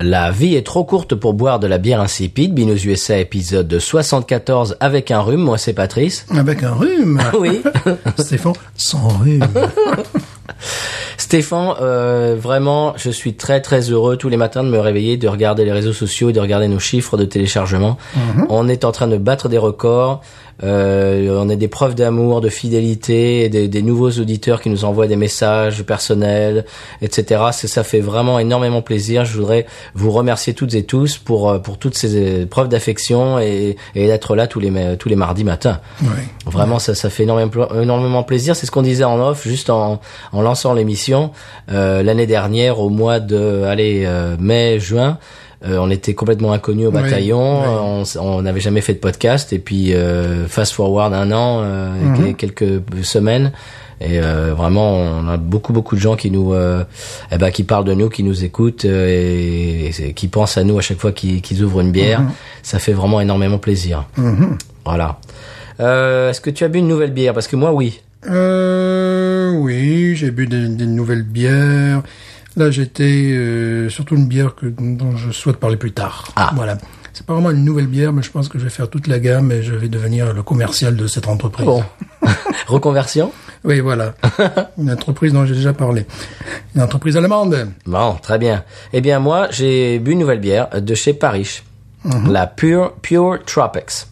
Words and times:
La 0.00 0.32
vie 0.32 0.56
est 0.56 0.66
trop 0.66 0.82
courte 0.84 1.14
pour 1.14 1.34
boire 1.34 1.60
de 1.60 1.68
la 1.68 1.78
bière 1.78 2.00
insipide. 2.00 2.52
Binous 2.52 2.84
USA 2.84 3.18
épisode 3.18 3.78
74 3.78 4.76
avec 4.80 5.12
un 5.12 5.20
rhume. 5.20 5.42
Moi, 5.42 5.56
c'est 5.56 5.72
Patrice. 5.72 6.26
Avec 6.36 6.62
un 6.64 6.72
rhume. 6.72 7.20
Oui. 7.38 7.62
Stéphane, 8.18 8.54
sans 8.76 9.08
rhume. 9.08 9.46
Stéphane, 11.16 11.74
euh, 11.80 12.36
vraiment, 12.38 12.94
je 12.96 13.10
suis 13.10 13.34
très 13.34 13.60
très 13.60 13.82
heureux 13.90 14.16
tous 14.16 14.28
les 14.28 14.36
matins 14.36 14.64
de 14.64 14.68
me 14.68 14.78
réveiller, 14.78 15.16
de 15.16 15.28
regarder 15.28 15.64
les 15.64 15.72
réseaux 15.72 15.92
sociaux 15.92 16.30
et 16.30 16.32
de 16.32 16.40
regarder 16.40 16.66
nos 16.66 16.80
chiffres 16.80 17.16
de 17.16 17.24
téléchargement. 17.24 17.96
On 18.48 18.68
est 18.68 18.84
en 18.84 18.92
train 18.92 19.06
de 19.06 19.16
battre 19.16 19.48
des 19.48 19.58
records. 19.58 20.22
Euh, 20.62 21.36
on 21.40 21.48
a 21.48 21.56
des 21.56 21.68
preuves 21.68 21.94
d'amour, 21.94 22.40
de 22.40 22.48
fidélité, 22.48 23.48
des, 23.48 23.68
des 23.68 23.82
nouveaux 23.82 24.10
auditeurs 24.10 24.60
qui 24.60 24.70
nous 24.70 24.84
envoient 24.84 25.06
des 25.06 25.16
messages 25.16 25.82
personnels, 25.82 26.64
etc. 27.02 27.42
Ça 27.52 27.82
fait 27.82 28.00
vraiment 28.00 28.38
énormément 28.38 28.82
plaisir. 28.82 29.24
Je 29.24 29.36
voudrais 29.36 29.66
vous 29.94 30.10
remercier 30.10 30.54
toutes 30.54 30.74
et 30.74 30.84
tous 30.84 31.18
pour 31.18 31.50
euh, 31.50 31.58
pour 31.58 31.78
toutes 31.78 31.96
ces 31.96 32.42
euh, 32.42 32.46
preuves 32.46 32.68
d'affection 32.68 33.38
et, 33.38 33.76
et 33.94 34.06
d'être 34.06 34.36
là 34.36 34.46
tous 34.46 34.60
les 34.60 34.96
tous 34.98 35.08
les 35.08 35.16
mardis 35.16 35.44
matins. 35.44 35.80
Oui. 36.02 36.08
Vraiment, 36.46 36.78
ça, 36.78 36.94
ça 36.94 37.10
fait 37.10 37.24
énormément, 37.24 37.68
énormément 37.80 38.22
plaisir. 38.22 38.54
C'est 38.54 38.66
ce 38.66 38.70
qu'on 38.70 38.82
disait 38.82 39.04
en 39.04 39.18
off, 39.20 39.46
juste 39.46 39.70
en, 39.70 40.00
en 40.32 40.42
lançant 40.42 40.74
l'émission. 40.74 41.32
Euh, 41.72 42.02
L'année 42.02 42.26
dernière, 42.26 42.80
au 42.80 42.90
mois 42.90 43.20
de, 43.20 43.62
allez, 43.64 44.04
euh, 44.06 44.36
mai, 44.38 44.78
juin, 44.78 45.18
euh, 45.66 45.78
on 45.78 45.90
était 45.90 46.14
complètement 46.14 46.52
inconnus 46.52 46.86
au 46.88 46.90
bataillon. 46.90 48.02
On 48.20 48.42
n'avait 48.42 48.60
jamais 48.60 48.80
fait 48.80 48.94
de 48.94 48.98
podcast. 48.98 49.52
Et 49.52 49.58
puis, 49.58 49.94
euh, 49.94 50.46
fast 50.46 50.72
forward 50.72 51.12
un 51.14 51.32
an, 51.32 51.60
euh, 51.62 51.88
Mhm. 52.00 52.34
quelques 52.34 52.82
semaines. 53.02 53.52
Et 54.00 54.18
vraiment, 54.18 54.92
on 54.96 55.28
a 55.28 55.36
beaucoup 55.38 55.72
beaucoup 55.72 55.94
de 55.94 56.00
gens 56.00 56.16
qui 56.16 56.30
nous, 56.30 56.52
eh 57.32 57.38
ben, 57.38 57.50
qui 57.50 57.62
parlent 57.62 57.84
de 57.84 57.94
nous, 57.94 58.08
qui 58.10 58.22
nous 58.24 58.44
écoutent 58.44 58.84
et, 58.84 59.86
et 59.98 60.12
qui 60.12 60.28
pensent 60.28 60.58
à 60.58 60.64
nous 60.64 60.76
à 60.76 60.82
chaque 60.82 60.98
fois 60.98 61.12
qu'ils 61.12 61.62
ouvrent 61.62 61.80
une 61.80 61.92
bière. 61.92 62.20
Mhm. 62.20 62.30
Ça 62.62 62.78
fait 62.78 62.92
vraiment 62.92 63.20
énormément 63.20 63.58
plaisir. 63.58 64.04
Voilà. 64.84 65.18
Euh, 65.80 66.30
Est-ce 66.30 66.40
que 66.40 66.50
tu 66.50 66.64
as 66.64 66.68
bu 66.68 66.80
une 66.80 66.88
nouvelle 66.88 67.12
bière? 67.12 67.32
Parce 67.34 67.46
que 67.48 67.56
moi, 67.56 67.72
oui. 67.72 68.00
Euh, 68.28 69.52
oui, 69.52 70.14
j'ai 70.16 70.30
bu 70.30 70.46
des, 70.46 70.68
des 70.68 70.86
nouvelles 70.86 71.22
bières. 71.22 72.02
Là, 72.56 72.70
j'étais 72.70 73.32
euh, 73.32 73.88
surtout 73.88 74.14
une 74.16 74.26
bière 74.26 74.54
que, 74.54 74.66
dont 74.66 75.16
je 75.16 75.30
souhaite 75.32 75.56
parler 75.56 75.76
plus 75.76 75.92
tard. 75.92 76.28
Ah. 76.36 76.52
Voilà. 76.54 76.78
C'est 77.12 77.26
pas 77.26 77.32
vraiment 77.34 77.50
une 77.50 77.64
nouvelle 77.64 77.86
bière, 77.86 78.12
mais 78.12 78.22
je 78.22 78.30
pense 78.30 78.48
que 78.48 78.58
je 78.58 78.64
vais 78.64 78.70
faire 78.70 78.88
toute 78.88 79.06
la 79.06 79.20
gamme 79.20 79.52
et 79.52 79.62
je 79.62 79.74
vais 79.74 79.88
devenir 79.88 80.32
le 80.32 80.42
commercial 80.42 80.96
de 80.96 81.06
cette 81.06 81.28
entreprise. 81.28 81.66
Bon. 81.66 81.84
Reconversion 82.66 83.32
Oui, 83.64 83.80
voilà. 83.80 84.14
une 84.78 84.90
entreprise 84.90 85.32
dont 85.32 85.46
j'ai 85.46 85.54
déjà 85.54 85.72
parlé. 85.72 86.06
Une 86.74 86.82
entreprise 86.82 87.16
allemande. 87.16 87.68
Bon, 87.86 88.16
très 88.20 88.38
bien. 88.38 88.64
Eh 88.92 89.00
bien, 89.00 89.20
moi, 89.20 89.48
j'ai 89.50 89.98
bu 90.00 90.12
une 90.12 90.20
nouvelle 90.20 90.40
bière 90.40 90.68
de 90.80 90.94
chez 90.94 91.14
Parish. 91.14 91.62
La 92.28 92.46
Pure, 92.46 92.94
Pure 93.00 93.38
Tropics. 93.46 94.06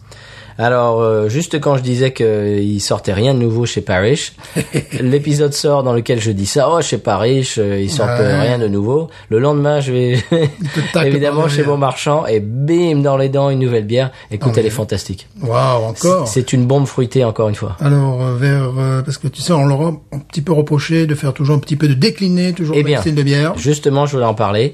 Alors, 0.57 1.01
euh, 1.01 1.29
juste 1.29 1.59
quand 1.59 1.77
je 1.77 1.81
disais 1.81 2.13
qu'il 2.13 2.79
sortait 2.81 3.13
rien 3.13 3.33
de 3.33 3.39
nouveau 3.39 3.65
chez 3.65 3.81
Parish, 3.81 4.33
l'épisode 5.01 5.53
sort 5.53 5.83
dans 5.83 5.93
lequel 5.93 6.19
je 6.21 6.31
dis 6.31 6.45
ça, 6.45 6.69
oh, 6.71 6.81
chez 6.81 6.97
Parish, 6.97 7.57
euh, 7.57 7.79
ils 7.81 7.89
sortent 7.89 8.11
Ouais. 8.19 8.25
euh, 8.25 8.41
rien 8.41 8.59
de 8.59 8.67
nouveau. 8.67 9.09
Le 9.29 9.39
lendemain, 9.39 9.79
je 9.79 9.91
vais 9.91 10.23
évidemment 11.03 11.47
chez. 11.47 11.63
Bon 11.63 11.77
Marchand 11.77 12.25
et 12.27 12.39
bim, 12.39 12.97
dans 13.01 13.17
les 13.17 13.29
dents, 13.29 13.49
une 13.49 13.59
nouvelle 13.59 13.85
bière. 13.85 14.11
Écoute, 14.31 14.51
Ah 14.53 14.57
elle 14.57 14.63
oui. 14.63 14.67
est 14.67 14.71
fantastique. 14.71 15.27
Waouh, 15.41 15.83
encore. 15.85 16.27
C'est 16.27 16.53
une 16.53 16.65
bombe 16.65 16.85
fruitée, 16.87 17.23
encore 17.23 17.49
une 17.49 17.55
fois. 17.55 17.75
Alors, 17.79 18.21
euh, 18.21 18.35
vers, 18.35 18.71
euh, 18.77 19.01
parce 19.01 19.17
que 19.17 19.27
tu 19.27 19.41
sais, 19.41 19.53
on 19.53 19.65
leur 19.65 19.81
a 19.81 19.93
un 20.11 20.19
petit 20.19 20.41
peu 20.41 20.51
reproché 20.53 21.07
de 21.07 21.15
faire 21.15 21.33
toujours 21.33 21.55
un 21.55 21.59
petit 21.59 21.75
peu 21.77 21.87
de 21.87 21.93
décliner, 21.93 22.53
toujours 22.53 22.75
Eh 22.77 22.83
bien, 22.83 22.99
style 22.99 23.15
de 23.15 23.23
bière. 23.23 23.53
Justement, 23.57 24.05
je 24.05 24.13
voulais 24.13 24.25
en 24.25 24.33
parler. 24.33 24.73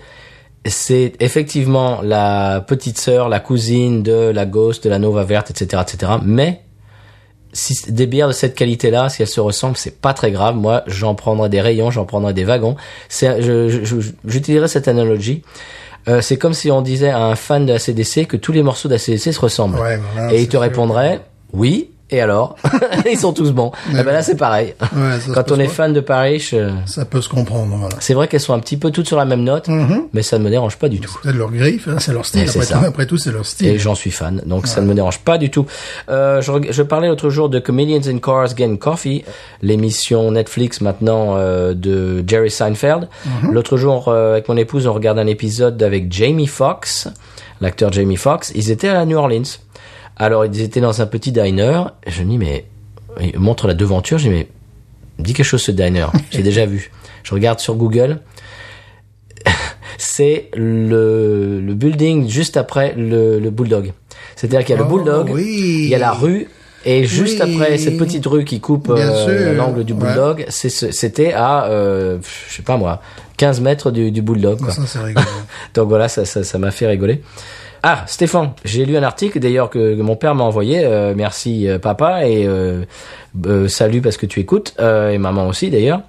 C'est 0.65 1.13
effectivement 1.19 2.01
la 2.01 2.63
petite 2.67 2.97
sœur, 2.99 3.29
la 3.29 3.39
cousine 3.39 4.03
de 4.03 4.29
la 4.29 4.45
Ghost, 4.45 4.83
de 4.83 4.89
la 4.89 4.99
Nova 4.99 5.23
Verte, 5.23 5.51
etc., 5.51 5.81
etc. 5.85 6.13
Mais 6.23 6.61
si 7.53 7.91
des 7.91 8.07
bières 8.07 8.27
de 8.27 8.33
cette 8.33 8.55
qualité-là, 8.55 9.09
si 9.09 9.21
elles 9.21 9.27
se 9.27 9.39
ressemblent, 9.39 9.77
c'est 9.77 9.99
pas 10.01 10.13
très 10.13 10.31
grave. 10.31 10.55
Moi, 10.55 10.83
j'en 10.87 11.15
prendrai 11.15 11.49
des 11.49 11.61
rayons, 11.61 11.91
j'en 11.91 12.05
prendrai 12.05 12.33
des 12.33 12.43
wagons. 12.43 12.75
J'utiliserai 13.09 14.67
cette 14.67 14.87
analogie. 14.87 15.43
Euh, 16.07 16.21
c'est 16.21 16.37
comme 16.37 16.53
si 16.53 16.71
on 16.71 16.81
disait 16.81 17.09
à 17.09 17.23
un 17.25 17.35
fan 17.35 17.65
de 17.65 17.73
ACDC 17.73 18.27
que 18.27 18.37
tous 18.37 18.51
les 18.51 18.63
morceaux 18.63 18.87
d'ACDC 18.87 19.33
se 19.33 19.39
ressemblent. 19.39 19.79
Ouais, 19.79 19.99
voilà, 20.13 20.33
et 20.33 20.41
il 20.41 20.47
te 20.47 20.57
répondrait, 20.57 21.21
oui, 21.53 21.91
et 22.11 22.21
alors 22.21 22.55
Ils 23.11 23.17
sont 23.17 23.33
tous 23.33 23.51
bons. 23.51 23.71
Eh 23.91 23.93
ben 24.03 24.05
là, 24.11 24.21
c'est 24.21 24.35
pareil. 24.35 24.73
Ouais, 24.95 25.19
ça 25.19 25.33
Quand 25.33 25.51
on 25.51 25.59
est 25.59 25.67
fan 25.67 25.93
de 25.93 25.99
Paris, 26.01 26.39
je- 26.39 26.69
Ça 26.85 27.05
peut 27.05 27.21
se 27.21 27.29
comprendre, 27.29 27.75
voilà. 27.75 27.95
c'est 27.99 28.13
vrai 28.13 28.27
qu'elles 28.27 28.39
sont 28.39 28.53
un 28.53 28.59
petit 28.59 28.77
peu 28.77 28.91
toutes 28.91 29.07
sur 29.07 29.17
la 29.17 29.25
même 29.25 29.43
note, 29.43 29.67
mais 30.13 30.21
ça 30.21 30.37
ne 30.39 30.43
me 30.43 30.49
dérange 30.49 30.77
pas 30.77 30.89
du 30.89 30.99
tout. 30.99 31.17
C'est 31.23 31.33
leur 31.33 31.51
griffe, 31.51 31.87
hein, 31.87 31.97
c'est 31.99 32.13
leur 32.13 32.25
style. 32.25 32.43
Et 32.43 32.47
c'est 32.47 32.59
Après 32.59 32.79
tout, 32.79 32.85
après 32.85 33.05
tout, 33.05 33.17
c'est 33.17 33.31
leur 33.31 33.45
style. 33.45 33.67
Et 33.67 33.79
j'en 33.79 33.95
suis 33.95 34.11
fan, 34.11 34.41
donc 34.45 34.67
ça 34.67 34.81
ne 34.81 34.87
me 34.87 34.93
dérange 34.93 35.19
pas 35.19 35.37
du 35.37 35.49
tout. 35.49 35.65
Euh, 36.09 36.41
je, 36.41 36.81
parlais 36.81 37.07
l'autre 37.07 37.29
jour 37.29 37.49
de 37.49 37.59
Comedians 37.59 38.01
in 38.07 38.19
Cars 38.19 38.47
Getting 38.49 38.77
Coffee, 38.77 39.23
l'émission 39.61 40.31
Netflix 40.31 40.81
maintenant 40.81 41.35
euh, 41.37 41.73
de 41.73 42.23
Jerry 42.27 42.49
Seinfeld. 42.51 43.07
L'autre 43.51 43.77
jour, 43.77 44.07
euh, 44.07 44.33
avec 44.33 44.47
mon 44.49 44.57
épouse, 44.57 44.87
on 44.87 44.93
regarde 44.93 45.19
un 45.19 45.27
épisode 45.27 45.81
avec 45.83 46.11
Jamie 46.11 46.47
Foxx, 46.47 47.07
l'acteur 47.61 47.91
Jamie 47.91 48.15
Foxx. 48.17 48.51
Ils 48.55 48.71
étaient 48.71 48.87
à 48.89 49.05
New 49.05 49.17
Orleans. 49.17 49.43
Alors 50.19 50.45
ils 50.45 50.61
étaient 50.61 50.81
dans 50.81 51.01
un 51.01 51.05
petit 51.07 51.31
diner. 51.31 51.83
Et 52.05 52.11
je 52.11 52.23
me 52.23 52.29
dis 52.29 52.37
mais 52.37 52.65
il 53.21 53.39
montre 53.39 53.67
la 53.67 53.73
devanture. 53.73 54.17
Je 54.17 54.25
dis 54.25 54.29
mais 54.29 54.47
dis 55.17 55.33
quelque 55.33 55.45
chose 55.45 55.61
ce 55.63 55.71
diner. 55.71 56.07
J'ai 56.31 56.43
déjà 56.43 56.65
vu. 56.65 56.91
Je 57.23 57.33
regarde 57.33 57.59
sur 57.59 57.75
Google. 57.75 58.19
C'est 59.97 60.49
le, 60.55 61.59
le 61.61 61.73
building 61.73 62.29
juste 62.29 62.57
après 62.57 62.93
le, 62.95 63.39
le 63.39 63.49
Bulldog. 63.49 63.93
C'est-à-dire 64.35 64.61
qu'il 64.65 64.75
y 64.75 64.77
a 64.77 64.81
le 64.81 64.87
Oh, 64.89 64.95
Bulldog, 64.95 65.29
oui. 65.31 65.81
il 65.83 65.89
y 65.89 65.95
a 65.95 65.97
la 65.97 66.11
rue, 66.13 66.47
et 66.85 67.03
juste 67.05 67.41
Oui. 67.43 67.55
après 67.57 67.77
cette 67.77 67.97
petite 67.97 68.25
rue 68.25 68.45
qui 68.45 68.61
coupe 68.61 68.89
euh, 68.89 69.53
l'angle 69.55 69.83
du. 69.83 69.93
Bulldog, 69.93 70.45
c'était 70.49 71.33
à, 71.33 71.65
euh, 71.65 72.19
je 72.49 72.55
sais 72.55 72.61
pas 72.63 72.77
moi, 72.77 73.01
15 73.35 73.59
mètres 73.59 73.91
du, 73.91 74.11
du 74.11 74.21
Bulldog. 74.21 74.59
Quoi. 74.59 74.71
Ça, 74.71 75.01
rigolo. 75.03 75.25
Donc 75.73 75.89
voilà, 75.89 76.07
ça 76.07 76.23
ça 76.23 76.43
ça 76.43 76.57
m'a 76.57 76.71
fait 76.71 76.87
rigoler. 76.87 77.21
Ah, 77.81 78.03
Stéphane, 78.07 78.51
j'ai 78.65 78.85
lu 78.85 78.97
un 78.97 79.03
article 79.03 79.39
d'ailleurs 79.39 79.69
que, 79.69 79.95
que 79.95 80.01
mon 80.01 80.15
père 80.15 80.35
m'a 80.35 80.43
envoyé. 80.43 80.81
euh, 80.83 81.13
merci 81.15 81.67
euh, 81.67 81.79
papa 81.79 82.27
et 82.27 82.45
euh, 82.45 82.83
euh, 83.45 83.67
salut 83.69 84.01
parce 84.01 84.17
que 84.17 84.25
tu 84.25 84.39
écoutes 84.41 84.73
euh, 84.79 85.11
et 85.11 85.17
maman 85.17 85.47
aussi 85.47 85.69
d'ailleurs, 85.69 86.01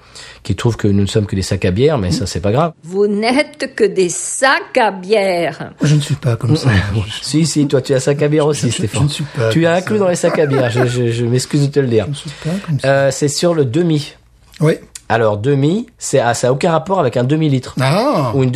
qui 0.42 0.56
trouve 0.56 0.76
que 0.76 0.88
nous 0.88 1.02
ne 1.02 1.06
sommes 1.06 1.26
que 1.26 1.36
des 1.36 1.42
sacs 1.42 1.64
à 1.64 1.70
bière, 1.70 1.96
mais 1.98 2.10
ça 2.10 2.26
c'est 2.26 2.40
pas 2.40 2.50
grave. 2.50 2.72
Vous 2.82 3.06
n'êtes 3.06 3.74
que 3.76 3.84
des 3.84 4.08
sacs 4.08 4.78
à 4.78 4.90
bière. 4.90 5.70
je 5.82 5.94
ne 5.94 6.00
suis 6.00 6.16
pas 6.16 6.34
comme 6.36 6.56
ça. 6.56 6.70
Si 7.22 7.46
si, 7.46 7.68
toi 7.68 7.80
tu 7.82 7.94
as 7.94 8.00
sac 8.00 8.20
à 8.22 8.28
bière 8.28 8.46
aussi, 8.46 8.62
Je- 8.62 8.72
je- 8.72 8.76
Stéphane. 8.78 9.02
je 9.02 9.04
ne 9.06 9.10
suis 9.10 9.24
pas 9.24 9.48
tu 9.50 9.66
as 9.66 9.74
ça. 9.74 9.78
inclus 9.78 9.98
dans 9.98 10.08
les 10.08 10.16
sacs 10.16 10.38
à 10.40 10.46
bière. 10.46 10.70
je 10.70 10.86
je, 10.86 11.08
je 11.12 11.24
m'excuse 11.24 11.68
de 11.68 11.72
te 11.72 11.78
le 11.80 11.86
dire. 11.86 12.04
Je 12.06 12.10
ne 12.10 12.14
suis 12.14 12.30
pas 12.42 12.50
comme 12.66 12.80
ça. 12.80 12.88
Euh, 12.88 13.10
c'est 13.12 13.28
sur 13.28 13.54
le 13.54 13.64
demi. 13.64 14.14
Oui. 14.60 14.74
Alors 15.08 15.38
demi, 15.38 15.86
c'est 15.98 16.20
ah, 16.20 16.34
ça 16.34 16.48
a 16.48 16.52
aucun 16.52 16.70
rapport 16.70 17.00
avec 17.00 17.16
un 17.16 17.24
demi 17.24 17.48
litre. 17.48 17.74
Ah. 17.80 18.32
ou 18.34 18.42
une 18.42 18.50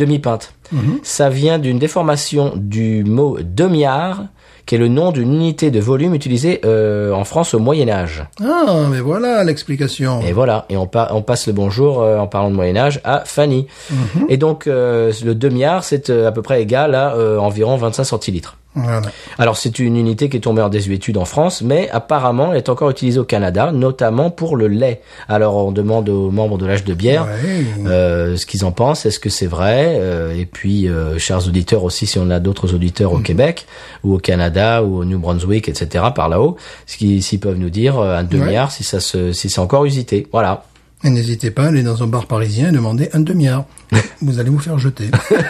demi-pinte. 0.71 0.99
Ça 1.05 1.29
vient 1.29 1.59
d'une 1.59 1.79
déformation 1.79 2.53
du 2.55 3.03
mot 3.03 3.37
demiard, 3.41 4.25
qui 4.65 4.73
est 4.75 4.77
le 4.79 4.87
nom 4.87 5.11
d'une 5.11 5.31
unité 5.33 5.69
de 5.69 5.79
volume 5.79 6.15
utilisée 6.15 6.59
euh, 6.65 7.11
en 7.13 7.23
France 7.23 7.53
au 7.53 7.59
Moyen 7.59 7.87
Âge. 7.87 8.25
Ah, 8.41 8.87
mais 8.89 8.99
voilà 8.99 9.43
l'explication. 9.43 10.21
Et 10.21 10.33
voilà, 10.33 10.65
et 10.69 10.77
on, 10.77 10.87
pa- 10.87 11.09
on 11.11 11.21
passe 11.21 11.45
le 11.45 11.53
bonjour 11.53 12.01
euh, 12.01 12.17
en 12.17 12.25
parlant 12.27 12.49
de 12.49 12.55
Moyen 12.55 12.75
Âge 12.77 12.99
à 13.03 13.21
Fanny. 13.25 13.67
Et 14.27 14.37
donc 14.37 14.65
euh, 14.65 15.11
le 15.23 15.35
demiard, 15.35 15.83
c'est 15.83 16.09
euh, 16.09 16.27
à 16.27 16.31
peu 16.31 16.41
près 16.41 16.61
égal 16.63 16.95
à 16.95 17.13
euh, 17.15 17.37
environ 17.37 17.75
25 17.77 18.03
centilitres. 18.05 18.57
Voilà. 18.75 19.07
Alors 19.37 19.57
c'est 19.57 19.79
une 19.79 19.95
unité 19.97 20.29
qui 20.29 20.37
est 20.37 20.41
tombée 20.41 20.61
en 20.61 20.69
désuétude 20.69 21.17
en 21.17 21.25
France, 21.25 21.61
mais 21.61 21.89
apparemment 21.91 22.51
elle 22.51 22.57
est 22.57 22.69
encore 22.69 22.89
utilisée 22.89 23.19
au 23.19 23.23
Canada, 23.23 23.71
notamment 23.71 24.29
pour 24.29 24.55
le 24.57 24.67
lait. 24.67 25.01
Alors 25.29 25.55
on 25.55 25.71
demande 25.71 26.09
aux 26.09 26.29
membres 26.31 26.57
de 26.57 26.65
l'âge 26.65 26.83
de 26.83 26.93
bière 26.93 27.25
Ouais. 27.25 27.65
euh, 27.87 28.35
ce 28.37 28.45
qu'ils 28.45 28.65
en 28.65 28.71
pensent, 28.71 29.05
est-ce 29.05 29.19
que 29.19 29.29
c'est 29.29 29.45
vrai? 29.47 29.97
Euh, 29.99 30.33
Et 30.37 30.45
puis, 30.45 30.87
euh, 30.89 31.17
chers 31.17 31.47
auditeurs 31.47 31.83
aussi, 31.83 32.05
si 32.05 32.19
on 32.19 32.29
a 32.29 32.39
d'autres 32.39 32.73
auditeurs 32.73 33.13
au 33.13 33.19
Québec 33.19 33.65
ou 34.03 34.13
au 34.15 34.17
Canada 34.17 34.83
ou 34.83 34.97
au 34.99 35.05
New 35.05 35.19
Brunswick, 35.19 35.69
etc. 35.69 36.05
par 36.13 36.27
là-haut, 36.29 36.57
ce 36.85 36.97
s'ils 36.97 37.39
peuvent 37.39 37.57
nous 37.57 37.69
dire 37.69 37.97
euh, 37.99 38.17
un 38.17 38.23
demi-heure 38.23 38.71
si 38.71 38.83
ça 38.83 38.99
se, 38.99 39.31
si 39.31 39.49
c'est 39.49 39.61
encore 39.61 39.85
usité. 39.85 40.27
Voilà. 40.31 40.65
Et 41.05 41.09
n'hésitez 41.09 41.51
pas 41.51 41.63
à 41.63 41.67
aller 41.67 41.83
dans 41.83 42.01
un 42.03 42.07
bar 42.07 42.25
parisien 42.25 42.69
et 42.69 42.71
demander 42.71 43.09
un 43.13 43.19
demi-heure. 43.19 43.65
vous 44.21 44.39
allez 44.39 44.49
vous 44.49 44.59
faire 44.59 44.79
jeter. 44.79 45.05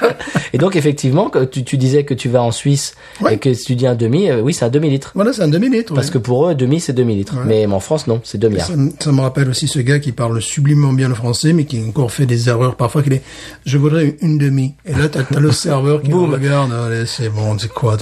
Et 0.54 0.58
donc 0.58 0.76
effectivement, 0.76 1.32
tu, 1.52 1.64
tu 1.64 1.78
disais 1.78 2.04
que 2.04 2.14
tu 2.14 2.30
vas 2.30 2.42
en 2.44 2.52
Suisse 2.52 2.94
Ouais. 3.22 3.36
et 3.36 3.38
que 3.38 3.50
tu 3.50 3.76
dis 3.76 3.88
un 3.88 3.96
demi, 3.96 4.30
euh, 4.30 4.42
oui, 4.42 4.54
c'est 4.54 4.66
un 4.66 4.70
demi-litre. 4.70 5.12
voilà, 5.16 5.32
c'est 5.34 5.42
un 5.42 5.48
demi-litre. 5.48 5.94
Parce 5.94 6.10
que 6.10 6.18
pour 6.18 6.48
eux, 6.50 6.56
demi, 6.56 6.80
c'est 6.80 6.94
demi-litre. 6.94 7.36
Mais 7.46 7.66
en 7.66 7.80
France, 7.80 8.08
non, 8.08 8.22
c'est 8.24 8.38
demi-heure. 8.38 8.66
Ça, 8.68 8.76
me- 8.76 8.92
ça 9.00 9.12
me 9.12 9.22
rappelle 9.22 9.50
aussi 9.50 9.68
ce 9.68 9.80
gars 9.80 10.00
qui 10.00 10.12
parle 10.12 10.42
sublimement 10.42 10.94
bien 10.94 11.08
le 11.10 11.16
français, 11.16 11.54
mais 11.54 11.64
qui 11.66 11.80
a 11.82 11.86
encore 11.88 12.12
fait 12.12 12.26
des 12.26 12.50
erreurs 12.50 12.76
parfois. 12.76 13.04
Qu'il 13.04 13.14
est, 13.14 13.22
je 13.66 13.78
voudrais 13.78 14.18
une 14.22 14.38
demi. 14.38 14.76
Et 14.86 14.94
là, 14.94 15.08
t'as 15.10 15.22
as 15.36 15.40
le 15.40 15.52
serveur 15.54 16.02
qui 16.02 16.10
Boum. 16.10 16.34
regarde. 16.34 16.72
Allez, 16.74 17.06
c'est 17.06 17.30
bon, 17.30 17.58
c'est 17.58 17.72
quoi 17.72 17.98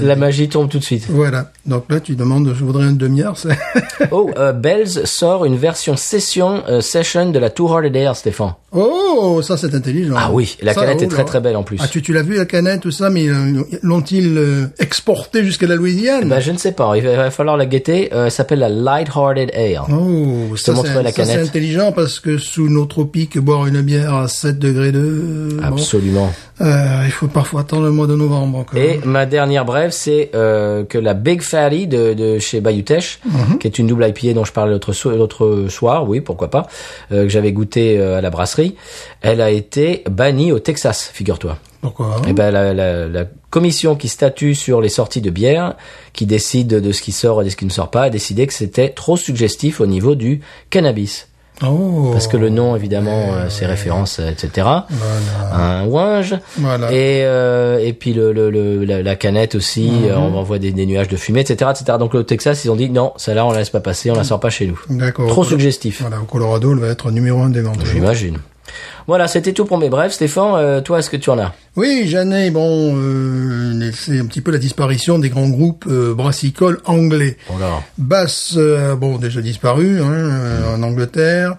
La 0.00 0.16
magie 0.16 0.48
tombe 0.48 0.68
tout 0.68 0.78
de 0.78 0.84
suite. 0.84 1.06
Voilà. 1.08 1.50
Donc 1.66 1.84
là, 1.88 1.98
tu 2.00 2.14
demandes, 2.14 2.52
je 2.54 2.62
voudrais 2.64 2.84
un 2.84 2.92
demi-heure. 2.92 3.36
c'est- 3.38 3.56
Oh, 4.10 4.30
euh, 4.36 4.52
Bells 4.52 5.06
sort 5.06 5.44
une 5.46 5.56
version 5.56 5.96
session 5.96 6.62
euh, 6.68 6.80
session 6.80 7.30
de 7.30 7.38
la 7.38 7.48
Two 7.50 7.68
Hearted 7.68 7.96
Air, 7.96 8.16
Stéphane. 8.16 8.52
Oh, 8.72 9.40
ça 9.42 9.56
c'est 9.56 9.74
intelligent. 9.74 10.14
Ah 10.18 10.30
oui, 10.32 10.56
la 10.60 10.74
Ça, 10.74 10.80
canette 10.82 10.98
oh 11.00 11.04
est 11.04 11.08
très 11.08 11.18
là. 11.18 11.24
très 11.24 11.40
belle 11.40 11.56
en 11.56 11.62
plus. 11.62 11.78
Ah, 11.80 11.86
tu, 11.88 12.02
tu 12.02 12.12
l'as 12.12 12.22
vu 12.22 12.36
la 12.36 12.44
canette, 12.44 12.80
tout 12.80 12.90
ça, 12.90 13.08
mais 13.08 13.28
euh, 13.28 13.62
l'ont-ils 13.82 14.36
euh, 14.36 14.66
exporté 14.78 15.44
jusqu'à 15.44 15.66
la 15.66 15.76
Louisiane? 15.76 16.28
Ben, 16.28 16.40
je 16.40 16.50
ne 16.50 16.58
sais 16.58 16.72
pas, 16.72 16.92
il 16.96 17.02
va, 17.04 17.10
il 17.12 17.16
va 17.16 17.30
falloir 17.30 17.56
la 17.56 17.66
guetter. 17.66 18.10
Elle 18.12 18.30
s'appelle 18.30 18.58
la 18.58 18.68
Light-Hearted 18.68 19.52
Ale. 19.54 19.80
Oh, 19.90 20.54
te 20.54 20.60
ça, 20.60 20.74
c'est- 21.14 21.40
intelligent 21.40 21.92
parce 21.92 22.18
que 22.20 22.36
sous 22.36 22.68
nos 22.68 22.84
tropiques, 22.86 23.38
boire 23.38 23.66
une 23.66 23.80
bière 23.80 24.14
à 24.14 24.28
7 24.28 24.58
degrés 24.58 24.92
de... 24.92 25.56
Absolument. 25.62 26.32
il 26.60 27.10
faut 27.12 27.28
parfois 27.28 27.60
attendre 27.62 27.84
le 27.84 27.90
mois 27.90 28.06
de 28.06 28.14
novembre 28.16 28.58
encore. 28.58 28.78
Et 28.78 29.00
ma 29.04 29.24
dernière 29.26 29.64
brève, 29.64 29.92
c'est 29.92 30.30
que 30.32 30.98
la 30.98 31.14
Big 31.14 31.42
Fatty 31.54 31.86
de, 31.86 32.14
de 32.14 32.38
chez 32.38 32.60
Bayutech, 32.60 33.20
Mhm. 33.24 33.58
qui 33.58 33.66
est 33.66 33.78
une 33.78 33.86
double 33.86 34.06
IPA 34.08 34.34
dont 34.34 34.44
je 34.44 34.52
parlais 34.52 34.72
l'autre 34.72 34.92
so- 34.92 35.10
l'autre 35.16 35.66
soir, 35.68 36.08
oui, 36.08 36.20
pourquoi 36.20 36.50
pas, 36.50 36.66
euh, 37.12 37.22
que 37.24 37.28
j'avais 37.28 37.52
goûté 37.52 37.98
euh, 37.98 38.18
à 38.18 38.20
la 38.20 38.30
brasserie, 38.30 38.74
elle 39.20 39.40
a 39.40 39.50
été 39.50 40.02
bannie 40.10 40.52
au 40.52 40.58
Texas, 40.58 41.10
figure-toi. 41.12 41.56
Pourquoi? 41.80 42.16
Eh 42.26 42.32
ben, 42.32 42.50
la, 42.50 42.72
la, 42.72 43.06
la 43.08 43.24
commission 43.50 43.94
qui 43.94 44.08
statue 44.08 44.54
sur 44.54 44.80
les 44.80 44.88
sorties 44.88 45.20
de 45.20 45.30
bière, 45.30 45.74
qui 46.12 46.24
décide 46.26 46.68
de 46.68 46.92
ce 46.92 47.02
qui 47.02 47.12
sort 47.12 47.42
et 47.42 47.44
de 47.44 47.50
ce 47.50 47.56
qui 47.56 47.66
ne 47.66 47.70
sort 47.70 47.90
pas, 47.90 48.04
a 48.04 48.10
décidé 48.10 48.46
que 48.46 48.52
c'était 48.54 48.88
trop 48.88 49.16
suggestif 49.16 49.80
au 49.80 49.86
niveau 49.86 50.14
du 50.14 50.40
cannabis. 50.70 51.28
Oh, 51.62 52.10
Parce 52.12 52.26
que 52.26 52.36
le 52.36 52.48
nom, 52.48 52.74
évidemment, 52.74 53.32
euh, 53.32 53.46
c'est 53.48 53.64
référence, 53.66 54.18
euh, 54.18 54.28
etc. 54.30 54.48
Voilà. 54.90 55.54
Un 55.54 55.86
ouinge. 55.86 56.34
Voilà. 56.58 56.90
Et, 56.92 57.22
euh, 57.24 57.78
et 57.78 57.92
puis 57.92 58.12
le, 58.12 58.32
le, 58.32 58.50
le- 58.50 58.84
la, 58.84 59.02
la 59.02 59.14
canette 59.16 59.54
aussi, 59.54 59.88
Mhm. 59.88 60.04
euh, 60.10 60.16
on 60.18 60.34
envoie 60.36 60.58
des, 60.58 60.72
des 60.72 60.84
nuages 60.84 61.06
de 61.08 61.16
fumée, 61.16 61.40
etc., 61.40 61.70
etc. 61.70 61.96
Donc 61.98 62.12
le 62.12 62.24
Texas, 62.24 62.64
ils 62.64 62.70
ont 62.70 62.76
dit 62.76 62.90
non, 62.90 63.12
celle-là, 63.16 63.46
on 63.46 63.52
la 63.52 63.58
laisse 63.58 63.70
pas 63.70 63.80
passer, 63.80 64.10
on 64.10 64.14
la 64.16 64.24
sort 64.24 64.40
pas 64.40 64.50
chez 64.50 64.66
nous. 64.66 64.80
D'accord. 64.90 65.28
Trop 65.28 65.44
suggestif. 65.44 66.00
Voilà, 66.00 66.20
au 66.20 66.24
Colorado, 66.24 66.72
elle 66.72 66.80
va 66.80 66.88
être 66.88 67.10
numéro 67.12 67.40
un 67.42 67.50
des 67.50 67.60
ventes. 67.62 67.78
J'imagine. 67.86 68.38
Voilà, 69.06 69.28
c'était 69.28 69.52
tout 69.52 69.64
pour 69.66 69.78
mes 69.78 69.88
brefs. 69.90 70.12
Stéphane, 70.12 70.54
euh, 70.56 70.80
toi, 70.80 70.98
est-ce 70.98 71.10
que 71.10 71.16
tu 71.16 71.30
en 71.30 71.38
as? 71.38 71.52
Oui, 71.76 72.04
j'en 72.08 72.30
ai, 72.30 72.50
bon, 72.50 72.94
euh, 72.96 73.90
c'est 73.94 74.18
un 74.18 74.26
petit 74.26 74.40
peu 74.40 74.50
la 74.50 74.58
disparition 74.58 75.18
des 75.18 75.28
grands 75.28 75.48
groupes 75.48 75.84
euh, 75.88 76.14
brassicoles 76.14 76.80
anglais. 76.86 77.36
Voilà. 77.48 77.80
Bass, 77.98 78.54
euh, 78.56 78.94
bon, 78.96 79.18
déjà 79.18 79.40
disparu 79.42 80.00
hein, 80.00 80.12
euh, 80.12 80.74
en 80.76 80.82
Angleterre. 80.82 81.56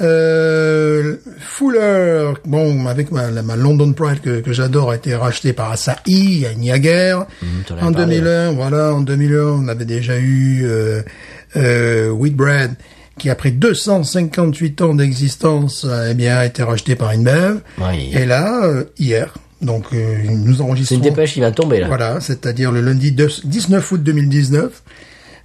Euh, 0.00 1.16
Fuller, 1.38 2.32
bon, 2.44 2.86
avec 2.86 3.10
ma, 3.12 3.30
la- 3.30 3.42
ma 3.42 3.56
London 3.56 3.92
Pride 3.92 4.20
que, 4.20 4.40
que 4.40 4.52
j'adore, 4.52 4.90
a 4.90 4.96
été 4.96 5.14
racheté 5.14 5.52
par 5.52 5.70
Asahi 5.70 6.44
à 6.46 6.54
Niagara. 6.54 7.26
avais 7.70 7.82
en 7.82 7.92
parlé, 7.92 8.16
2001, 8.20 8.52
voilà, 8.52 8.94
en 8.94 9.00
2001, 9.00 9.42
on 9.44 9.68
avait 9.68 9.84
déjà 9.84 10.18
eu 10.18 10.62
euh, 10.64 11.02
euh, 11.56 12.10
Wheatbread, 12.10 12.72
qui 13.18 13.30
après 13.30 13.50
258 13.50 14.80
ans 14.82 14.94
d'existence, 14.94 15.86
euh, 15.88 16.08
eh 16.10 16.14
bien, 16.14 16.36
a 16.38 16.46
été 16.46 16.62
racheté 16.62 16.96
par 16.96 17.10
InBev. 17.10 17.60
Oui. 17.78 18.10
Et 18.12 18.26
là, 18.26 18.64
euh, 18.64 18.84
hier, 18.98 19.34
donc 19.60 19.86
euh, 19.92 20.16
nous 20.28 20.56
C'est 20.56 20.62
enregistrons... 20.62 20.96
une 20.96 21.02
dépêche 21.02 21.34
qui 21.34 21.40
de 21.40 21.50
tomber 21.50 21.80
là. 21.80 21.86
Voilà, 21.88 22.20
c'est-à-dire 22.20 22.72
le 22.72 22.80
lundi 22.80 23.12
2 23.12 23.28
19 23.44 23.92
août 23.92 24.02
2019. 24.02 24.82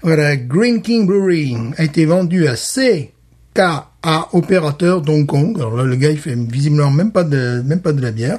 Voilà, 0.01 0.35
Green 0.35 0.81
King 0.81 1.07
Brewery 1.07 1.57
a 1.77 1.83
été 1.83 2.05
vendu 2.05 2.47
à 2.47 2.55
CKA 2.55 4.29
opérateur 4.33 5.01
d'Hong 5.01 5.25
Kong. 5.25 5.55
Alors 5.57 5.75
là, 5.75 5.83
le 5.83 5.95
gars, 5.95 6.11
il 6.11 6.19
fait 6.19 6.35
visiblement 6.35 6.91
même 6.91 7.11
pas 7.11 7.23
de, 7.23 7.63
même 7.65 7.81
pas 7.81 7.93
de 7.93 8.01
la 8.01 8.11
bière. 8.11 8.37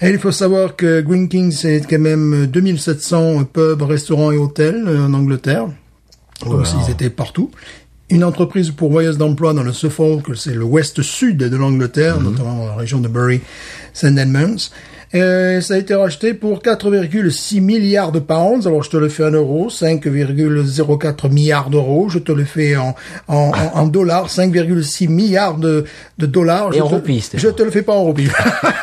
Et 0.00 0.10
il 0.10 0.18
faut 0.18 0.32
savoir 0.32 0.74
que 0.74 1.00
Green 1.00 1.28
King, 1.28 1.52
c'est 1.52 1.80
quand 1.88 2.00
même 2.00 2.46
2700 2.46 3.44
pubs, 3.44 3.82
restaurants 3.82 4.32
et 4.32 4.36
hôtels 4.36 4.84
euh, 4.86 5.06
en 5.06 5.14
Angleterre. 5.14 5.66
Donc, 6.44 6.66
ils 6.84 6.90
étaient 6.90 7.08
partout. 7.08 7.50
Une 8.08 8.22
entreprise 8.22 8.70
pourvoyeuse 8.70 9.18
d'emploi 9.18 9.52
dans 9.52 9.64
le 9.64 9.72
Suffolk, 9.72 10.36
c'est 10.36 10.54
le 10.54 10.62
ouest-sud 10.62 11.38
de 11.38 11.56
l'Angleterre, 11.56 12.20
notamment 12.20 12.56
dans 12.58 12.66
la 12.66 12.74
région 12.76 13.00
de 13.00 13.08
Bury, 13.08 13.40
St. 13.92 14.16
Edmunds. 14.16 14.70
Euh, 15.14 15.60
ça 15.60 15.74
a 15.74 15.78
été 15.78 15.94
racheté 15.94 16.34
pour 16.34 16.60
4,6 16.60 17.60
milliards 17.60 18.12
de 18.12 18.18
pounds. 18.20 18.66
Alors 18.66 18.82
je 18.82 18.90
te 18.90 18.96
le 18.96 19.08
fais 19.08 19.24
en 19.24 19.30
euros, 19.30 19.68
5,04 19.70 21.30
milliards 21.32 21.70
d'euros. 21.70 22.08
Je 22.08 22.18
te 22.18 22.32
le 22.32 22.44
fais 22.44 22.76
en, 22.76 22.94
en, 23.28 23.52
en, 23.74 23.78
en 23.80 23.86
dollars, 23.86 24.28
5,6 24.28 25.08
milliards 25.08 25.56
de, 25.58 25.84
de 26.18 26.26
dollars. 26.26 26.74
Et 26.74 26.78
je 26.78 26.82
en 26.82 26.86
roupies. 26.88 27.28
Je 27.34 27.48
te 27.48 27.62
le 27.62 27.70
fais 27.70 27.82
pas 27.82 27.92
en 27.94 28.02
roupies. 28.04 28.28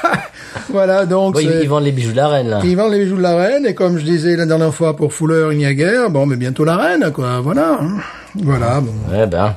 voilà, 0.69 1.05
donc 1.05 1.35
Bon, 1.35 1.39
ils, 1.39 1.67
vendent 1.67 1.83
les 1.85 1.91
bijoux 1.91 2.11
de 2.11 2.17
la 2.17 2.27
reine 2.29 2.49
là. 2.49 2.61
ils 2.63 2.75
vendent 2.75 2.93
les 2.93 3.03
bijoux 3.03 3.17
de 3.17 3.21
la 3.21 3.35
reine, 3.35 3.65
et 3.65 3.73
comme 3.73 3.97
je 3.97 4.03
disais 4.03 4.35
la 4.35 4.45
dernière 4.45 4.73
fois 4.73 4.95
pour 4.95 5.13
Fuller 5.13 5.49
et 5.51 5.55
Niagara, 5.55 6.09
bon, 6.09 6.25
mais 6.25 6.35
bientôt 6.37 6.65
la 6.65 6.77
reine, 6.77 7.11
quoi, 7.13 7.39
voilà. 7.41 7.79
hein. 7.81 7.97
Voilà, 8.35 8.81
bon. 8.81 8.93
Ouais 9.15 9.27
ben. 9.27 9.55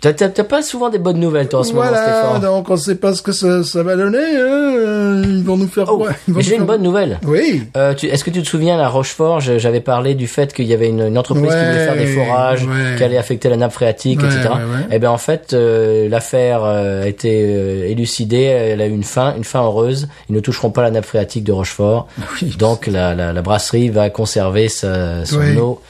T'as 0.00 0.12
pas 0.42 0.62
souvent 0.62 0.88
des 0.90 0.98
bonnes 0.98 1.20
nouvelles 1.20 1.48
toi 1.48 1.60
en 1.60 1.62
ce 1.62 1.72
moment, 1.72 1.82
Voilà, 1.86 2.02
Stéphane. 2.02 2.40
donc 2.42 2.68
on 2.68 2.76
sait 2.76 2.96
pas 2.96 3.14
ce 3.14 3.22
que 3.22 3.30
ça, 3.30 3.62
ça 3.62 3.84
va 3.84 3.94
donner, 3.94 4.18
hein. 4.18 4.74
euh, 4.76 5.22
Ils 5.24 5.44
vont 5.44 5.56
nous 5.56 5.68
faire 5.68 5.86
Oh, 5.92 5.98
quoi? 5.98 6.10
J'ai 6.40 6.56
une 6.56 6.64
bonne 6.64 6.82
nouvelle. 6.82 7.20
Oui. 7.24 7.62
Euh, 7.76 7.94
Est-ce 7.94 8.24
que 8.24 8.30
tu 8.30 8.42
te 8.42 8.48
souviens, 8.48 8.80
à 8.80 8.88
Rochefort, 8.88 9.38
j'avais 9.38 9.80
parlé 9.80 10.16
du 10.16 10.26
fait 10.26 10.52
qu'il 10.52 10.64
y 10.64 10.74
avait 10.74 10.88
une, 10.88 11.02
une 11.02 11.16
entreprise 11.18 11.52
qui 11.52 11.56
voulait 11.56 11.84
faire 11.86 11.96
des 11.96 12.06
forages, 12.06 12.64
ouais. 12.64 12.96
qui 12.98 13.04
allait 13.04 13.16
affecter 13.16 13.48
la 13.48 13.56
nappe 13.56 13.70
phréatique, 13.70 14.20
Ouais, 14.20 14.26
etc. 14.26 14.48
ouais. 14.48 14.86
Eh 14.90 14.98
bien, 14.98 15.12
en 15.12 15.18
fait, 15.18 15.52
euh, 15.52 16.08
l'affaire 16.08 16.64
a 16.64 17.06
été 17.06 17.88
élucidée, 17.88 18.42
elle 18.42 18.80
a 18.80 18.86
eu 18.88 18.90
une 18.92 19.04
fin, 19.04 19.36
une 19.36 19.44
fin 19.44 19.62
heureuse. 19.62 20.08
Ils 20.28 20.34
ne 20.34 20.40
toucheront 20.40 20.70
pas 20.70 20.82
la 20.82 20.90
nappe 20.90 21.04
phréatique 21.06 21.44
de 21.44 21.52
Rochefort. 21.52 22.08
Oui. 22.42 22.56
Donc, 22.58 22.88
la, 22.88 23.14
la, 23.14 23.32
la 23.32 23.42
brasserie 23.42 23.88
va 23.88 24.10
conserver 24.10 24.68
sa, 24.68 25.24
son 25.24 25.56
eau 25.58 25.80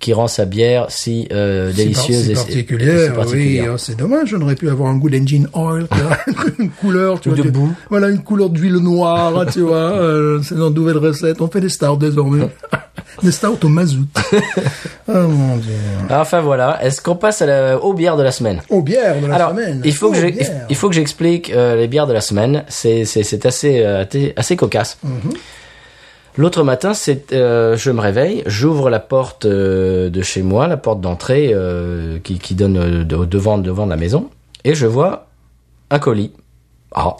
qui 0.00 0.12
rend 0.12 0.26
sa 0.26 0.46
bière 0.46 0.86
si 0.88 1.28
euh, 1.30 1.72
délicieuse 1.72 2.22
par- 2.22 2.30
et 2.32 2.34
c'est 2.34 2.40
si- 2.40 2.46
particulière, 2.46 2.98
et 2.98 3.06
si 3.08 3.12
particulière. 3.12 3.64
oui. 3.66 3.70
oh, 3.74 3.78
c'est 3.78 3.96
dommage, 3.96 4.34
on 4.34 4.40
aurait 4.40 4.54
pu 4.56 4.68
avoir 4.68 4.88
un 4.90 4.96
goût 4.96 5.10
d'engine 5.10 5.46
oil, 5.52 5.86
une 6.58 6.70
couleur, 6.70 7.20
tu 7.20 7.28
Ou 7.28 7.34
vois, 7.36 7.44
de 7.44 7.50
boue. 7.50 7.72
Voilà, 7.90 8.08
une 8.08 8.22
couleur 8.22 8.50
d'huile 8.50 8.76
noire, 8.78 9.44
tu 9.52 9.60
vois. 9.60 9.76
euh, 9.92 10.40
c'est 10.42 10.56
notre 10.56 10.74
nouvelle 10.74 10.96
recette. 10.98 11.40
On 11.40 11.48
fait 11.48 11.60
des 11.60 11.68
stouts 11.68 11.96
désormais. 11.96 12.48
des 13.22 13.30
stouts 13.32 13.58
au 13.62 13.68
mazout. 13.68 14.06
oh 15.08 15.12
mon 15.12 15.56
dieu. 15.58 15.72
Enfin 16.10 16.40
voilà, 16.40 16.82
est-ce 16.84 17.00
qu'on 17.02 17.16
passe 17.16 17.42
à 17.42 17.46
la, 17.46 17.78
aux 17.78 17.92
bières 17.92 18.16
de 18.16 18.22
la 18.22 18.32
semaine? 18.32 18.62
Aux 18.70 18.82
bières 18.82 19.20
de 19.20 19.26
la 19.26 19.34
Alors, 19.34 19.50
semaine. 19.50 19.82
il 19.84 19.92
faut 19.94 20.10
que 20.10 20.16
il 20.70 20.76
faut 20.76 20.88
que 20.88 20.94
j'explique 20.94 21.50
euh, 21.52 21.76
les 21.76 21.88
bières 21.88 22.06
de 22.06 22.12
la 22.14 22.20
semaine. 22.20 22.64
C'est 22.68 23.04
c'est 23.04 23.22
c'est 23.22 23.44
assez 23.46 23.80
euh, 23.80 24.02
assez- 24.04 24.32
assez 24.36 24.56
cocasse. 24.56 24.96
Mhm. 25.04 25.32
L'autre 26.36 26.62
matin, 26.62 26.94
c'est 26.94 27.32
euh, 27.32 27.76
je 27.76 27.90
me 27.90 28.00
réveille, 28.00 28.42
j'ouvre 28.46 28.88
la 28.88 29.00
porte 29.00 29.44
euh, 29.46 30.10
de 30.10 30.22
chez 30.22 30.42
moi, 30.42 30.66
la 30.68 30.76
porte 30.76 31.00
d'entrée 31.00 31.50
euh, 31.52 32.18
qui 32.20 32.38
qui 32.38 32.54
donne 32.54 33.04
de- 33.04 33.24
devant 33.24 33.58
devant 33.58 33.84
de 33.84 33.90
la 33.90 33.96
maison, 33.96 34.30
et 34.64 34.74
je 34.74 34.86
vois 34.86 35.26
un 35.90 35.98
colis. 35.98 36.32
Ah, 36.94 37.16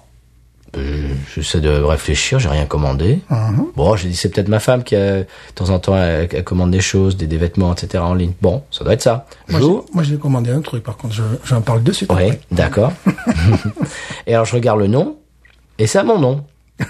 j'essaie 1.35 1.61
de 1.61 1.71
réfléchir, 1.71 2.39
j'ai 2.39 2.49
rien 2.49 2.67
commandé. 2.67 3.19
Mhm. 3.31 3.67
Bon, 3.75 3.97
j'ai 3.97 4.09
dit 4.09 4.15
c'est 4.17 4.29
peut-être 4.29 4.49
ma 4.49 4.61
femme 4.61 4.85
qui 4.85 4.95
a, 4.95 5.19
de 5.21 5.27
temps 5.57 5.71
en 5.71 5.81
temps 5.81 5.97
elle, 5.97 6.29
elle 6.33 6.45
commande 6.45 6.71
des 6.71 6.81
choses, 6.81 7.17
des, 7.17 7.27
des 7.27 7.37
vêtements, 7.39 7.73
etc. 7.73 8.03
en 8.05 8.15
ligne. 8.15 8.33
Bon, 8.41 8.63
ça 8.71 8.85
doit 8.85 8.93
être 8.93 9.03
ça. 9.03 9.27
Moi, 9.49 9.61
j'ai- 9.61 9.67
moi, 9.95 10.03
j'ai 10.05 10.17
commandé 10.19 10.51
un 10.53 10.61
truc, 10.61 10.85
par 10.85 10.97
contre, 10.97 11.15
je- 11.15 11.23
j'en 11.45 11.61
parle 11.63 11.83
de 11.83 11.91
suite. 11.93 12.11
Oui, 12.15 12.31
d'accord. 12.53 12.93
et 14.29 14.35
alors 14.35 14.45
je 14.47 14.55
regarde 14.55 14.79
le 14.79 14.87
nom, 14.87 15.17
et 15.81 15.87
c'est 15.89 15.99
à 15.99 16.05
mon 16.05 16.19
nom. 16.21 16.45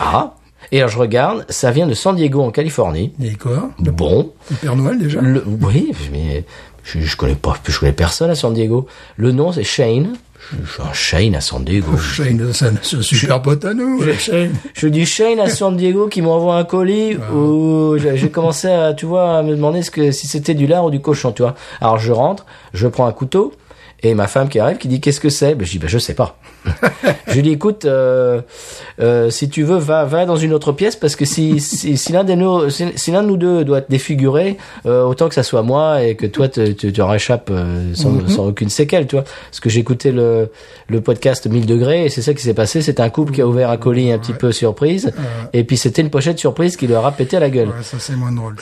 Ah. 0.00 0.34
Et 0.72 0.78
alors 0.78 0.88
je 0.88 0.98
regarde, 0.98 1.44
ça 1.50 1.70
vient 1.70 1.86
de 1.86 1.94
San 1.94 2.16
Diego 2.16 2.40
en 2.40 2.50
Californie. 2.50 3.12
Et 3.22 3.34
quoi? 3.34 3.70
Bon. 3.78 4.32
Le 4.50 4.56
Père 4.56 4.74
Noël, 4.74 4.98
déjà? 4.98 5.20
Le, 5.20 5.44
oui, 5.60 5.92
mais 6.10 6.44
je, 6.82 6.98
je 6.98 7.16
connais 7.16 7.34
pas, 7.34 7.54
je 7.68 7.78
connais 7.78 7.92
personne 7.92 8.30
à 8.30 8.34
San 8.34 8.52
Diego. 8.54 8.86
Le 9.16 9.32
nom 9.32 9.52
c'est 9.52 9.64
Shane. 9.64 10.14
Je, 10.50 10.56
je 10.64 10.72
suis 10.72 10.82
un 10.82 10.92
Shane 10.92 11.34
à 11.36 11.40
San 11.40 11.62
Diego. 11.62 11.96
Shane, 11.96 12.52
c'est 12.52 12.96
un 12.96 13.02
super 13.02 13.40
pote 13.42 13.64
à 13.64 13.74
nous, 13.74 14.00
le 14.00 14.14
Shane. 14.14 14.52
Je 14.74 14.88
dis 14.88 15.06
Shane 15.06 15.38
à 15.38 15.48
San 15.48 15.76
Diego 15.76 16.08
qui 16.08 16.20
m'envoie 16.20 16.56
un 16.56 16.64
colis 16.64 17.16
où 17.32 17.96
j'ai 17.98 18.16
j'ai 18.16 18.30
commencé 18.30 18.66
à, 18.68 18.92
tu 18.92 19.06
vois, 19.06 19.38
à 19.38 19.42
me 19.42 19.54
demander 19.54 19.82
ce 19.82 19.90
que, 19.92 20.10
si 20.10 20.26
c'était 20.26 20.54
du 20.54 20.66
lard 20.66 20.86
ou 20.86 20.90
du 20.90 21.00
cochon, 21.00 21.32
tu 21.32 21.42
vois. 21.42 21.54
Alors 21.80 21.98
je 21.98 22.12
rentre, 22.12 22.44
je 22.72 22.88
prends 22.88 23.06
un 23.06 23.12
couteau 23.12 23.52
Et 24.04 24.14
ma 24.14 24.26
femme 24.26 24.48
qui 24.48 24.58
arrive, 24.58 24.78
qui 24.78 24.88
dit 24.88 25.00
qu'est-ce 25.00 25.20
que 25.20 25.28
c'est? 25.28 25.54
Ben, 25.54 25.64
Je 25.64 25.70
dis 25.70 25.78
ben, 25.78 25.88
je 25.88 25.98
sais 25.98 26.14
pas. 26.14 26.36
je 27.28 27.34
lui 27.34 27.42
dis 27.42 27.50
écoute, 27.50 27.84
euh, 27.84 28.40
euh, 29.00 29.30
si 29.30 29.48
tu 29.48 29.62
veux, 29.62 29.76
va, 29.76 30.04
va 30.04 30.26
dans 30.26 30.36
une 30.36 30.52
autre 30.52 30.72
pièce 30.72 30.96
parce 30.96 31.14
que 31.14 31.24
si, 31.24 31.60
si, 31.60 31.96
si 31.96 32.12
l'un 32.12 32.24
de 32.24 32.34
nous, 32.34 32.68
si, 32.68 32.86
si 32.96 33.12
l'un 33.12 33.22
de 33.22 33.28
nous 33.28 33.36
deux 33.36 33.64
doit 33.64 33.80
te 33.80 33.90
défigurer, 33.90 34.56
euh, 34.86 35.04
autant 35.04 35.28
que 35.28 35.34
ça 35.34 35.44
soit 35.44 35.62
moi 35.62 36.02
et 36.02 36.16
que 36.16 36.26
toi 36.26 36.48
tu 36.48 36.74
tu 36.74 37.00
en 37.00 37.06
réchappes 37.08 37.50
euh, 37.52 37.94
sans, 37.94 38.26
sans 38.28 38.46
aucune 38.48 38.70
séquelle, 38.70 39.06
tu 39.06 39.14
vois. 39.16 39.24
Parce 39.24 39.60
que 39.60 39.70
j'écoutais 39.70 40.10
le, 40.10 40.50
le 40.88 41.00
podcast 41.00 41.46
1000 41.46 41.66
degrés 41.66 42.06
et 42.06 42.08
c'est 42.08 42.22
ça 42.22 42.34
qui 42.34 42.42
s'est 42.42 42.54
passé. 42.54 42.82
C'était 42.82 43.02
un 43.02 43.10
couple 43.10 43.32
qui 43.32 43.40
a 43.40 43.46
ouvert 43.46 43.70
un 43.70 43.76
colis 43.76 44.10
un 44.10 44.18
petit 44.18 44.32
peu 44.34 44.50
surprise 44.50 45.12
et 45.52 45.62
puis 45.64 45.76
c'était 45.76 46.02
une 46.02 46.10
pochette 46.10 46.38
surprise 46.38 46.76
qui 46.76 46.88
leur 46.88 47.06
a 47.06 47.12
pété 47.12 47.36
à 47.36 47.40
la 47.40 47.50
gueule. 47.50 47.68
Ouais, 47.68 47.82
ça 47.82 47.98
c'est 48.00 48.16
moins 48.16 48.32
drôle. 48.32 48.56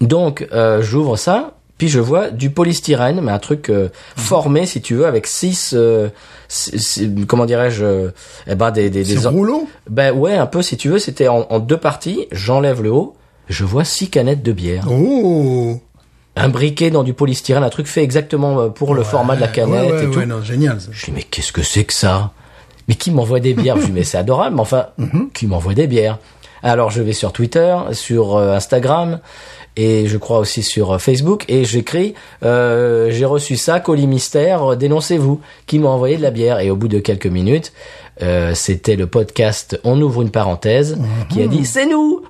Donc 0.00 0.46
euh, 0.52 0.82
j'ouvre 0.82 1.16
ça, 1.16 1.54
puis 1.78 1.88
je 1.88 2.00
vois 2.00 2.30
du 2.30 2.50
polystyrène, 2.50 3.20
mais 3.22 3.32
un 3.32 3.38
truc 3.38 3.68
euh, 3.70 3.88
formé 4.16 4.64
si 4.66 4.80
tu 4.80 4.94
veux 4.94 5.06
avec 5.06 5.26
six, 5.26 5.72
euh, 5.76 6.08
six- 6.48 6.78
six- 6.78 7.26
comment 7.26 7.44
dirais-je, 7.46 7.84
euh, 7.84 8.10
eh 8.46 8.54
ben 8.54 8.70
des 8.70 8.88
des, 8.90 9.04
des 9.04 9.16
C'est 9.16 9.28
rouleau 9.28 9.68
ben 9.90 10.12
ouais 10.12 10.34
un 10.34 10.46
peu 10.46 10.62
si 10.62 10.76
tu 10.76 10.88
veux, 10.88 10.98
c'était 10.98 11.28
en, 11.28 11.46
en 11.50 11.58
deux 11.58 11.76
parties. 11.76 12.26
J'enlève 12.32 12.82
le 12.82 12.90
haut, 12.90 13.14
je 13.48 13.64
vois 13.64 13.84
six 13.84 14.08
canettes 14.08 14.42
de 14.42 14.52
bière, 14.52 14.86
Oh 14.90 15.80
un 16.38 16.48
briquet 16.50 16.90
dans 16.90 17.02
du 17.02 17.14
polystyrène, 17.14 17.62
un 17.64 17.70
truc 17.70 17.86
fait 17.86 18.02
exactement 18.02 18.60
euh, 18.60 18.68
pour 18.68 18.94
le 18.94 19.02
format 19.02 19.36
de 19.36 19.40
la 19.40 19.48
canette 19.48 19.86
ouais, 19.86 19.92
ouais, 19.92 20.04
et 20.04 20.10
tout. 20.10 20.18
ouais, 20.18 20.26
non, 20.26 20.42
génial. 20.42 20.80
ça. 20.80 20.88
Je 20.92 21.06
dis 21.06 21.12
mais 21.12 21.22
qu'est-ce 21.22 21.50
que 21.52 21.62
c'est 21.62 21.84
que 21.84 21.94
ça? 21.94 22.32
Mais 22.88 22.94
qui 22.94 23.10
m'envoie 23.10 23.40
des 23.40 23.54
bières? 23.54 23.78
Je 23.80 23.86
dis 23.86 23.92
mais 23.92 24.04
c'est 24.04 24.18
adorable, 24.18 24.54
mais 24.56 24.60
enfin 24.62 24.88
qui 25.34 25.46
m'envoie 25.46 25.72
des 25.74 25.86
bières? 25.86 26.18
Alors 26.62 26.90
je 26.90 27.00
vais 27.02 27.12
sur 27.14 27.32
Twitter, 27.32 27.74
sur 27.92 28.36
euh, 28.36 28.54
Instagram 28.54 29.20
et 29.76 30.06
je 30.06 30.16
crois 30.16 30.38
aussi 30.38 30.62
sur 30.62 30.92
euh, 30.92 30.98
Facebook 30.98 31.44
et 31.48 31.64
j'écris 31.64 32.14
euh, 32.44 33.08
j'ai 33.10 33.24
reçu 33.26 33.56
ça 33.56 33.78
colis 33.80 34.06
mystère 34.06 34.72
euh, 34.72 34.76
dénoncez-vous 34.76 35.40
qui 35.66 35.78
m'a 35.78 35.88
envoyé 35.88 36.16
de 36.16 36.22
la 36.22 36.30
bière 36.30 36.60
et 36.60 36.70
au 36.70 36.76
bout 36.76 36.88
de 36.88 36.98
quelques 36.98 37.26
minutes 37.26 37.72
euh, 38.22 38.52
c'était 38.54 38.96
le 38.96 39.06
podcast 39.06 39.78
on 39.84 40.00
ouvre 40.00 40.22
une 40.22 40.30
parenthèse 40.30 40.96
qui 41.28 41.42
a 41.42 41.46
dit 41.46 41.66
c'est 41.66 41.84
nous. 41.84 42.22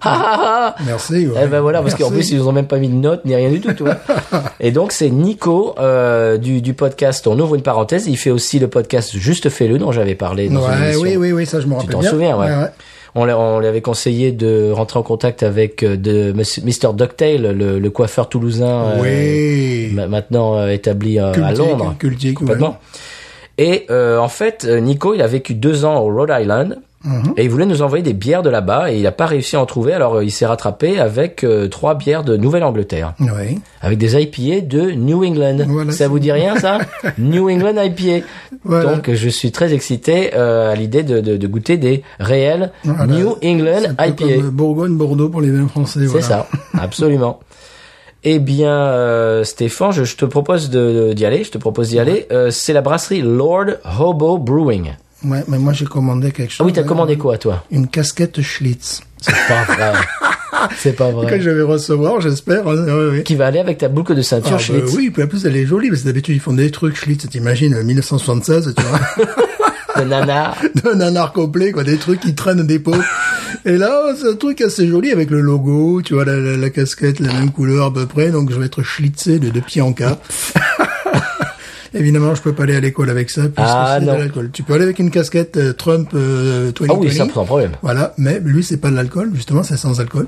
Merci. 0.85 1.29
ouais. 1.29 1.41
Eh 1.45 1.47
ben 1.47 1.61
voilà, 1.61 1.81
parce 1.81 1.95
qu'en 1.95 2.11
plus 2.11 2.29
ils 2.33 2.38
nous 2.38 2.49
ont 2.49 2.53
même 2.53 2.67
pas 2.67 2.79
mis 2.79 2.88
de 2.88 2.95
notes 2.95 3.25
ni 3.25 3.37
rien 3.37 3.50
du 3.50 3.61
tout, 3.61 3.73
tu 3.73 3.85
vois. 3.85 3.95
Et 4.61 4.73
donc 4.73 4.91
c'est 4.91 5.11
Nico 5.11 5.76
euh, 5.79 6.38
du, 6.38 6.61
du 6.61 6.75
podcast. 6.75 7.26
On 7.29 7.38
ouvre 7.38 7.55
une 7.55 7.62
parenthèse. 7.62 8.07
Il 8.09 8.17
fait 8.19 8.31
aussi 8.31 8.59
le 8.59 8.67
podcast 8.67 9.17
Juste 9.17 9.49
fais-le 9.49 9.79
dont 9.79 9.93
j'avais 9.93 10.17
parlé 10.17 10.49
dans 10.49 10.61
une 10.67 10.71
Ouais, 10.73 10.85
émission. 10.87 11.03
oui, 11.03 11.17
oui, 11.17 11.31
oui, 11.33 11.47
ça 11.47 11.61
je 11.61 11.67
me 11.67 11.71
Tu 11.75 11.76
rappelle 11.76 11.91
t'en 11.93 12.00
bien. 12.00 12.11
souviens, 12.11 12.37
ouais. 12.37 12.47
ouais. 12.47 12.67
On, 13.16 13.28
on 13.28 13.58
lui 13.61 13.66
avait 13.66 13.80
conseillé 13.80 14.30
de 14.30 14.70
rentrer 14.70 14.99
en 14.99 15.02
contact 15.02 15.42
avec 15.42 15.82
euh, 15.82 15.96
de 15.96 16.32
Mr 16.32 16.92
Ducktail, 16.94 17.38
le, 17.38 17.78
le 17.78 17.90
coiffeur 17.90 18.28
toulousain, 18.28 18.99
euh, 18.99 19.00
Oui. 19.88 19.94
ma- 19.94 20.06
maintenant 20.06 20.56
euh, 20.58 20.68
établi 20.68 21.18
à 21.18 21.32
Londres, 21.52 21.94
cultique, 21.99 22.35
complètement. 22.35 22.78
ouais. 23.58 23.64
Et 23.64 23.87
euh, 23.90 24.18
en 24.18 24.28
fait, 24.28 24.64
Nico, 24.66 25.14
il 25.14 25.23
a 25.23 25.26
vécu 25.26 25.54
deux 25.54 25.87
ans 25.87 25.99
au 26.02 26.14
Rhode 26.14 26.30
Island. 26.38 26.78
Et 27.36 27.44
il 27.44 27.50
voulait 27.50 27.66
nous 27.66 27.82
envoyer 27.82 28.02
des 28.02 28.12
bières 28.12 28.42
de 28.42 28.50
là-bas 28.50 28.90
et 28.92 28.96
il 28.96 29.02
n'a 29.02 29.12
pas 29.12 29.26
réussi 29.26 29.56
à 29.56 29.60
en 29.60 29.66
trouver. 29.66 29.92
Alors 29.92 30.16
euh, 30.16 30.25
il 30.25 30.30
s'est 30.30 30.46
rattrapé 30.46 30.98
avec 30.98 31.44
euh, 31.44 31.68
trois 31.68 31.94
bières 31.94 32.25
de 32.25 32.36
Nouvelle-Angleterre, 32.36 33.14
Oui. 33.20 33.58
avec 33.80 33.98
des 33.98 34.20
IPA 34.20 34.62
de 34.66 34.90
New 34.92 35.25
England. 35.25 35.58
Voilà, 35.68 35.92
ça 35.92 36.08
vous 36.08 36.18
dit 36.18 36.32
rien 36.32 36.56
ça? 36.58 36.78
New 37.18 37.48
England 37.50 37.80
IPA. 37.82 38.26
Voilà. 38.64 38.94
Donc 38.94 39.10
je 39.12 39.28
suis 39.28 39.52
très 39.52 39.72
excité 39.72 40.30
euh, 40.34 40.72
à 40.72 40.75
l'idée 40.75 41.02
de, 41.02 41.20
de, 41.20 41.36
de 41.36 41.46
goûter 41.46 41.76
des 41.76 42.02
réels 42.18 42.72
Voilà. 42.84 43.06
New 43.06 43.36
England 43.44 43.92
IPA. 44.00 44.12
comme 44.34 44.50
Bourgogne-Bordeaux 44.50 45.28
pour 45.28 45.40
les 45.40 45.50
vins 45.50 45.68
français. 45.68 46.06
C'est 46.08 46.22
ça, 46.22 46.48
absolument. 46.78 47.40
Eh 48.28 48.40
bien, 48.40 48.72
euh, 48.72 49.44
Stéphane, 49.44 49.92
je, 49.92 50.02
je 50.02 50.16
te 50.16 50.25
propose 50.25 50.68
d'y 50.70 51.25
aller. 51.25 51.44
Je 51.44 51.50
te 51.52 51.58
propose 51.58 51.90
d'y 51.90 52.00
aller. 52.00 52.26
C'est 52.50 52.72
la 52.72 52.80
brasserie 52.80 53.22
Lord 53.22 53.66
Hobo 54.00 54.38
Brewing. 54.38 54.94
Ouais, 55.26 55.42
mais 55.49 55.59
moi 55.59 55.73
j'ai 55.73 55.85
commandé 55.87 56.30
quelque 56.30 56.50
chose. 56.50 56.59
Ah 56.61 56.64
oui, 56.64 56.73
t'as 56.73 56.83
hein. 56.83 56.85
commandé 56.85 57.16
quoi, 57.18 57.37
toi 57.38 57.64
Une 57.71 57.88
casquette 57.88 58.40
Schlitz. 58.42 59.00
C'est 59.21 59.33
pas 59.49 59.64
vrai. 59.64 59.92
C'est 60.78 60.92
pas 60.97 61.09
Que 61.11 61.14
vrai. 61.16 61.40
je 61.40 61.50
vais 61.50 61.62
recevoir, 61.62 62.21
j'espère. 62.21 62.66
hein. 62.68 63.21
Qui 63.25 63.35
va 63.35 63.47
aller 63.47 63.59
avec 63.59 63.78
ta 63.78 63.88
boucle 63.88 64.14
de 64.14 64.23
ceinture 64.23 64.52
Ah, 64.52 64.56
bah, 64.56 64.62
Schlitz. 64.62 64.95
oui, 64.97 65.11
puis 65.11 65.23
en 65.23 65.26
plus 65.26 65.45
elle 65.45 65.56
est 65.56 65.66
jolie, 65.66 65.88
parce 65.90 66.00
que 66.02 66.06
d'habitude 66.06 66.35
ils 66.35 66.40
font 66.40 66.52
des 66.54 66.71
trucs 66.71 66.97
Schlitz, 66.97 67.28
t'imagines, 67.28 67.75
euh, 67.75 67.83
1976, 67.83 68.75
tu 68.76 68.83
vois, 68.83 69.00
de 70.02 70.09
nana. 70.09 70.54
de 70.85 70.95
nanar 70.95 71.33
complet, 71.33 71.73
quoi, 71.73 71.85
des 71.85 71.97
trucs 71.99 72.21
qui 72.21 72.35
traînent 72.35 72.66
des 72.66 72.78
pots. 72.78 72.95
Et 73.64 73.76
là, 73.76 74.14
c'est 74.18 74.28
un 74.28 74.35
truc 74.37 74.61
assez 74.61 74.87
joli 74.87 75.11
avec 75.12 75.30
le 75.30 75.40
logo, 75.40 76.00
tu 76.02 76.14
vois, 76.14 76.25
la, 76.25 76.37
la, 76.37 76.56
la 76.56 76.71
casquette, 76.71 77.21
la 77.21 77.33
même 77.33 77.50
couleur 77.50 77.87
à 77.87 77.92
peu 77.92 78.06
près, 78.06 78.30
donc 78.30 78.50
je 78.50 78.59
vais 78.59 78.66
être 78.66 78.83
schlitzé 78.83 79.38
de, 79.38 79.50
de 79.50 79.61
pied 79.61 79.83
en 79.83 79.92
cap. 79.92 80.25
Évidemment, 81.95 82.35
je 82.35 82.43
peux 82.43 82.52
pas 82.52 82.64
aller 82.64 82.76
à 82.76 82.81
l'école 82.81 83.11
avec 83.11 83.31
ça, 83.31 83.43
puisque 83.43 83.55
Ah, 83.59 83.97
c'est 83.99 84.07
de 84.07 84.11
l'alcool. 84.11 84.50
Tu 84.52 84.62
peux 84.62 84.75
aller 84.75 84.85
avec 84.85 84.99
une 84.99 85.11
casquette 85.11 85.57
euh, 85.57 85.73
Trump 85.73 86.11
euh, 86.14 86.73
2020. 86.73 86.95
Ah 86.95 86.99
oui, 87.00 87.12
ça 87.14 87.26
sans 87.33 87.45
problème. 87.45 87.73
Voilà, 87.83 88.12
mais 88.19 88.40
lui, 88.43 88.62
c'est 88.62 88.76
pas 88.78 88.90
de 88.90 88.97
l'alcool, 88.97 89.31
justement, 89.35 89.62
c'est 89.62 89.76
sans 89.76 90.00
alcool. 90.00 90.26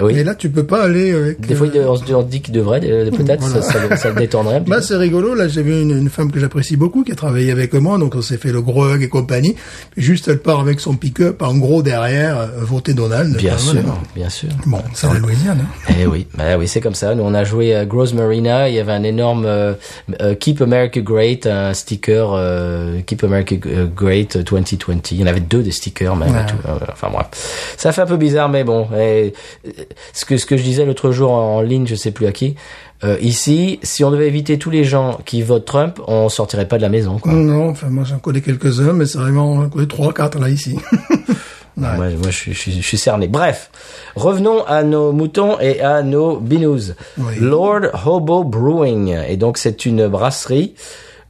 Oui. 0.00 0.16
Et 0.18 0.24
là, 0.24 0.34
tu 0.34 0.48
peux 0.50 0.64
pas 0.64 0.82
aller 0.84 1.12
avec... 1.14 1.40
Des 1.40 1.54
fois, 1.54 1.68
on 2.14 2.22
dit 2.22 2.40
qu'il 2.40 2.54
devrait, 2.54 2.80
peut-être, 2.80 3.40
Voilà. 3.40 3.62
ça, 3.62 3.72
ça, 3.88 3.96
ça 3.96 4.08
le 4.10 4.16
détendrait 4.16 4.62
Bah, 4.66 4.80
c'est 4.82 4.96
rigolo. 4.96 5.34
Là, 5.34 5.48
j'ai 5.48 5.62
vu 5.62 5.80
une, 5.80 5.90
une 5.96 6.08
femme 6.10 6.30
que 6.32 6.38
j'apprécie 6.40 6.76
beaucoup 6.76 7.04
qui 7.04 7.12
a 7.12 7.16
travaillé 7.16 7.50
avec 7.52 7.72
moi. 7.74 7.98
Donc, 7.98 8.14
on 8.14 8.22
s'est 8.22 8.36
fait 8.38 8.52
le 8.52 8.60
gros 8.62 8.86
hug 8.88 9.02
et 9.02 9.08
compagnie. 9.08 9.54
Juste, 9.96 10.28
elle 10.28 10.38
part 10.38 10.60
avec 10.60 10.80
son 10.80 10.94
pick-up 10.96 11.42
en 11.42 11.56
gros 11.56 11.82
derrière, 11.82 12.38
euh, 12.38 12.46
voter 12.60 12.94
Donald. 12.94 13.36
Bien 13.36 13.58
sûr, 13.58 13.80
bien 14.14 14.28
sûr. 14.28 14.48
Bon, 14.66 14.78
c'est 14.94 15.06
la 15.06 15.18
Louisiane. 15.18 15.58
hein. 15.88 15.94
Eh 16.00 16.06
oui, 16.06 16.26
bah 16.36 16.56
oui, 16.58 16.68
c'est 16.68 16.80
comme 16.80 16.94
ça. 16.94 17.14
Nous, 17.14 17.22
on 17.22 17.34
a 17.34 17.44
joué 17.44 17.74
à 17.74 17.84
Gross 17.84 18.12
Marina. 18.14 18.68
Il 18.68 18.74
y 18.74 18.78
avait 18.80 18.92
un 18.92 19.02
énorme 19.02 19.44
euh, 19.46 19.74
euh, 20.20 20.34
Keep 20.34 20.60
America 20.62 21.00
Great, 21.08 21.46
un 21.46 21.72
sticker 21.72 22.32
euh, 22.34 23.00
Keep 23.06 23.24
America 23.24 23.56
euh, 23.66 23.86
Great 23.86 24.36
2020. 24.36 25.12
Il 25.12 25.20
y 25.20 25.24
en 25.24 25.26
avait 25.26 25.40
deux 25.40 25.62
des 25.62 25.70
stickers 25.70 26.14
même. 26.14 26.32
Ouais. 26.34 26.44
tout. 26.46 26.56
Euh, 26.68 26.78
Enfin 26.92 27.08
bref, 27.10 27.26
ça 27.78 27.92
fait 27.92 28.02
un 28.02 28.06
peu 28.06 28.16
bizarre, 28.18 28.48
mais 28.50 28.62
bon. 28.64 28.86
Et, 28.94 29.32
euh, 29.66 29.70
ce 30.12 30.24
que 30.24 30.36
ce 30.36 30.44
que 30.46 30.56
je 30.56 30.62
disais 30.62 30.84
l'autre 30.84 31.10
jour 31.10 31.30
en 31.32 31.62
ligne, 31.62 31.86
je 31.86 31.94
sais 31.94 32.10
plus 32.10 32.26
à 32.26 32.32
qui. 32.32 32.56
euh, 33.04 33.16
ici, 33.20 33.78
si 33.82 34.04
on 34.04 34.10
devait 34.10 34.26
éviter 34.28 34.58
tous 34.58 34.70
les 34.70 34.84
gens 34.84 35.18
qui 35.24 35.40
votent 35.42 35.64
Trump, 35.64 36.00
on 36.06 36.28
sortirait 36.28 36.66
pas 36.68 36.76
de 36.76 36.82
la 36.82 36.88
maison. 36.88 37.18
Quoi. 37.18 37.32
Non, 37.32 37.70
enfin, 37.70 37.88
moi, 37.88 38.04
j'en 38.04 38.18
connais 38.18 38.40
quelques-uns, 38.40 38.92
mais 38.92 39.06
c'est 39.06 39.18
vraiment, 39.18 39.62
j'en 39.62 39.68
connais 39.68 39.86
trois, 39.86 40.12
quatre, 40.12 40.38
là, 40.38 40.48
ici. 40.50 40.76
Moi, 41.78 41.96
moi, 41.96 42.08
je, 42.26 42.30
suis, 42.30 42.52
je, 42.52 42.58
suis, 42.58 42.72
je 42.72 42.86
suis 42.86 42.98
cerné. 42.98 43.28
Bref, 43.28 43.70
revenons 44.16 44.64
à 44.66 44.82
nos 44.82 45.12
moutons 45.12 45.58
et 45.60 45.80
à 45.80 46.02
nos 46.02 46.38
binous. 46.38 46.92
Oui. 47.16 47.34
Lord 47.40 48.06
Hobo 48.06 48.44
Brewing. 48.44 49.16
Et 49.28 49.36
donc, 49.36 49.58
c'est 49.58 49.86
une 49.86 50.08
brasserie 50.08 50.74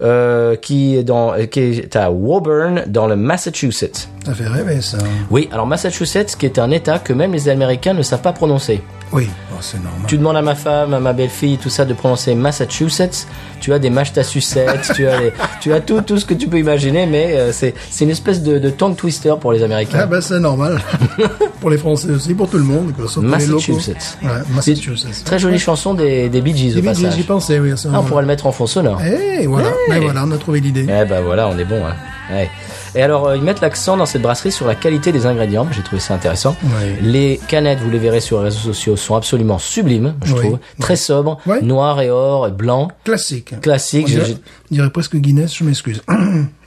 euh, 0.01 0.57
qui, 0.57 0.97
est 0.97 1.03
dans, 1.03 1.35
qui 1.51 1.61
est 1.61 1.97
à 1.97 2.11
Woburn, 2.11 2.85
dans 2.87 3.07
le 3.07 3.17
Massachusetts. 3.17 4.09
ça 4.25 4.35
fait 4.35 4.47
rêver, 4.47 4.81
ça. 4.81 4.99
Oui, 5.31 5.49
alors 5.53 5.67
Massachusetts, 5.67 6.37
qui 6.39 6.47
est 6.47 6.59
un 6.59 6.71
État 6.71 6.99
que 6.99 7.13
même 7.13 7.33
les 7.33 7.49
Américains 7.49 7.95
ne 7.95 8.03
savent 8.03 8.23
pas 8.23 8.33
prononcer. 8.33 8.81
Oui, 9.13 9.29
bon, 9.51 9.57
c'est 9.61 9.79
normal. 9.83 10.03
Tu 10.07 10.19
demandes 10.19 10.37
à 10.37 10.43
ma 10.43 10.55
femme, 10.55 10.93
à 10.95 11.01
ma 11.01 11.13
belle-fille, 11.13 11.57
tout 11.59 11.71
ça, 11.71 11.85
de 11.85 11.95
prononcer 11.95 12.35
Massachusetts. 12.35 13.27
Tu 13.61 13.73
as 13.73 13.79
des 13.79 13.91
Massachusetts, 13.91 14.93
tu 14.95 15.07
as, 15.07 15.21
les- 15.21 15.33
tu 15.61 15.73
as 15.73 15.81
tout, 15.81 16.01
tout 16.03 16.19
ce 16.19 16.25
que 16.25 16.35
tu 16.35 16.47
peux 16.49 16.59
imaginer, 16.59 17.07
mais 17.07 17.33
euh, 17.37 17.53
c'est, 17.53 17.75
c'est 17.91 18.05
une 18.05 18.11
espèce 18.11 18.43
de, 18.43 18.59
de 18.59 18.71
tongue 18.71 18.97
twister 18.97 19.35
pour 19.41 19.53
les 19.53 19.63
Américains. 19.63 20.01
Ah, 20.03 20.07
ben, 20.07 20.21
c'est 20.21 20.39
normal. 20.41 20.81
pour 21.61 21.71
les 21.71 21.79
Français 21.79 22.11
aussi, 22.11 22.35
pour 22.35 22.49
tout 22.51 22.59
le 22.59 22.65
monde, 22.65 22.93
quoi, 22.95 23.07
sauf 23.09 23.15
pour 23.15 23.37
les. 23.37 23.47
Massachusetts. 23.47 24.19
Ouais, 24.23 24.29
Massachusetts. 24.55 25.25
Très 25.25 25.39
jolie 25.39 25.59
chanson 25.59 25.95
des, 25.95 26.29
des 26.29 26.41
Bee 26.41 26.57
Gees 26.57 26.67
au 26.67 26.75
J'y- 26.75 26.75
J'y 26.77 26.83
passage. 26.83 27.27
pensais, 27.27 27.59
oui. 27.59 27.73
Ah, 27.93 28.01
on 28.01 28.05
pourrait 28.05 28.23
le 28.23 28.29
mettre 28.29 28.47
en 28.47 28.53
fond 28.53 28.67
sonore. 28.67 29.01
Eh, 29.03 29.47
voilà. 29.47 29.69
Ben, 29.89 30.01
voilà, 30.03 30.25
on 30.27 30.31
a 30.33 30.37
trouvé 30.39 30.61
l'idée. 30.61 30.83
Eh 30.89 31.05
ben 31.07 31.23
voilà, 31.23 31.49
on 31.49 31.59
est 31.59 31.65
bon. 31.65 31.85
Hein. 31.85 31.95
Ouais. 32.31 32.51
Et 32.95 33.03
alors, 33.03 33.29
euh, 33.29 33.37
ils 33.37 33.43
mettent 33.43 33.61
l'accent 33.61 33.97
dans 33.97 34.07
cette 34.07 34.23
brasserie 34.23 34.53
sur 34.53 34.67
la 34.67 34.75
qualité 34.75 35.13
des 35.13 35.27
ingrédients. 35.27 35.67
J'ai 35.71 35.83
trouvé 35.83 36.01
ça 36.01 36.15
intéressant. 36.15 36.57
Les 37.01 37.41
canettes, 37.49 37.79
vous 37.81 37.91
les 37.91 37.99
verrez 37.99 38.21
sur 38.21 38.39
les 38.39 38.45
réseaux 38.45 38.59
sociaux, 38.59 38.97
sont 38.97 39.17
absolument 39.17 39.59
sublimes, 39.59 40.15
je 40.25 40.35
Oui. 40.35 40.41
trouve. 40.41 40.59
Très 40.81 40.97
sobres, 40.97 41.39
noir 41.63 42.01
et 42.01 42.11
or, 42.11 42.47
et 42.49 42.51
blanc, 42.51 42.89
Classique. 43.05 43.61
classique. 43.61 44.09
On 44.71 44.75
dirait, 44.75 44.91
presque 44.91 45.17
Guinness, 45.17 45.55
je 45.57 45.65
m'excuse. 45.65 46.03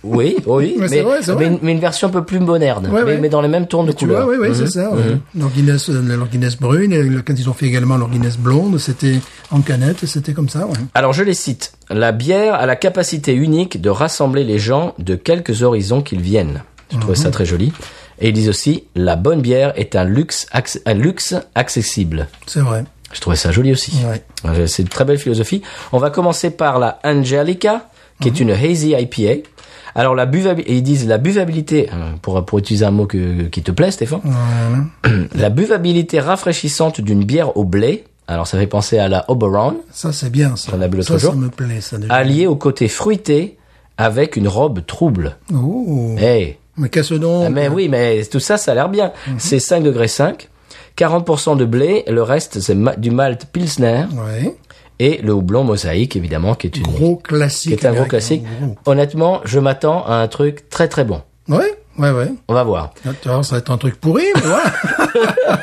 Oui, 0.03 0.35
oui, 0.47 0.77
c'est 0.79 0.89
mais, 0.89 1.01
vrai, 1.01 1.19
mais, 1.37 1.45
une, 1.45 1.59
mais 1.61 1.71
une 1.73 1.79
version 1.79 2.07
un 2.07 2.11
peu 2.11 2.23
plus 2.23 2.39
moderne, 2.39 2.87
Ouais, 2.87 3.03
mais, 3.03 3.11
ouais. 3.11 3.17
mais 3.19 3.29
dans 3.29 3.39
les 3.41 3.47
mêmes 3.47 3.67
tons 3.67 3.83
de 3.83 3.91
couleurs. 3.91 4.27
oui, 4.27 4.35
oui, 4.41 4.47
Mhm. 4.49 4.55
c'est 4.55 4.67
ça. 4.71 4.89
ouais. 4.89 5.17
Leur 5.37 5.49
Guinness, 5.49 5.89
euh, 5.91 6.01
leur 6.17 6.27
Guinness 6.27 6.57
brune, 6.59 6.91
et 6.91 7.07
quand 7.23 7.35
ils 7.37 7.47
ont 7.47 7.53
fait 7.53 7.67
également 7.67 7.97
leur 7.97 8.09
Guinness 8.09 8.35
blonde, 8.37 8.79
c'était 8.79 9.19
en 9.51 9.61
canette, 9.61 10.01
et 10.01 10.07
c'était 10.07 10.33
comme 10.33 10.49
ça, 10.49 10.65
ouais. 10.65 10.73
Alors 10.95 11.13
je 11.13 11.21
les 11.21 11.35
cite. 11.35 11.73
La 11.91 12.11
bière 12.11 12.55
a 12.55 12.65
la 12.65 12.75
capacité 12.75 13.33
unique 13.35 13.79
de 13.79 13.91
rassembler 13.91 14.43
les 14.43 14.57
gens 14.57 14.95
de 14.97 15.13
quelques 15.13 15.61
horizons 15.61 16.01
qu'ils 16.01 16.21
viennent. 16.21 16.63
Je 16.91 16.97
trouvais 16.97 17.13
Mhm. 17.15 17.23
ça 17.23 17.29
très 17.29 17.45
joli. 17.45 17.71
Et 18.19 18.29
ils 18.29 18.33
disent 18.33 18.49
aussi, 18.49 18.85
la 18.95 19.15
bonne 19.15 19.41
bière 19.41 19.71
est 19.75 19.95
un 19.95 20.03
luxe, 20.03 20.47
un 20.87 20.93
luxe 20.95 21.35
accessible. 21.53 22.27
C'est 22.47 22.61
vrai. 22.61 22.85
Je 23.13 23.19
trouvais 23.21 23.35
ça 23.35 23.51
joli 23.51 23.71
aussi. 23.71 23.93
Ouais. 24.07 24.65
C'est 24.67 24.81
une 24.83 24.87
très 24.89 25.05
belle 25.05 25.19
philosophie. 25.19 25.61
On 25.91 25.97
va 25.99 26.09
commencer 26.09 26.49
par 26.49 26.79
la 26.79 26.99
Angelica, 27.03 27.89
qui 28.21 28.29
Mhm. 28.29 28.35
est 28.35 28.39
une 28.39 28.51
hazy 28.51 28.91
IPA. 28.97 29.47
Alors 29.93 30.15
la 30.15 30.25
buvabilité, 30.25 30.73
ils 30.73 30.83
disent 30.83 31.05
la 31.07 31.17
buvabilité, 31.17 31.89
euh, 31.91 32.11
pour, 32.21 32.45
pour 32.45 32.59
utiliser 32.59 32.85
un 32.85 32.91
mot 32.91 33.05
que, 33.07 33.43
qui 33.49 33.61
te 33.61 33.71
plaît 33.71 33.91
Stéphane, 33.91 34.21
Voilà. 34.23 35.17
la 35.35 35.49
buvabilité 35.49 36.19
rafraîchissante 36.21 37.01
d'une 37.01 37.25
bière 37.25 37.57
au 37.57 37.65
blé 37.65 38.05
Alors 38.27 38.47
ça 38.47 38.57
fait 38.57 38.67
penser 38.67 38.97
à 38.99 39.09
la 39.09 39.25
Oberon, 39.29 39.75
Ça, 39.91 40.13
c'est 40.13 40.29
bien, 40.29 40.55
ça. 40.55 40.71
Bu 40.77 40.97
l'autre 40.97 41.09
ça, 41.09 41.17
jour. 41.17 41.31
Ça 41.31 41.37
me 41.37 41.49
plaît, 41.49 41.81
ça, 41.81 41.97
déjà. 41.97 42.13
alliée 42.13 42.47
au 42.47 42.55
côté 42.55 42.87
fruité 42.87 43.57
avec 43.97 44.37
une 44.37 44.47
robe 44.47 44.85
trouble. 44.85 45.35
Oh. 45.53 46.15
Hey. 46.17 46.55
Mais 46.77 46.87
qu'est-ce 46.87 47.15
donc 47.15 47.43
Ah, 47.47 47.49
mais 47.49 47.67
oui, 47.67 47.89
mais 47.89 48.23
tout 48.23 48.39
ça, 48.39 48.55
ça 48.57 48.71
a 48.71 48.75
l'air 48.75 48.87
bien. 48.87 49.11
Mhm. 49.27 49.35
C'est 49.39 49.59
5 49.59 49.83
degrés 49.83 50.07
5, 50.07 50.47
40% 50.95 51.57
de 51.57 51.65
blé, 51.65 52.03
le 52.07 52.23
reste 52.23 52.61
c'est 52.61 52.75
ma- 52.75 52.95
du 52.95 53.11
malt 53.11 53.45
pilsner 53.51 54.05
Ouais. 54.13 54.55
Et 55.03 55.17
le 55.23 55.33
houblon 55.33 55.63
mosaïque 55.63 56.15
évidemment 56.15 56.53
qui 56.55 56.67
est 56.67 56.77
une 56.77 56.83
Gros 56.83 57.15
qui 57.17 57.23
classique. 57.23 57.71
est 57.71 57.85
un 57.85 57.93
gros 57.93 58.05
classique. 58.05 58.43
Honnêtement, 58.85 59.41
je 59.45 59.59
m'attends 59.59 60.05
à 60.05 60.15
un 60.15 60.27
truc 60.27 60.69
très 60.69 60.87
très 60.87 61.03
bon. 61.03 61.21
Ouais, 61.47 61.73
ouais, 61.97 62.11
ouais. 62.11 62.27
On 62.47 62.53
va 62.53 62.63
voir. 62.63 62.93
Ah, 63.25 63.41
ça 63.43 63.55
va 63.55 63.57
être 63.57 63.71
un 63.71 63.77
truc 63.77 63.95
pourri, 63.99 64.25
mais 64.35 64.41
voilà. 64.41 64.63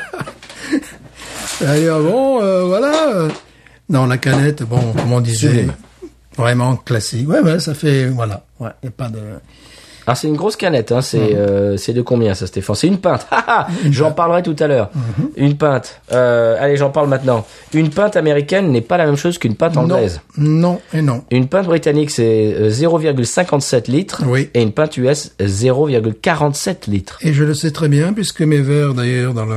Allez, 1.65 1.87
ah 1.89 1.99
bon, 1.99 2.41
euh, 2.41 2.63
voilà. 2.65 3.27
Non, 3.89 4.05
la 4.05 4.17
canette, 4.17 4.63
bon, 4.63 4.79
comme 4.93 5.11
on 5.13 5.19
disait, 5.21 5.47
Sublime. 5.49 5.73
vraiment 6.37 6.75
classique. 6.75 7.27
Ouais, 7.27 7.39
ouais, 7.41 7.59
ça 7.59 7.73
fait, 7.73 8.07
voilà. 8.07 8.43
Ouais, 8.59 8.69
y 8.83 8.87
a 8.87 8.91
pas 8.91 9.09
de... 9.09 9.19
Alors 10.09 10.17
c'est 10.17 10.27
une 10.27 10.35
grosse 10.37 10.55
canette, 10.55 10.91
hein. 10.91 10.97
Mhm. 10.97 11.01
c'est 11.03 11.35
euh, 11.35 11.77
c'est 11.77 11.93
de 11.93 12.01
combien 12.01 12.33
ça 12.33 12.47
Stéphane? 12.47 12.75
C'est 12.75 12.87
une 12.87 12.97
pinte. 12.97 13.27
Ah, 13.31 13.43
ah, 13.47 13.67
j'en 13.91 14.11
parlerai 14.11 14.41
tout 14.41 14.55
à 14.59 14.65
l'heure. 14.67 14.89
Mhm. 14.95 15.29
Une 15.37 15.55
pinte. 15.55 16.01
Euh, 16.11 16.57
allez, 16.59 16.77
j'en 16.77 16.89
parle 16.89 17.07
maintenant. 17.07 17.45
Une 17.75 17.91
pinte 17.91 18.15
américaine 18.15 18.71
n'est 18.71 18.81
pas 18.81 18.97
la 18.97 19.05
même 19.05 19.15
chose 19.17 19.37
qu'une 19.37 19.53
pinte 19.55 19.77
anglaise. 19.77 20.21
Non, 20.35 20.71
non 20.71 20.81
et 20.93 21.01
non. 21.03 21.23
Une 21.29 21.47
pinte 21.47 21.67
britannique 21.67 22.09
c'est 22.09 22.55
euh, 22.55 22.69
0,57 22.69 23.89
litres 23.91 24.23
Oui. 24.25 24.49
et 24.55 24.61
une 24.63 24.71
pinte 24.71 24.97
US 24.97 25.31
0,47 25.39 26.89
litres. 26.89 27.19
Et 27.21 27.33
je 27.33 27.43
le 27.43 27.53
sais 27.53 27.71
très 27.71 27.87
bien, 27.87 28.13
puisque 28.13 28.41
mes 28.41 28.61
verres, 28.61 28.93
d'ailleurs, 28.95 29.33
dans 29.35 29.45
le, 29.45 29.55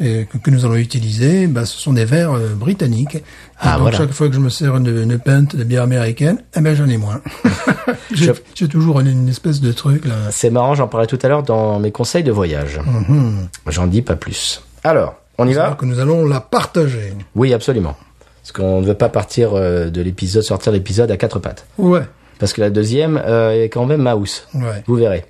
euh, 0.00 0.24
que, 0.24 0.38
que 0.38 0.50
nous 0.50 0.64
allons 0.64 0.76
utiliser, 0.76 1.46
bah, 1.46 1.66
ce 1.66 1.76
sont 1.78 1.92
des 1.92 2.04
verres 2.04 2.32
euh, 2.32 2.54
britanniques. 2.54 3.18
Ah, 3.58 3.72
donc, 3.72 3.82
voilà. 3.82 3.96
chaque 3.98 4.12
fois 4.12 4.28
que 4.28 4.34
je 4.34 4.40
me 4.40 4.50
sers 4.50 4.76
une, 4.76 4.86
une 4.86 5.18
pinte 5.18 5.56
de 5.56 5.64
bière 5.64 5.82
américaine, 5.82 6.42
eh 6.56 6.60
ben, 6.60 6.74
j'en 6.76 6.86
ai 6.88 6.98
moins. 6.98 7.20
J'ai 8.12 8.32
Je- 8.54 8.66
toujours 8.66 9.00
une, 9.00 9.06
une 9.08 9.28
espèce 9.28 9.60
de 9.60 9.72
truc, 9.72 10.04
là. 10.04 10.14
C'est 10.30 10.50
marrant, 10.50 10.74
j'en 10.74 10.88
parlais 10.88 11.06
tout 11.06 11.18
à 11.22 11.28
l'heure 11.28 11.42
dans 11.42 11.78
mes 11.80 11.90
conseils 11.90 12.22
de 12.22 12.32
voyage. 12.32 12.78
Mhm. 12.84 13.48
J'en 13.68 13.86
dis 13.86 14.02
pas 14.02 14.14
plus. 14.16 14.62
Alors, 14.84 15.14
on 15.38 15.48
y 15.48 15.54
va? 15.54 15.74
Que 15.78 15.86
nous 15.86 15.98
allons 16.00 16.26
la 16.26 16.40
partager. 16.40 17.14
Oui, 17.34 17.54
absolument. 17.54 17.96
Parce 18.42 18.52
qu'on 18.52 18.80
ne 18.80 18.86
veut 18.86 18.94
pas 18.94 19.08
partir 19.08 19.54
euh, 19.54 19.88
de 19.90 20.00
l'épisode, 20.02 20.42
sortir 20.42 20.70
l'épisode 20.72 21.10
à 21.10 21.16
quatre 21.16 21.38
pattes. 21.40 21.66
Ouais, 21.78 22.02
Parce 22.38 22.52
que 22.52 22.60
la 22.60 22.70
deuxième 22.70 23.16
euh, 23.24 23.64
est 23.64 23.68
quand 23.70 23.86
même 23.86 24.02
mouse. 24.02 24.46
ouais. 24.54 24.84
Vous 24.86 24.94
verrez. 24.96 25.24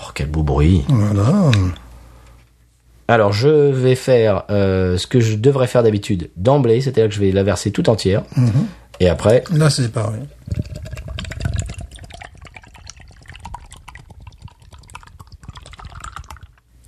Oh, 0.00 0.10
quel 0.14 0.28
beau 0.28 0.42
bruit. 0.42 0.82
Voilà. 0.88 1.50
Alors, 3.12 3.30
je 3.34 3.48
vais 3.48 3.94
faire 3.94 4.44
euh, 4.48 4.96
ce 4.96 5.06
que 5.06 5.20
je 5.20 5.36
devrais 5.36 5.66
faire 5.66 5.82
d'habitude 5.82 6.30
d'emblée, 6.38 6.80
c'est-à-dire 6.80 7.08
que 7.10 7.14
je 7.14 7.20
vais 7.20 7.30
la 7.30 7.42
verser 7.42 7.70
tout 7.70 7.90
entière. 7.90 8.22
Et 9.00 9.08
après, 9.10 9.44
Là, 9.52 9.68
c'est 9.68 9.92
pareil. 9.92 10.22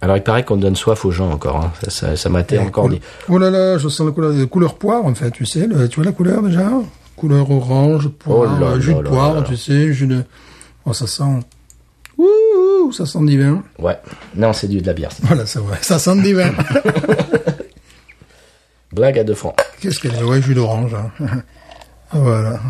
alors 0.01 0.17
il 0.19 0.23
paraît 0.23 0.45
qu'on 0.45 0.57
donne 0.57 0.77
soif 0.77 1.05
aux 1.07 1.11
gens 1.11 1.31
encore. 1.31 1.57
hein. 1.57 1.73
Ça, 1.85 1.91
ça, 1.91 2.17
ça 2.17 2.29
m'a 2.29 2.41
été 2.41 2.59
encore 2.59 2.91
dit. 2.91 3.01
Oh 3.29 3.39
là 3.39 3.51
là, 3.51 3.79
je 3.79 3.89
sens 3.89 4.07
la 4.07 4.13
couleur, 4.13 4.33
la 4.33 4.47
couleur 4.47 4.75
poire, 4.75 5.05
en 5.05 5.15
fait, 5.15 5.31
tu 5.31 5.47
sais. 5.47 5.67
le- 5.67 5.89
tu 5.89 5.97
vois 5.97 6.05
la 6.05 6.13
couleur, 6.13 6.43
déjà? 6.43 6.71
Couleur 7.17 7.51
orange, 7.51 8.09
poire, 8.09 8.55
Oh 8.59 8.61
là 8.61 8.79
jus 8.79 8.93
là 8.93 8.99
de 8.99 9.09
poire, 9.09 9.45
tu 9.45 9.57
sais, 9.57 9.93
jus 9.93 10.07
de... 10.07 10.25
Oh, 10.85 10.93
ça 10.93 11.07
sent... 11.07 11.41
Ouh, 12.25 12.93
ça 12.93 13.07
sent 13.07 13.25
divin. 13.25 13.63
Ouais. 13.79 13.99
Non, 14.35 14.53
c'est 14.53 14.69
du 14.69 14.81
de 14.81 14.87
la 14.87 14.93
bière. 14.95 15.13
ça. 15.13 15.19
Voilà, 15.23 15.47
c'est 15.47 15.59
vrai. 15.59 15.79
Ça 15.83 15.99
sent 15.99 16.21
divin. 16.23 16.53
Blague 18.93 19.19
à 19.19 19.25
deux 19.25 19.35
francs. 19.35 19.57
Qu'est-ce 19.81 19.99
qu'elle 20.01 20.15
est? 20.15 20.23
Ouais, 20.23 20.41
jus 20.41 20.55
d'orange. 20.55 20.95
hein. 20.95 21.43
voilà. 22.13 22.61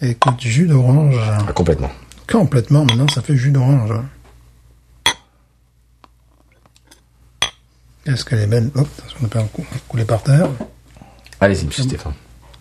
Écoute, 0.00 0.40
jus 0.40 0.66
d'orange. 0.66 1.16
Ah, 1.48 1.52
complètement. 1.52 1.90
Complètement, 2.30 2.84
maintenant, 2.84 3.08
ça 3.08 3.22
fait 3.22 3.36
jus 3.36 3.50
d'orange. 3.50 3.92
Qu'est-ce 8.04 8.24
qu'elle 8.24 8.40
est 8.40 8.46
belle? 8.46 8.70
Hop, 8.74 8.88
on 9.20 9.22
n'a 9.22 9.28
pas 9.28 9.40
un 9.40 9.46
coup- 9.46 9.64
couler 9.88 10.04
par 10.04 10.22
terre. 10.22 10.48
Allez-y, 11.40 11.66
monsieur 11.66 11.84
Stéphane. 11.84 12.14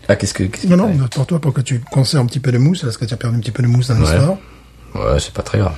Ah, 0.07 0.15
qu'est-ce 0.15 0.33
que... 0.33 0.43
Non, 0.67 0.93
non, 0.93 1.07
pour 1.07 1.25
toi, 1.25 1.39
pour 1.39 1.53
que 1.53 1.61
tu 1.61 1.79
conserves 1.79 2.23
un 2.23 2.27
petit 2.27 2.39
peu 2.39 2.51
de 2.51 2.57
mousse, 2.57 2.81
parce 2.81 2.97
que 2.97 3.05
tu 3.05 3.13
as 3.13 3.17
perdu 3.17 3.37
un 3.37 3.39
petit 3.39 3.51
peu 3.51 3.63
de 3.63 3.67
mousse 3.67 3.87
dans 3.87 3.97
l'histoire. 3.97 4.31
Ouais, 4.31 4.37
c'est 5.19 5.33
pas 5.33 5.43
très 5.43 5.59
grave. 5.59 5.75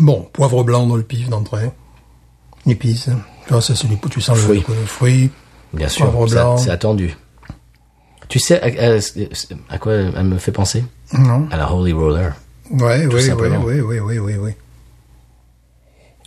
Bon, 0.00 0.28
poivre 0.32 0.64
blanc 0.64 0.86
dans 0.86 0.96
le 0.96 1.02
pif 1.02 1.28
d'entrée. 1.28 1.70
Épices. 2.66 3.10
Ah, 3.50 3.60
ça, 3.60 3.74
c'est 3.74 3.88
du 3.88 3.98
tu 4.10 4.20
sens 4.20 4.38
le, 4.48 4.54
le 4.54 4.60
fruit. 4.86 5.30
Bien 5.74 5.88
sûr, 5.88 6.10
Poivre 6.10 6.28
blanc. 6.30 6.56
c'est 6.56 6.70
attendu. 6.70 7.16
Tu 8.28 8.38
sais 8.38 8.60
à, 8.62 8.94
à- 8.96 9.74
à 9.74 9.78
quoi 9.78 9.92
elle 9.94 10.24
me 10.24 10.38
fait 10.38 10.52
penser? 10.52 10.84
Non. 11.12 11.46
À 11.50 11.56
la 11.56 11.72
Holy 11.72 11.92
Roller. 11.92 12.32
Ouais, 12.70 13.04
oui, 13.06 13.30
oui, 13.30 13.48
oui, 13.64 13.80
oui, 13.80 13.98
oui, 14.00 14.18
oui, 14.18 14.34
oui. 14.36 14.50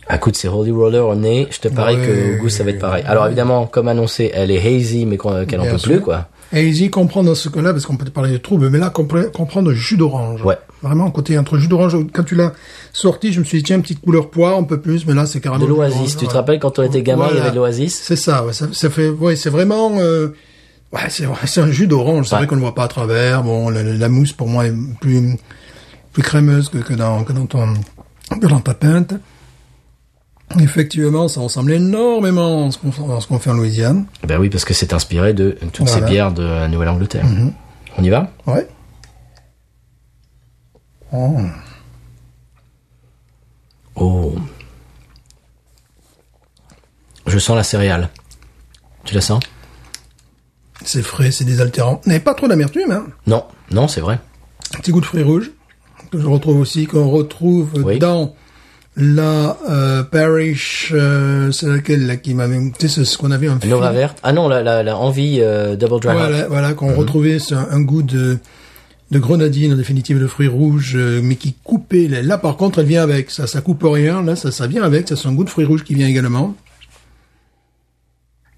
À 0.08 0.18
coup 0.18 0.30
de 0.30 0.36
ces 0.36 0.46
Holy 0.46 0.70
Roller 0.70 1.04
au 1.04 1.16
nez, 1.16 1.48
je 1.50 1.58
te 1.58 1.66
parie 1.68 1.96
Ouais, 1.96 2.06
que 2.06 2.36
au 2.36 2.42
goût 2.42 2.48
ça 2.48 2.62
va 2.62 2.70
être 2.70 2.78
pareil. 2.78 3.02
Alors 3.08 3.26
évidemment, 3.26 3.66
comme 3.66 3.88
annoncé, 3.88 4.30
elle 4.32 4.52
est 4.52 4.64
hazy, 4.64 5.04
mais 5.06 5.16
qu'elle 5.18 5.58
en 5.60 5.64
Bien 5.64 5.72
peut 5.72 5.78
sûr. 5.78 5.90
plus, 5.92 6.00
quoi. 6.00 6.28
Et 6.52 6.66
easy 6.68 6.90
comprendre 6.90 7.28
dans 7.28 7.34
ce 7.34 7.48
cas-là, 7.48 7.72
parce 7.72 7.86
qu'on 7.86 7.96
peut 7.96 8.04
te 8.04 8.10
parler 8.10 8.30
de 8.32 8.36
troubles, 8.38 8.70
mais 8.70 8.78
là, 8.78 8.90
compre- 8.90 9.30
comprendre 9.32 9.72
jus 9.72 9.96
d'orange. 9.96 10.42
Ouais. 10.42 10.56
Vraiment, 10.82 11.10
côté 11.10 11.36
entre 11.38 11.58
jus 11.58 11.66
d'orange, 11.68 11.96
quand 12.12 12.22
tu 12.22 12.34
l'as 12.36 12.52
sorti, 12.92 13.32
je 13.32 13.40
me 13.40 13.44
suis 13.44 13.58
dit, 13.58 13.64
tiens, 13.64 13.80
petite 13.80 14.00
couleur 14.00 14.30
poire, 14.30 14.56
un 14.56 14.62
peu 14.62 14.80
plus, 14.80 15.06
mais 15.06 15.14
là, 15.14 15.26
c'est 15.26 15.40
carrément. 15.40 15.64
De 15.64 15.68
l'oasis. 15.68 16.16
Tu 16.16 16.26
te 16.26 16.32
rappelles 16.34 16.60
quand 16.60 16.78
on 16.78 16.82
était 16.84 17.02
gamin, 17.02 17.28
il 17.32 17.36
y 17.36 17.40
avait 17.40 17.50
de 17.50 17.56
l'oasis 17.56 18.00
C'est 18.00 18.14
ça, 18.16 18.44
ouais, 18.44 18.52
ça, 18.52 18.68
ça 18.72 18.90
fait, 18.90 19.08
ouais, 19.08 19.34
c'est 19.34 19.50
vraiment, 19.50 19.92
euh, 19.98 20.28
ouais, 20.92 21.00
c'est 21.08 21.60
un 21.60 21.70
jus 21.72 21.88
d'orange. 21.88 22.26
C'est 22.28 22.34
Ouais. 22.34 22.40
vrai 22.42 22.46
qu'on 22.46 22.56
ne 22.56 22.60
voit 22.60 22.74
pas 22.74 22.84
à 22.84 22.88
travers. 22.88 23.42
Bon, 23.42 23.68
la, 23.68 23.82
la 23.82 24.08
mousse 24.08 24.32
pour 24.32 24.46
moi 24.48 24.66
est 24.66 24.74
plus, 25.00 25.36
plus 26.12 26.22
crémeuse 26.22 26.68
que, 26.68 26.78
que 26.78 26.94
dans, 26.94 27.24
que 27.24 27.32
dans 27.32 27.46
ton, 27.46 27.74
que 28.40 28.46
dans 28.46 28.60
ta 28.60 28.74
pinte. 28.74 29.14
Effectivement, 30.60 31.28
ça 31.28 31.40
ressemble 31.40 31.72
énormément 31.72 32.68
à 32.68 32.70
ce 32.70 32.78
qu'on 32.78 33.38
fait- 33.38 33.50
en 33.50 33.54
Louisiane. 33.54 34.06
Ben 34.26 34.38
oui, 34.40 34.48
parce 34.48 34.64
que 34.64 34.74
c'est 34.74 34.92
inspiré 34.92 35.34
de 35.34 35.58
toutes 35.72 35.88
Voilà. 35.88 35.96
Mhm. 35.96 36.06
ces 36.06 36.10
bières 36.12 36.32
de 36.32 36.42
la 36.44 36.68
Nouvelle-Angleterre. 36.68 37.26
On 37.98 38.02
y 38.04 38.08
va? 38.10 38.30
Ouais. 38.46 38.66
Oh. 41.12 41.38
Oh. 43.96 44.34
Je 47.26 47.38
sens 47.38 47.56
la 47.56 47.62
céréale. 47.64 48.10
Tu 49.04 49.14
la 49.14 49.20
sens? 49.20 49.42
C'est 50.84 51.02
frais, 51.02 51.30
c'est 51.32 51.44
désaltérant. 51.44 52.00
Mais 52.06 52.20
pas 52.20 52.34
trop 52.34 52.46
d'amertume, 52.48 52.92
hein? 52.92 53.06
Non, 53.26 53.44
non, 53.70 53.88
c'est 53.88 54.00
vrai. 54.00 54.20
Un 54.76 54.78
petit 54.78 54.92
goût 54.92 55.00
de 55.00 55.06
fruits 55.06 55.22
rouges, 55.22 55.50
que 56.10 56.20
je 56.20 56.26
retrouve 56.26 56.58
aussi, 56.60 56.86
qu'on 56.86 57.08
retrouve 57.10 57.70
Oui. 57.84 57.98
dans 57.98 58.34
la 58.96 59.58
euh, 59.68 60.02
Parish, 60.02 60.90
euh, 60.94 61.50
c'est 61.52 61.66
laquelle 61.66 62.06
là 62.06 62.16
qui 62.16 62.32
m'avait, 62.34 62.58
tu 62.78 62.88
sais, 62.88 62.88
c'est 62.88 63.04
ce 63.04 63.18
qu'on 63.18 63.30
avait 63.30 63.48
en 63.48 63.58
film. 63.60 63.70
Nova 63.72 63.92
verte. 63.92 64.18
Ah 64.22 64.32
non, 64.32 64.48
la, 64.48 64.62
la, 64.62 64.82
la 64.82 64.96
envie 64.96 65.38
euh, 65.40 65.76
double 65.76 66.00
dry 66.00 66.10
hop. 66.12 66.16
Voilà, 66.18 66.48
voilà, 66.48 66.72
qu'on 66.74 66.90
Mhm. 66.92 66.96
retrouvait 66.98 67.38
un, 67.52 67.68
un 67.70 67.80
goût 67.80 68.02
de 68.02 68.38
de 69.12 69.18
grenadine, 69.20 69.72
en 69.72 69.76
définitive, 69.76 70.18
de 70.18 70.26
fruits 70.26 70.48
rouges, 70.48 70.94
euh, 70.96 71.20
mais 71.22 71.36
qui 71.36 71.54
coupait. 71.62 72.08
Là, 72.08 72.38
par 72.38 72.56
contre, 72.56 72.80
elle 72.80 72.86
vient 72.86 73.02
avec. 73.04 73.30
Ça, 73.30 73.46
ça 73.46 73.60
coupe 73.60 73.82
rien. 73.84 74.20
Là, 74.22 74.34
ça, 74.34 74.50
ça 74.50 74.66
vient 74.66 74.82
avec. 74.82 75.06
Ça, 75.08 75.14
c'est 75.14 75.28
un 75.28 75.32
goût 75.34 75.44
de 75.44 75.50
fruits 75.50 75.64
rouges 75.66 75.84
qui 75.84 75.94
vient 75.94 76.08
également. 76.08 76.56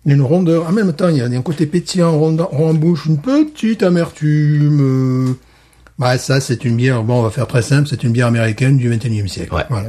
Il 0.06 0.10
y 0.10 0.12
a 0.12 0.14
une 0.16 0.22
rondeur. 0.22 0.66
En 0.66 0.72
même 0.72 0.92
temps, 0.94 1.08
il 1.08 1.16
y 1.18 1.20
a 1.20 1.26
un 1.26 1.42
côté 1.42 1.66
pétillant, 1.66 2.16
rond, 2.18 2.34
rond 2.50 2.70
en 2.70 2.74
bouche, 2.74 3.06
une 3.06 3.18
petite 3.18 3.82
amertume. 3.82 4.78
euh. 4.80 5.32
Bah, 5.98 6.16
ça, 6.16 6.40
c'est 6.40 6.64
une 6.64 6.76
bière. 6.76 7.02
Bon, 7.02 7.18
on 7.18 7.22
va 7.22 7.30
faire 7.30 7.46
très 7.48 7.60
simple. 7.62 7.88
C'est 7.90 8.02
une 8.04 8.12
bière 8.12 8.28
américaine 8.28 8.78
du 8.78 8.88
21e 8.88 9.28
siècle. 9.28 9.52
Ouais. 9.52 9.64
Voilà. 9.68 9.88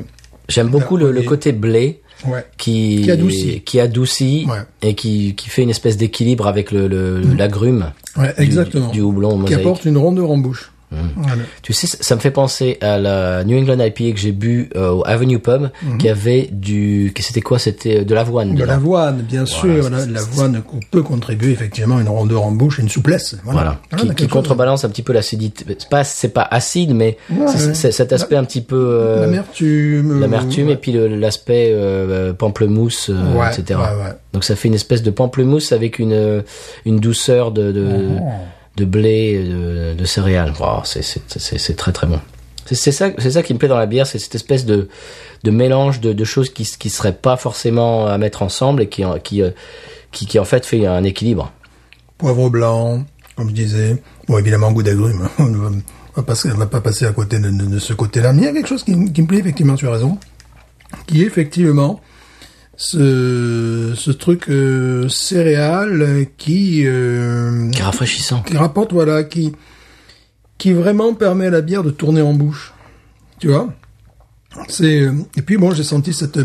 J'aime 0.50 0.68
beaucoup 0.68 0.98
le, 0.98 1.12
le 1.12 1.22
côté 1.22 1.52
blé 1.54 2.02
Ouais. 2.28 2.44
qui, 2.58 3.04
Qui 3.04 3.12
adoucit. 3.12 3.62
qui 3.62 3.80
adoucit 3.80 4.46
Ouais. 4.50 4.58
et 4.82 4.94
qui, 4.94 5.36
qui 5.36 5.48
fait 5.50 5.64
une 5.64 5.70
espèce 5.70 5.96
d'équilibre 5.96 6.48
avec 6.48 6.72
le, 6.74 6.90
le, 6.90 7.22
l'agrume 7.38 7.94
Ouais, 8.18 8.34
du- 8.38 8.44
exactement. 8.44 8.90
du, 8.90 9.00
houblon 9.00 9.30
Qui 9.36 9.38
mosaïque. 9.44 9.60
apporte 9.62 9.86
une 9.86 9.98
rondeur 9.98 10.30
en 10.30 10.38
bouche. 10.38 10.70
Mmh. 10.92 10.96
Voilà. 11.18 11.44
Tu 11.62 11.72
sais, 11.74 11.86
ça 11.88 12.16
me 12.16 12.20
fait 12.20 12.32
penser 12.32 12.78
à 12.82 12.98
la 12.98 13.44
New 13.44 13.58
England 13.60 13.80
IPA 13.84 14.12
que 14.14 14.18
j'ai 14.20 14.32
bu 14.32 14.70
euh, 14.76 14.90
au 14.92 15.04
Avenue 15.06 15.38
Pub, 15.40 15.70
qui 16.00 16.10
avait 16.10 16.50
du, 16.52 17.14
c'était 17.20 17.42
quoi? 17.42 17.60
C'était 17.60 18.00
euh, 18.00 18.04
de 18.04 18.16
l'avoine. 18.16 18.56
De 18.56 18.64
l'avoine, 18.64 19.18
bien 19.22 19.46
sûr. 19.46 19.82
Voilà, 19.82 20.00
c'est- 20.00 20.10
l'avoine 20.10 20.64
peut 20.90 21.04
contribuer 21.04 21.52
effectivement 21.52 21.98
à 21.98 22.02
une 22.02 22.10
rondeur 22.10 22.44
en 22.44 22.52
bouche 22.52 22.80
une 22.80 22.90
souplesse. 22.90 23.36
Voilà. 23.44 23.80
Voilà, 23.92 24.14
qui, 24.16 24.28
contrebalance 24.28 24.84
un 24.84 24.90
petit 24.90 25.04
peu 25.04 25.14
l'acidité. 25.14 25.64
C'est 25.78 25.90
pas, 25.90 26.04
c'est 26.04 26.30
pas 26.34 26.48
acide, 26.50 26.96
mais 26.96 27.18
Ouais, 27.30 27.46
c'est 27.48 27.68
ouais. 27.68 27.74
c'est 27.76 27.92
cet 27.92 28.12
aspect 28.12 28.36
un 28.36 28.44
petit 28.44 28.62
peu 28.62 28.76
euh, 28.90 29.22
L'amertume. 29.22 30.20
l'amertume 30.20 30.70
et 30.70 30.76
puis 30.76 30.94
l'aspect 30.94 31.72
euh, 31.72 32.34
pamplemousse, 32.34 33.12
etc. 33.52 33.80
Donc 34.34 34.44
ça 34.44 34.56
fait 34.56 34.68
une 34.68 34.74
espèce 34.76 35.04
de 35.04 35.12
pamplemousse 35.12 35.72
avec 35.72 36.00
une 36.00 36.44
une 36.86 37.00
douceur 37.00 37.52
de 37.52 37.72
de, 37.72 38.08
Oh. 38.22 38.30
De 38.80 38.86
blé, 38.86 39.44
de, 39.44 39.94
de 39.94 40.06
céréales. 40.06 40.54
C'est 40.86 41.76
très 41.76 41.92
très 41.92 42.08
bon. 42.08 42.20
C'est 42.66 42.92
ça, 42.92 43.10
ça 43.18 43.44
qui 43.44 43.54
me 43.54 43.60
plaît 43.60 43.68
dans 43.68 43.78
la 43.78 43.88
bière, 43.88 44.06
c'est 44.06 44.20
cette 44.20 44.36
espèce 44.36 44.66
de 44.66 44.90
de 45.44 45.52
mélange 45.52 46.02
de, 46.02 46.14
de 46.14 46.24
choses 46.24 46.50
qui 46.50 46.64
qui 46.66 46.90
seraient 46.90 47.16
pas 47.16 47.38
forcément 47.38 48.06
à 48.06 48.18
mettre 48.18 48.44
ensemble 48.44 48.84
et 48.84 48.90
qui 48.90 49.04
euh, 49.04 49.18
qui, 50.12 50.26
qui 50.26 50.40
en 50.40 50.46
fait 50.46 50.66
fait 50.66 50.86
un 50.86 51.04
équilibre. 51.04 51.52
Poivre 52.18 52.50
blanc, 52.50 53.06
comme 53.36 53.50
je 53.50 53.54
disais. 53.54 54.02
Bon, 54.28 54.38
évidemment, 54.38 54.72
goût 54.72 54.84
d'agrumes. 54.84 55.30
On 55.40 55.46
ne 55.46 55.58
va, 55.58 56.66
pas 56.66 56.82
passer 56.82 57.06
à 57.06 57.12
côté 57.12 57.40
de, 57.40 57.80
ce 57.80 57.94
côté-là. 57.94 58.34
Mais 58.34 58.42
il 58.42 58.46
y 58.46 58.48
a 58.48 58.54
quelque 58.54 58.68
chose 58.68 58.84
qui, 58.84 58.96
me 58.96 59.26
plaît, 59.26 59.40
effectivement, 59.40 59.76
tu 59.76 59.88
as 59.88 59.92
raison. 59.92 60.18
Qui 61.08 61.24
effectivement 61.24 62.02
ce, 62.80 63.92
ce 63.94 64.10
truc 64.10 64.50
euh, 64.50 65.10
céréal 65.10 66.28
qui, 66.38 66.84
euh, 66.86 67.70
Qui 67.72 67.82
est 67.82 67.84
rafraîchissant. 67.84 68.42
qui 68.42 68.56
rapporte, 68.56 68.94
voilà, 68.94 69.26
qui, 69.26 69.52
qui 70.58 70.72
vraiment 70.72 71.14
permet 71.14 71.48
à 71.48 71.50
la 71.50 71.60
bière 71.60 71.84
de 71.84 71.92
tourner 71.92 72.22
en 72.22 72.34
bouche. 72.34 72.74
Tu 73.38 73.50
vois? 73.50 73.68
C'est 74.70 75.02
euh, 75.02 75.12
et 75.36 75.42
puis 75.42 75.58
bon, 75.58 75.72
j'ai 75.72 75.84
senti 75.84 76.14
cette 76.14 76.40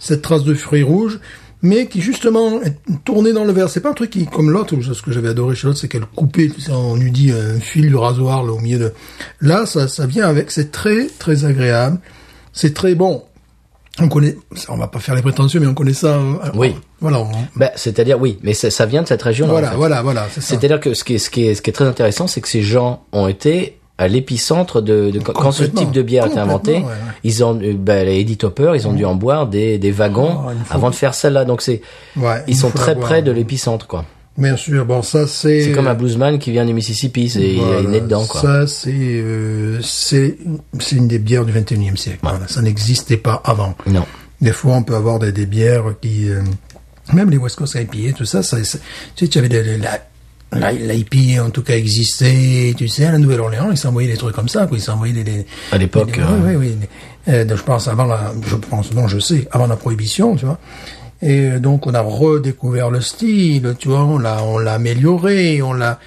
cette 0.00 0.22
trace 0.22 0.42
de 0.42 0.54
fruits 0.54 0.82
rouges, 0.82 1.20
mais 1.62 1.86
qui 1.86 2.00
justement 2.00 2.60
est 2.62 2.76
tournée 3.04 3.32
dans 3.32 3.44
le 3.44 3.52
verre. 3.52 3.70
C'est 3.70 3.80
pas 3.80 3.90
un 3.90 3.94
truc 3.94 4.10
qui 4.10 4.26
comme 4.26 4.50
l'autre. 4.50 4.74
Ce 4.92 5.02
que 5.02 5.12
j'avais 5.12 5.28
adoré 5.28 5.54
chez 5.54 5.68
l'autre, 5.68 5.78
c'est 5.78 5.88
qu'elle 5.88 6.04
coupait, 6.04 6.48
tu 6.48 6.60
sais, 6.60 6.72
on 6.72 6.96
lui 6.96 7.12
dit 7.12 7.30
un 7.30 7.60
fil 7.60 7.86
du 7.86 7.94
rasoir 7.94 8.42
là 8.42 8.52
au 8.52 8.58
milieu 8.58 8.78
de. 8.78 8.92
Là, 9.40 9.66
ça 9.66 9.86
ça 9.86 10.04
vient 10.04 10.26
avec. 10.28 10.50
C'est 10.50 10.72
très 10.72 11.06
très 11.06 11.44
agréable. 11.44 12.00
C'est 12.52 12.74
très 12.74 12.96
bon. 12.96 13.22
On 14.00 14.08
connaît, 14.08 14.36
on 14.68 14.76
va 14.76 14.88
pas 14.88 14.98
faire 14.98 15.14
les 15.14 15.22
prétentieux, 15.22 15.58
mais 15.58 15.66
on 15.66 15.74
connaît 15.74 15.94
ça. 15.94 16.08
euh, 16.18 16.34
Oui. 16.54 16.74
Voilà. 17.00 17.20
on- 17.20 17.28
Ben, 17.56 17.70
c'est-à-dire 17.76 18.20
oui, 18.20 18.38
mais 18.42 18.52
ça, 18.52 18.70
ça 18.70 18.84
vient 18.86 19.02
de 19.02 19.08
cette 19.08 19.22
région. 19.22 19.46
voilà, 19.46 19.72
voilà, 19.74 20.02
voilà. 20.02 20.26
C'est-à-dire 20.38 20.80
que 20.80 20.92
ce 20.94 21.02
qui 21.04 21.14
est 21.14 21.18
ce 21.18 21.30
qui 21.30 21.46
est 21.46 21.54
ce 21.54 21.62
qui 21.62 21.70
est 21.70 21.72
très 21.72 21.86
intéressant, 21.86 22.26
c'est 22.26 22.40
que 22.42 22.48
ces 22.48 22.62
gens 22.62 23.04
ont 23.12 23.26
été 23.28 23.78
à 23.98 24.08
l'épicentre 24.08 24.82
de, 24.82 25.10
de 25.10 25.18
quand, 25.20 25.50
ce 25.52 25.64
type 25.64 25.90
de 25.90 26.02
bière 26.02 26.24
a 26.24 26.26
été 26.26 26.38
inventé, 26.38 26.72
Complètement, 26.74 26.88
ouais, 26.90 26.94
ouais. 27.08 27.12
ils 27.24 27.42
ont 27.42 27.58
euh, 27.62 27.72
ben, 27.74 28.04
les 28.06 28.20
Eddie 28.20 28.36
Topper, 28.36 28.72
ils 28.74 28.86
ont 28.86 28.92
dû 28.92 29.06
en 29.06 29.14
boire 29.14 29.46
des 29.46 29.78
des 29.78 29.90
wagons 29.90 30.40
Oh, 30.46 30.50
avant 30.68 30.90
de 30.90 30.94
faire 30.94 31.14
celle-là. 31.14 31.46
Donc 31.46 31.62
c'est 31.62 31.80
Ouais, 32.18 32.42
ils 32.46 32.52
il 32.52 32.56
sont 32.58 32.70
très 32.70 32.94
près 32.96 33.22
de 33.22 33.30
l'épicentre 33.32 33.86
quoi. 33.86 34.04
Bien 34.38 34.56
sûr. 34.56 34.84
Bon, 34.84 35.02
ça 35.02 35.26
c'est. 35.26 35.62
C'est 35.62 35.72
comme 35.72 35.86
un 35.86 35.94
bluesman 35.94 36.38
qui 36.38 36.50
vient 36.52 36.66
du 36.66 36.74
Mississippi, 36.74 37.28
c'est 37.30 37.40
il 37.54 37.60
est 37.60 37.82
né 37.88 38.00
dedans 38.00 38.24
quoi. 38.26 38.40
Ça, 38.42 38.66
c'est 38.66 38.90
euh, 38.94 39.80
c'est 39.82 40.36
c'est 40.78 40.96
une 40.96 41.08
des 41.08 41.18
bières 41.18 41.44
du 41.44 41.52
21e 41.52 41.96
siècle. 41.96 42.18
Voilà, 42.22 42.46
ça 42.48 42.60
n'existait 42.62 43.16
pas 43.16 43.40
avant. 43.44 43.74
Non. 43.86 44.04
Des 44.42 44.52
fois, 44.52 44.74
on 44.74 44.82
peut 44.82 44.94
avoir 44.94 45.18
des, 45.18 45.32
des 45.32 45.46
bières 45.46 45.94
qui, 46.02 46.28
euh, 46.28 46.42
même 47.14 47.30
les 47.30 47.38
West 47.38 47.56
Coast 47.56 47.74
IPA, 47.76 48.12
tout 48.14 48.26
ça, 48.26 48.42
ça, 48.42 48.62
ça- 48.64 48.78
tu 49.14 49.24
sais, 49.24 49.30
tu 49.30 49.38
avais 49.38 49.48
des, 49.48 49.62
des- 49.62 49.78
la, 49.78 49.98
la, 50.52 50.72
l'IPA 50.72 51.42
en 51.42 51.48
tout 51.48 51.62
cas 51.62 51.74
existait. 51.74 52.74
Tu 52.76 52.88
sais, 52.88 53.06
à 53.06 53.12
la 53.12 53.18
Nouvelle-Orléans, 53.18 53.70
ils 53.70 53.78
s'envoyaient 53.78 54.10
des 54.12 54.18
trucs 54.18 54.34
comme 54.34 54.48
ça, 54.50 54.66
quoi. 54.66 54.76
Ils 54.76 54.82
s'envoyaient 54.82 55.14
des, 55.14 55.24
des 55.24 55.46
À 55.72 55.78
l'époque, 55.78 56.18
euh, 56.18 56.24
oui, 56.44 56.56
oui, 56.56 56.76
oui. 56.80 56.86
Euh, 57.32 57.44
donc, 57.46 57.56
je 57.56 57.62
pense 57.62 57.88
avant 57.88 58.04
la, 58.04 58.32
je 58.46 58.56
pense, 58.56 58.92
non, 58.92 59.08
je 59.08 59.18
sais, 59.18 59.48
avant 59.50 59.66
la 59.66 59.76
prohibition, 59.76 60.36
tu 60.36 60.44
vois. 60.44 60.58
Et 61.22 61.58
donc, 61.60 61.86
on 61.86 61.94
a 61.94 62.00
redécouvert 62.02 62.90
le 62.90 63.00
style, 63.00 63.74
tu 63.78 63.88
vois, 63.88 64.04
on 64.04 64.18
l'a, 64.18 64.42
on 64.44 64.58
l'a 64.58 64.74
amélioré, 64.74 65.62
on 65.62 65.72
l'a, 65.72 65.98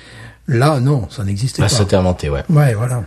là, 0.47 0.79
non, 0.79 1.07
ça 1.09 1.23
n'existait 1.23 1.61
pas. 1.61 1.69
c'était 1.69 1.95
inventé, 1.95 2.29
ouais. 2.29 2.43
Ouais, 2.49 2.73
voilà. 2.75 3.03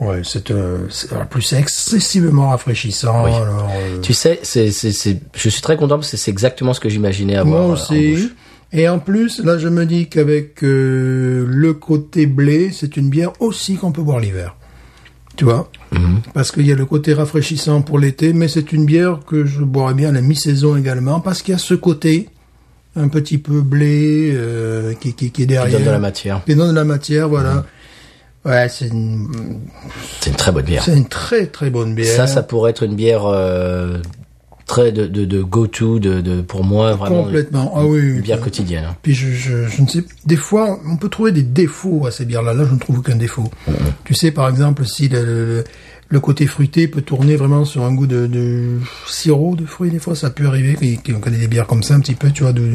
Ouais, 0.00 0.22
c'est, 0.24 0.50
euh, 0.50 0.86
plus 1.30 1.42
c'est 1.42 1.58
excessivement 1.58 2.50
rafraîchissant. 2.50 3.24
Oui. 3.24 3.32
Alors, 3.32 3.70
euh, 3.74 4.00
Tu 4.02 4.12
sais, 4.12 4.40
c'est 4.42 4.72
c'est 4.72 4.92
c'est 4.92 5.20
je 5.34 5.48
suis 5.48 5.62
très 5.62 5.76
content 5.76 5.96
parce 5.96 6.10
que 6.10 6.16
c'est 6.16 6.32
exactement 6.32 6.74
ce 6.74 6.80
que 6.80 6.88
j'imaginais 6.88 7.36
avoir. 7.36 7.62
moi 7.62 7.66
euh, 7.66 7.70
en 7.70 7.72
aussi. 7.74 8.30
Et 8.72 8.88
en 8.88 8.98
plus, 8.98 9.38
là, 9.44 9.56
je 9.56 9.68
me 9.68 9.86
dis 9.86 10.08
qu'avec 10.08 10.64
euh, 10.64 11.46
le 11.48 11.74
côté 11.74 12.26
blé, 12.26 12.70
c'est 12.72 12.96
une 12.96 13.08
bière 13.08 13.32
aussi 13.38 13.76
qu'on 13.76 13.92
peut 13.92 14.02
boire 14.02 14.18
l'hiver. 14.18 14.56
Tu 15.36 15.44
vois 15.44 15.68
Mhm. 15.92 16.20
Parce 16.32 16.50
qu'il 16.52 16.66
y 16.66 16.72
a 16.72 16.74
le 16.74 16.86
côté 16.86 17.14
rafraîchissant 17.14 17.82
pour 17.82 17.98
l'été, 17.98 18.32
mais 18.32 18.48
c'est 18.48 18.72
une 18.72 18.84
bière 18.84 19.20
que 19.26 19.44
je 19.44 19.62
boirais 19.62 19.94
bien 19.94 20.08
à 20.08 20.12
la 20.12 20.20
mi-saison 20.20 20.76
également, 20.76 21.20
parce 21.20 21.40
qu'il 21.42 21.52
y 21.52 21.54
a 21.54 21.58
ce 21.58 21.74
côté 21.74 22.28
un 22.96 23.08
petit 23.08 23.38
peu 23.38 23.60
blé 23.60 24.32
euh, 24.34 24.94
qui, 24.94 25.12
qui, 25.14 25.30
qui 25.30 25.42
est 25.42 25.44
Qui 25.44 25.46
derrière. 25.46 25.78
donne 25.78 25.86
de 25.86 25.90
la 25.92 25.98
matière. 25.98 26.42
Qui 26.44 26.54
donne 26.54 26.70
de 26.70 26.74
la 26.74 26.84
matière, 26.84 27.28
voilà. 27.28 27.64
Ouais, 28.44 28.68
c'est 28.68 28.88
une, 28.88 29.60
C'est 30.20 30.30
une 30.30 30.36
très 30.36 30.52
bonne 30.52 30.64
bière. 30.64 30.82
c'est 30.84 30.96
une 30.96 31.08
très 31.08 31.46
très 31.46 31.70
bonne 31.70 31.94
bière. 31.94 32.14
Ça, 32.14 32.26
ça 32.26 32.42
pourrait 32.42 32.70
être 32.70 32.82
une 32.82 32.94
bière 32.94 33.24
euh, 33.26 33.98
très 34.66 34.92
de, 34.92 35.06
de, 35.06 35.24
de 35.24 35.42
go-to 35.42 35.98
de, 35.98 36.20
de 36.20 36.40
pour 36.40 36.64
moi 36.64 36.94
vraiment 36.94 37.24
Complètement. 37.24 37.72
Ah 37.76 37.84
oui. 37.84 37.98
une 38.00 38.16
oui. 38.16 38.20
bière 38.22 38.40
quotidienne. 38.40 38.84
hein. 38.88 38.96
Puis 39.02 39.14
je, 39.14 39.28
je, 39.30 39.66
je 39.68 39.82
ne 39.82 39.86
sais, 39.86 40.04
des 40.24 40.36
fois, 40.36 40.78
on 40.90 40.96
peut 40.96 41.08
trouver 41.08 41.32
des 41.32 41.42
défauts 41.42 42.06
à 42.06 42.10
ces 42.10 42.24
bières-là. 42.24 42.54
Là, 42.54 42.64
je 42.68 42.72
ne 42.74 42.78
trouve 42.78 42.98
aucun 43.00 43.16
défaut. 43.16 43.50
Tu 44.04 44.14
sais, 44.14 44.30
par 44.30 44.48
exemple, 44.48 44.86
si 44.86 45.08
le, 45.08 45.24
le, 45.24 45.64
le 46.08 46.20
côté 46.20 46.46
fruité 46.46 46.86
peut 46.88 47.02
tourner 47.02 47.36
vraiment 47.36 47.64
sur 47.64 47.82
un 47.84 47.92
goût 47.92 48.06
de, 48.06 48.26
de 48.26 48.78
sirop 49.06 49.56
de 49.56 49.66
fruits, 49.66 49.90
des 49.90 49.98
fois, 49.98 50.14
ça 50.14 50.30
peut 50.30 50.46
arriver. 50.46 50.76
On 51.14 51.20
connaît 51.20 51.38
des 51.38 51.48
bières 51.48 51.66
comme 51.66 51.82
ça, 51.82 51.94
un 51.94 52.00
petit 52.00 52.14
peu, 52.14 52.30
tu 52.30 52.42
vois, 52.44 52.52
de, 52.52 52.74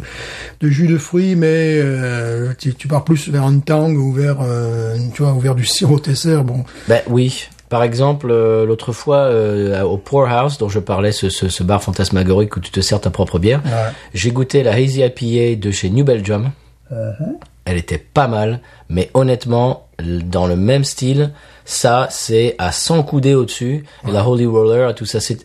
de 0.61 0.69
jus 0.69 0.87
de 0.87 0.97
fruits, 0.97 1.35
mais 1.35 1.79
euh, 1.81 2.53
tu, 2.57 2.73
tu 2.75 2.87
pars 2.87 3.03
plus 3.03 3.29
vers 3.29 3.43
une 3.47 3.61
tang 3.61 3.91
ou 3.95 4.11
vers, 4.13 4.37
euh, 4.41 4.95
tu 5.13 5.23
vois, 5.23 5.33
ou 5.33 5.39
vers 5.39 5.55
du 5.55 5.65
sirop 5.65 5.99
tesser. 5.99 6.37
Bon, 6.43 6.63
Ben 6.87 7.01
oui. 7.07 7.47
Par 7.69 7.83
exemple, 7.83 8.31
euh, 8.31 8.65
l'autre 8.65 8.91
fois 8.93 9.17
euh, 9.25 9.83
au 9.83 9.97
Poorhouse 9.97 10.57
dont 10.57 10.69
je 10.69 10.79
parlais, 10.79 11.11
ce, 11.11 11.29
ce, 11.29 11.49
ce 11.49 11.61
bar 11.63 11.83
fantasmagorique 11.83 12.57
où 12.57 12.59
tu 12.59 12.71
te 12.71 12.79
sers 12.81 12.99
ta 12.99 13.11
propre 13.11 13.37
bière, 13.39 13.61
Ouais. 13.63 13.91
j'ai 14.15 14.31
goûté 14.31 14.63
la 14.63 14.73
Hazy 14.73 15.01
IPA 15.03 15.55
de 15.59 15.69
chez 15.71 15.89
New 15.91 16.03
Belgium. 16.03 16.51
Elle 17.65 17.77
était 17.77 17.99
pas 17.99 18.27
mal, 18.27 18.61
mais 18.89 19.11
honnêtement, 19.13 19.87
dans 19.99 20.47
le 20.47 20.55
même 20.55 20.83
style, 20.83 21.31
ça 21.63 22.07
c'est 22.09 22.55
à 22.57 22.71
100 22.71 23.03
coudées 23.03 23.35
au-dessus. 23.35 23.85
Et 24.07 24.11
la 24.11 24.27
Holy 24.27 24.47
Roller, 24.47 24.95
tout 24.95 25.05
ça, 25.05 25.19
c'est 25.19 25.37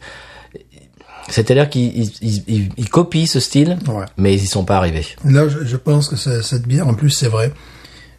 c'est-à-dire 1.29 1.69
qu'ils 1.71 1.97
ils, 1.99 2.13
ils, 2.23 2.45
ils- 2.49 2.69
ils 2.79 2.89
copient 2.89 3.27
ce 3.27 3.41
style, 3.41 3.79
Ouais. 3.89 4.05
mais 4.17 4.33
ils 4.35 4.43
y 4.45 4.47
sont 4.47 4.65
pas 4.65 4.77
arrivés. 4.79 5.07
Là, 5.25 5.49
je, 5.49 5.65
je 5.65 5.77
pense 5.77 6.09
que 6.09 6.17
cette 6.17 6.67
bière, 6.67 6.87
en 6.89 6.95
plus, 6.95 7.11
c'est 7.11 7.29
vrai. 7.29 7.53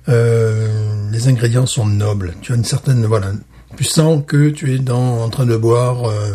Euh, 0.09 1.09
les 1.11 1.27
ingrédients 1.27 1.65
sont 1.65 1.85
nobles. 1.87 2.35
Tu 2.41 2.51
as 2.53 2.55
une 2.55 2.63
certaine, 2.63 3.05
voilà, 3.05 3.31
tu 3.77 3.83
sens 3.83 4.23
que 4.25 4.49
tu 4.49 4.73
es 4.73 4.79
dans, 4.79 5.23
en 5.23 5.29
train 5.29 5.45
de 5.45 5.55
boire. 5.57 6.09
euh, 6.09 6.33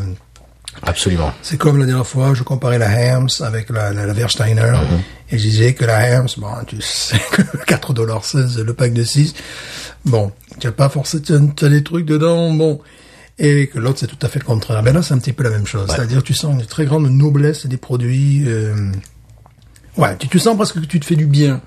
Absolument. 0.83 1.33
c'est 1.43 1.59
comme 1.59 1.79
la 1.79 1.85
dernière 1.85 2.07
fois, 2.07 2.33
je 2.33 2.43
comparais 2.43 2.79
la 2.79 2.89
Hams 2.89 3.29
avec 3.41 3.69
la, 3.71 3.93
la, 3.93 4.07
la 4.07 4.13
Versteiner, 4.13 4.73
et 5.31 5.37
je 5.37 5.43
disais 5.43 5.75
que 5.75 5.85
la 5.85 5.99
Hams, 6.21 6.29
bon, 6.39 6.49
tu 6.67 6.81
sais 6.81 7.19
que 7.33 7.43
4,16$ 7.67 8.63
le 8.63 8.73
pack 8.73 8.93
de 8.95 9.03
6, 9.03 9.35
bon, 10.07 10.33
tu 10.59 10.67
as 10.69 10.73
pas 10.73 10.89
forcément, 10.89 11.53
des 11.61 11.83
trucs 11.83 12.07
dedans, 12.07 12.53
bon, 12.55 12.81
et 13.39 13.67
que 13.67 13.79
l'autre 13.79 13.99
c'est 14.01 14.07
tout 14.07 14.19
à 14.25 14.29
fait 14.29 14.39
le 14.39 14.45
contraire. 14.45 14.83
Mais 14.83 14.93
là, 14.93 15.03
c'est 15.03 15.13
un 15.15 15.19
petit 15.19 15.33
peu 15.33 15.43
la 15.43 15.51
même 15.51 15.67
chose. 15.67 15.89
C'est-à-dire, 15.91 16.23
tu 16.23 16.35
sens 16.35 16.55
une 16.55 16.65
très 16.67 16.85
grande 16.87 17.11
noblesse 17.11 17.67
des 17.67 17.77
produits. 17.79 18.45
Euh... 18.47 18.93
Ouais, 19.97 20.17
tu, 20.19 20.29
tu 20.29 20.39
sens 20.39 20.57
presque 20.57 20.81
que 20.81 20.87
tu 20.87 21.01
te 21.01 21.05
fais 21.05 21.17
du 21.17 21.27
bien. 21.27 21.61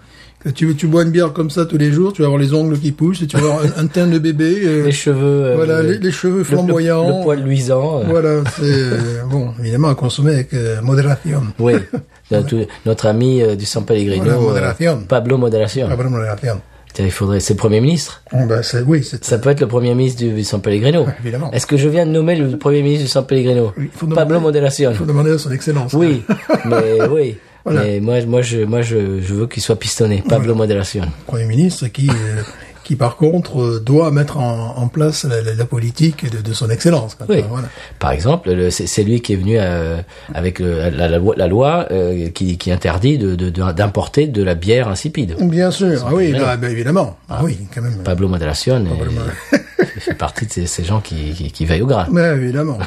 Tu, 0.55 0.75
tu 0.75 0.87
bois 0.87 1.03
une 1.03 1.11
bière 1.11 1.31
comme 1.31 1.49
ça 1.49 1.65
tous 1.65 1.77
les 1.77 1.91
jours, 1.91 2.11
tu 2.11 2.21
vas 2.21 2.25
avoir 2.27 2.39
les 2.41 2.53
ongles 2.53 2.77
qui 2.77 2.91
poussent, 2.91 3.21
et 3.21 3.27
tu 3.27 3.37
vas 3.37 3.43
avoir 3.43 3.59
un, 3.63 3.83
un 3.83 3.87
teint 3.87 4.07
de 4.07 4.19
bébé. 4.19 4.61
euh, 4.65 4.83
Les 4.85 4.91
cheveux. 4.91 5.45
euh, 5.45 5.55
voilà, 5.55 5.81
les, 5.81 5.97
les 5.99 6.11
cheveux 6.11 6.43
flamboyants. 6.43 7.07
Le, 7.07 7.17
le 7.19 7.23
poil 7.23 7.39
luisant. 7.43 7.99
euh, 8.01 8.03
Voilà, 8.07 8.41
c'est 8.57 8.61
euh, 8.63 8.97
bon, 9.29 9.53
évidemment 9.59 9.87
à 9.89 9.95
consommer 9.95 10.33
avec 10.33 10.53
euh, 10.53 10.81
modération. 10.81 11.41
Oui, 11.59 11.73
tout- 12.47 12.65
notre 12.85 13.05
ami 13.05 13.41
du 13.57 13.65
San 13.65 13.85
Pellegrino, 13.85 14.23
Voilà, 14.25 14.39
modération. 14.39 15.03
Pablo. 15.07 15.35
Ah, 15.35 15.95
vraiment 15.95 16.09
modération. 16.17 16.61
Il 16.99 17.09
faudrait, 17.09 17.39
c'est 17.39 17.53
le 17.55 17.57
premier 17.57 17.81
ministre. 17.81 18.21
Bon, 18.31 18.45
ben, 18.45 18.61
oui, 18.85 19.03
c'est 19.03 19.23
Ça 19.25 19.39
peut 19.39 19.49
être 19.49 19.61
le 19.61 19.67
premier 19.67 19.95
ministre 19.95 20.19
du, 20.21 20.29
du 20.31 20.43
San 20.43 20.61
Pellegrino. 20.61 21.07
évidemment. 21.23 21.49
Est-ce 21.51 21.65
que 21.65 21.75
je 21.77 21.89
viens 21.89 22.05
de 22.05 22.11
nommer 22.11 22.35
le 22.35 22.55
premier 22.57 22.83
ministre 22.83 23.05
du 23.05 23.09
San 23.09 23.25
Pellegrino? 23.25 23.73
Oui, 23.77 23.89
Pablo 23.97 24.15
demander- 24.35 24.39
Moderación. 24.41 24.91
Il 24.91 24.97
faut 24.97 25.05
demander 25.05 25.31
à 25.31 25.37
son 25.39 25.51
excellence. 25.51 25.93
Oui, 25.93 26.21
mais 26.65 27.07
oui. 27.09 27.37
Voilà. 27.65 27.83
Mais 27.83 27.99
moi, 27.99 28.21
moi, 28.25 28.41
je, 28.41 28.59
moi, 28.59 28.81
je, 28.81 29.21
je 29.21 29.33
veux 29.33 29.47
qu'il 29.47 29.63
soit 29.63 29.77
pistonné. 29.77 30.23
Pablo 30.27 30.53
Moderación. 30.55 31.05
Premier 31.27 31.45
ministre 31.45 31.87
qui, 31.87 32.09
euh, 32.09 32.41
qui 32.83 32.97
par 32.97 33.15
contre, 33.15 33.61
euh, 33.61 33.79
doit 33.79 34.11
mettre 34.11 34.35
en, 34.37 34.75
en 34.77 34.87
place 34.89 35.23
la, 35.23 35.41
la- 35.41 35.53
la 35.53 35.65
politique 35.65 36.29
de, 36.29 36.41
de 36.41 36.53
son 36.53 36.69
excellence. 36.69 37.15
quoi. 37.15 37.25
Oui. 37.29 37.41
Voilà. 37.47 37.69
Par 37.99 38.11
exemple, 38.11 38.51
le- 38.51 38.69
c'est 38.69 39.03
lui 39.03 39.21
qui 39.21 39.31
est 39.31 39.37
venu 39.37 39.55
euh, 39.57 40.01
avec 40.33 40.59
le- 40.59 40.89
la, 40.89 41.07
la 41.07 41.47
loi, 41.47 41.87
euh, 41.91 42.27
qui, 42.31 42.57
qui 42.57 42.69
interdit 42.69 43.17
de- 43.17 43.35
de- 43.35 43.49
de- 43.49 43.71
d'importer 43.71 44.27
de, 44.27 44.43
la 44.43 44.55
bière 44.55 44.89
insipide. 44.89 45.37
Bien 45.39 45.71
sûr, 45.71 46.03
ah 46.05 46.13
oui, 46.13 46.33
là, 46.33 46.57
ben, 46.57 46.69
évidemment. 46.69 47.15
Ah 47.29 47.39
oui, 47.45 47.57
quand 47.73 47.81
même. 47.81 48.03
Pablo 48.03 48.27
Moderación 48.27 48.85
est- 48.85 49.59
fait 50.01 50.13
partie 50.15 50.47
de 50.47 50.51
ces, 50.51 50.65
ces 50.65 50.83
gens 50.83 50.99
qui, 50.99 51.31
qui, 51.31 51.49
qui 51.49 51.63
veillent 51.65 51.83
au 51.83 51.87
gras. 51.87 52.07
Ben, 52.11 52.35
évidemment. 52.35 52.77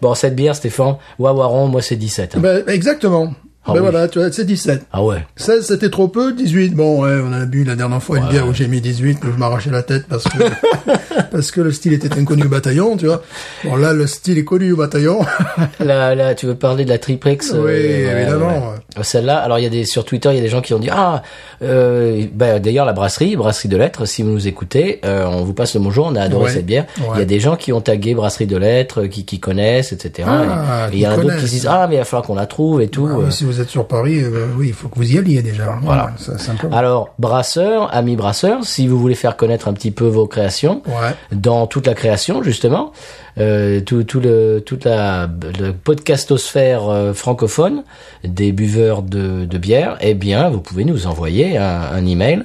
Bon, 0.00 0.14
cette 0.14 0.36
bière, 0.36 0.54
Stéphane, 0.54 0.94
Wawaron, 1.18 1.66
moi 1.66 1.82
c'est 1.82 1.96
17. 1.96 2.36
hein. 2.36 2.40
ben, 2.40 2.62
exactement. 2.68 3.34
Ah 3.64 3.74
ben 3.74 3.74
oui. 3.74 3.90
voilà, 3.90 4.08
tu 4.08 4.18
vois, 4.18 4.32
c'est 4.32 4.44
17. 4.44 4.86
Ah 4.92 5.04
ouais. 5.04 5.24
16, 5.36 5.64
c'était 5.66 5.88
trop 5.88 6.08
peu. 6.08 6.32
18, 6.32 6.74
bon, 6.74 7.02
ouais, 7.02 7.20
on 7.24 7.32
a 7.32 7.44
bu 7.46 7.62
la 7.62 7.76
dernière 7.76 8.02
fois 8.02 8.18
une 8.18 8.26
bière 8.28 8.48
où 8.48 8.52
j'ai 8.52 8.66
mis 8.66 8.80
18, 8.80 9.20
que 9.20 9.28
je 9.30 9.36
m'arrachais 9.36 9.70
la 9.70 9.84
tête 9.84 10.06
parce 10.08 10.24
que, 10.24 10.42
parce 11.30 11.52
que 11.52 11.60
le 11.60 11.70
style 11.70 11.92
était 11.92 12.12
inconnu 12.18 12.44
au 12.44 12.48
bataillon, 12.48 12.96
tu 12.96 13.06
vois. 13.06 13.22
Bon, 13.62 13.76
là, 13.76 13.92
le 13.92 14.08
style 14.08 14.36
est 14.38 14.44
connu 14.44 14.72
au 14.72 14.76
bataillon. 14.76 15.20
Là, 15.80 16.14
là, 16.14 16.34
tu 16.34 16.46
veux 16.46 16.54
parler 16.54 16.84
de 16.84 16.88
la 16.88 16.98
triplex 16.98 17.52
Oui, 17.52 17.58
euh, 17.58 18.20
évidemment. 18.20 18.74
Celle-là, 19.00 19.38
alors 19.38 19.58
il 19.58 19.62
y 19.62 19.66
a 19.66 19.70
des 19.70 19.84
sur 19.84 20.04
Twitter, 20.04 20.30
il 20.30 20.36
y 20.36 20.38
a 20.38 20.42
des 20.42 20.48
gens 20.48 20.60
qui 20.60 20.74
ont 20.74 20.78
dit 20.78 20.90
ah, 20.90 21.22
euh, 21.62 22.24
bah, 22.32 22.58
d'ailleurs 22.58 22.84
la 22.84 22.92
brasserie, 22.92 23.36
brasserie 23.36 23.68
de 23.68 23.76
lettres, 23.76 24.06
si 24.06 24.22
vous 24.22 24.30
nous 24.30 24.48
écoutez, 24.48 25.00
euh, 25.04 25.24
on 25.26 25.42
vous 25.44 25.54
passe 25.54 25.74
le 25.74 25.80
bonjour, 25.80 26.06
on 26.06 26.16
a 26.16 26.22
adoré 26.22 26.44
Ouais, 26.44 26.50
cette 26.50 26.66
bière. 26.66 26.86
Il 27.14 27.18
y 27.18 27.22
a 27.22 27.24
des 27.24 27.38
gens 27.40 27.56
qui 27.56 27.72
ont 27.72 27.80
tagué 27.80 28.14
brasserie 28.14 28.46
de 28.46 28.56
lettres, 28.56 29.04
qui, 29.04 29.24
qui 29.24 29.38
connaissent, 29.38 29.92
etc. 29.92 30.28
Ah, 30.30 30.88
et 30.92 30.96
il 30.96 31.00
y 31.00 31.06
en 31.06 31.12
a 31.12 31.16
d'autres 31.16 31.36
qui 31.36 31.46
se 31.46 31.50
disent 31.50 31.68
ah 31.70 31.86
mais 31.88 31.96
il 31.96 31.98
va 31.98 32.04
falloir 32.04 32.26
qu'on 32.26 32.34
la 32.34 32.46
trouve 32.46 32.82
et 32.82 32.88
tout. 32.88 33.08
Ah 33.10 33.16
oui, 33.18 33.51
vous 33.52 33.60
êtes 33.60 33.68
sur 33.68 33.86
Paris, 33.86 34.20
euh, 34.22 34.46
oui, 34.56 34.68
il 34.68 34.74
faut 34.74 34.88
que 34.88 34.96
vous 34.96 35.12
y 35.14 35.18
alliez 35.18 35.42
déjà. 35.42 35.78
Voilà. 35.82 36.10
Ça. 36.18 36.32
Alors 36.72 37.14
brasseur, 37.18 37.94
ami 37.94 38.16
brasseur, 38.16 38.64
si 38.64 38.86
vous 38.88 38.98
voulez 38.98 39.14
faire 39.14 39.36
connaître 39.36 39.68
un 39.68 39.72
petit 39.72 39.90
peu 39.90 40.06
vos 40.06 40.26
créations, 40.26 40.82
Ouais. 40.86 41.14
dans 41.32 41.66
toute 41.66 41.86
la 41.86 41.94
création 41.94 42.42
justement, 42.42 42.92
euh, 43.38 43.80
tout, 43.80 44.04
tout 44.04 44.20
le 44.20 44.60
toute 44.64 44.84
la 44.84 45.28
le 45.58 45.72
podcastosphère 45.72 46.88
euh, 46.88 47.12
francophone 47.12 47.82
des 48.24 48.52
buveurs 48.52 49.02
de, 49.02 49.44
de 49.46 49.58
bière, 49.58 49.96
eh 50.00 50.14
bien 50.14 50.48
vous 50.50 50.60
pouvez 50.60 50.84
nous 50.84 51.06
envoyer 51.06 51.56
un, 51.56 51.80
un 51.92 52.06
email 52.06 52.44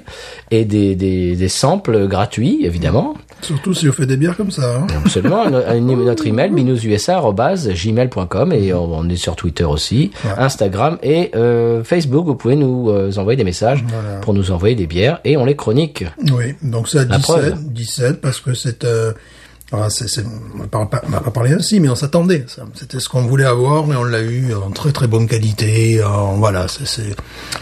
et 0.51 0.65
des, 0.65 0.95
des, 0.95 1.35
des 1.35 1.49
samples 1.49 2.07
gratuits 2.07 2.61
évidemment. 2.63 3.15
Surtout 3.41 3.73
si 3.75 3.85
vous 3.85 3.93
faites 3.93 4.07
des 4.07 4.17
bières 4.17 4.35
comme 4.35 4.49
ça. 4.49 4.77
Hein. 4.77 4.87
Absolument, 5.05 5.43
un- 5.45 5.79
notre 5.79 6.25
email 6.25 6.49
binoususa@gmail.com 6.51 8.53
et 8.53 8.73
on, 8.73 9.09
est 9.09 9.15
sur 9.15 9.35
Twitter 9.35 9.63
aussi, 9.63 10.11
Instagram 10.37 10.97
et 11.03 11.31
euh, 11.35 11.83
Facebook. 11.83 12.25
Vous 12.25 12.35
pouvez 12.35 12.55
nous 12.55 12.89
euh, 12.89 13.11
envoyer 13.17 13.37
des 13.37 13.43
messages 13.43 13.83
Voilà. 13.87 14.19
pour 14.21 14.33
nous 14.33 14.51
envoyer 14.51 14.75
des 14.75 14.87
bières 14.87 15.19
et 15.23 15.37
on 15.37 15.45
les 15.45 15.55
chronique. 15.55 16.05
Oui, 16.31 16.55
donc 16.63 16.87
c'est 16.87 16.99
à 16.99 17.05
La 17.05 17.17
17, 17.17 17.21
preuve. 17.23 17.63
17 17.73 18.21
parce 18.21 18.39
que 18.39 18.53
c'est... 18.53 18.83
Euh, 18.83 19.13
c'est- 19.89 20.23
on 20.53 20.59
va 20.59 20.85
pas, 20.85 21.01
on 21.05 21.09
va 21.09 21.19
pas 21.19 21.31
parler 21.31 21.53
ainsi, 21.53 21.79
mais 21.79 21.89
on 21.89 21.95
s'attendait. 21.95 22.45
C'était 22.73 22.99
ce 22.99 23.09
qu'on 23.09 23.23
voulait 23.23 23.45
avoir 23.45 23.83
et 23.91 23.95
on 23.95 24.03
l'a 24.03 24.21
eu 24.21 24.53
en 24.53 24.71
très 24.71 24.91
très 24.91 25.07
bonne 25.07 25.27
qualité. 25.27 26.03
En, 26.03 26.35
voilà, 26.37 26.67
c'est. 26.67 27.15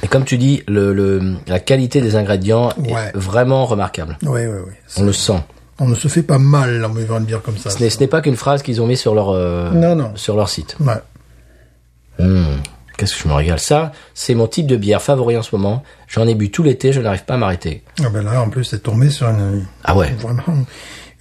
Et 0.03 0.07
comme 0.07 0.23
tu 0.25 0.37
dis, 0.37 0.63
le, 0.67 0.93
le, 0.93 1.33
la 1.47 1.59
qualité 1.59 2.01
des 2.01 2.15
ingrédients 2.15 2.69
Ouais. 2.77 3.11
est 3.13 3.17
vraiment 3.17 3.65
remarquable. 3.65 4.17
Oui, 4.23 4.41
oui, 4.45 4.57
oui. 4.67 4.73
On 4.97 5.03
le 5.03 5.13
sent. 5.13 5.41
On 5.79 5.87
ne 5.87 5.95
se 5.95 6.07
fait 6.07 6.23
pas 6.23 6.37
mal 6.37 6.85
en 6.85 6.89
buvant 6.89 7.17
une 7.17 7.25
bière 7.25 7.41
comme 7.41 7.57
ça. 7.57 7.69
Ce 7.69 7.99
n'est, 7.99 8.07
pas 8.07 8.21
qu'une 8.21 8.37
phrase 8.37 8.61
qu'ils 8.63 8.81
ont 8.81 8.87
mis 8.87 8.95
sur 8.97 9.13
leur 9.13 9.29
euh, 9.31 9.71
Non, 9.71 9.95
non. 9.95 10.11
sur 10.15 10.35
leur 10.37 10.47
site. 10.47 10.77
Ouais. 10.79 10.93
Hmm, 12.19 12.43
Qu'est-ce 12.97 13.13
que 13.17 13.23
je 13.23 13.27
me 13.27 13.33
régale? 13.33 13.59
Ça 13.59 13.91
C'est 14.13 14.35
mon 14.35 14.47
type 14.47 14.67
de 14.67 14.77
bière 14.77 15.01
favori 15.01 15.35
en 15.35 15.41
ce 15.41 15.53
moment. 15.53 15.83
J'en 16.07 16.25
ai 16.27 16.35
bu 16.35 16.49
tout 16.49 16.63
l'été, 16.63 16.93
je 16.93 17.01
n'arrive 17.01 17.25
pas 17.25 17.33
à 17.33 17.37
m'arrêter. 17.37 17.83
Ah 18.01 18.09
ben 18.09 18.23
là, 18.23 18.41
en 18.41 18.49
plus, 18.49 18.63
c'est 18.63 18.83
tombé 18.83 19.09
sur 19.09 19.27
une, 19.27 19.65
Ah 19.83 19.97
ouais. 19.97 20.13
vraiment 20.17 20.43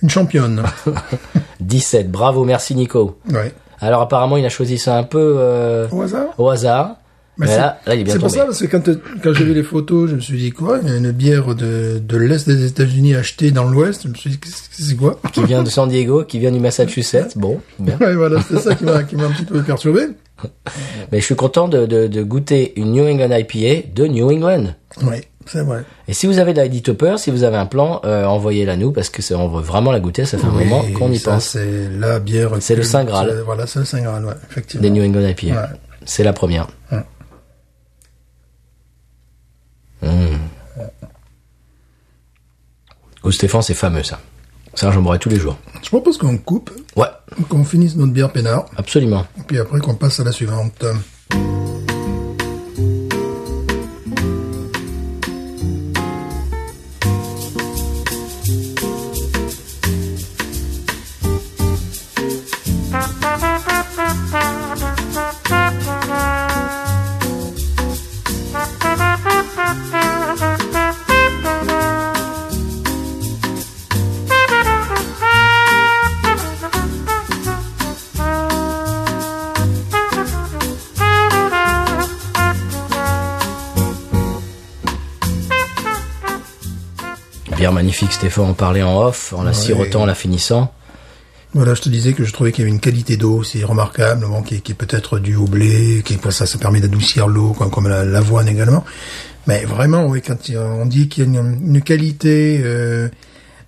une 0.05 0.11
championne. 0.11 0.63
17. 1.61 2.11
Bravo, 2.11 2.45
merci 2.45 2.75
Nico. 2.77 3.19
ouais. 3.33 3.53
Alors 3.81 4.01
apparemment, 4.03 4.37
il 4.37 4.47
a 4.47 4.49
choisi 4.49 4.79
ça 4.79 4.97
un 4.97 5.03
peu 5.03 5.35
euh, 5.39 5.89
Au 5.91 6.03
hasard? 6.03 6.27
au 6.39 6.49
hasard. 6.49 6.97
Mais, 7.37 7.49
c'est- 7.49 7.57
là, 7.57 7.81
là, 7.85 7.95
il 7.97 8.03
est 8.03 8.05
bien 8.05 8.13
C'est 8.15 8.21
pour 8.21 8.31
ça, 8.31 8.45
parce 8.45 8.61
que 8.61 8.67
quand, 8.67 8.89
quand 9.23 9.33
j'ai 9.33 9.45
vu 9.45 9.53
les 9.55 9.65
photos, 9.65 10.09
je 10.09 10.15
me 10.15 10.21
suis 10.21 10.39
dit 10.39 10.53
quoi 10.53 10.79
Il 10.83 10.89
y 10.89 10.93
a 10.93 10.97
une 10.97 11.11
bière 11.11 11.55
de, 11.57 11.99
de 11.99 12.17
l'Est 12.17 12.47
des 12.49 12.65
États-Unis 12.65 13.17
achetée 13.17 13.51
dans 13.51 13.65
l'Ouest. 13.65 14.03
Je 14.05 14.09
me 14.09 14.15
suis 14.15 14.31
dit, 14.31 14.39
c'est 14.71 14.95
quoi? 14.95 15.19
Qui 15.33 15.43
vient 15.45 15.65
de 15.65 15.69
San 15.69 15.89
Diego, 15.89 16.23
qui 16.23 16.39
vient 16.39 16.53
du 16.53 16.61
Massachusetts. 16.61 17.37
Bon, 17.37 17.61
bien. 17.81 17.97
Ouais, 18.01 18.15
voilà, 18.15 18.41
c'était 18.41 18.61
ça 18.61 18.75
qui 18.77 18.85
m'a 18.85 19.03
qui 19.03 19.17
m'a 19.17 19.25
un 19.25 19.31
petit 19.33 19.45
peu 19.45 19.61
perturbé. 19.63 20.03
Mais 21.13 21.19
je 21.21 21.25
suis 21.25 21.35
content 21.37 21.67
de, 21.69 21.87
de, 21.87 22.07
de 22.07 22.23
goûter 22.23 22.73
une 22.81 22.93
New 22.93 23.05
England 23.07 23.37
IPA 23.37 23.89
de 23.95 24.07
New 24.07 24.31
England. 24.31 24.67
Oui, 25.03 25.17
c'est 25.47 25.63
vrai. 25.63 25.85
Et 26.09 26.15
si 26.15 26.27
vous 26.27 26.39
avez 26.39 26.53
de 26.55 26.61
l'ID 26.63 26.83
Topper, 26.83 27.17
si 27.19 27.31
vous 27.31 27.43
avez 27.43 27.57
un 27.57 27.67
plan, 27.67 28.01
euh, 28.05 28.25
envoyez-la 28.25 28.77
nous 28.77 28.93
parce 28.93 29.09
que 29.11 29.23
c'est, 29.23 29.35
on 29.35 29.49
veut 29.49 29.63
vraiment 29.63 29.93
la 29.93 30.01
goûter. 30.01 30.25
Ça 30.25 30.39
fait 30.39 30.47
un 30.47 30.55
Oui, 30.55 30.65
moment 30.65 30.83
qu'on 30.99 31.11
y 31.13 31.19
ça, 31.19 31.33
pense. 31.33 31.45
C'est 31.51 31.89
la 31.91 32.19
bière. 32.21 32.51
C'est 32.61 32.77
le 32.77 32.83
Saint 32.83 33.05
Graal. 33.05 33.43
Voilà, 33.45 33.67
c'est 33.67 33.79
le 33.81 33.85
Saint 33.85 34.01
Graal, 34.03 34.25
ouais, 34.25 34.35
effectivement. 34.51 34.83
Des 34.83 34.91
New 34.91 35.05
England 35.05 35.27
IPA. 35.29 35.47
Ouais. 35.61 35.67
C'est 36.05 36.25
la 36.25 36.33
première. 36.33 36.69
Ouais. 36.93 36.99
Mmh. 40.03 40.37
Au 43.23 43.31
Stéphane, 43.31 43.63
c'est 43.63 43.75
fameux 43.75 44.03
ça. 44.03 44.21
Ça, 44.75 44.91
j'en 44.91 45.01
boirai 45.01 45.19
tous 45.19 45.29
les 45.31 45.39
jours. 45.39 45.57
Je 45.83 45.89
propose 45.89 46.19
qu'on 46.19 46.37
coupe, 46.37 46.71
Ouais, 46.97 47.07
qu'on 47.49 47.65
finisse 47.65 47.97
notre 47.97 48.13
bière 48.13 48.31
peinard, 48.33 48.67
absolument. 48.77 49.25
et 49.39 49.43
puis 49.47 49.59
après 49.59 49.79
qu'on 49.81 49.95
passe 49.95 50.21
à 50.21 50.25
la 50.25 50.33
suivante. 50.33 50.85
Magnifique, 87.85 88.13
Stéphane. 88.13 88.47
On 88.47 88.55
parlait 88.55 88.83
en 88.83 88.99
off, 88.99 89.35
en 89.37 89.43
la 89.43 89.53
sirotant, 89.53 90.03
en 90.03 90.07
la 90.07 90.15
finissant. 90.15 90.73
Voilà, 91.53 91.75
je 91.75 91.83
te 91.83 91.89
disais 91.91 92.15
que 92.15 92.25
je 92.25 92.33
trouvais 92.33 92.51
qu'il 92.51 92.63
y 92.63 92.67
avait 92.67 92.73
une 92.75 92.81
qualité 92.81 93.17
d'eau 93.17 93.37
aussi 93.37 93.63
remarquable, 93.63 94.27
bon, 94.27 94.43
qui, 94.43 94.61
qui 94.63 94.73
est 94.73 94.75
peut-être 94.75 95.19
due 95.19 95.37
au 95.37 95.45
blé, 95.45 96.03
qui 96.05 96.19
ça, 96.31 96.47
ça 96.47 96.59
permet 96.59 96.81
d'adoucir 96.81 97.29
l'eau, 97.29 97.53
comme, 97.53 97.71
comme 97.71 97.87
la- 97.89 98.05
l'avoine 98.05 98.49
également. 98.49 98.85
Mais 99.47 99.65
vraiment, 99.67 100.07
oui, 100.07 100.23
quand 100.23 100.37
on 100.57 100.87
dit 100.87 101.09
qu'il 101.09 101.25
y 101.33 101.37
a 101.37 101.41
une, 101.41 101.59
une 101.75 101.83
qualité 101.83 102.61
euh, 102.65 103.09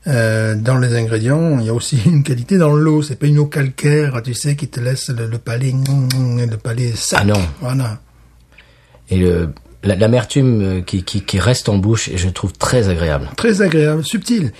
euh, 0.08 0.54
dans 0.56 0.78
les 0.78 0.96
ingrédients, 0.96 1.58
il 1.60 1.66
y 1.66 1.68
a 1.68 1.74
aussi 1.74 2.00
une 2.06 2.22
qualité 2.24 2.56
dans 2.56 2.72
l'eau. 2.72 3.02
C'est 3.02 3.16
pas 3.16 3.26
une 3.26 3.38
eau 3.38 3.46
calcaire, 3.46 4.20
tu 4.24 4.32
sais, 4.34 4.56
qui 4.56 4.66
te 4.68 4.80
laisse 4.80 5.10
le, 5.10 5.26
le 5.26 5.38
palais, 5.38 5.72
le 5.74 6.56
palais 6.56 6.92
sec. 6.96 7.18
Ah 7.20 7.24
non. 7.24 7.46
Voilà. 7.60 7.98
Et 9.10 9.18
le, 9.18 9.50
l'amertume 9.86 10.62
euh, 10.62 10.80
qui, 10.80 11.02
qui, 11.02 11.22
qui 11.22 11.38
reste 11.38 11.68
en 11.68 11.76
bouche, 11.76 12.10
je 12.14 12.28
trouve 12.28 12.52
très 12.52 12.88
agréable. 12.88 13.30
Très 13.36 13.62
agréable, 13.62 14.04
subtil. 14.04 14.52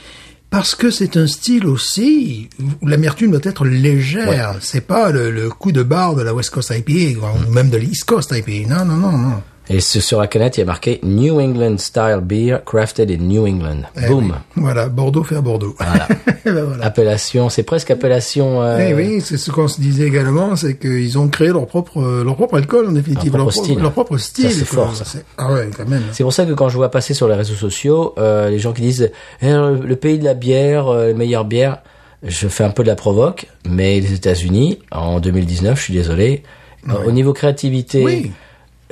Parce 0.49 0.75
que 0.75 0.91
c'est 0.91 1.17
un 1.17 1.27
style 1.27 1.67
aussi 1.67 2.49
où 2.81 2.87
l'amertume 2.87 3.33
doit 3.33 3.41
être 3.43 3.67
légère. 3.67 4.57
C'est 4.61 4.87
pas 4.87 5.11
le, 5.11 5.31
le 5.31 5.51
coup 5.51 5.73
de 5.73 5.83
barre 5.83 6.15
de 6.15 6.23
la 6.23 6.33
West 6.33 6.51
Coast 6.51 6.73
IPA, 6.75 7.19
ou 7.21 7.53
même 7.53 7.69
de 7.69 7.77
l'East 7.77 8.05
Coast 8.05 8.33
IPA. 8.33 8.69
Non, 8.69 8.85
non, 8.85 8.97
non, 8.97 9.19
non. 9.19 9.43
Et 9.69 9.81
sur 9.81 10.21
la 10.21 10.29
canette, 10.29 10.57
il 10.57 10.61
y 10.61 10.63
a 10.63 10.67
marqué 10.67 11.01
New 11.03 11.41
England 11.41 11.79
Style 11.79 12.21
Beer 12.23 12.59
crafted 12.65 13.11
in 13.11 13.17
New 13.25 13.47
England. 13.47 13.83
Eh 14.01 14.07
Boom. 14.07 14.27
oui. 14.27 14.33
Voilà, 14.63 14.89
Bordeaux 14.89 15.25
fait 15.25 15.35
à 15.37 15.41
Bordeaux. 15.41 15.75
Voilà. 15.79 16.07
Eh 16.49 16.53
ben 16.53 16.63
voilà. 16.63 16.85
Appellation, 16.85 17.49
c'est 17.49 17.65
presque 17.65 17.91
appellation. 17.91 18.63
euh, 18.63 18.79
Eh 18.79 18.95
oui, 18.95 19.21
c'est 19.21 19.37
ce 19.37 19.51
qu'on 19.51 19.67
se 19.67 19.81
disait 19.81 20.05
également, 20.07 20.55
c'est 20.55 20.77
qu'ils 20.79 21.19
ont 21.19 21.27
créé 21.27 21.49
leur 21.49 21.67
propre, 21.67 22.23
leur 22.23 22.37
propre 22.37 22.57
alcool 22.59 22.87
en 22.87 22.93
définitive, 22.93 23.33
Leur 23.33 23.39
leur, 23.47 23.49
propre 23.53 23.65
style. 23.67 23.79
leur 23.81 23.91
propre 23.93 24.17
style. 24.19 24.53
c'est 24.53 24.65
fort, 24.65 24.95
ça. 24.95 25.05
Ah 25.39 25.53
ouais, 25.53 25.69
quand 25.77 25.89
même. 25.89 26.05
C'est 26.13 26.23
pour 26.23 26.33
ça 26.33 26.47
que 26.47 26.53
quand 26.53 26.69
je 26.69 26.77
vois 26.77 26.93
passer 26.93 27.15
sur 27.15 27.27
les 27.27 27.35
réseaux 27.35 27.57
sociaux, 27.57 28.15
euh, 28.19 28.49
les 28.49 28.61
gens 28.61 28.73
qui 28.73 28.83
disent 28.83 29.11
Eh, 29.43 29.49
le 29.51 29.81
le 29.85 29.97
pays 29.97 30.21
de 30.21 30.25
la 30.25 30.35
bière, 30.35 30.87
euh, 30.87 31.15
meilleure 31.15 31.45
bière, 31.47 31.79
je 32.23 32.47
fais 32.47 32.63
un 32.63 32.71
peu 32.71 32.85
de 32.85 32.89
la 32.89 32.95
provoque, 32.95 33.47
mais 33.69 33.99
les 33.99 34.13
États-Unis, 34.13 34.79
en 34.93 35.19
2019, 35.19 35.77
je 35.77 35.83
suis 35.83 35.95
désolé, 35.95 36.45
euh, 36.89 36.93
au 37.07 37.11
niveau 37.11 37.33
créativité, 37.33 38.05
Oui. 38.05 38.31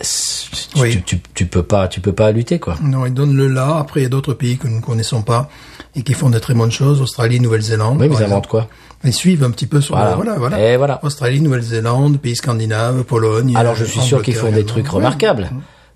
Tu, 0.01 0.81
Oui. 0.81 0.91
tu, 0.91 1.03
tu, 1.03 1.21
tu 1.35 1.47
peux 1.47 1.63
pas, 1.63 1.89
tu 1.89 2.01
peux 2.01 2.13
pas 2.13 2.33
lutter 2.33 2.59
quoi. 2.59 2.77
Non, 2.83 3.07
ils 3.07 3.15
donnent 3.15 3.37
le 3.37 3.49
là. 3.49 3.77
Après, 3.79 4.01
il 4.01 4.03
y 4.03 4.07
a 4.07 4.09
d'autres 4.09 4.35
pays 4.35 4.57
que 4.59 4.67
nous 4.67 4.77
ne 4.77 4.81
connaissons 4.83 5.23
pas 5.23 5.49
et 5.95 6.03
qui 6.03 6.15
font 6.15 6.31
de 6.31 6.39
très 6.39 6.55
bonnes 6.55 6.73
choses. 6.73 7.01
Australie, 7.01 7.39
Nouvelle-Zélande. 7.41 7.95
Oui, 8.01 8.01
mais 8.01 8.07
ils 8.07 8.13
exemple. 8.13 8.31
inventent 8.33 8.47
quoi 8.49 8.69
Ils 9.05 9.13
suivent 9.13 9.45
un 9.45 9.51
petit 9.51 9.67
peu 9.67 9.81
sur 9.81 9.95
Voilà. 9.95 10.11
le- 10.11 10.17
voilà, 10.17 10.35
voilà. 10.39 10.73
Et 10.73 10.77
voilà. 10.77 10.99
Australie, 11.05 11.41
Nouvelle-Zélande, 11.41 12.19
pays 12.21 12.35
scandinaves, 12.37 13.05
Pologne. 13.05 13.55
Alors 13.57 13.75
je 13.77 13.85
suis 13.85 14.01
sûr 14.01 14.23
qu'ils 14.23 14.35
font 14.35 14.51
des 14.51 14.65
trucs 14.65 14.89
remarquables, 14.89 15.51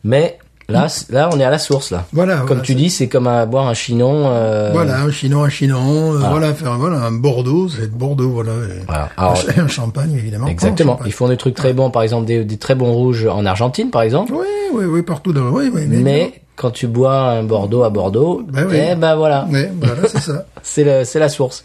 mais 0.05 0.39
là, 0.69 0.87
là, 1.11 1.31
on 1.33 1.41
est 1.41 1.45
à 1.45 1.51
la 1.51 1.59
source 1.59 1.91
là. 1.91 2.05
Voilà, 2.13 2.39
Comme 2.39 2.47
voilà, 2.49 2.63
tu 2.63 2.75
dis, 2.75 2.91
c'est 2.91 3.09
comme 3.09 3.27
à 3.27 3.47
boire 3.47 3.69
un 3.69 3.75
chinon. 3.75 4.25
euh, 4.27 4.71
Voilà, 4.73 5.01
un 5.01 5.11
chinon, 5.11 5.45
un 5.45 5.49
chinon, 5.49 6.15
euh, 6.15 6.19
voilà, 6.19 6.53
faire, 6.55 6.77
voilà, 6.79 6.99
un 6.99 7.13
Bordeaux, 7.13 7.69
c'est 7.69 7.91
de 7.91 7.97
Bordeaux, 7.97 8.31
voilà. 8.31 8.53
et- 8.53 8.85
Voilà. 8.87 9.09
Alors, 9.17 9.33
un, 9.33 9.35
ch- 9.41 9.59
un 9.59 9.69
champagne, 9.69 10.13
évidemment. 10.13 10.47
Exactement. 10.47 10.93
Champagne. 10.93 11.09
Ils 11.09 11.13
font 11.13 11.29
des 11.29 11.37
trucs 11.37 11.55
très 11.55 11.73
bons, 11.73 11.91
par 11.91 12.03
exemple 12.03 12.27
des, 12.27 12.45
des 12.45 12.57
très 12.59 12.75
bons 12.75 12.93
rouges 12.93 13.27
en 13.27 13.47
Argentine, 13.47 13.91
par 13.91 14.03
exemple. 14.03 14.33
Oui, 14.35 14.47
oui, 14.75 14.85
oui, 14.85 15.03
partout 15.03 15.33
dans 15.33 15.45
le, 15.45 15.51
oui, 15.51 15.71
oui, 15.73 15.87
Mais 15.89 16.43
quand 16.57 16.71
tu 16.71 16.87
bois 16.87 17.17
un 17.31 17.45
Bordeaux 17.45 17.83
à 17.85 17.91
Bordeaux, 17.91 18.43
Ben 18.49 18.67
oui. 18.69 18.77
eh 18.91 18.95
ben 18.95 19.15
voilà, 19.17 19.47
Oui, 19.51 19.65
voilà, 19.81 20.03
c'est 20.09 20.21
ça. 20.21 20.45
c'est 20.63 20.85
le- 20.85 21.05
c'est 21.05 21.19
la 21.19 21.29
source. 21.29 21.65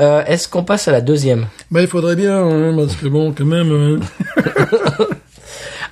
Euh, 0.00 0.24
Est-ce 0.26 0.48
qu'on 0.48 0.64
passe 0.64 0.88
à 0.88 0.92
la 0.92 1.00
deuxième? 1.00 1.46
Ben, 1.70 1.80
il 1.82 1.86
faudrait 1.86 2.16
bien, 2.16 2.36
hein, 2.44 2.74
parce 2.76 2.96
que 2.96 3.06
bon, 3.06 3.32
quand 3.36 3.44
même, 3.44 3.70
hein. 3.72 4.42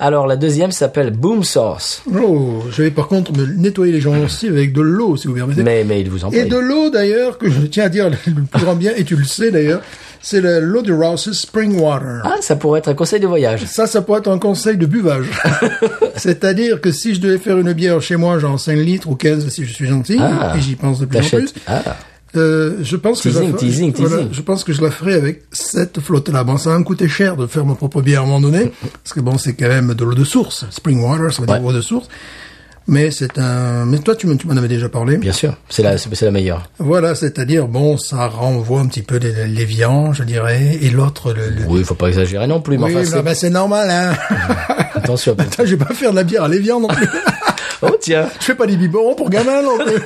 Alors 0.05 0.27
la 0.27 0.35
deuxième 0.35 0.73
s'appelle 0.73 1.11
Boom 1.13 1.45
Sauce. 1.45 2.03
Oh, 2.13 2.65
je 2.73 2.83
vais 2.83 2.91
par 2.91 3.07
contre 3.07 3.33
me 3.33 3.47
nettoyer 3.47 3.93
les 3.93 4.01
gencives 4.01 4.51
avec 4.53 4.73
de 4.73 4.81
l'eau, 4.81 5.17
si 5.17 5.29
vous 5.29 5.35
permettez. 5.35 5.63
Mais, 5.63 5.85
mais 5.85 6.01
il 6.01 6.11
vous 6.11 6.25
en 6.25 6.31
Et 6.33 6.43
de 6.45 6.57
l'eau 6.57 6.91
d'ailleurs, 6.91 7.39
que 7.39 7.49
je 7.49 7.61
tiens 7.63 7.85
à 7.85 7.89
dire 7.89 8.11
le 8.27 8.43
plus 8.43 8.65
grand 8.65 8.75
bien, 8.75 8.91
et 8.97 9.05
tu 9.05 9.15
le 9.15 9.23
sais 9.25 9.53
d'ailleurs, 9.53 9.81
c'est 10.21 10.41
le- 10.41 10.59
l'eau 10.59 10.83
de 10.83 10.93
Rouse's 10.93 11.39
Spring 11.43 11.79
Water. 11.79 12.21
Ah, 12.25 12.35
ça 12.41 12.57
pourrait 12.57 12.81
être 12.81 12.89
un 12.89 12.95
conseil 12.95 13.21
de 13.21 13.29
voyage. 13.29 13.65
Ça, 13.67 13.87
ça 13.87 14.03
pourrait 14.03 14.19
être 14.19 14.29
un 14.31 14.39
conseil 14.41 14.77
de 14.77 14.87
buvage. 14.87 15.27
C'est-à-dire 16.17 16.81
que 16.81 16.91
si 16.91 17.15
je 17.15 17.21
devais 17.21 17.39
faire 17.39 17.59
une 17.59 17.73
bière 17.73 18.01
chez 18.03 18.17
moi, 18.17 18.39
genre 18.41 18.59
5 18.59 18.75
litres 18.75 19.09
ou 19.09 19.15
15 19.15 19.49
si 19.51 19.65
je 19.65 19.73
suis 19.73 19.87
gentil, 19.87 20.17
Ah, 20.21 20.55
et 20.57 20.61
j'y 20.61 20.75
pense 20.75 20.99
de 20.99 21.07
plus 21.07 21.19
en 21.19 21.29
plus. 21.29 21.55
Ah, 21.69 21.83
euh, 22.37 22.77
je 22.83 22.97
pense 22.97 23.21
que 23.23 23.31
je 23.31 23.39
Teasing, 23.39 23.55
teasing, 23.93 23.95
voilà, 24.07 24.25
je 24.33 24.41
pense 24.41 24.65
que 24.65 24.73
je 24.73 24.81
la 24.83 24.91
ferai 24.91 25.15
avec 25.15 25.43
cette 25.53 26.01
flotte-là. 26.01 26.45
Bon, 26.45 26.57
ça 26.57 26.71
va 26.71 26.79
me 26.79 26.85
coûter 26.85 27.09
cher 27.09 27.37
de 27.37 27.47
faire 27.47 27.65
ma 27.67 27.75
propre 27.75 28.01
bière 28.03 28.21
à 28.21 28.25
un 28.25 28.27
moment 28.27 28.41
donné, 28.41 28.73
parce 29.05 29.13
que 29.15 29.21
bon, 29.21 29.37
c'est 29.39 29.53
quand 29.55 29.69
même 29.69 29.95
de 29.95 30.05
l'eau 30.05 30.15
de 30.15 30.25
source. 30.25 30.65
Spring 30.71 31.03
water, 31.03 31.33
ça 31.33 31.41
veut 31.43 31.47
dire 31.47 31.63
Ouais. 31.63 31.69
eau 31.71 31.73
de 31.73 31.81
source. 31.81 32.09
Mais 32.89 33.13
c'est 33.13 33.39
un, 33.39 33.85
mais 33.87 33.99
toi, 34.01 34.17
tu 34.17 34.27
m'en 34.27 34.57
avais 34.57 34.67
déjà 34.67 34.89
parlé. 34.89 35.17
bien 35.17 35.33
sûr, 35.33 35.55
c'est 35.69 35.85
la, 35.85 35.97
c'est 35.99 36.21
la 36.23 36.33
meilleure. 36.33 36.69
Voilà, 36.81 37.15
c'est-à-dire, 37.15 37.69
bon, 37.69 37.97
ça 37.97 38.27
renvoie 38.27 38.81
un 38.81 38.87
petit 38.87 39.03
peu 39.03 39.19
les, 39.19 39.47
les 39.47 39.65
viands, 39.65 40.13
je 40.13 40.25
dirais, 40.25 40.79
et 40.83 40.91
l'autre, 40.91 41.33
le, 41.33 41.49
le- 41.51 41.65
Oui, 41.69 41.85
faut 41.85 41.95
pas 41.95 42.09
exagérer 42.09 42.49
non 42.49 42.61
plus, 42.61 42.79
mais 42.79 42.87
oui, 42.87 42.93
enfin, 42.97 43.03
bah, 43.03 43.07
c'est- 43.07 43.23
bah, 43.23 43.35
c'est 43.37 43.51
normal, 43.51 43.89
hein. 43.89 44.15
attention. 44.95 45.35
Attends, 45.39 45.65
je 45.65 45.77
vais 45.77 45.85
pas 45.85 45.95
faire 45.95 46.11
de 46.11 46.17
la 46.17 46.25
bière 46.25 46.43
à 46.43 46.49
l'évian 46.49 46.81
non 46.81 46.89
plus. 46.89 47.07
oh 47.83 47.97
tiens. 48.01 48.27
je 48.41 48.47
fais 48.47 48.55
pas 48.57 48.67
des 48.67 48.77
biberons 48.77 49.15
pour 49.15 49.31
gamins 49.31 49.63
non 49.63 49.79
plus. 49.79 50.03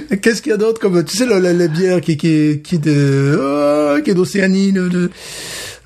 Qu'est-ce 0.22 0.42
qu'il 0.42 0.50
y 0.50 0.54
a 0.54 0.58
d'autre 0.58 0.80
comme, 0.80 1.02
tu 1.04 1.16
sais, 1.16 1.26
la, 1.26 1.38
la, 1.40 1.52
la 1.52 1.68
bière 1.68 2.00
qui, 2.00 2.16
qui, 2.16 2.60
qui 2.62 2.78
de, 2.78 3.38
oh, 3.40 4.02
qui 4.02 4.10
est 4.10 4.14
d'Océanie, 4.14 4.72
de, 4.72 4.88
de 4.88 5.10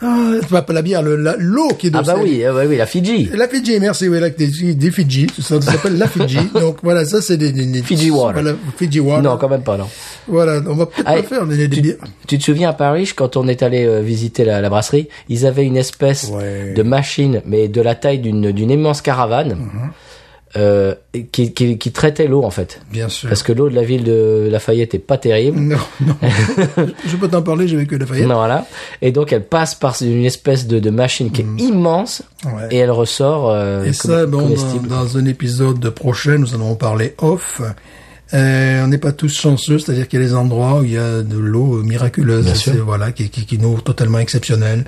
ah, 0.02 0.32
pas 0.62 0.72
la 0.72 0.80
bière, 0.80 1.02
le- 1.02 1.16
l'eau 1.38 1.68
qui 1.78 1.88
est 1.88 1.90
Ah 1.92 2.00
bah 2.00 2.14
d'Océanie. 2.14 2.38
oui, 2.38 2.44
euh, 2.44 2.54
ouais, 2.54 2.66
oui, 2.66 2.76
la 2.78 2.86
Fidji. 2.86 3.28
La 3.34 3.46
Fidji, 3.48 3.78
merci, 3.80 4.08
oui, 4.08 4.18
là, 4.18 4.30
des, 4.30 4.46
des 4.72 4.90
Fidji, 4.90 5.26
tout 5.26 5.42
ça, 5.42 5.60
ça 5.60 5.72
s'appelle 5.72 5.98
la 5.98 6.08
Fidji. 6.08 6.38
Donc 6.54 6.78
voilà, 6.82 7.04
ça 7.04 7.20
c'est 7.20 7.36
des, 7.36 7.52
des, 7.52 7.66
des- 7.66 7.82
Fidji 7.82 8.10
water. 8.10 8.32
Voilà, 8.42 8.56
Fidji 8.78 8.98
water. 9.00 9.22
Non, 9.22 9.36
quand 9.36 9.50
même 9.50 9.62
pas, 9.62 9.76
non. 9.76 9.88
Voilà, 10.26 10.62
on 10.66 10.74
va 10.74 10.86
peut-être 10.86 11.06
Ah, 11.06 11.16
pas 11.16 11.22
faire 11.22 11.46
des, 11.46 11.68
des 11.68 11.80
bières. 11.82 11.96
Tu 12.26 12.38
te 12.38 12.42
souviens 12.44 12.70
à 12.70 12.72
Paris, 12.72 13.10
quand 13.14 13.36
on 13.36 13.46
est 13.46 13.62
allé 13.62 13.84
euh, 13.84 14.00
visiter 14.00 14.46
la, 14.46 14.62
la 14.62 14.70
brasserie, 14.70 15.08
ils 15.28 15.44
avaient 15.44 15.64
une 15.66 15.76
espèce 15.76 16.28
Ouais. 16.32 16.72
de 16.74 16.82
machine, 16.82 17.42
mais 17.44 17.68
de 17.68 17.82
la 17.82 17.94
taille 17.94 18.20
d'une 18.20 18.52
d'une 18.52 18.70
immense 18.70 19.02
caravane, 19.02 19.58
euh, 20.56 20.94
qui, 21.30 21.52
qui, 21.52 21.78
qui 21.78 21.92
traitait 21.92 22.26
l'eau 22.26 22.42
en 22.42 22.50
fait. 22.50 22.80
Bien 22.90 23.08
sûr. 23.08 23.28
Parce 23.28 23.42
que 23.44 23.52
l'eau 23.52 23.68
de 23.70 23.74
la 23.74 23.82
ville 23.82 24.02
de 24.02 24.48
Lafayette 24.50 24.94
est 24.94 24.98
pas 24.98 25.16
terrible. 25.16 25.58
Non, 25.60 25.76
non. 26.04 26.16
je 27.06 27.16
peux 27.16 27.28
t'en 27.28 27.42
parler, 27.42 27.68
j'ai 27.68 27.76
vécu 27.76 27.98
Lafayette. 27.98 28.26
Non, 28.26 28.34
voilà. 28.34 28.66
Et 29.00 29.12
donc 29.12 29.32
elle 29.32 29.44
passe 29.44 29.74
par 29.76 29.96
une 30.00 30.24
espèce 30.24 30.66
de, 30.66 30.80
de 30.80 30.90
machine 30.90 31.30
qui 31.30 31.42
est 31.42 31.62
immense 31.62 32.22
Ouais. 32.44 32.68
et 32.70 32.78
elle 32.78 32.90
ressort 32.90 33.50
euh, 33.50 33.84
Et 33.84 33.92
ça, 33.92 34.24
bon, 34.26 34.48
dans, 34.88 35.18
un 35.18 35.26
épisode 35.26 35.90
prochain, 35.90 36.38
nous 36.38 36.54
allons 36.54 36.70
en 36.70 36.74
parler 36.74 37.14
off. 37.18 37.60
Euh, 38.32 38.84
on 38.84 38.86
n'est 38.86 38.98
pas 38.98 39.12
tous 39.12 39.36
chanceux, 39.36 39.78
c'est-à-dire 39.78 40.08
qu'il 40.08 40.20
y 40.20 40.22
a 40.22 40.26
des 40.26 40.34
endroits 40.34 40.80
où 40.80 40.84
il 40.84 40.92
y 40.92 40.98
a 40.98 41.22
de 41.22 41.36
l'eau 41.36 41.82
miraculeuse, 41.82 42.68
voilà, 42.84 43.12
qui, 43.12 43.28
qui, 43.28 43.44
qui 43.44 43.58
nous 43.58 43.80
totalement 43.80 44.18
exceptionnelle. 44.20 44.84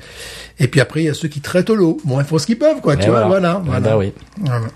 Et 0.59 0.69
puis 0.69 0.81
après, 0.81 1.03
il 1.03 1.07
y 1.07 1.09
a 1.11 1.15
ceux 1.15 1.29
qui 1.29 1.41
traitent 1.41 1.71
l'eau. 1.71 1.99
Bon, 2.05 2.21
ils 2.21 2.25
font 2.27 2.39
ce 2.39 2.47
qu'ils 2.47 2.59
peuvent, 2.59 2.81
quoi. 2.81 2.95
Et 2.95 2.99
Tu 2.99 3.11
vois, 3.11 3.27
voilà, 3.27 3.61
voilà. 3.65 3.81
bah 3.81 3.97
oui. 3.99 4.13
Voilà. 4.41 4.67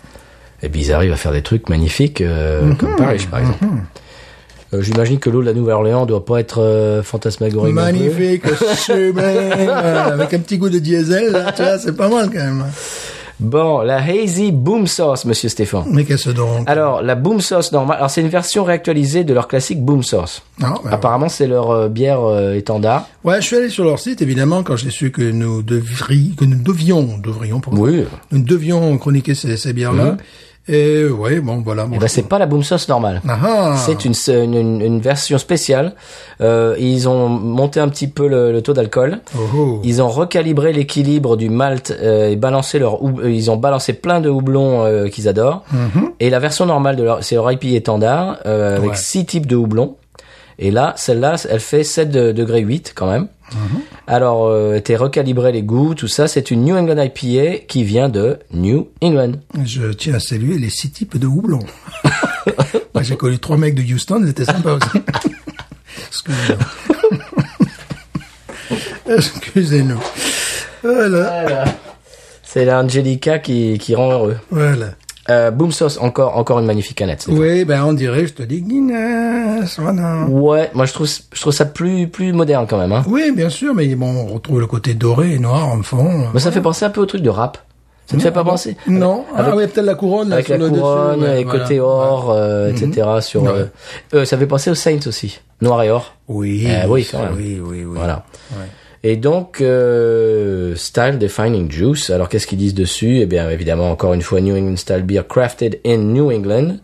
Et 0.62 0.68
puis 0.68 0.80
ils 0.82 0.92
arrivent 0.92 1.12
à 1.12 1.16
faire 1.16 1.32
des 1.32 1.42
trucs 1.42 1.68
magnifiques 1.68 2.20
euh, 2.20 2.62
Mhm. 2.62 2.76
comme 2.76 2.96
Paris 2.96 3.26
par 3.30 3.40
exemple. 3.40 3.64
Euh, 4.74 4.82
J'imagine 4.82 5.18
que 5.20 5.30
l'eau 5.30 5.40
de 5.42 5.46
la 5.46 5.52
Nouvelle-Orléans 5.54 6.06
doit 6.06 6.24
pas 6.24 6.40
être 6.40 6.60
euh, 6.60 7.02
fantasmagorique. 7.02 7.72
Magnifique, 7.74 8.42
sublime, 8.76 9.18
avec 9.70 10.34
un 10.34 10.38
petit 10.40 10.58
goût 10.58 10.68
de 10.68 10.78
diesel, 10.80 11.30
là, 11.30 11.52
tu 11.52 11.62
vois, 11.62 11.78
c'est 11.78 11.96
pas 11.96 12.08
mal 12.08 12.26
quand 12.30 12.38
même. 12.44 12.64
Bon, 13.38 13.80
la 13.82 13.98
Hazy 14.02 14.50
Boom 14.50 14.86
Sauce, 14.86 15.26
monsieur 15.26 15.50
Stéphane. 15.50 15.84
Mais 15.90 16.04
qu'est-ce 16.04 16.30
donc? 16.30 16.64
Alors, 16.66 17.02
la 17.02 17.14
Boom 17.14 17.40
Sauce 17.42 17.70
normale, 17.70 17.98
alors 17.98 18.10
c'est 18.10 18.22
une 18.22 18.28
version 18.30 18.64
réactualisée 18.64 19.24
de 19.24 19.34
leur 19.34 19.46
classique 19.46 19.84
Boom 19.84 20.02
Sauce. 20.02 20.42
Ah, 20.62 20.72
ouais, 20.84 20.90
Apparemment, 20.90 21.28
c'est 21.28 21.46
leur 21.46 21.70
euh, 21.70 21.88
bière 21.88 22.22
euh, 22.24 22.54
étendard. 22.54 23.06
Ouais, 23.24 23.36
je 23.42 23.46
suis 23.46 23.56
allé 23.56 23.68
sur 23.68 23.84
leur 23.84 23.98
site, 23.98 24.22
évidemment, 24.22 24.62
quand 24.62 24.76
j'ai 24.76 24.88
su 24.90 25.10
que 25.12 25.20
nous 25.22 25.62
devrions, 25.62 26.34
que 26.36 26.46
nous 26.46 26.56
devions, 26.56 27.18
devrions, 27.22 27.60
pour 27.60 27.74
Oui. 27.78 28.04
nous 28.32 28.40
devions 28.42 28.96
chroniquer 28.96 29.34
ces, 29.34 29.58
ces 29.58 29.72
bières-là. 29.74 30.16
Et 30.68 31.04
ouais, 31.06 31.38
bon, 31.40 31.62
voilà. 31.64 31.86
Bon, 31.86 31.94
Et 31.94 31.98
ben, 31.98 32.08
c'est 32.08 32.28
pas 32.28 32.38
la 32.38 32.46
Boom 32.46 32.62
Sauce 32.64 32.88
normale. 32.88 33.22
Ah 33.28 33.38
ah. 33.42 33.76
C'est 33.76 34.04
une, 34.04 34.14
une, 34.54 34.80
une- 34.82 35.00
version 35.00 35.38
spéciale. 35.38 35.94
Euh, 36.40 36.74
ils 36.78 37.08
ont 37.08 37.28
monté 37.28 37.78
un 37.78 37.88
petit 37.88 38.08
peu 38.08 38.26
le, 38.26 38.50
le 38.50 38.62
taux 38.62 38.72
d'alcool. 38.72 39.20
Oh, 39.36 39.40
oh. 39.56 39.80
Ils 39.84 40.02
ont 40.02 40.08
recalibré 40.08 40.72
l'équilibre 40.72 41.36
du 41.36 41.50
malt 41.50 41.90
euh, 42.02 42.30
et 42.30 42.36
balancé 42.36 42.78
leur 42.80 42.94
euh, 42.96 43.30
ils 43.30 43.50
ont 43.50 43.56
balancé 43.56 43.92
plein 43.92 44.20
de 44.20 44.28
houblons 44.28 44.84
euh, 44.84 45.08
qu'ils 45.08 45.28
adorent. 45.28 45.62
Et 46.18 46.30
la 46.30 46.40
version 46.40 46.66
normale 46.66 46.96
de 46.96 47.04
leur 47.04 47.22
c'est 47.22 47.36
leur 47.36 47.50
IPA 47.52 47.68
étendard 47.76 48.38
euh, 48.46 48.76
avec 48.78 48.90
Ouais. 48.90 48.96
six 48.96 49.24
types 49.24 49.46
de 49.46 49.54
houblons. 49.54 49.96
Et 50.58 50.70
là, 50.70 50.94
celle-là, 50.96 51.36
elle 51.50 51.60
fait 51.60 51.84
7 51.84 52.10
de- 52.10 52.32
degrés 52.32 52.60
8 52.62 52.92
quand 52.96 53.06
même. 53.06 53.28
Alors, 54.06 54.46
euh, 54.46 54.74
était 54.74 54.96
recalibré 54.96 55.52
les 55.52 55.62
goûts, 55.62 55.94
tout 55.94 56.08
ça. 56.08 56.28
C'est 56.28 56.50
une 56.50 56.64
New 56.64 56.76
England 56.76 57.00
IPA 57.02 57.64
qui 57.68 57.84
vient 57.84 58.08
de 58.08 58.38
New 58.52 58.88
England. 59.02 59.32
Je 59.64 59.92
tiens 59.92 60.14
à 60.14 60.20
saluer 60.20 60.58
les 60.58 60.70
six 60.70 60.90
types 60.90 61.16
de 61.18 61.26
houblon. 61.26 61.60
Moi, 62.94 63.02
j'ai 63.02 63.16
connu 63.16 63.38
trois 63.38 63.56
mecs 63.56 63.74
de 63.74 63.82
Houston, 63.82 64.20
ils 64.22 64.30
étaient 64.30 64.44
sympas 64.44 64.74
aussi. 64.74 64.88
Excusez-nous. 66.08 66.58
Excusez-nous. 69.16 70.00
Voilà, 70.82 71.64
C'est 72.42 72.64
la 72.64 72.82
Angelica 72.82 73.38
qui, 73.38 73.78
qui 73.78 73.94
rend 73.94 74.12
heureux. 74.12 74.36
voilà. 74.50 74.90
Euh, 75.28 75.50
Boom 75.50 75.72
Sauce, 75.72 75.98
encore, 76.00 76.36
encore 76.36 76.60
une 76.60 76.66
magnifique 76.66 76.98
canette. 76.98 77.26
Oui, 77.28 77.64
ben 77.64 77.82
on 77.84 77.92
dirait, 77.92 78.26
je 78.26 78.32
te 78.34 78.42
dis 78.44 78.62
Guinness, 78.62 79.78
voilà. 79.80 80.24
Ouais, 80.28 80.70
moi 80.74 80.86
je 80.86 80.92
trouve, 80.92 81.08
je 81.32 81.40
trouve 81.40 81.52
ça 81.52 81.64
plus, 81.64 82.06
plus 82.08 82.32
moderne 82.32 82.66
quand 82.68 82.78
même. 82.78 82.92
Hein. 82.92 83.02
Oui, 83.08 83.32
bien 83.34 83.48
sûr, 83.50 83.74
mais 83.74 83.86
bon, 83.96 84.06
on 84.28 84.34
retrouve 84.34 84.60
le 84.60 84.66
côté 84.66 84.94
doré 84.94 85.34
et 85.34 85.38
noir 85.38 85.66
en 85.68 85.82
fond. 85.82 86.26
Mais 86.32 86.40
ça 86.40 86.52
fait 86.52 86.60
penser 86.60 86.84
un 86.84 86.90
peu 86.90 87.00
au 87.00 87.06
truc 87.06 87.22
de 87.22 87.30
rap. 87.30 87.58
Ça 88.08 88.16
te 88.16 88.22
fait 88.22 88.30
pas 88.30 88.44
penser 88.44 88.76
Non. 88.86 89.24
Avec- 89.34 89.52
ah 89.52 89.56
oui, 89.56 89.66
peut-être 89.66 89.84
la 89.84 89.96
couronne. 89.96 90.28
là, 90.28 90.36
avec 90.36 90.46
sur 90.46 90.54
la 90.56 90.60
le 90.64 90.70
dessus, 90.70 90.80
couronne 90.80 91.22
ouais, 91.24 91.40
et 91.40 91.44
voilà. 91.44 91.58
côté 91.60 91.80
or, 91.80 92.30
euh, 92.30 92.70
etc. 92.70 93.08
Sur, 93.20 93.42
Ouais. 93.42 93.48
euh, 93.50 93.64
euh, 94.14 94.24
ça 94.24 94.38
fait 94.38 94.46
penser 94.46 94.70
aux 94.70 94.76
Saints 94.76 95.00
aussi, 95.08 95.40
noir 95.60 95.82
et 95.82 95.90
or. 95.90 96.14
Oui. 96.28 96.68
Eh 96.68 96.86
oui, 96.86 97.04
quand 97.10 97.18
même. 97.18 97.34
Oui, 97.36 97.60
oui, 97.60 97.78
oui. 97.84 97.94
Voilà. 97.96 98.24
Ouais. 98.52 98.66
Et 99.08 99.14
donc 99.14 99.60
euh, 99.60 100.74
style 100.74 101.16
defining 101.20 101.70
juice. 101.70 102.10
Alors 102.10 102.28
qu'est-ce 102.28 102.44
qu'ils 102.44 102.58
disent 102.58 102.74
dessus? 102.74 103.20
Eh 103.20 103.26
bien 103.26 103.48
évidemment 103.48 103.92
encore 103.92 104.14
une 104.14 104.20
fois 104.20 104.40
New 104.40 104.56
England 104.56 104.74
style 104.74 105.04
beer 105.04 105.22
crafted 105.28 105.78
in 105.86 105.98
New 105.98 106.32
England. 106.32 106.78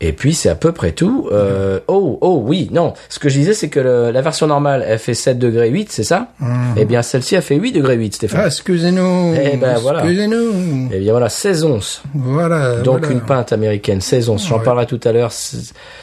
Et 0.00 0.12
puis 0.12 0.34
c'est 0.34 0.48
à 0.50 0.54
peu 0.56 0.72
près 0.72 0.90
tout. 0.92 1.28
Euh, 1.32 1.78
oh 1.86 2.18
oh 2.20 2.42
oui 2.44 2.68
non. 2.72 2.92
Ce 3.08 3.18
que 3.18 3.28
je 3.28 3.38
disais 3.38 3.54
c'est 3.54 3.68
que 3.68 3.78
le- 3.80 4.10
la 4.10 4.20
version 4.22 4.46
normale 4.48 4.84
elle 4.86 4.98
fait 4.98 5.14
7 5.14 5.38
degrés 5.38 5.70
8 5.70 5.90
c'est 5.92 6.02
ça 6.04 6.32
Eh 6.76 6.84
bien 6.84 7.00
celle-ci 7.00 7.36
a 7.36 7.40
fait 7.40 7.54
8 7.54 7.72
degrés 7.72 7.94
8 7.94 8.16
Stéphane. 8.16 8.40
Ah, 8.42 8.46
excusez-nous. 8.48 9.34
Eh 9.40 9.56
ben, 9.56 9.76
voilà. 9.78 10.00
Excusez-nous. 10.00 10.88
Eh 10.92 10.98
bien 10.98 11.12
voilà 11.12 11.28
16 11.28 11.64
onces. 11.64 12.02
Voilà. 12.12 12.80
Donc 12.82 12.98
voilà. 13.00 13.14
une 13.14 13.20
pinte 13.20 13.52
américaine, 13.52 14.00
16 14.00 14.28
onces. 14.28 14.46
J'en 14.48 14.58
Ouais. 14.58 14.64
parlerai 14.64 14.86
tout 14.86 15.00
à 15.04 15.12
l'heure. 15.12 15.32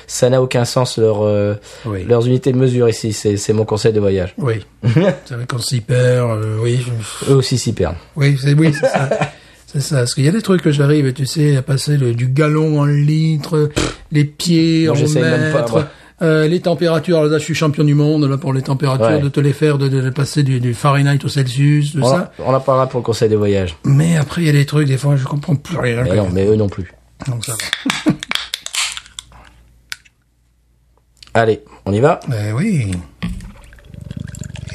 Ça 0.07 0.29
n'a 0.29 0.41
aucun 0.41 0.65
sens 0.65 0.97
leur, 0.97 1.21
euh, 1.23 1.55
Oui. 1.85 2.03
leurs 2.07 2.25
unités 2.25 2.53
de 2.53 2.57
mesure 2.57 2.87
ici. 2.89 3.11
C'est 3.13 3.53
mon 3.53 3.65
conseil 3.65 3.91
de 3.93 3.99
voyage. 3.99 4.33
Oui. 4.37 4.65
c'est 5.25 5.35
vrai 5.35 5.45
qu'on 5.47 5.59
s'y 5.59 5.81
perd, 5.81 6.31
euh, 6.31 6.57
oui. 6.61 6.83
je- 7.25 7.31
Eux 7.31 7.35
aussi 7.35 7.57
s'y 7.57 7.73
perdent. 7.73 7.97
Oui, 8.15 8.37
c'est 8.41 8.53
oui, 8.53 8.73
c'est 8.73 8.87
ça. 8.87 9.09
C'est 9.71 9.79
ça. 9.79 9.97
Parce 9.97 10.13
qu'il 10.15 10.25
y 10.25 10.27
a 10.27 10.31
des 10.31 10.41
trucs 10.41 10.61
que 10.61 10.71
j'arrive, 10.71 11.13
tu 11.13 11.25
sais, 11.25 11.55
à 11.55 11.61
passer 11.61 11.95
le, 11.97 12.13
du 12.13 12.27
gallon 12.27 12.79
en 12.81 12.85
litre, 12.85 13.69
les 14.11 14.25
pieds 14.25 14.87
Moi, 14.87 14.97
en 14.97 15.19
mètres, 15.21 15.87
euh, 16.21 16.47
les 16.47 16.59
températures. 16.59 17.17
Alors 17.19 17.31
là, 17.31 17.37
je 17.37 17.43
suis 17.43 17.55
champion 17.55 17.83
du 17.85 17.93
monde 17.93 18.25
là 18.29 18.37
pour 18.37 18.53
les 18.53 18.61
températures, 18.61 19.05
Ouais. 19.07 19.19
de 19.21 19.29
te 19.29 19.39
les 19.39 19.53
faire, 19.53 19.77
de, 19.77 19.87
de, 19.87 20.01
de 20.01 20.09
passer 20.09 20.43
du, 20.43 20.59
du 20.59 20.73
Fahrenheit 20.73 21.19
au 21.23 21.29
Celsius, 21.29 21.95
On, 22.01 22.03
ça. 22.07 22.33
en- 22.39 22.51
on 22.51 22.53
en 22.53 22.59
parlera 22.59 22.87
pour 22.87 22.99
le 22.99 23.03
conseil 23.05 23.29
de 23.29 23.35
voyage. 23.37 23.75
Mais 23.85 24.17
après, 24.17 24.41
il 24.41 24.47
y 24.47 24.49
a 24.49 24.53
des 24.53 24.65
trucs, 24.65 24.87
des 24.87 24.97
fois, 24.97 25.15
je 25.15 25.23
comprends 25.25 25.55
plus 25.55 25.77
rien. 25.77 26.03
Mais 26.03 26.15
non, 26.15 26.27
mais 26.33 26.45
eux 26.45 26.55
non 26.57 26.67
plus. 26.69 26.91
Donc 27.27 27.45
ça 27.45 27.53
va. 27.53 28.11
Allez, 31.33 31.61
on 31.85 31.93
y 31.93 31.99
va. 32.01 32.19
Eh 32.29 32.51
oui. 32.51 32.91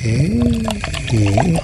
Et, 0.04 0.40
et- 1.12 1.56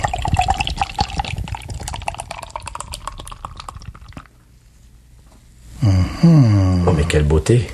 Oh 6.25 6.93
mais 6.97 7.05
quelle 7.09 7.25
beauté. 7.25 7.67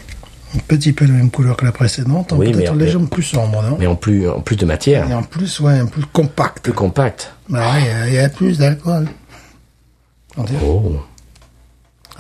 un 0.55 0.59
petit 0.67 0.93
peu 0.93 1.05
la 1.05 1.13
même 1.13 1.31
couleur 1.31 1.57
que 1.57 1.65
la 1.67 1.73
précédente, 1.73 2.33
hein, 2.33 2.37
Oui, 2.39 2.53
peut-être 2.53 2.75
mais- 2.75 2.85
légèrement 2.85 3.07
plus 3.07 3.23
sombre, 3.23 3.63
non? 3.63 3.77
Mais 3.79 3.87
en 3.87 3.97
plus, 3.97 4.29
en 4.29 4.41
plus 4.41 4.57
de 4.57 4.65
Et 4.65 4.67
matière, 4.67 5.11
en 5.11 5.23
plus, 5.23 5.61
ouais, 5.61 5.79
un 5.79 5.87
plus 5.87 6.05
compact. 6.07 6.61
plus 6.65 6.73
compact. 6.73 7.33
Bah 7.49 7.59
ouais, 7.75 7.81
il 7.83 7.87
y 7.87 7.91
a- 7.91 8.09
il 8.09 8.15
y, 8.15 8.19
a 8.19 8.29
plus 8.31 8.59
d'alcool. 8.59 9.07
Oh, 10.39 10.97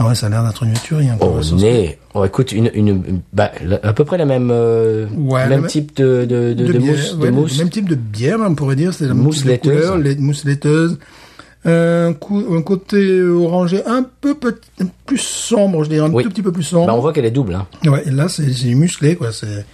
Ah 0.01 0.07
ouais, 0.07 0.14
ça 0.14 0.26
a 0.26 0.29
l'air 0.29 0.45
d'être 0.45 0.62
une 0.62 0.74
tuerie. 0.74 1.07
la 1.09 1.18
sauce. 1.18 1.53
nez. 1.55 1.99
Oh, 2.14 2.24
écoute, 2.24 2.53
une, 2.53 2.70
une, 2.74 3.20
bah, 3.33 3.51
à 3.83 3.93
peu 3.93 4.05
près 4.05 4.16
la 4.18 4.26
même, 4.26 4.51
euh, 4.53 5.07
Ouais, 5.16 5.49
même 5.49 5.62
même- 5.62 5.70
type 5.70 5.97
de, 5.97 6.24
de, 6.24 6.53
de, 6.55 6.66
de 6.72 6.79
bière, 6.79 6.93
mousse, 6.93 7.16
de 7.16 7.22
ouais, 7.22 7.31
mousse. 7.33 7.59
Même 7.59 7.70
type 7.70 7.89
de 7.89 7.95
bière, 7.97 8.39
même, 8.39 8.53
on 8.53 8.55
pourrait 8.55 8.76
dire. 8.76 8.93
C'est 8.95 9.07
la 9.07 9.14
Mousse 9.14 9.45
laiteuse. 9.45 9.74
couleur, 9.87 9.99
laiteuse. 10.45 10.99
Un, 11.65 12.15
coup, 12.15 12.43
un 12.57 12.63
côté 12.63 13.21
orangé 13.23 13.85
un 13.85 14.05
peu 14.21 14.35
petit, 14.37 14.61
plus 15.07 15.19
sombre, 15.19 15.85
je 15.85 15.91
dirais, 15.91 16.07
un 16.07 16.11
Oui. 16.13 16.23
tout 16.23 16.31
petit 16.31 16.43
peu 16.43 16.53
plus 16.53 16.63
sombre. 16.63 16.87
Bah, 16.87 16.95
on 16.95 17.01
voit 17.01 17.13
qu'elle 17.13 17.25
est 17.27 17.31
double. 17.31 17.55
Hein. 17.57 17.67
Ouais, 17.85 18.03
et 18.07 18.11
là, 18.11 18.29
c'est 18.29 18.45
musclé, 18.75 19.17
quoi. 19.17 19.33
C'est. 19.33 19.67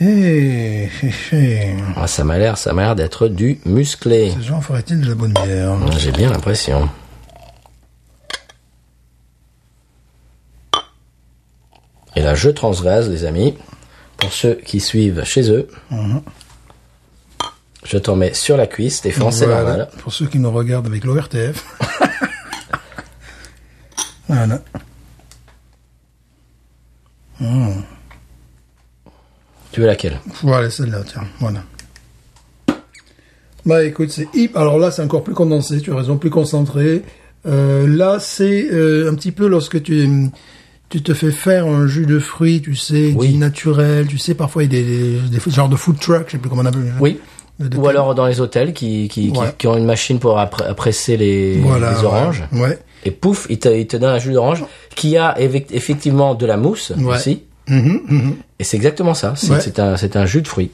Eh, 0.00 0.88
eh, 1.02 1.10
eh. 1.32 1.74
Ah, 1.96 2.06
ça 2.06 2.24
m'a 2.24 2.38
l'air, 2.38 2.56
ça 2.56 2.72
m'a 2.72 2.82
l'air 2.82 2.94
d'être 2.96 3.28
du 3.28 3.58
musclé. 3.66 4.32
Ces 4.36 4.42
gens 4.42 4.60
feraient-ils 4.60 5.00
de 5.00 5.08
la 5.08 5.14
bonne 5.14 5.32
bière? 5.32 5.76
Ah, 5.86 5.90
J'ai 5.98 6.12
bien 6.12 6.30
l'impression. 6.30 6.88
Et 12.16 12.20
là, 12.22 12.34
je 12.34 12.50
transvase, 12.50 13.08
les 13.10 13.24
amis. 13.24 13.54
Pour 14.18 14.32
ceux 14.32 14.54
qui 14.54 14.78
suivent 14.80 15.24
chez 15.24 15.50
eux. 15.50 15.68
Je 17.84 17.98
t'en 17.98 18.16
mets 18.16 18.34
sur 18.34 18.56
la 18.56 18.66
cuisse, 18.66 18.96
Stéphane, 18.98 19.32
c'est 19.32 19.46
Voilà, 19.46 19.62
normal. 19.62 19.88
Pour 19.98 20.12
ceux 20.12 20.26
qui 20.26 20.38
nous 20.38 20.50
regardent 20.50 20.86
avec 20.86 21.04
l'ORTF. 21.04 21.64
voilà. 24.28 24.60
Tu 29.72 29.80
veux 29.80 29.86
laquelle? 29.86 30.20
Voilà, 30.42 30.70
celle-là, 30.70 31.02
tiens. 31.06 31.24
Voilà. 31.40 31.62
Bah 33.64 33.84
écoute, 33.84 34.10
c'est 34.10 34.28
hip. 34.34 34.50
Alors 34.56 34.78
là, 34.78 34.90
c'est 34.90 35.02
encore 35.02 35.24
plus 35.24 35.34
condensé, 35.34 35.80
tu 35.80 35.92
as 35.92 35.96
raison, 35.96 36.18
plus 36.18 36.30
concentré. 36.30 37.02
Euh, 37.46 37.86
là, 37.86 38.18
c'est 38.20 38.68
euh, 38.72 39.10
un 39.10 39.14
petit 39.14 39.32
peu 39.32 39.46
lorsque 39.46 39.82
tu 39.82 40.28
tu 40.88 41.02
te 41.02 41.14
fais 41.14 41.32
faire 41.32 41.66
un 41.66 41.86
jus 41.86 42.04
de 42.04 42.18
fruits, 42.18 42.60
tu 42.60 42.76
sais, 42.76 43.14
Oui. 43.16 43.28
dit 43.28 43.38
naturel, 43.38 44.06
tu 44.06 44.18
sais, 44.18 44.34
parfois 44.34 44.62
il 44.62 44.74
y 44.74 44.78
a 44.78 44.82
des, 44.82 45.20
des, 45.30 45.38
des 45.38 45.50
genres 45.50 45.70
de 45.70 45.76
food 45.76 45.98
truck, 45.98 46.24
je 46.26 46.32
sais 46.32 46.38
plus 46.38 46.50
comment 46.50 46.60
on 46.62 46.66
appelle. 46.66 46.92
Oui. 47.00 47.18
Ou 47.76 47.86
alors 47.88 48.14
dans 48.14 48.26
les 48.26 48.40
hôtels 48.40 48.72
qui, 48.72 49.08
qui, 49.08 49.32
qui- 49.32 49.38
Ouais. 49.38 49.54
qui 49.58 49.66
ont 49.66 49.76
une 49.76 49.84
machine 49.86 50.18
pour 50.18 50.40
presser 50.76 51.16
les, 51.16 51.58
Voilà. 51.60 51.92
les 51.92 52.04
oranges. 52.04 52.42
Ouais. 52.52 52.60
ouais. 52.60 52.78
Et 53.04 53.10
pouf, 53.10 53.46
il 53.50 53.58
te, 53.58 53.68
il 53.68 53.86
te 53.86 53.96
donne 53.96 54.10
un 54.14 54.18
jus 54.18 54.32
d'orange 54.32 54.64
qui 54.94 55.16
a 55.16 55.34
effectivement 55.40 56.34
de 56.34 56.46
la 56.46 56.56
mousse 56.56 56.92
Ouais. 56.96 57.16
aussi. 57.16 57.42
Mhm, 57.68 58.00
mhm. 58.08 58.34
Et 58.58 58.64
c'est 58.64 58.76
exactement 58.76 59.14
ça. 59.14 59.34
C'est 59.36 59.78
un, 59.78 59.94
un 60.14 60.26
jus 60.26 60.42
de 60.42 60.48
fruits. 60.48 60.70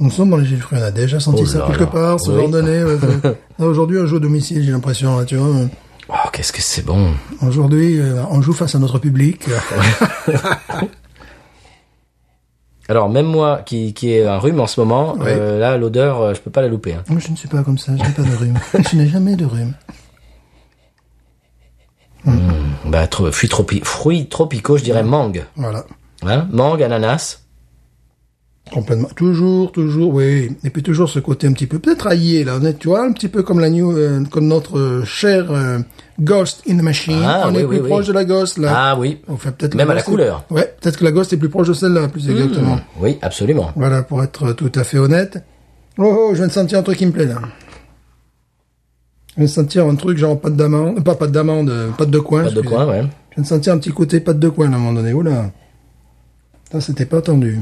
Nous 0.00 0.10
sommes 0.12 0.30
dans 0.30 0.36
les 0.36 0.44
jus 0.44 0.54
de 0.56 0.60
fruits, 0.60 0.78
on 0.80 0.84
a 0.84 0.92
déjà 0.92 1.18
senti 1.18 1.42
Oh 1.42 1.46
ça 1.46 1.64
quelque 1.66 1.80
là. 1.80 1.86
part, 1.86 2.20
ce 2.20 2.30
Oui. 2.30 2.36
genre 2.42 2.48
d'année. 2.50 2.84
Aujourd'hui, 3.58 3.98
on 3.98 4.06
joue 4.06 4.16
au 4.16 4.20
domicile, 4.20 4.62
j'ai 4.64 4.70
l'impression, 4.70 5.18
là, 5.18 5.24
tu 5.24 5.34
vois. 5.36 5.48
Oh, 6.08 6.28
qu'est-ce 6.32 6.52
que 6.52 6.62
c'est 6.62 6.84
bon. 6.86 7.10
Aujourd'hui, 7.44 7.98
euh, 7.98 8.22
on 8.30 8.40
joue 8.40 8.52
face 8.52 8.74
à 8.76 8.78
notre 8.78 8.98
public. 9.00 9.42
Alors 12.88 13.10
même 13.10 13.26
moi 13.26 13.60
qui, 13.66 13.92
qui 13.92 14.10
ai 14.12 14.26
un 14.26 14.38
rhume 14.38 14.60
en 14.60 14.66
ce 14.66 14.80
moment, 14.80 15.12
Ouais. 15.14 15.26
euh, 15.38 15.58
là 15.58 15.76
l'odeur, 15.76 16.20
euh, 16.22 16.34
je 16.34 16.40
peux 16.40 16.50
pas 16.50 16.62
la 16.62 16.68
louper. 16.68 16.94
hein. 16.94 17.04
Moi, 17.08 17.20
je 17.20 17.30
ne 17.30 17.36
suis 17.36 17.48
pas 17.48 17.62
comme 17.62 17.76
ça, 17.78 17.92
je 17.96 18.02
n'ai 18.02 18.10
pas 18.12 18.22
de 18.22 18.34
rhume. 18.34 18.58
je 18.90 18.96
n'ai 18.96 19.06
jamais 19.08 19.36
de 19.36 19.44
rhume. 19.44 19.74
Bah, 22.84 23.06
trop, 23.06 23.30
fruits, 23.30 23.48
tropi- 23.48 23.84
fruits 23.84 24.28
tropicaux, 24.28 24.76
je 24.78 24.84
dirais 24.84 25.02
mangue. 25.02 25.44
Voilà. 25.56 25.84
Hein 26.26 26.48
mangue, 26.50 26.82
ananas. 26.82 27.40
Complètement. 28.72 29.08
Toujours, 29.16 29.72
toujours, 29.72 30.14
oui. 30.14 30.50
Et 30.64 30.70
puis 30.70 30.82
toujours 30.82 31.08
ce 31.08 31.18
côté 31.18 31.46
un 31.46 31.52
petit 31.52 31.66
peu, 31.66 31.78
peut-être 31.78 32.06
aillé, 32.06 32.44
là. 32.44 32.58
On 32.62 32.72
tu 32.72 32.88
vois, 32.88 33.02
un 33.04 33.12
petit 33.12 33.28
peu 33.28 33.42
comme 33.42 33.60
la 33.60 33.70
new, 33.70 33.90
euh, 33.96 34.22
comme 34.30 34.46
notre 34.46 34.78
euh, 34.78 35.04
cher 35.04 35.50
euh, 35.50 35.78
Ghost 36.20 36.62
in 36.68 36.76
the 36.78 36.82
Machine. 36.82 37.22
Ah, 37.24 37.44
on 37.46 37.54
oui, 37.54 37.60
est 37.60 37.64
oui, 37.64 37.76
plus 37.76 37.80
oui. 37.84 37.88
proche 37.90 38.06
de 38.06 38.12
la 38.12 38.24
Ghost, 38.24 38.58
là. 38.58 38.72
Ah 38.74 38.98
oui. 38.98 39.18
Enfin, 39.28 39.52
peut-être 39.52 39.74
Même 39.74 39.90
à 39.90 39.94
la 39.94 40.00
Ghost 40.00 40.08
est- 40.08 40.10
couleur. 40.10 40.44
Ouais, 40.50 40.74
peut-être 40.80 40.98
que 40.98 41.04
la 41.04 41.12
Ghost 41.12 41.32
est 41.32 41.36
plus 41.36 41.48
proche 41.48 41.68
de 41.68 41.72
celle-là, 41.72 42.08
plus 42.08 42.28
exactement. 42.28 42.78
Oui, 43.00 43.18
absolument. 43.22 43.72
Voilà, 43.76 44.02
pour 44.02 44.22
être 44.22 44.52
tout 44.52 44.72
à 44.74 44.84
fait 44.84 44.98
honnête. 44.98 45.42
Oh, 45.96 46.04
oh, 46.04 46.28
je 46.32 46.36
viens 46.38 46.46
de 46.48 46.52
sentir 46.52 46.78
un 46.78 46.82
truc 46.82 46.98
qui 46.98 47.06
me 47.06 47.12
plaît, 47.12 47.26
là. 47.26 47.36
Je 49.30 49.36
viens 49.36 49.44
de 49.44 49.50
sentir 49.50 49.86
un 49.86 49.94
truc 49.94 50.18
genre 50.18 50.38
pâte 50.40 50.56
d'amande, 50.56 51.02
pas 51.04 51.14
pâte 51.14 51.32
d'amande, 51.32 51.72
pâte 51.96 52.10
de 52.10 52.18
coin. 52.18 52.44
Pas 52.44 52.50
de 52.50 52.60
coin, 52.60 52.86
ouais. 52.86 53.02
Je 53.30 53.34
viens 53.36 53.42
de 53.42 53.48
sentir 53.48 53.72
un 53.72 53.78
petit 53.78 53.92
côté 53.92 54.20
pâte 54.20 54.38
de 54.38 54.48
coin, 54.48 54.66
là, 54.68 54.74
à 54.74 54.76
un 54.76 54.80
moment 54.80 54.92
donné. 55.00 55.12
Oula. 55.12 55.50
Ça, 56.70 56.80
c'était 56.80 57.06
pas 57.06 57.18
attendu. 57.18 57.58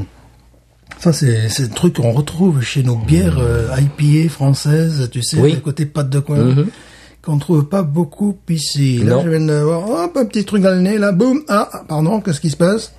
Ça, 0.98 1.12
c'est, 1.12 1.48
c'est 1.48 1.64
le 1.64 1.68
truc 1.70 1.96
qu'on 1.96 2.12
retrouve 2.12 2.62
chez 2.62 2.82
nos 2.82 2.96
bières 2.96 3.38
euh, 3.38 3.68
IPA 3.78 4.30
françaises, 4.30 5.08
tu 5.12 5.22
sais, 5.22 5.36
Oui. 5.38 5.52
le 5.52 5.60
côté 5.60 5.84
pâte 5.86 6.08
de 6.10 6.20
coin. 6.20 6.36
Mhm. 6.38 6.68
Qu'on 7.22 7.38
trouve 7.38 7.64
pas 7.68 7.82
beaucoup 7.82 8.36
ici. 8.48 8.98
Là, 8.98 9.16
Non. 9.16 9.22
je 9.24 9.30
viens 9.30 9.40
de 9.40 9.52
voir, 9.62 9.88
hop, 9.88 10.16
un 10.16 10.24
petit 10.24 10.44
truc 10.44 10.62
dans 10.62 10.70
le 10.70 10.80
nez, 10.80 10.96
là, 10.96 11.12
boum, 11.12 11.42
ah, 11.48 11.68
ah, 11.72 11.82
pardon, 11.88 12.20
qu'est-ce 12.20 12.40
qui 12.40 12.50
se 12.50 12.56
passe? 12.56 12.92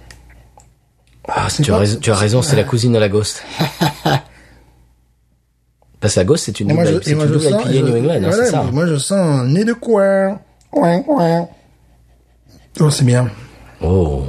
Ah, 1.28 1.48
tu, 1.54 1.62
as 1.72 1.74
pas- 1.74 1.80
raison, 1.80 2.00
tu 2.00 2.12
as 2.12 2.16
raison, 2.16 2.42
c'est 2.42 2.56
la 2.56 2.64
cousine 2.64 2.94
de 2.94 3.00
la 3.00 3.10
Ghost. 3.10 3.44
Parce 6.00 6.14
que 6.14 6.20
la 6.20 6.26
Ghost, 6.26 6.44
c'est 6.46 6.60
une 6.60 6.68
double, 6.68 7.02
c'est 7.04 7.12
une 7.12 7.20
double 7.26 7.42
sens, 7.42 7.62
IPA 7.64 7.72
et 7.72 7.80
je- 7.80 7.84
New 7.86 7.98
England, 7.98 8.14
hein, 8.16 8.20
voilà, 8.30 8.46
c'est 8.46 8.52
ça. 8.52 8.64
moi, 8.72 8.86
je 8.86 8.98
sens 8.98 9.18
un 9.18 9.48
nez 9.48 9.64
de 9.66 9.74
coin. 9.74 10.40
Coin, 10.70 11.02
coin. 11.02 11.48
Oh, 12.80 12.90
c'est 12.92 13.04
bien. 13.06 13.30
Oh. 13.82 14.26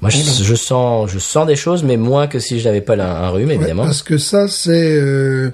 Moi, 0.00 0.10
je, 0.10 0.18
je 0.42 0.54
sens, 0.54 1.10
je 1.10 1.18
sens 1.18 1.46
des 1.46 1.56
choses, 1.56 1.82
mais 1.84 1.96
moins 1.96 2.26
que 2.26 2.38
si 2.38 2.58
je 2.58 2.64
n'avais 2.66 2.80
pas 2.80 2.96
la- 2.96 3.24
un 3.26 3.28
rhume, 3.28 3.48
Ouais, 3.48 3.54
évidemment. 3.56 3.84
parce 3.84 4.02
que 4.02 4.16
ça, 4.18 4.48
c'est... 4.48 4.70
euh, 4.98 5.50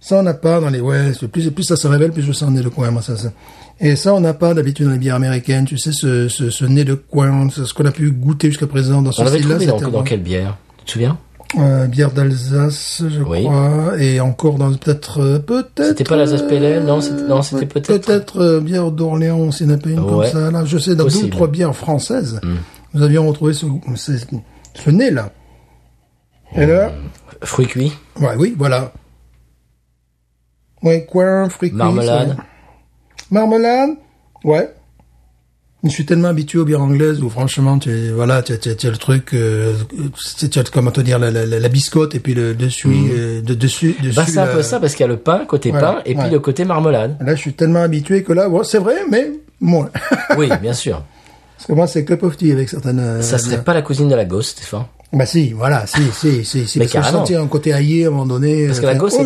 ça, 0.00 0.16
on 0.18 0.22
n'a 0.22 0.34
pas 0.34 0.60
dans 0.60 0.70
les... 0.70 0.80
Ouais, 0.80 1.12
c'est 1.18 1.26
plus, 1.28 1.50
plus 1.50 1.64
ça 1.64 1.76
se 1.76 1.86
révèle, 1.88 2.12
plus 2.12 2.22
je 2.22 2.32
sens 2.32 2.48
un 2.48 2.52
nez 2.52 2.62
de 2.62 2.68
coin, 2.68 2.90
moi, 2.90 3.02
ça, 3.02 3.16
ça. 3.16 3.32
Et 3.80 3.96
ça, 3.96 4.14
on 4.14 4.20
n'a 4.20 4.34
pas 4.34 4.54
d'habitude 4.54 4.86
dans 4.86 4.92
les 4.92 4.98
bières 4.98 5.16
américaines, 5.16 5.64
tu 5.64 5.78
sais, 5.78 5.90
ce, 5.92 6.28
ce, 6.28 6.50
ce 6.50 6.64
nez 6.64 6.84
de 6.84 6.94
coin, 6.94 7.48
c'est 7.54 7.64
ce 7.64 7.74
qu'on 7.74 7.86
a 7.86 7.90
pu 7.90 8.10
goûter 8.12 8.48
jusqu'à 8.48 8.66
présent 8.66 9.02
dans 9.02 9.10
ce 9.12 9.24
style-là. 9.26 9.58
dans, 9.66 9.88
dans 9.90 10.02
quelle 10.02 10.22
bière? 10.22 10.56
Tu 10.78 10.84
te 10.86 10.90
souviens? 10.92 11.18
Euh, 11.58 11.86
bière 11.88 12.12
d'Alsace, 12.12 13.02
je 13.08 13.20
Oui. 13.22 13.42
crois, 13.42 13.94
et 13.98 14.20
encore 14.20 14.54
dans 14.58 14.72
peut-être... 14.72 15.20
euh, 15.20 15.38
peut-être... 15.40 15.84
C'était 15.88 16.04
pas 16.04 16.14
l'Alsace 16.16 16.42
Ale 16.48 16.84
Non, 16.84 17.00
c'était- 17.00 17.22
non, 17.24 17.42
c'était 17.42 17.66
peut-être- 17.66 18.06
Peut-être 18.06 18.40
euh, 18.40 18.60
bière 18.60 18.92
d'Orléans, 18.92 19.50
pas 19.76 19.88
une 19.90 19.98
Ouais. 19.98 20.30
comme 20.30 20.40
ça, 20.42 20.50
là. 20.52 20.64
Je 20.64 20.78
sais, 20.78 20.94
dans 20.94 21.04
deux 21.04 21.16
ou. 21.24 21.26
Hmm. 21.26 21.30
trois 21.30 21.48
bières 21.48 21.74
françaises, 21.74 22.40
nous 22.94 23.02
avions 23.02 23.26
retrouvé 23.28 23.52
ce, 23.54 23.66
ce, 23.96 24.12
ce 24.74 24.90
nez-là. 24.90 25.32
Et 26.56 26.66
là... 26.66 26.92
Fruits 27.42 27.66
cuits 27.66 27.92
Ouais, 28.20 28.34
oui, 28.36 28.54
voilà. 28.58 28.92
Ouais, 30.82 31.06
coin, 31.10 31.48
fruits 31.48 31.70
cuits, 31.70 31.78
Marmelade. 31.78 32.36
ça. 32.36 32.44
Marmelade 33.30 33.90
Ouais. 34.44 34.72
Je 35.82 35.88
suis 35.88 36.04
tellement 36.04 36.28
habitué 36.28 36.58
aux 36.58 36.66
bières 36.66 36.82
anglaises 36.82 37.22
où 37.22 37.30
franchement, 37.30 37.78
tu 37.78 38.10
voilà, 38.10 38.42
tu 38.42 38.52
as, 38.52 38.58
tu 38.58 38.68
as- 38.68 38.74
tu 38.74 38.86
as 38.86 38.90
le 38.90 38.98
truc, 38.98 39.32
euh, 39.32 39.74
tu 40.38 40.50
tu 40.50 40.58
as, 40.58 40.64
comment 40.64 40.90
te 40.90 41.00
dire, 41.00 41.18
la, 41.18 41.30
la, 41.30 41.46
la, 41.46 41.58
la 41.58 41.68
biscotte 41.70 42.14
et 42.14 42.20
puis 42.20 42.34
le 42.34 42.54
dessus, 42.54 42.88
euh, 43.12 43.40
de, 43.40 43.54
dessus, 43.54 43.96
dessus. 44.02 44.14
Bah, 44.16 44.24
c'est 44.26 44.38
un 44.38 44.44
la- 44.46 44.52
peu 44.52 44.62
ça, 44.62 44.78
parce 44.78 44.92
qu'il 44.94 45.04
y 45.04 45.08
a 45.08 45.12
le 45.12 45.16
pain, 45.18 45.46
côté 45.46 45.70
Voilà, 45.70 45.92
pain, 45.94 46.02
et 46.04 46.14
puis 46.14 46.28
le 46.28 46.38
côté 46.38 46.66
marmelade. 46.66 47.16
Là, 47.20 47.34
je 47.34 47.40
suis 47.40 47.54
tellement 47.54 47.80
habitué 47.80 48.22
que 48.22 48.34
là, 48.34 48.46
c'est 48.64 48.78
vrai, 48.78 48.96
mais 49.10 49.30
moins. 49.60 49.88
Oui, 50.36 50.50
bien 50.60 50.74
sûr. 50.74 51.02
Parce 51.60 51.66
que 51.66 51.72
moi, 51.74 51.86
c'est 51.86 52.04
of 52.22 52.38
tea 52.38 52.52
avec 52.52 52.70
certaines. 52.70 53.00
euh, 53.00 53.20
Ça 53.20 53.36
serait 53.36 53.62
pas 53.62 53.74
la 53.74 53.82
cousine 53.82 54.08
de 54.08 54.14
la 54.14 54.24
Ghost, 54.24 54.56
Stéphane? 54.56 54.86
Bah 55.12 55.26
si, 55.26 55.52
voilà, 55.52 55.86
si, 55.86 56.00
si, 56.12 56.44
si, 56.44 56.66
si. 56.68 56.78
Mais 56.78 56.84
parce 56.86 56.92
que 56.92 56.98
je 57.02 57.02
un 57.36 57.48
côté 57.48 57.72
aillé 57.72 58.04
à 58.04 58.08
un 58.08 58.10
moment 58.12 58.26
donné. 58.26 58.68
Parce 58.68 58.78
que 58.80 58.86
la 58.86 58.92
enfin, 58.92 59.00
gosse 59.00 59.14
est 59.18 59.24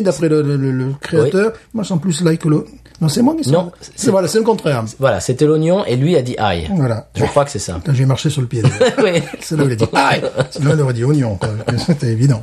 d'après 0.00 0.28
le, 0.28 0.40
le, 0.42 0.56
le- 0.56 0.72
le 0.72 0.92
créateur. 1.00 1.52
Moi, 1.74 1.84
je 1.84 1.88
sens 1.88 2.00
plus 2.00 2.14
que 2.38 2.48
l'autre. 2.48 2.70
Non, 3.00 3.08
c'est 3.08 3.22
moi 3.22 3.34
qui 3.36 3.44
sens. 3.44 3.52
Non, 3.52 3.70
C'est, 3.94 4.10
voilà, 4.10 4.26
c'est 4.26 4.38
le 4.38 4.44
contraire. 4.44 4.84
Voilà, 4.98 5.20
c'était 5.20 5.44
l'oignon, 5.44 5.84
et 5.84 5.94
lui 5.96 6.16
a 6.16 6.22
dit 6.22 6.34
ail. 6.38 6.68
Voilà. 6.74 7.08
Je 7.14 7.24
crois 7.26 7.44
que 7.44 7.50
c'est 7.52 7.58
ça. 7.60 7.78
J'ai 7.92 8.06
marché 8.06 8.28
sur 8.30 8.40
le 8.40 8.48
pied. 8.48 8.62
oui. 9.04 9.22
c'est 9.40 9.56
là 9.56 9.64
où 9.64 9.66
il 9.68 9.72
a 9.72 9.76
dit 9.76 9.84
aïe. 9.92 10.22
Sinon, 10.50 10.70
il 10.74 10.80
aurait 10.80 10.94
dit 10.94 11.04
oignon. 11.04 11.38
C'était 11.86 12.08
évident. 12.08 12.42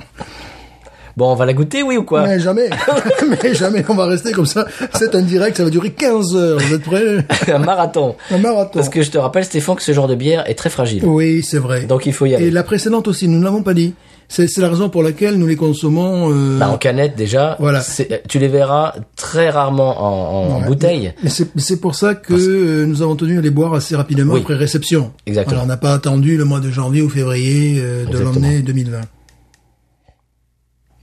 Bon, 1.17 1.31
on 1.31 1.35
va 1.35 1.45
la 1.45 1.53
goûter, 1.53 1.81
oui 1.81 1.95
ou 1.95 2.03
quoi 2.03 2.23
Mais 2.27 2.39
jamais. 2.39 2.69
Mais 3.43 3.53
jamais, 3.53 3.85
on 3.87 3.93
va 3.95 4.05
rester 4.05 4.31
comme 4.33 4.45
ça. 4.45 4.65
C'est 4.93 5.15
un 5.15 5.21
direct, 5.21 5.55
ça 5.57 5.63
va 5.63 5.69
durer 5.69 5.91
15 5.91 6.35
heures. 6.35 6.59
Vous 6.59 6.73
êtes 6.73 6.83
prêts? 6.83 7.25
Un 7.53 7.59
marathon. 7.59 8.15
Un 8.31 8.37
marathon. 8.37 8.71
Parce 8.73 8.89
que 8.89 9.01
je 9.01 9.11
te 9.11 9.17
rappelle, 9.17 9.45
Stéphane, 9.45 9.75
que 9.77 9.81
ce 9.83 9.93
genre 9.93 10.07
de 10.07 10.15
bière 10.15 10.49
est 10.49 10.55
très 10.55 10.69
fragile. 10.69 11.05
Oui, 11.05 11.41
c'est 11.41 11.59
vrai. 11.59 11.83
Donc 11.85 12.05
il 12.05 12.13
faut 12.13 12.25
y 12.25 12.35
aller. 12.35 12.47
Et 12.47 12.51
la 12.51 12.63
précédente 12.63 13.07
aussi, 13.07 13.27
nous 13.29 13.39
ne 13.39 13.43
l'avons 13.45 13.63
pas 13.63 13.73
dit. 13.73 13.93
C'est, 14.27 14.57
la 14.57 14.69
raison 14.69 14.89
pour 14.89 15.03
laquelle 15.03 15.35
nous 15.35 15.45
les 15.45 15.55
consommons, 15.55 16.31
euh, 16.33 16.57
Bah, 16.57 16.69
en 16.69 16.77
canette 16.77 17.15
déjà, 17.15 17.55
Voilà. 17.59 17.81
c'est- 17.81 18.23
tu 18.27 18.39
les 18.39 18.47
verras 18.47 18.95
très 19.15 19.51
rarement 19.51 20.55
en, 20.57 20.61
bouteille. 20.61 21.13
Mais 21.23 21.29
c'est 21.29 21.79
pour 21.79 21.93
ça 21.95 22.15
que 22.15 22.33
euh, 22.33 22.85
nous 22.87 23.03
avons 23.03 23.15
tenu 23.15 23.37
à 23.37 23.41
les 23.41 23.51
boire 23.51 23.73
assez 23.75 23.95
rapidement 23.95 24.33
Oui. 24.33 24.41
après 24.41 24.55
réception. 24.55 25.11
Exactement. 25.27 25.57
Voilà, 25.57 25.65
on 25.65 25.67
n'a 25.67 25.77
pas 25.77 25.93
attendu 25.93 26.37
le 26.37 26.43
mois 26.43 26.59
de 26.59 26.71
janvier 26.71 27.03
ou 27.03 27.09
février 27.09 27.79
euh, 27.79 28.05
de 28.05 28.17
l'année 28.17 28.61
2020. 28.61 29.01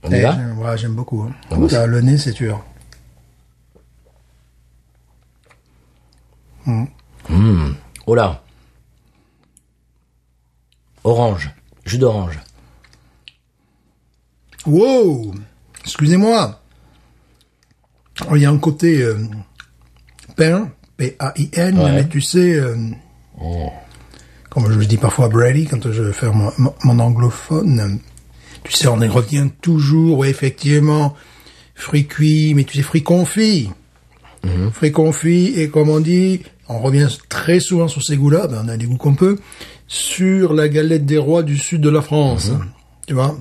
On 0.03 0.11
y 0.11 0.15
Et 0.15 0.21
va 0.21 0.31
j'aime- 0.35 0.59
ouais, 0.59 0.77
J'aime 0.77 0.95
beaucoup. 0.95 1.21
Hein. 1.23 1.33
Le 1.87 2.01
nez, 2.01 2.17
c'est 2.17 2.33
dur. 2.33 2.63
Oh 8.05 8.15
là. 8.15 8.41
Orange. 11.03 11.51
Jus 11.85 11.97
d'orange. 11.97 12.39
Wow 14.65 15.33
Excusez-moi. 15.83 16.61
Il 18.33 18.41
y 18.41 18.45
a 18.45 18.49
un 18.51 18.57
côté 18.57 19.01
euh, 19.01 19.17
pain, 20.37 20.69
P-A-I-N, 20.97 21.77
Ouais. 21.79 21.91
mais 21.91 22.07
tu 22.07 22.21
sais, 22.21 22.55
euh, 22.55 22.75
comme 24.49 24.71
je 24.71 24.87
dis 24.87 24.97
parfois 24.97 25.25
à 25.25 25.29
Brady 25.29 25.65
quand 25.65 25.91
je 25.91 26.11
fais 26.11 26.29
mon, 26.31 26.51
mon- 26.57 26.75
mon 26.83 26.99
anglophone, 26.99 27.99
tu 28.63 28.73
sais, 28.73 28.87
on 28.87 29.01
y 29.01 29.07
revient 29.07 29.49
toujours, 29.61 30.19
oui, 30.19 30.29
effectivement, 30.29 31.15
fruits 31.75 32.07
cuits, 32.07 32.53
mais 32.53 32.63
tu 32.63 32.77
sais, 32.77 32.83
fruits 32.83 33.03
confits. 33.03 33.69
Mhm. 34.43 34.71
Fruits 34.71 34.91
confits, 34.91 35.53
et 35.55 35.69
comme 35.69 35.89
on 35.89 35.99
dit, 35.99 36.41
on 36.69 36.79
revient 36.79 37.07
très 37.29 37.59
souvent 37.59 37.87
sur 37.87 38.03
ces 38.03 38.17
goûts-là, 38.17 38.47
ben, 38.47 38.63
on 38.65 38.69
a 38.69 38.77
les 38.77 38.85
goûts 38.85 38.97
qu'on 38.97 39.15
peut, 39.15 39.37
sur 39.87 40.53
la 40.53 40.69
galette 40.69 41.05
des 41.05 41.17
rois 41.17 41.43
du 41.43 41.57
sud 41.57 41.81
de 41.81 41.89
la 41.89 42.01
France. 42.01 42.49
Mhm. 42.49 42.65
Tu 43.07 43.13
vois 43.13 43.37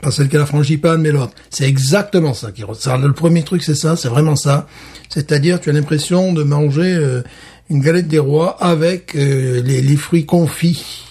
Pas 0.00 0.10
celle 0.10 0.28
qui 0.28 0.36
a 0.36 0.40
la 0.40 0.46
frangipane, 0.46 1.00
mais 1.00 1.12
l'autre. 1.12 1.34
C'est 1.50 1.68
exactement 1.68 2.34
ça 2.34 2.50
qui 2.50 2.64
ressort. 2.64 2.98
Le 2.98 3.12
premier 3.12 3.42
truc, 3.42 3.62
c'est 3.62 3.74
ça, 3.74 3.96
c'est 3.96 4.08
vraiment 4.08 4.36
ça. 4.36 4.66
C'est-à-dire, 5.08 5.60
tu 5.60 5.70
as 5.70 5.72
l'impression 5.72 6.32
de 6.32 6.42
manger 6.42 6.94
euh, 6.94 7.22
une 7.70 7.80
galette 7.80 8.08
des 8.08 8.18
rois 8.18 8.56
avec 8.60 9.14
euh, 9.14 9.62
les, 9.62 9.82
les 9.82 9.96
fruits 9.96 10.26
confits 10.26 11.04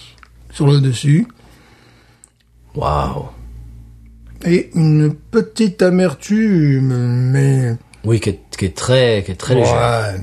sur 0.52 0.66
le 0.66 0.80
dessus. 0.80 1.26
Waouh. 2.74 3.26
Et 4.44 4.70
une 4.74 5.14
petite 5.14 5.82
amertume, 5.82 7.30
mais... 7.30 7.76
Oui, 8.04 8.18
qui 8.20 8.30
est, 8.30 8.40
qui 8.58 8.64
est 8.64 8.76
très, 8.76 9.22
qui 9.24 9.30
est 9.32 9.36
très 9.36 9.54
léger. 9.54 9.70
Ouais. 9.70 10.18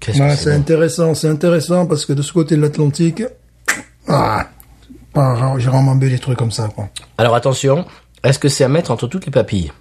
Qu'est-ce 0.00 0.18
que 0.18 0.22
Ouais, 0.22 0.30
c'est 0.30 0.36
c'est 0.36 0.50
bon. 0.50 0.56
intéressant, 0.60 1.14
c'est 1.14 1.28
intéressant 1.28 1.86
parce 1.86 2.04
que 2.04 2.12
de 2.12 2.22
ce 2.22 2.32
côté 2.32 2.56
de 2.56 2.60
l'Atlantique, 2.62 3.22
ah, 4.08 4.48
j'ai 5.58 5.68
vraiment 5.70 5.94
bu 5.94 6.10
des 6.10 6.18
trucs 6.18 6.38
comme 6.38 6.50
ça, 6.50 6.68
quoi. 6.74 6.88
Alors 7.18 7.34
attention, 7.34 7.84
est-ce 8.22 8.38
que 8.38 8.48
c'est 8.48 8.64
à 8.64 8.68
mettre 8.68 8.90
entre 8.90 9.06
toutes 9.06 9.26
les 9.26 9.32
papilles? 9.32 9.72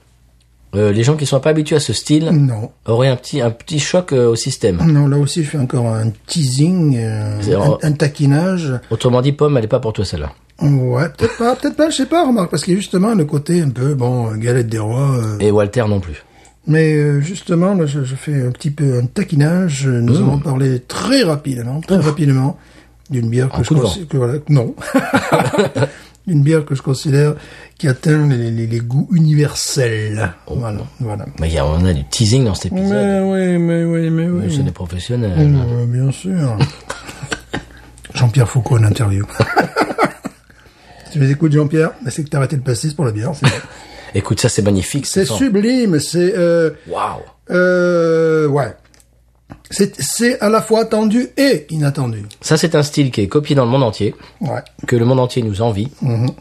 Euh, 0.75 0.91
Les 0.91 1.03
gens 1.03 1.15
qui 1.15 1.25
sont 1.25 1.39
pas 1.39 1.51
habitués 1.51 1.75
à 1.75 1.79
ce 1.79 1.93
style 1.93 2.25
Non, 2.31 2.71
auraient 2.87 3.07
un 3.09 3.15
petit, 3.15 3.41
un 3.41 3.51
petit 3.51 3.79
choc 3.79 4.11
euh, 4.11 4.29
au 4.29 4.35
système. 4.35 4.77
non, 4.91 5.07
là 5.07 5.17
aussi 5.17 5.43
je 5.43 5.49
fais 5.51 5.57
encore 5.59 5.87
un 5.87 6.09
teasing, 6.27 6.97
euh, 6.97 7.39
un, 7.81 7.87
un 7.87 7.91
taquinage. 7.91 8.73
Autrement 8.89 9.21
dit, 9.21 9.33
pomme, 9.33 9.57
elle 9.57 9.65
est 9.65 9.67
pas 9.67 9.79
pour 9.79 9.93
toi 9.93 10.03
celle-là. 10.05 10.31
Ouais, 10.61 11.09
peut-être 11.17 11.37
pas, 11.37 11.55
peut-être 11.55 11.75
pas, 11.75 11.89
je 11.89 11.97
sais 11.97 12.05
pas, 12.05 12.25
remarque, 12.25 12.49
parce 12.51 12.63
qu'il 12.63 12.73
y 12.73 12.77
a 12.77 12.79
justement 12.79 13.13
le 13.15 13.25
côté 13.25 13.61
un 13.61 13.69
peu, 13.69 13.93
bon, 13.95 14.31
galette 14.37 14.67
des 14.69 14.79
rois. 14.79 15.17
Et 15.39 15.51
Walter 15.51 15.83
non 15.87 15.99
plus. 15.99 16.23
mais 16.67 17.21
justement, 17.21 17.73
là, 17.73 17.85
je, 17.85 18.03
je 18.03 18.15
fais 18.15 18.41
un 18.47 18.51
petit 18.51 18.71
peu 18.71 18.99
un 18.99 19.05
taquinage. 19.05 19.87
Nous 19.87 20.13
Mmh. 20.13 20.23
allons 20.23 20.39
parler 20.39 20.79
très 20.79 21.23
rapidement, 21.23 21.81
très 21.81 21.97
rapidement, 21.97 22.57
d'une 23.09 23.29
bière 23.29 23.49
que 23.49 23.63
je 23.63 23.73
considère, 23.73 24.07
que 24.07 24.17
voilà, 24.17 24.33
non, 24.49 24.73
d'une 26.27 26.41
bière 26.43 26.65
que 26.65 26.73
je 26.75 26.81
considère 26.81 27.35
qui 27.77 27.87
atteint 27.87 28.27
les, 28.27 28.49
les, 28.51 28.67
les 28.67 28.79
goûts 28.79 29.09
universels. 29.13 30.31
Oh. 30.47 30.55
Voilà, 30.57 30.81
voilà. 30.99 31.25
Mais 31.39 31.49
il 31.49 31.53
y 31.53 31.57
a, 31.57 31.65
on 31.65 31.83
a 31.85 31.93
du 31.93 32.03
teasing 32.05 32.45
dans 32.45 32.55
cet 32.55 32.71
épisode. 32.71 32.89
Mais 32.91 33.19
oui, 33.21 33.57
mais 33.57 33.83
oui, 33.83 34.09
mais 34.09 34.27
oui. 34.27 34.53
C'est 34.55 34.63
des 34.63 34.71
professionnels. 34.71 35.53
Bien 35.87 36.11
sûr. 36.11 36.57
Jean-Pierre 38.13 38.47
Foucault 38.49 38.77
en 38.77 38.83
interview. 38.83 39.25
si 41.05 41.11
tu 41.13 41.19
les 41.19 41.31
écoutes, 41.31 41.51
Jean-Pierre, 41.51 41.91
c'est 42.09 42.23
que 42.23 42.29
t'as 42.29 42.37
arrêté 42.37 42.55
le 42.55 42.61
pastis 42.61 42.93
pour 42.93 43.05
la 43.05 43.11
bière. 43.11 43.31
Écoute, 44.15 44.39
ça 44.39 44.47
c'est 44.47 44.61
magnifique. 44.61 45.07
c'est 45.07 45.25
sublime, 45.25 45.99
c'est... 45.99 46.33
Euh, 46.37 46.69
Waouh. 46.87 47.21
euh, 47.49 48.47
ouais. 48.47 48.71
C'est, 49.99 50.39
à 50.39 50.49
la 50.49 50.61
fois 50.61 50.81
attendu 50.81 51.27
et 51.35 51.65
inattendu. 51.69 52.23
Ça 52.41 52.57
c'est 52.57 52.75
un 52.75 52.83
style 52.83 53.11
qui 53.11 53.21
est 53.21 53.27
copié 53.27 53.55
dans 53.55 53.65
le 53.65 53.71
monde 53.71 53.83
entier, 53.83 54.13
Ouais. 54.41 54.61
que 54.87 54.95
le 54.95 55.03
monde 55.05 55.19
entier 55.19 55.41
nous 55.41 55.61
envie. 55.61 55.89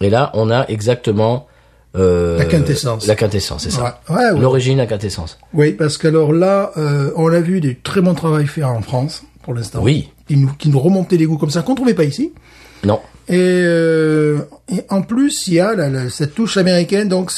Et 0.01 0.11
là, 0.11 0.31
on 0.35 0.51
a 0.51 0.67
exactement 0.69 1.47
euh, 1.95 2.35
Mhm. 2.37 2.39
La 2.39 2.45
quintessence. 2.47 3.07
La 3.07 3.15
quintessence, 3.15 3.63
c'est 3.65 3.71
ça. 3.71 4.01
Ouais, 4.09 4.17
ouais, 4.17 4.31
ouais. 4.33 4.41
L'origine, 4.41 4.79
la 4.79 4.87
quintessence. 4.87 5.39
Oui, 5.53 5.73
parce 5.73 5.99
qu'alors 5.99 6.33
là, 6.33 6.73
euh, 6.79 7.11
on 7.17 7.31
a 7.33 7.41
vu 7.41 7.61
des 7.61 7.75
très 7.75 8.01
bons 8.01 8.15
travail 8.15 8.47
fait 8.47 8.63
en 8.65 8.81
France, 8.81 9.23
pour 9.43 9.53
l'instant. 9.53 9.81
Oui. 9.83 10.09
Qui 10.27 10.37
nous, 10.39 10.53
qui 10.59 10.71
nous 10.71 10.81
remontaient 10.81 11.19
les 11.19 11.27
goûts 11.27 11.37
comme 11.37 11.51
ça, 11.51 11.61
qu'on 11.61 11.75
trouvait 11.75 11.93
pas 11.93 12.05
ici. 12.05 12.33
Non. 12.85 12.99
Et, 13.29 13.37
euh, 13.39 14.39
et 14.75 14.83
en 14.89 15.03
plus, 15.03 15.47
il 15.49 15.55
y 15.55 15.61
a 15.61 15.75
la- 15.75 15.91
la- 15.91 16.09
cette 16.11 16.35
touche 16.35 16.57
américaine, 16.57 17.09
donc... 17.09 17.31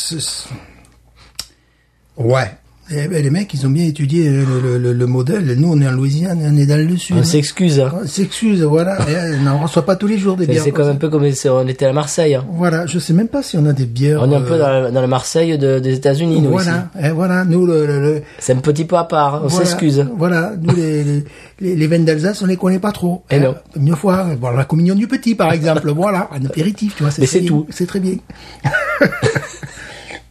Ouais. 2.17 2.51
Eh 2.91 3.09
ben, 3.09 3.23
les 3.23 3.31
mecs, 3.31 3.53
ils 3.55 3.67
ont 3.67 3.71
bien 3.71 3.87
étudié 3.87 4.29
le, 4.29 4.45
le- 4.63 4.77
le- 4.79 4.93
le 4.93 5.07
modèle. 5.07 5.55
Nous, 5.59 5.73
on 5.73 5.81
est 5.81 5.89
en 5.89 5.93
Louisiane, 5.93 6.39
on 6.45 6.55
est 6.59 6.67
dans 6.67 6.77
le 6.77 6.97
sud. 6.99 7.17
On 7.19 7.23
s'excuse. 7.25 7.81
Hein. 7.81 7.91
On 8.03 8.07
s'excuse, 8.07 8.63
voilà. 8.63 8.99
Et, 9.09 9.15
euh, 9.17 9.37
on 9.55 9.63
reçoit 9.63 9.87
pas 9.87 9.97
tous 9.97 10.07
les 10.07 10.19
jours 10.19 10.37
des 10.37 10.47
bières. 10.47 10.63
c'est 10.63 10.71
comme 10.71 10.89
un 10.89 10.97
peu 10.97 11.09
comme 11.09 11.31
si 11.33 11.49
on 11.49 11.67
était 11.67 11.87
à 11.87 11.95
Marseille. 11.95 12.35
Hein. 12.35 12.45
Voilà, 12.53 12.85
je 12.85 12.99
sais 12.99 13.15
même 13.15 13.29
pas 13.29 13.43
si 13.43 13.57
on 13.57 13.65
a 13.65 13.73
des 13.73 13.87
bières. 13.87 14.21
On 14.23 14.31
est 14.31 14.35
un 14.37 14.43
euh, 14.43 14.47
peu 14.47 14.59
dans 14.59 14.69
la, 14.69 14.91
dans 14.91 15.01
la 15.01 15.07
Marseille 15.07 15.57
de- 15.57 15.79
des 15.79 15.95
États-Unis, 15.95 16.43
nous. 16.43 16.51
Voilà, 16.51 16.91
et 17.03 17.09
voilà, 17.09 17.47
nous 17.47 17.65
le, 17.65 18.23
C'est 18.39 18.53
un 18.53 18.57
petit 18.61 18.85
peu 18.85 18.97
à 18.97 19.05
part. 19.05 19.45
On 19.45 19.47
voilà, 19.47 19.65
s'excuse. 19.65 20.07
Voilà, 20.19 20.53
nous 20.61 20.75
les, 20.77 21.03
les, 21.05 21.25
les, 21.61 21.77
les 21.77 21.87
vins 21.87 21.99
d'Alsace, 22.01 22.43
on 22.43 22.47
les 22.47 22.57
connaît 22.59 22.81
pas 22.81 22.93
trop. 22.93 23.23
Eh 23.31 23.37
Hein, 23.37 23.41
non. 23.41 23.55
Une 23.77 23.97
fois, 23.97 24.27
bon, 24.39 24.51
la 24.51 24.65
communion 24.67 24.95
du 24.95 25.09
petit, 25.09 25.35
par 25.35 25.53
exemple, 25.55 25.91
voilà, 25.91 26.29
un 26.33 26.45
apéritif, 26.45 26.97
tu 26.97 27.03
vois. 27.03 27.13
Mais 27.19 27.25
c'est 27.27 27.43
tout. 27.45 27.67
C'est 27.71 27.87
très 27.87 28.01
bien. 28.01 28.17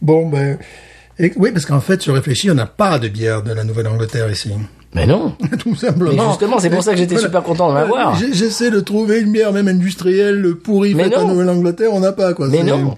bon, 0.00 0.28
ben, 0.28 0.56
et- 1.18 1.32
oui, 1.36 1.50
parce 1.52 1.66
qu'en 1.66 1.80
fait, 1.80 2.04
je 2.04 2.10
réfléchis, 2.10 2.50
on 2.50 2.54
n'a 2.54 2.66
pas 2.66 2.98
de 2.98 3.08
bière 3.08 3.42
de 3.42 3.52
la 3.52 3.64
Nouvelle-Angleterre 3.64 4.30
ici. 4.30 4.50
Mais 4.94 5.06
non. 5.06 5.34
Tout 5.58 5.74
simplement. 5.74 6.12
Mais 6.24 6.28
justement, 6.30 6.58
c'est 6.58 6.70
pour 6.70 6.82
ça 6.82 6.92
que 6.92 6.98
j'étais 6.98 7.18
super 7.18 7.42
content 7.42 7.68
d'en 7.68 7.76
avoir. 7.76 8.16
J'ai- 8.18 8.32
J'essaie 8.32 8.70
de 8.70 8.80
trouver 8.80 9.20
une 9.20 9.32
bière 9.32 9.52
même 9.52 9.68
industrielle 9.68 10.54
pourrie 10.62 10.94
Mais 10.94 11.04
faite 11.04 11.18
en. 11.18 11.28
Nouvelle-Angleterre, 11.28 11.90
on 11.92 12.00
n'a 12.00 12.12
pas, 12.12 12.32
quoi. 12.34 12.48
Mais 12.48 12.62
non. 12.62 12.96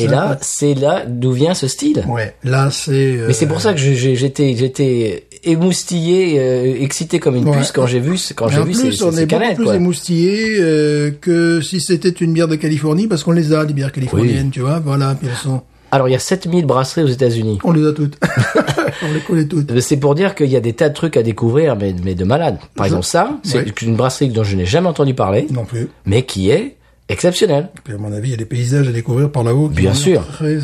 Et 0.00 0.06
là, 0.06 0.38
c'est 0.42 0.74
là 0.74 1.04
d'où 1.08 1.32
vient 1.32 1.54
ce 1.54 1.66
style. 1.66 2.04
Ouais, 2.08 2.34
là, 2.44 2.68
c'est... 2.70 3.18
Mais 3.26 3.32
c'est 3.32 3.46
pour 3.48 3.60
ça 3.60 3.72
que 3.74 3.80
j'étais 3.80 4.54
j'étais 4.56 5.24
émoustillé, 5.42 6.38
euh, 6.38 6.76
excité 6.80 7.18
comme 7.18 7.34
une 7.36 7.48
Ouais. 7.48 7.58
puce 7.58 7.72
quand 7.72 7.86
j'ai 7.86 7.98
vu 8.00 8.16
quand 8.36 8.48
j'ai 8.48 8.58
vu 8.62 8.72
plus, 8.72 8.92
ces, 8.92 9.02
on 9.02 9.10
ces 9.10 9.22
est 9.22 9.26
beaucoup 9.26 9.40
canettes 9.40 9.56
plus 9.56 9.64
quoi. 9.64 9.74
émoustillé 9.74 10.58
euh, 10.60 11.10
que 11.20 11.60
si 11.60 11.80
c'était 11.80 12.10
une 12.10 12.32
bière 12.32 12.46
de 12.48 12.54
Californie, 12.56 13.08
parce 13.08 13.24
qu'on 13.24 13.32
les 13.32 13.52
a, 13.52 13.64
les 13.64 13.72
bières 13.72 13.90
californiennes, 13.92 14.46
Oui. 14.46 14.50
tu 14.52 14.60
vois, 14.60 14.78
voilà, 14.78 15.16
puis 15.18 15.28
elles 15.30 15.36
sont... 15.36 15.62
Alors 15.90 16.08
il 16.08 16.12
y 16.12 16.14
a 16.14 16.18
7000 16.18 16.66
brasseries 16.66 17.02
aux 17.04 17.08
États-Unis. 17.08 17.58
On 17.64 17.72
les 17.72 17.86
a 17.86 17.92
toutes. 17.92 18.18
on 19.02 19.12
les 19.12 19.20
connaît 19.20 19.44
toutes. 19.46 19.80
C'est 19.80 19.96
pour 19.96 20.14
dire 20.14 20.34
qu'il 20.34 20.48
y 20.50 20.56
a 20.56 20.60
des 20.60 20.72
tas 20.74 20.88
de 20.88 20.94
trucs 20.94 21.16
à 21.16 21.22
découvrir, 21.22 21.76
mais, 21.76 21.94
mais 22.04 22.14
de 22.14 22.24
malades. 22.24 22.58
Par 22.74 22.86
exemple, 22.86 23.04
ça, 23.04 23.38
c'est 23.42 23.80
une 23.82 23.96
brasserie 23.96 24.28
dont 24.28 24.44
je 24.44 24.56
n'ai 24.56 24.66
jamais 24.66 24.88
entendu 24.88 25.14
parler, 25.14 25.46
Non 25.50 25.64
plus. 25.64 25.88
mais 26.06 26.22
qui 26.24 26.50
est 26.50 26.76
exceptionnelle. 27.08 27.70
Puis 27.84 27.94
à 27.94 27.98
mon 27.98 28.12
avis, 28.12 28.28
il 28.28 28.30
y 28.32 28.34
a 28.34 28.38
des 28.38 28.44
paysages 28.44 28.86
à 28.88 28.92
découvrir 28.92 29.30
par 29.32 29.44
là-haut. 29.44 29.68
Bien 29.68 29.94
sûr. 29.94 30.26
très- 30.26 30.58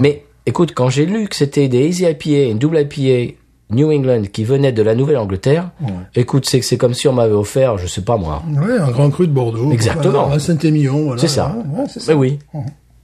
Mais 0.00 0.24
écoute, 0.46 0.72
quand 0.74 0.88
j'ai 0.88 1.04
lu 1.06 1.28
que 1.28 1.36
c'était 1.36 1.68
des 1.68 1.86
Easy 1.86 2.04
IPA, 2.04 2.50
une 2.50 2.58
double 2.58 2.78
IPA 2.80 3.34
New 3.72 3.92
England 3.92 4.22
qui 4.32 4.42
venaient 4.44 4.72
de 4.72 4.82
la 4.82 4.94
Nouvelle-Angleterre, 4.94 5.70
écoute, 6.16 6.46
c'est 6.48 6.62
c'est 6.62 6.76
comme 6.78 6.94
si 6.94 7.06
on 7.06 7.12
m'avait 7.12 7.34
offert, 7.34 7.76
je 7.78 7.86
sais 7.86 8.00
pas 8.02 8.16
moi. 8.16 8.42
Ouais, 8.50 8.78
un 8.78 8.90
grand 8.90 9.10
cru 9.10 9.26
de 9.28 9.32
Bordeaux. 9.32 9.70
Exactement. 9.72 10.32
Un 10.32 10.38
Saint-Émilion, 10.38 11.04
voilà. 11.04 11.20
C'est 11.20 11.28
ça. 11.28 11.54
Ouais, 11.76 11.84
c'est 11.88 12.00
ça. 12.00 12.12
Mais 12.12 12.18
oui. 12.18 12.38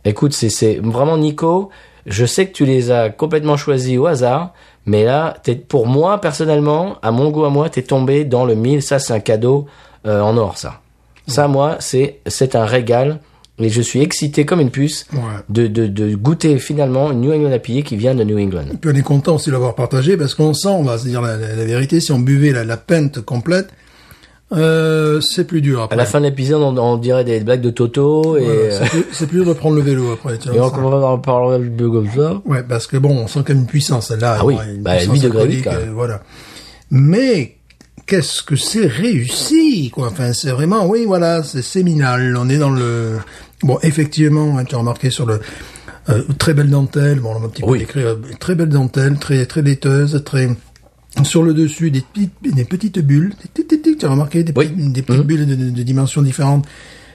Écoute, 0.07 0.33
c'est 0.33 0.49
c'est 0.51 0.77
vraiment 0.83 1.19
Nico. 1.19 1.71
Je 2.07 2.25
sais 2.25 2.47
que 2.47 2.53
tu 2.53 2.65
les 2.65 2.91
as 2.91 3.11
complètement 3.11 3.57
choisis 3.57 3.99
au 3.99 4.07
hasard, 4.07 4.55
mais 4.87 5.05
là, 5.05 5.37
pour 5.69 5.87
moi 5.89 6.21
personnellement, 6.21 6.97
à 7.03 7.11
mon 7.11 7.31
goût 7.31 7.45
à 7.45 7.51
moi, 7.51 7.69
t'es 7.69 7.83
tombé 7.83 8.25
dans 8.25 8.45
le 8.45 8.55
mille. 8.55 8.81
Ça, 8.83 8.99
c'est 8.99 9.13
un 9.13 9.21
cadeau 9.21 9.67
euh, 10.07 10.21
en 10.21 10.37
or, 10.37 10.57
ça. 10.57 10.81
Ça, 11.27 11.49
moi, 11.49 11.77
c'est 11.81 12.21
c'est 12.27 12.55
un 12.55 12.65
régal. 12.65 13.19
Et 13.59 13.71
je 13.71 13.81
suis 13.81 14.03
excité 14.03 14.45
comme 14.45 14.61
une 14.61 14.71
puce 14.71 15.07
Ouais. 15.15 15.19
de, 15.49 15.67
de, 15.67 15.87
de 15.87 16.15
goûter 16.15 16.59
finalement 16.59 17.11
une 17.11 17.23
New 17.23 17.33
England 17.33 17.51
IPA 17.57 17.83
qui 17.89 17.97
vient 17.97 18.15
de 18.15 18.23
New 18.23 18.39
England. 18.39 18.67
Puis 18.81 18.91
on 18.93 18.95
est 18.95 19.01
content 19.03 19.37
aussi 19.37 19.47
de 19.49 19.53
l'avoir 19.55 19.75
partagé 19.75 20.19
parce 20.19 20.35
qu'on 20.35 20.53
sent, 20.53 20.69
on 20.69 20.83
va 20.83 20.99
se 20.99 21.07
dire 21.09 21.23
la, 21.23 21.39
la- 21.39 21.55
la 21.57 21.65
vérité, 21.65 22.01
si 22.01 22.13
on 22.13 22.19
buvait 22.19 22.53
la, 22.53 22.65
la 22.65 22.77
pinte 22.77 23.23
complète, 23.23 23.71
euh, 24.53 25.21
c'est 25.21 25.45
plus 25.45 25.61
dur 25.61 25.81
À 25.81 25.85
après. 25.85 25.97
la 25.97 26.05
fin 26.05 26.21
de 26.21 26.27
l'épisode, 26.27 26.63
on, 26.63 26.77
on 26.79 26.97
dirait 26.99 27.25
des 27.25 27.41
blagues 27.41 27.61
de 27.63 27.71
Toto 27.71 28.37
et, 28.37 28.45
Voilà, 28.45 28.61
euh, 28.61 28.87
c'est 29.13 29.27
plus- 29.27 29.39
dur 29.39 29.47
de 29.47 29.53
prendre 29.53 29.75
le 29.77 29.83
vélo 29.83 30.13
après. 30.13 30.39
Tu 30.39 30.49
et 30.55 30.61
on 30.61 30.71
ça. 30.71 30.77
va 30.77 31.07
en 31.09 31.19
parler 31.19 31.67
un 31.67 31.77
peu 31.77 31.91
comme 31.91 32.09
ça. 32.15 32.41
Ouais, 32.45 32.63
parce 32.63 32.87
que 32.87 32.97
bon, 32.97 33.11
on 33.17 33.27
sent 33.27 33.41
quand 33.45 33.49
même 33.55 33.61
une 33.63 33.67
puissance 33.67 34.11
là. 34.13 34.37
Ah 34.41 34.45
oui, 34.45 34.55
une 34.75 34.83
bah, 34.83 34.97
puissance 34.97 35.15
8 35.17 35.21
degrés 35.23 35.63
euh, 35.67 35.87
voilà. 35.93 36.23
Mais 36.91 37.57
qu'est-ce 38.07 38.43
que 38.45 38.55
c'est 38.55 38.87
réussi, 38.87 39.91
quoi? 39.93 40.09
Enfin, 40.09 40.33
c'est 40.33 40.51
vraiment, 40.51 40.87
oui, 40.87 41.05
voilà, 41.07 41.43
c'est 41.43 41.63
séminal. 41.63 42.37
On 42.39 42.49
est 42.49 42.59
dans 42.59 42.71
le. 42.71 43.19
Bon, 43.63 43.79
effectivement, 43.83 44.59
hein, 44.59 44.65
tu 44.65 44.75
as 44.75 44.79
remarqué 44.79 45.11
sur 45.11 45.27
le 45.27 45.41
euh, 46.09 46.23
très 46.39 46.55
belle 46.55 46.71
dentelle. 46.71 47.19
Bon, 47.19 47.31
on 47.35 47.41
va 47.41 47.47
un 47.47 47.49
petit 47.49 47.63
peu 47.63 47.69
Oui. 47.71 47.79
décrire. 47.81 48.17
Très 48.39 48.55
belle 48.55 48.69
dentelle, 48.69 49.17
très 49.19 49.45
très 49.47 49.63
laiteuse, 49.63 50.23
très 50.25 50.49
sur 51.25 51.43
le 51.43 51.55
dessus 51.55 51.91
des 51.91 52.03
petites 52.03 52.33
des 52.55 52.65
petites 52.67 52.99
bulles. 53.01 53.33
Tu 53.99 54.07
as 54.07 54.11
remarqué 54.11 54.43
des, 54.43 54.53
Oui. 54.57 54.67
petites- 54.69 54.93
des 54.93 55.03
petites 55.03 55.23
bulles 55.23 55.47
de, 55.47 55.55
de- 55.55 55.71
de 55.71 55.83
dimensions 55.83 56.23
différentes 56.23 56.67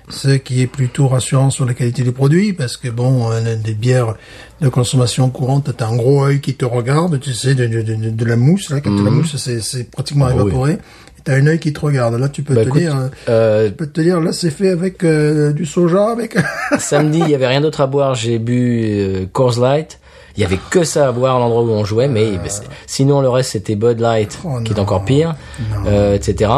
ce 0.10 0.30
qui 0.30 0.62
est 0.62 0.68
plutôt 0.68 1.08
rassurant 1.08 1.52
sur 1.52 1.66
la 1.66 1.74
qualité 1.74 2.02
des 2.04 2.12
produits, 2.12 2.52
parce 2.52 2.76
que 2.76 2.90
bon, 2.90 3.32
euh, 3.32 3.56
des 3.56 3.74
bières 3.74 4.16
de 4.60 4.68
consommation 4.68 5.30
courante, 5.30 5.70
t'as 5.78 5.88
un 5.88 5.96
gros 5.96 6.26
œil 6.26 6.42
qui 6.42 6.54
te 6.56 6.66
regarde, 6.66 7.18
tu 7.22 7.32
sais, 7.34 7.56
de, 7.56 7.66
de, 7.66 7.82
de, 7.82 8.10
de 8.10 8.26
la 8.26 8.36
mousse, 8.36 8.72
là, 8.72 8.82
quand 8.82 8.90
la 9.04 9.10
mousse, 9.10 9.38
c'est, 9.38 9.62
c'est 9.62 9.90
pratiquement 9.90 10.26
Ah 10.26 10.34
oui. 10.36 10.42
évaporé, 10.42 10.72
et 10.74 11.22
t'as 11.24 11.36
un 11.38 11.48
œil 11.48 11.60
qui 11.60 11.72
te 11.72 11.80
regarde. 11.80 12.16
Là, 12.20 12.28
tu 12.28 12.42
peux 12.44 12.56
Bah, 12.56 12.64
te 12.64 12.68
écoute, 12.68 12.82
dire, 12.82 12.98
euh, 12.98 13.08
euh, 13.30 13.68
tu 13.70 13.76
peux 13.76 13.88
te 13.88 14.02
dire, 14.02 14.20
là, 14.20 14.34
c'est 14.34 14.50
fait 14.52 14.70
avec 14.72 15.02
euh, 15.06 15.54
du 15.54 15.66
soja, 15.66 16.10
avec. 16.10 16.36
Samedi, 16.78 17.20
il 17.24 17.30
y 17.30 17.36
avait 17.36 17.48
rien 17.48 17.62
d'autre 17.62 17.80
à 17.80 17.88
boire. 17.88 18.14
J'ai 18.16 18.38
bu 18.38 19.28
Coors 19.32 19.62
Light. 19.62 20.00
Il 20.38 20.42
y 20.42 20.46
avait 20.46 20.60
que 20.70 20.84
ça 20.84 21.08
à 21.10 21.12
boire 21.12 21.36
à 21.36 21.40
l'endroit 21.40 21.62
où 21.64 21.70
on 21.72 21.84
jouait, 21.84 22.08
mais 22.08 22.40
c'est- 22.48 22.64
sinon 22.88 23.22
le 23.22 23.30
reste 23.30 23.52
c'était 23.52 23.76
Bud 23.76 24.00
Light, 24.00 24.40
Oh 24.46 24.60
qui 24.64 24.74
est 24.74 24.80
encore 24.80 25.04
pire, 25.06 25.36
euh, 25.88 26.16
etc. 26.16 26.52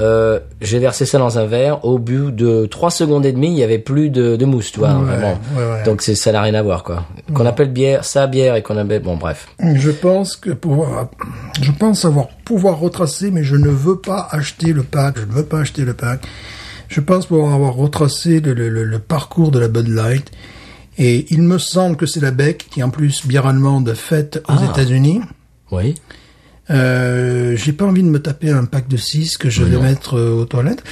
Euh, 0.00 0.38
j'ai 0.60 0.78
versé 0.78 1.04
ça 1.04 1.18
dans 1.18 1.38
un 1.38 1.46
verre. 1.46 1.84
Au 1.84 1.98
bout 1.98 2.30
de 2.30 2.66
3 2.66 2.90
secondes 2.92 3.26
et 3.26 3.32
demie, 3.32 3.48
il 3.48 3.58
y 3.58 3.64
avait 3.64 3.78
plus 3.80 4.10
de, 4.10 4.36
de 4.36 4.44
mousse, 4.44 4.70
tu 4.70 4.78
vois, 4.78 4.90
Ouais, 4.90 5.04
vraiment. 5.04 5.38
ouais, 5.56 5.64
ouais. 5.72 5.82
Donc 5.84 6.02
c'est 6.02 6.14
ça 6.14 6.30
n'a 6.30 6.42
rien 6.42 6.54
à 6.54 6.62
voir, 6.62 6.84
quoi. 6.84 7.04
Qu'on 7.34 7.46
appelle 7.46 7.72
bière, 7.72 8.04
ça 8.04 8.26
bière 8.28 8.54
et 8.54 8.62
qu'on 8.62 8.76
appelle 8.76 9.02
bon 9.02 9.16
bref. 9.16 9.48
Je 9.74 9.90
pense 9.90 10.36
que 10.36 10.50
pouvoir, 10.50 11.08
je 11.60 11.72
pense 11.72 12.04
avoir 12.04 12.28
pouvoir 12.44 12.78
retracer, 12.78 13.30
mais 13.32 13.42
je 13.42 13.56
ne 13.56 13.68
veux 13.68 13.96
pas 13.96 14.28
acheter 14.30 14.72
le 14.72 14.82
pack. 14.84 15.16
Je 15.18 15.24
ne 15.24 15.32
veux 15.32 15.44
pas 15.44 15.60
acheter 15.60 15.82
le 15.82 15.94
pack. 15.94 16.20
Je 16.88 17.00
pense 17.00 17.26
pouvoir 17.26 17.52
avoir 17.54 17.74
retracé 17.74 18.40
le, 18.40 18.52
le- 18.52 18.68
le- 18.68 18.84
le 18.84 18.98
parcours 19.00 19.50
de 19.50 19.58
la 19.58 19.68
Bud 19.68 19.88
Light. 19.88 20.30
Et 21.02 21.26
il 21.30 21.40
me 21.42 21.56
semble 21.58 21.96
que 21.96 22.04
c'est 22.06 22.20
la 22.20 22.30
Beck, 22.30 22.68
qui 22.70 22.80
est 22.80 22.82
en 22.82 22.90
plus 22.90 23.26
bière 23.26 23.46
allemande 23.46 23.92
faite 23.94 24.42
aux 24.48 24.52
Ah. 24.58 24.70
États-Unis. 24.70 25.22
Oui. 25.72 25.94
Euh, 26.70 27.56
j'ai 27.56 27.72
pas 27.72 27.84
envie 27.86 28.02
de 28.02 28.08
me 28.08 28.20
taper 28.20 28.50
un 28.50 28.64
pack 28.64 28.86
de 28.86 28.96
6 28.96 29.38
que 29.38 29.50
je 29.50 29.64
vais 29.64 29.78
mettre 29.78 30.16
euh, 30.16 30.42
aux 30.42 30.44
toilettes. 30.44 30.84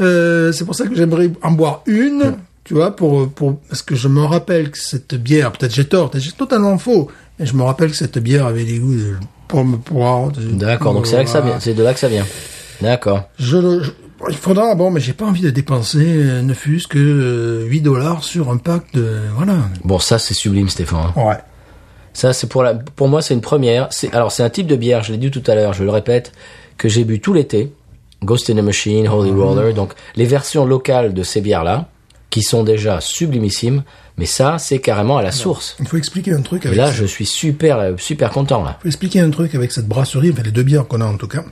Euh, 0.00 0.52
c'est 0.52 0.64
pour 0.64 0.74
ça 0.74 0.86
que 0.86 0.94
j'aimerais 0.94 1.30
en 1.42 1.52
boire 1.52 1.82
une, 1.86 2.34
tu 2.64 2.74
vois, 2.74 2.94
pour, 2.94 3.30
pour, 3.30 3.58
parce 3.60 3.82
que 3.82 3.94
je 3.94 4.08
me 4.08 4.22
rappelle 4.22 4.70
que 4.70 4.78
cette 4.78 5.14
bière, 5.14 5.52
peut-être 5.52 5.74
j'ai 5.74 5.86
tort, 5.86 6.10
peut-être 6.10 6.24
j'ai 6.24 6.32
totalement 6.32 6.76
faux, 6.76 7.10
mais 7.38 7.46
je 7.46 7.54
me 7.54 7.62
rappelle 7.62 7.90
que 7.90 7.96
cette 7.96 8.18
bière 8.18 8.46
avait 8.46 8.64
des 8.64 8.78
goûts 8.78 8.94
de 8.94 9.14
pomme 9.48 9.80
poire. 9.80 10.32
de- 10.32 10.42
D'accord. 10.52 10.92
Donc 10.92 11.06
c'est 11.06 11.16
là 11.16 11.24
que 11.24 11.30
ça 11.30 11.40
Voilà. 11.40 11.56
vient. 11.56 11.60
C'est 11.60 11.74
de 11.74 11.82
là 11.82 11.94
que 11.94 12.00
ça 12.00 12.08
vient. 12.08 12.26
D'accord. 12.82 13.22
Je, 13.38 13.56
le- 13.56 13.82
je- 13.84 13.90
il 14.28 14.36
faudra, 14.36 14.74
bon, 14.74 14.90
mais 14.90 15.00
j'ai 15.00 15.12
pas 15.12 15.24
envie 15.24 15.42
de 15.42 15.50
dépenser, 15.50 16.04
euh, 16.06 16.42
ne 16.42 16.54
fût-ce 16.54 16.86
que 16.86 16.98
euh, 16.98 17.66
8 17.66 17.80
dollars 17.80 18.24
sur 18.24 18.50
un 18.50 18.56
pack 18.56 18.84
de, 18.94 19.18
voilà. 19.34 19.54
Bon, 19.84 19.98
ça 19.98 20.18
c'est 20.18 20.34
sublime, 20.34 20.68
Stéphane. 20.68 21.12
Ouais. 21.16 21.38
Ça, 22.12 22.32
c'est 22.32 22.46
pour 22.46 22.62
la, 22.62 22.74
pour 22.74 23.08
moi, 23.08 23.22
c'est 23.22 23.34
une 23.34 23.40
première. 23.40 23.88
C'est, 23.90 24.12
alors, 24.14 24.32
c'est 24.32 24.42
un 24.42 24.50
type 24.50 24.66
de 24.66 24.76
bière, 24.76 25.02
je 25.02 25.12
l'ai 25.12 25.18
dit 25.18 25.30
tout 25.30 25.42
à 25.46 25.54
l'heure, 25.54 25.72
je 25.72 25.82
le 25.82 25.90
répète, 25.90 26.32
que 26.76 26.88
j'ai 26.88 27.04
bu 27.04 27.20
tout 27.20 27.32
l'été. 27.32 27.72
Ghost 28.22 28.50
in 28.50 28.54
the 28.54 28.62
Machine, 28.62 29.08
Holy 29.08 29.30
Roller. 29.30 29.74
Donc, 29.74 29.94
les 30.14 30.26
versions 30.26 30.64
locales 30.64 31.14
de 31.14 31.22
ces 31.22 31.40
bières-là, 31.40 31.88
qui 32.30 32.42
sont 32.42 32.62
déjà 32.62 33.00
sublimissimes, 33.00 33.82
mais 34.16 34.26
ça, 34.26 34.58
c'est 34.58 34.78
carrément 34.78 35.18
à 35.18 35.22
la 35.22 35.32
source. 35.32 35.76
Il 35.80 35.86
faut 35.86 35.96
expliquer 35.96 36.32
un 36.32 36.40
truc 36.42 36.64
Et 36.64 36.68
avec 36.68 36.78
là, 36.78 36.86
ça. 36.86 36.92
je 36.92 37.04
suis 37.04 37.26
super, 37.26 37.78
euh, 37.78 37.92
super 37.98 38.30
content, 38.30 38.62
là. 38.62 38.78
faut 38.80 38.88
expliquer 38.88 39.20
un 39.20 39.30
truc 39.30 39.54
avec 39.54 39.72
cette 39.72 39.88
brasserie, 39.88 40.30
enfin 40.32 40.42
les 40.42 40.50
deux 40.50 40.62
bières 40.62 40.86
qu'on 40.86 41.00
a 41.00 41.06
en 41.06 41.16
tout 41.16 41.28
cas. 41.28 41.44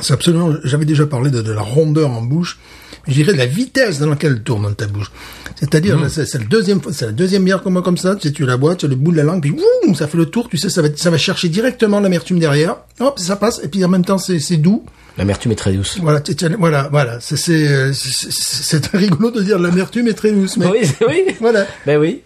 C'est 0.00 0.14
absolument, 0.14 0.52
j'avais 0.64 0.84
déjà 0.84 1.06
parlé 1.06 1.30
de, 1.30 1.42
de 1.42 1.52
la 1.52 1.60
rondeur 1.60 2.10
en 2.10 2.22
bouche, 2.22 2.58
mais 3.06 3.12
je 3.14 3.18
dirais 3.20 3.32
de 3.34 3.38
la 3.38 3.46
vitesse 3.46 3.98
dans 3.98 4.08
laquelle 4.08 4.32
elle 4.36 4.42
tourne 4.42 4.74
ta 4.74 4.86
bouche. 4.86 5.12
C'est-à-dire, 5.60 6.00
là, 6.00 6.08
c'est 6.08 6.26
c'est 6.26 6.38
le 6.38 6.44
deuxième, 6.46 6.80
c'est 6.90 7.06
la 7.06 7.12
deuxième 7.12 7.44
bière 7.44 7.62
comme, 7.62 7.80
comme 7.82 7.96
ça, 7.98 8.16
tu 8.16 8.22
sais, 8.28 8.32
tu 8.32 8.44
la 8.46 8.56
bois, 8.56 8.74
tu 8.74 8.86
as 8.86 8.88
le 8.88 8.96
bout 8.96 9.12
de 9.12 9.16
la 9.16 9.22
langue, 9.22 9.42
puis 9.42 9.50
wouh, 9.50 9.94
ça 9.94 10.08
fait 10.08 10.16
le 10.18 10.26
tour, 10.26 10.48
tu 10.48 10.56
sais, 10.56 10.68
ça 10.70 10.82
va, 10.82 10.88
ça 10.96 11.10
va 11.10 11.18
chercher 11.18 11.48
directement 11.48 12.00
l'amertume 12.00 12.38
derrière, 12.38 12.76
hop, 13.00 13.18
ça 13.18 13.36
passe, 13.36 13.60
et 13.62 13.68
puis 13.68 13.84
en 13.84 13.88
même 13.88 14.04
temps, 14.04 14.18
c'est 14.18 14.40
c'est 14.40 14.56
doux. 14.56 14.84
L'amertume 15.18 15.52
est 15.52 15.56
très 15.56 15.72
douce. 15.74 15.98
Voilà, 16.00 16.22
voilà, 16.58 16.88
voilà, 16.90 17.18
c'est, 17.20 17.36
c'est, 17.36 17.92
c'est- 17.92 18.30
c'est 18.32 18.82
c'est 18.82 18.96
rigolo 18.96 19.30
de 19.30 19.42
dire 19.42 19.58
l'amertume 19.58 20.08
est 20.08 20.14
très 20.14 20.32
douce, 20.32 20.56
mais 20.56 20.66
Oui, 20.66 20.78
c'est- 20.84 21.04
oui. 21.06 21.24
voilà. 21.40 21.66
Ben 21.86 21.98
oui. 22.00 22.22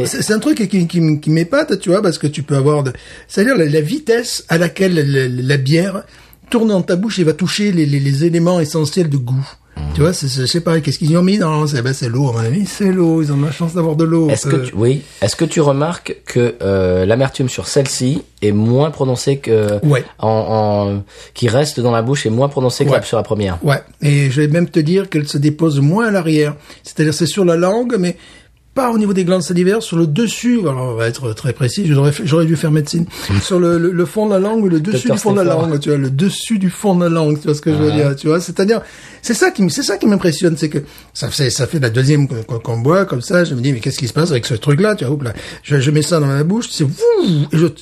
Est, 0.00 0.06
c'est 0.06 0.22
c'est 0.22 0.32
un 0.32 0.38
truc 0.38 0.56
qui, 0.68 0.86
qui, 0.88 1.20
qui 1.20 1.30
m'épate, 1.30 1.78
tu 1.78 1.90
vois, 1.90 2.02
parce 2.02 2.18
que 2.18 2.26
tu 2.26 2.42
peux 2.42 2.56
avoir 2.56 2.82
de, 2.82 2.92
c'est-à-dire 3.28 3.56
la, 3.56 3.66
la 3.66 3.80
vitesse 3.80 4.44
à 4.48 4.56
laquelle 4.58 4.94
la, 4.94 5.02
la- 5.04 5.28
la 5.28 5.56
bière 5.58 6.02
tourne 6.50 6.68
dans 6.68 6.82
ta 6.82 6.96
bouche 6.96 7.18
et 7.18 7.24
va 7.24 7.32
toucher 7.32 7.72
les, 7.72 7.86
les, 7.86 8.00
les 8.00 8.24
éléments 8.24 8.60
essentiels 8.60 9.08
de 9.08 9.16
goût. 9.16 9.46
Mmh. 9.76 9.80
Tu 9.94 10.00
vois, 10.00 10.12
c'est, 10.12 10.26
c'est- 10.28 10.40
je 10.40 10.46
sais 10.46 10.60
pas, 10.60 10.80
qu'est-ce 10.80 10.98
qu'ils 10.98 11.12
y 11.12 11.16
ont 11.16 11.22
mis 11.22 11.38
dans, 11.38 11.66
c'est, 11.68 11.82
ben, 11.82 11.92
c'est 11.94 12.08
l'eau, 12.08 12.28
à 12.30 12.32
mon 12.32 12.38
avis, 12.40 12.66
c'est 12.66 12.90
l'eau, 12.90 13.22
ils 13.22 13.30
ont 13.32 13.40
la 13.40 13.52
chance 13.52 13.74
d'avoir 13.74 13.94
de 13.94 14.02
l'eau. 14.04 14.28
Est-ce 14.28 14.48
que 14.48 14.56
Euh, 14.56 14.64
tu, 14.66 14.74
oui, 14.74 15.02
est-ce 15.22 15.36
que 15.36 15.44
tu 15.44 15.60
remarques 15.60 16.16
que 16.26 16.56
euh, 16.62 17.06
l'amertume 17.06 17.48
sur 17.48 17.68
celle-ci 17.68 18.22
est 18.42 18.50
moins 18.52 18.90
prononcée 18.90 19.36
que 19.38 19.78
Ouais. 19.86 20.04
en, 20.18 20.28
en 20.98 21.04
qui 21.34 21.48
reste 21.48 21.78
dans 21.78 21.92
la 21.92 22.02
bouche 22.02 22.26
est 22.26 22.30
moins 22.30 22.48
prononcée 22.48 22.84
que 22.84 22.90
Ouais. 22.90 22.96
la 22.98 23.02
sur 23.04 23.16
la 23.18 23.22
première? 23.22 23.58
Ouais, 23.62 23.80
et 24.02 24.30
je 24.30 24.40
vais 24.40 24.48
même 24.48 24.68
te 24.68 24.80
dire 24.80 25.08
qu'elle 25.08 25.28
se 25.28 25.38
dépose 25.38 25.80
moins 25.80 26.06
à 26.08 26.10
l'arrière. 26.10 26.56
C'est-à-dire 26.82 27.14
c'est 27.14 27.26
sur 27.26 27.44
la 27.44 27.54
langue, 27.56 27.94
mais 28.00 28.16
pas 28.78 28.90
au 28.92 28.98
niveau 28.98 29.12
des 29.12 29.24
glandes 29.24 29.42
salivaires, 29.42 29.82
sur 29.82 29.96
le 29.96 30.06
dessus. 30.06 30.60
Alors 30.60 30.92
on 30.92 30.94
va 30.94 31.08
être 31.08 31.32
très 31.32 31.52
précis. 31.52 31.82
J'aurais 32.24 32.46
dû 32.46 32.54
faire 32.56 32.70
médecine. 32.70 33.06
sur 33.42 33.58
le, 33.58 33.76
le, 33.78 33.90
le 33.90 34.04
fond 34.06 34.26
de 34.26 34.32
la 34.32 34.38
langue, 34.38 34.62
ou 34.64 34.68
le 34.68 34.78
dessus 34.80 35.10
du 35.10 35.18
fond 35.18 35.32
de 35.32 35.38
la 35.42 35.44
langue. 35.44 35.80
Tu 35.80 35.88
vois, 35.88 35.98
le 35.98 36.10
dessus 36.10 36.58
du 36.58 36.70
fond 36.70 36.94
de 36.94 37.02
la 37.04 37.10
langue. 37.10 37.40
Tu 37.40 37.46
vois 37.48 37.54
ce 37.56 37.60
que 37.60 37.72
je 37.72 37.78
veux 37.78 37.90
dire 37.92 38.14
Tu 38.14 38.28
vois, 38.28 38.40
c'est-à-dire 38.40 38.80
c'est 39.20 39.34
ça 39.34 39.50
qui 39.50 39.68
c'est 39.70 39.82
ça 39.82 39.96
qui 39.96 40.06
m'impressionne, 40.06 40.56
c'est 40.56 40.68
que 40.68 40.78
ça 41.12 41.28
fait 41.28 41.50
ça 41.50 41.66
fait 41.66 41.80
la 41.80 41.90
deuxième 41.90 42.28
qu'on- 42.28 42.42
qu'on 42.44 42.58
qu'on 42.60 42.78
boit 42.78 43.04
comme 43.04 43.20
ça. 43.20 43.42
Je 43.44 43.54
me 43.54 43.60
dis 43.60 43.72
mais 43.72 43.80
qu'est-ce 43.80 43.98
qui 43.98 44.06
se 44.08 44.12
passe 44.12 44.30
avec 44.30 44.46
ce 44.46 44.54
truc-là 44.54 44.94
Tu 44.94 45.04
vois, 45.04 45.18
là, 45.24 45.32
je, 45.64 45.80
je 45.80 45.90
mets 45.90 46.02
ça 46.02 46.20
dans 46.20 46.26
ma 46.26 46.44
bouche, 46.44 46.68
c'est 46.70 46.86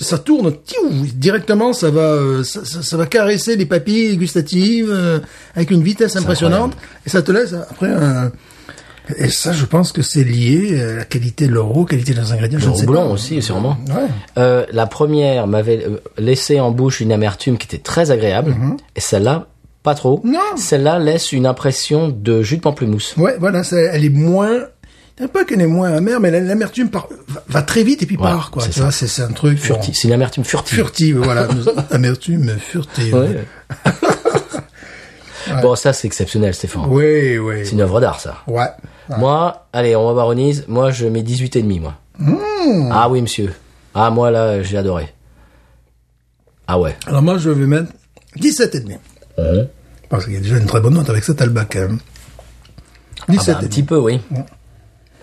ça 0.00 0.18
tourne 0.18 0.52
tiou, 0.64 0.88
directement. 1.14 1.72
Ça 1.72 1.90
va 1.90 2.00
euh, 2.00 2.42
ça, 2.44 2.64
ça, 2.64 2.82
ça 2.82 2.96
va 2.96 3.06
caresser 3.06 3.56
les 3.56 3.66
papilles 3.66 4.16
gustatives 4.16 4.88
euh, 4.90 5.18
avec 5.54 5.70
une 5.70 5.82
vitesse 5.82 6.16
impressionnante 6.16 6.72
et 7.06 7.10
ça 7.10 7.20
te 7.22 7.32
laisse 7.32 7.52
après 7.52 7.90
un 7.90 8.32
et 9.16 9.28
ça, 9.28 9.52
je 9.52 9.64
pense 9.64 9.92
que 9.92 10.02
c'est 10.02 10.24
lié 10.24 10.80
à 10.82 10.92
la 10.96 11.04
qualité 11.04 11.46
de 11.46 11.52
l'euro, 11.52 11.84
qualité 11.84 12.12
des 12.14 12.32
ingrédients. 12.32 12.58
Je 12.58 12.66
Le 12.66 12.70
ne 12.72 12.76
sais 12.76 12.82
houblon 12.84 13.06
pas. 13.06 13.12
aussi, 13.14 13.40
sûrement. 13.42 13.76
Ouais. 13.88 14.08
Euh, 14.38 14.66
la 14.72 14.86
première 14.86 15.46
m'avait 15.46 15.84
euh, 15.86 15.98
laissé 16.18 16.58
en 16.60 16.70
bouche 16.72 17.00
une 17.00 17.12
amertume 17.12 17.56
qui 17.58 17.66
était 17.66 17.78
très 17.82 18.10
agréable, 18.10 18.54
et 18.96 19.00
celle-là, 19.00 19.46
pas 19.82 19.94
trop. 19.94 20.20
Mhm. 20.24 20.32
Non. 20.32 20.40
Celle-là 20.56 20.98
laisse 20.98 21.32
une 21.32 21.46
impression 21.46 22.08
de 22.08 22.42
jus 22.42 22.56
de 22.56 22.62
pamplemousse. 22.62 23.14
Ouais, 23.16 23.36
voilà, 23.38 23.62
ça, 23.62 23.76
elle 23.78 24.04
est 24.04 24.08
moins. 24.10 24.64
Pas 25.32 25.44
qu'elle 25.46 25.62
est 25.62 25.66
moins 25.66 25.92
amère, 25.94 26.20
mais 26.20 26.30
la- 26.30 26.40
l'amertume 26.40 26.90
va, 27.48 27.62
très 27.62 27.82
vite 27.84 28.02
et 28.02 28.06
puis 28.06 28.18
part, 28.18 28.50
quoi. 28.50 28.62
c'est 28.90 29.22
un 29.22 29.28
truc. 29.32 29.58
Furtive. 29.58 29.94
C'est 29.96 30.08
une 30.08 30.14
amertume 30.14 30.44
furtive. 30.44 30.74
Furtive, 30.76 31.18
voilà. 31.24 31.48
amertume 31.90 32.50
furtive. 32.58 33.16
Ouais. 35.48 35.62
Bon, 35.62 35.76
ça, 35.76 35.92
c'est 35.92 36.08
exceptionnel, 36.08 36.54
Stéphane. 36.54 36.86
Oui, 36.88 37.38
oui. 37.38 37.64
C'est 37.64 37.72
une 37.72 37.80
œuvre 37.80 38.00
d'art, 38.00 38.18
ça. 38.20 38.38
Ouais. 38.48 38.66
Moi, 39.18 39.66
allez, 39.72 39.94
on 39.96 40.06
va 40.08 40.14
baronise. 40.14 40.64
Moi, 40.68 40.90
je 40.90 41.06
mets 41.06 41.22
18 41.22 41.56
et 41.56 41.62
demi, 41.62 41.80
moi. 41.80 41.94
Mmh. 42.18 42.90
Ah 42.92 43.08
oui, 43.08 43.22
monsieur. 43.22 43.52
Ah, 43.94 44.10
moi, 44.10 44.30
là, 44.30 44.62
j'ai 44.62 44.76
adoré. 44.78 45.08
Ah 46.66 46.78
ouais. 46.80 46.96
Alors 47.06 47.22
moi, 47.22 47.38
je 47.38 47.50
vais 47.50 47.66
mettre 47.66 47.92
17 48.36 48.74
et 48.74 48.80
demi. 48.80 48.96
Parce 50.08 50.24
qu'il 50.24 50.34
y 50.34 50.36
a 50.36 50.40
déjà 50.40 50.56
une 50.58 50.66
très 50.66 50.80
bonne 50.80 50.94
note 50.94 51.08
avec 51.10 51.24
cet 51.24 51.40
albac, 51.40 51.66
quand 51.72 51.80
même. 51.80 51.98
Ah 53.20 53.24
bah, 53.28 53.34
17 53.34 53.56
un 53.56 53.60
et 53.60 53.68
petit 53.68 53.76
demi. 53.82 53.86
peu, 53.88 53.98
oui. 53.98 54.20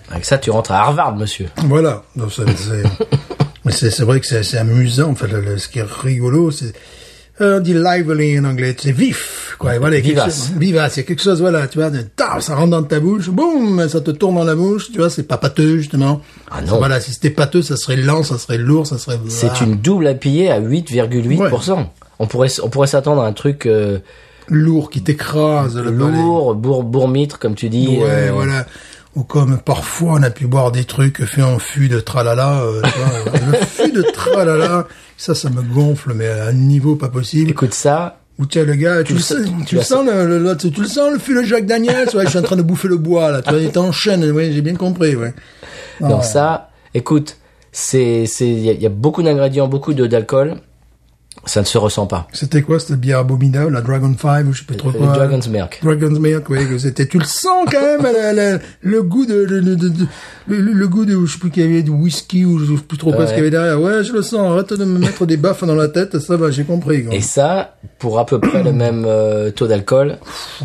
Avec 0.09 0.25
ça, 0.25 0.37
tu 0.37 0.51
rentres 0.51 0.71
à 0.71 0.79
Harvard, 0.81 1.15
monsieur. 1.15 1.49
Voilà. 1.65 2.03
Donc, 2.15 2.31
c'est, 2.31 2.45
c'est- 2.57 2.83
mais 3.65 3.71
c'est, 3.71 3.91
c'est 3.91 4.03
vrai 4.03 4.19
que 4.19 4.25
c'est, 4.25 4.43
c'est 4.43 4.57
amusant. 4.57 5.09
En 5.11 5.15
fait, 5.15 5.27
le- 5.27 5.41
le- 5.41 5.57
ce 5.57 5.67
qui 5.67 5.79
est 5.79 5.83
rigolo, 5.87 6.51
c'est, 6.51 6.73
on 7.39 7.59
dit 7.59 7.73
lively 7.73 8.39
en 8.39 8.45
anglais, 8.45 8.75
c'est 8.79 8.91
vif, 8.91 9.55
quoi. 9.59 9.77
Voilà, 9.79 9.99
Vivace. 9.99 10.25
chose- 10.49 10.51
vivace. 10.57 10.95
Il 10.95 10.99
y 10.99 11.03
a 11.03 11.05
quelque 11.07 11.21
chose, 11.21 11.41
voilà, 11.41 11.67
tu 11.67 11.79
vois, 11.79 11.89
de, 11.89 12.05
ça 12.39 12.55
rentre 12.55 12.69
dans 12.71 12.83
ta 12.83 12.99
bouche, 12.99 13.29
boum, 13.29 13.87
ça 13.89 14.01
te 14.01 14.11
tourne 14.11 14.35
dans 14.35 14.43
la 14.43 14.55
bouche, 14.55 14.91
tu 14.91 14.99
vois, 14.99 15.09
c'est 15.09 15.23
pas 15.23 15.37
pâteux, 15.37 15.77
justement. 15.77 16.21
Ah 16.51 16.61
non. 16.61 16.77
Voilà, 16.77 16.99
si 16.99 17.11
c'était 17.11 17.29
pâteux, 17.31 17.61
ça 17.61 17.75
serait 17.75 17.95
lent, 17.97 18.23
ça 18.23 18.37
serait 18.37 18.57
lourd, 18.59 18.85
ça 18.85 18.97
serait, 18.97 19.19
C'est 19.29 19.49
Ah, 19.59 19.63
une 19.63 19.75
double 19.77 20.07
appuyée 20.07 20.51
à 20.51 20.59
8,8%. 20.59 21.89
On 22.19 22.27
pourrait, 22.27 22.49
on 22.61 22.69
pourrait 22.69 22.87
s'attendre 22.87 23.21
à 23.23 23.27
un 23.27 23.33
truc 23.33 23.65
euh, 23.65 23.97
lourd 24.47 24.89
qui 24.91 25.01
t'écrase 25.01 25.77
lourd, 25.77 26.53
bourg, 26.55 26.83
bourmitre, 26.83 27.39
comme 27.39 27.55
tu 27.55 27.69
dis. 27.69 27.97
Ouais, 27.97 28.03
euh, 28.07 28.31
voilà. 28.33 28.65
Ou 29.15 29.23
comme 29.23 29.59
parfois 29.59 30.13
on 30.19 30.23
a 30.23 30.31
pu 30.31 30.47
boire 30.47 30.71
des 30.71 30.85
trucs 30.85 31.23
faits 31.25 31.43
en 31.43 31.59
fût 31.59 31.87
de 31.87 31.99
tralala. 31.99 32.61
euh, 32.63 32.81
vois, 32.81 33.39
le 33.51 33.65
fût 33.65 33.91
de 33.91 34.01
tralala, 34.01 34.87
ça, 35.17 35.35
ça 35.35 35.49
me 35.51 35.61
gonfle, 35.61 36.13
mais 36.15 36.27
à 36.27 36.47
un 36.47 36.53
niveau 36.53 36.95
pas 36.95 37.09
possible. 37.09 37.51
Écoute 37.51 37.73
ça, 37.75 38.19
tu 38.49 38.59
as 38.59 38.63
le 38.63 38.73
gars, 38.73 39.03
tu, 39.03 39.13
le, 39.13 39.19
sens, 39.19 39.37
tu 39.67 39.75
le 39.75 39.81
sens, 39.83 40.03
le, 40.05 40.39
le- 40.39 40.57
tu 40.57 40.69
le 40.81 40.87
sens 40.87 41.11
le 41.13 41.19
fût 41.19 41.35
de 41.35 41.43
Jacques 41.43 41.67
Daniel. 41.67 42.09
Ouais, 42.15 42.23
je 42.25 42.29
suis 42.29 42.39
en 42.39 42.41
train 42.41 42.55
de 42.55 42.63
bouffer 42.63 42.87
le 42.87 42.97
bois 42.97 43.29
là. 43.31 43.41
Tu 43.43 43.51
vois, 43.51 43.59
il 43.59 43.71
t'enchaîne. 43.71 44.23
Ouais, 44.31 44.51
j'ai 44.51 44.61
bien 44.61 44.75
compris. 44.75 45.15
Ouais. 45.15 45.33
donc 46.01 46.23
ça, 46.23 46.71
écoute, 46.95 47.37
c'est, 47.71 48.25
c'est, 48.25 48.47
il 48.49 48.59
y, 48.65 48.73
y 48.81 48.85
a 48.87 48.89
beaucoup 48.89 49.21
d'ingrédients, 49.21 49.67
beaucoup 49.67 49.93
de 49.93 50.07
d'alcool. 50.07 50.55
Ça 51.45 51.59
ne 51.59 51.65
se 51.65 51.77
ressent 51.77 52.07
pas. 52.07 52.27
C'était 52.31 52.61
quoi 52.61 52.79
cette 52.79 52.99
bière 53.01 53.19
abominable, 53.19 53.73
la 53.73 53.81
Dragon 53.81 54.13
5 54.17 54.47
ou 54.47 54.53
je 54.53 54.59
sais 54.59 54.65
pas 54.65 54.75
trop 54.75 54.91
Le 54.91 54.97
quoi. 54.97 55.07
Dragon's 55.07 55.47
Milk. 55.49 55.81
Dragon's 55.83 56.17
Milk, 56.19 56.49
oui, 56.49 56.67
que 56.69 56.77
c'était, 56.77 57.05
tu 57.05 57.17
le 57.19 57.25
sens 57.25 57.65
quand 57.69 57.81
même, 57.81 58.01
la- 58.01 58.31
la- 58.31 58.59
le 58.81 59.03
goût 59.03 59.25
de, 59.25 59.33
le, 59.33 59.59
le- 59.59 59.75
de- 59.75 59.89
de- 59.89 60.07
le, 60.47 60.57
le 60.61 60.87
goût 60.87 61.03
de, 61.03 61.25
je 61.25 61.33
sais 61.33 61.39
plus 61.39 61.51
qu'il 61.51 61.63
y 61.63 61.65
avait 61.65 61.83
du 61.83 61.91
whisky 61.91 62.45
ou 62.45 62.59
je 62.59 62.73
sais 62.75 62.81
plus 62.81 62.97
trop 62.97 63.11
quoi 63.11 63.19
Ouais. 63.21 63.25
ce 63.27 63.31
qu'il 63.31 63.39
y 63.39 63.41
avait 63.41 63.49
derrière. 63.51 63.81
Ouais, 63.81 64.05
je 64.05 64.13
le 64.13 64.21
sens, 64.21 64.39
arrête 64.53 64.71
de 64.73 64.85
me 64.85 64.97
mettre 64.99 65.25
des 65.25 65.35
baffes 65.35 65.65
dans 65.65 65.75
la 65.75 65.89
tête, 65.89 66.17
ça 66.19 66.37
va, 66.37 66.49
j'ai 66.49 66.63
compris. 66.63 67.03
quoi. 67.03 67.13
Et 67.13 67.19
ça, 67.19 67.75
pour 67.99 68.19
à 68.19 68.25
peu 68.25 68.39
près 68.39 68.63
le 68.63 68.71
même 68.71 69.03
euh, 69.05 69.51
taux 69.51 69.67
d'alcool, 69.67 70.19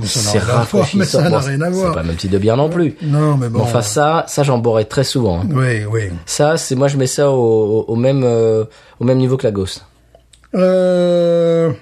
c'est 0.04 0.38
rafraîchissant. 0.38 1.18
ça 1.22 1.28
n'a 1.28 1.38
rien 1.40 1.60
à 1.60 1.64
c'est 1.66 1.70
voir. 1.72 1.94
pas 1.94 2.02
le 2.02 2.08
même 2.08 2.16
type 2.16 2.30
de 2.30 2.38
bière 2.38 2.56
non 2.56 2.68
plus. 2.68 2.94
Non, 3.02 3.36
mais 3.36 3.48
bon. 3.48 3.60
Enfin, 3.62 3.82
ça, 3.82 4.24
ça 4.28 4.44
j'en 4.44 4.58
boirais 4.58 4.84
très 4.84 5.02
souvent. 5.04 5.40
hein. 5.40 5.48
Oui, 5.50 5.84
oui. 5.90 6.02
Ça, 6.26 6.56
c'est 6.56 6.76
moi, 6.76 6.86
je 6.88 6.96
mets 6.96 7.06
ça 7.08 7.30
au, 7.32 7.84
au- 7.88 7.96
même, 7.96 8.22
euh, 8.24 8.64
au 9.00 9.04
même 9.04 9.18
niveau 9.18 9.36
que 9.36 9.44
la 9.44 9.50
Ghost. 9.50 9.84
Euh, 10.54 11.72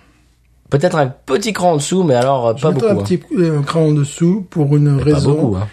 Peut-être 0.71 0.97
un 0.97 1.07
petit 1.07 1.53
cran 1.53 1.73
en 1.73 1.77
dessous, 1.77 2.03
mais 2.03 2.14
alors 2.14 2.49
euh, 2.49 2.55
pas 2.55 2.73
beaucoup. 2.73 2.87
un 2.87 2.99
hein. 2.99 3.03
petit 3.03 3.21
euh, 3.39 3.62
cran 3.62 3.83
en 3.87 3.93
dessous 3.93 4.47
pour 4.51 4.77
une 4.77 4.99
Pas 4.99 5.05
raison. 5.05 5.33
beaucoup. 5.35 5.57
Hein. 5.57 5.69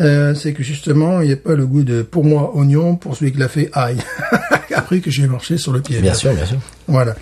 euh, 0.00 0.34
c'est 0.34 0.52
que 0.52 0.62
justement, 0.62 1.22
il 1.22 1.28
n'y 1.28 1.32
a 1.32 1.36
pas 1.36 1.54
le 1.54 1.66
goût 1.66 1.82
de, 1.82 2.02
pour 2.02 2.24
moi, 2.24 2.54
oignon, 2.54 2.96
pour 2.96 3.16
celui 3.16 3.32
qui 3.32 3.38
l'a 3.38 3.48
fait, 3.48 3.70
ail. 3.72 3.96
Après 4.74 5.00
que 5.00 5.10
j'ai 5.10 5.26
marché 5.26 5.56
sur 5.56 5.72
le 5.72 5.80
pied. 5.80 6.00
Bien 6.00 6.12
sûr, 6.14 6.34
bien 6.34 6.44
sûr. 6.44 6.58
Voilà. 6.88 7.14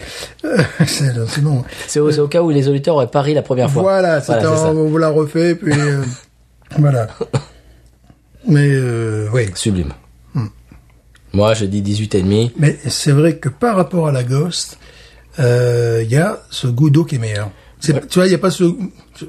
Euh, 0.45 0.59
c'est 0.87 1.43
bon. 1.43 1.62
C'est 1.87 2.01
au, 2.01 2.11
c'est 2.11 2.20
au 2.20 2.27
cas 2.29 2.43
où 2.43 2.51
les 2.51 2.68
auditeurs 2.68 2.97
auraient 2.97 3.07
pari 3.11 3.35
la 3.35 3.43
première 3.43 3.70
fois. 3.70 3.83
Voilà, 3.83 4.20
c'est 4.20 4.33
c'est 4.33 4.45
un- 4.47 4.75
on 4.75 4.89
vous 4.89 4.99
l'a 4.99 5.11
refait, 5.11 5.55
puis 5.55 5.73
euh, 5.73 6.03
voilà. 6.79 7.07
Mais 8.49 8.68
euh, 8.73 9.29
oui. 9.33 9.49
Sublime. 9.55 9.93
Hmm. 10.35 10.47
Moi, 11.35 11.55
je 11.55 11.66
dis 11.66 11.83
18 11.83 12.14
et 12.16 12.23
demi. 12.23 12.53
Mais 12.59 12.77
c'est 12.89 13.12
vrai 13.12 13.37
que 13.37 13.49
par 13.49 13.77
rapport 13.77 14.09
à 14.09 14.12
la 14.12 14.25
Ghost, 14.25 14.79
il 15.39 16.09
y 16.09 16.16
a 16.16 16.43
ce 16.51 16.66
goût 16.66 16.91
d'eau 16.91 17.05
qui 17.05 17.16
est 17.16 17.18
meilleur. 17.18 17.51
Tu 17.80 17.93
vois, 17.93 18.26
il 18.26 18.28
n'y 18.28 18.35
a 18.35 18.39
pas 18.39 18.51
ce, 18.51 18.64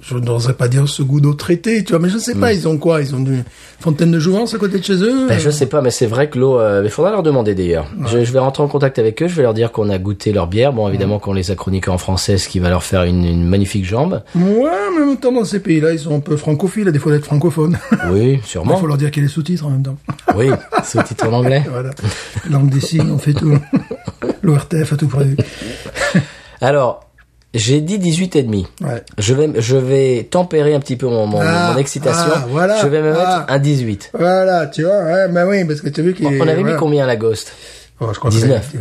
je, 0.01 0.15
je 0.15 0.17
n'oserais 0.17 0.53
pas 0.53 0.67
dire 0.67 0.87
ce 0.87 1.01
goût 1.03 1.21
d'eau 1.21 1.33
traité, 1.33 1.83
tu 1.83 1.91
vois, 1.93 1.99
mais 1.99 2.09
je 2.09 2.17
sais 2.17 2.35
pas, 2.35 2.53
ils 2.53 2.67
ont 2.67 2.77
quoi? 2.77 3.01
Ils 3.01 3.13
ont 3.15 3.19
une 3.19 3.43
fontaine 3.79 4.11
de 4.11 4.19
jouvence 4.19 4.53
à 4.53 4.57
côté 4.57 4.79
de 4.79 4.83
chez 4.83 4.93
eux 4.93 5.13
Hmm. 5.13 5.27
Ben, 5.27 5.35
euh, 5.35 5.39
je 5.39 5.49
sais 5.49 5.65
pas, 5.67 5.81
mais 5.81 5.91
c'est 5.91 6.05
vrai 6.07 6.29
que 6.29 6.39
l'eau. 6.39 6.59
euh, 6.59 6.81
Il 6.83 6.89
faudra 6.89 7.11
leur 7.11 7.23
demander 7.23 7.53
d'ailleurs. 7.55 7.85
Je, 8.07 8.23
je 8.23 8.31
vais 8.31 8.39
rentrer 8.39 8.63
en 8.63 8.67
contact 8.67 8.97
avec 8.99 9.21
eux. 9.21 9.27
Je 9.27 9.35
vais 9.35 9.43
leur 9.43 9.53
dire 9.53 9.71
qu'on 9.71 9.89
a 9.89 9.97
goûté 9.97 10.31
leur 10.33 10.47
bière. 10.47 10.73
Bon, 10.73 10.87
évidemment 10.87 11.19
qu'on 11.19 11.33
les 11.33 11.51
a 11.51 11.55
chroniqués 11.55 11.89
en 11.91 11.97
français, 11.97 12.37
ce 12.37 12.47
qui 12.49 12.59
va 12.59 12.69
leur 12.69 12.83
faire 12.83 13.03
une, 13.03 13.23
une 13.25 13.45
magnifique 13.47 13.85
jambe. 13.85 14.23
Ouais, 14.35 14.69
mais 14.95 15.03
en 15.03 15.05
même 15.07 15.17
temps, 15.17 15.31
dans 15.31 15.43
ces 15.43 15.59
pays-là, 15.59 15.91
ils 15.93 15.99
sont 15.99 16.15
un 16.15 16.19
peu 16.19 16.37
francophiles, 16.37 16.87
à 16.87 16.91
défaut 16.91 17.11
d'être 17.11 17.25
francophones. 17.25 17.77
Oui, 18.11 18.39
Il 18.41 18.45
sûrement. 18.45 18.77
faut 18.77 18.87
leur 18.87 18.97
dire 18.97 19.11
qu'il 19.11 19.21
y 19.23 19.25
a 19.25 19.27
les 19.27 19.33
sous-titres 19.33 19.65
en 19.65 19.69
même 19.69 19.83
temps. 19.83 19.97
Oui, 20.35 20.49
sous-titres 20.83 21.27
en 21.27 21.33
anglais. 21.33 21.63
Voilà. 21.69 21.91
Langue 22.49 22.69
des 22.69 22.79
signes, 22.79 23.11
on 23.11 23.17
fait 23.17 23.33
tout. 23.33 23.57
L'ORTF 24.43 24.93
a 24.93 24.95
tout 24.97 25.07
prévu. 25.07 25.35
Alors, 26.61 27.01
j'ai 27.53 27.81
dit 27.81 27.99
18 27.99 28.35
et 28.35 28.43
demi. 28.43 28.67
Ouais. 28.81 29.03
Je 29.17 29.33
vais, 29.33 29.49
je 29.61 29.77
vais 29.77 30.27
tempérer 30.29 30.73
un 30.73 30.79
petit 30.79 30.95
peu 30.95 31.07
mon, 31.07 31.27
mon, 31.27 31.39
Ah, 31.41 31.71
mon 31.73 31.79
excitation. 31.79 32.31
ah, 32.35 32.45
voilà. 32.49 32.81
Je 32.81 32.87
vais 32.87 33.01
me 33.01 33.11
mettre 33.11 33.21
Ah. 33.25 33.45
un 33.49 33.59
18. 33.59 34.11
Voilà, 34.17 34.67
tu 34.67 34.83
vois, 34.83 35.03
ouais, 35.03 35.27
bah 35.29 35.45
oui, 35.47 35.63
parce 35.65 35.81
que 35.81 35.89
tu 35.89 36.01
as 36.01 36.03
vu 36.03 36.13
qu'il 36.13 36.25
On 36.25 36.41
avait 36.41 36.55
mis 36.57 36.61
voilà. 36.63 36.77
combien 36.77 37.05
la 37.05 37.15
Ghost? 37.15 37.51
Oh, 37.99 38.07
je 38.13 38.17
crois 38.19 38.31
19. 38.31 38.71
Que 38.73 38.77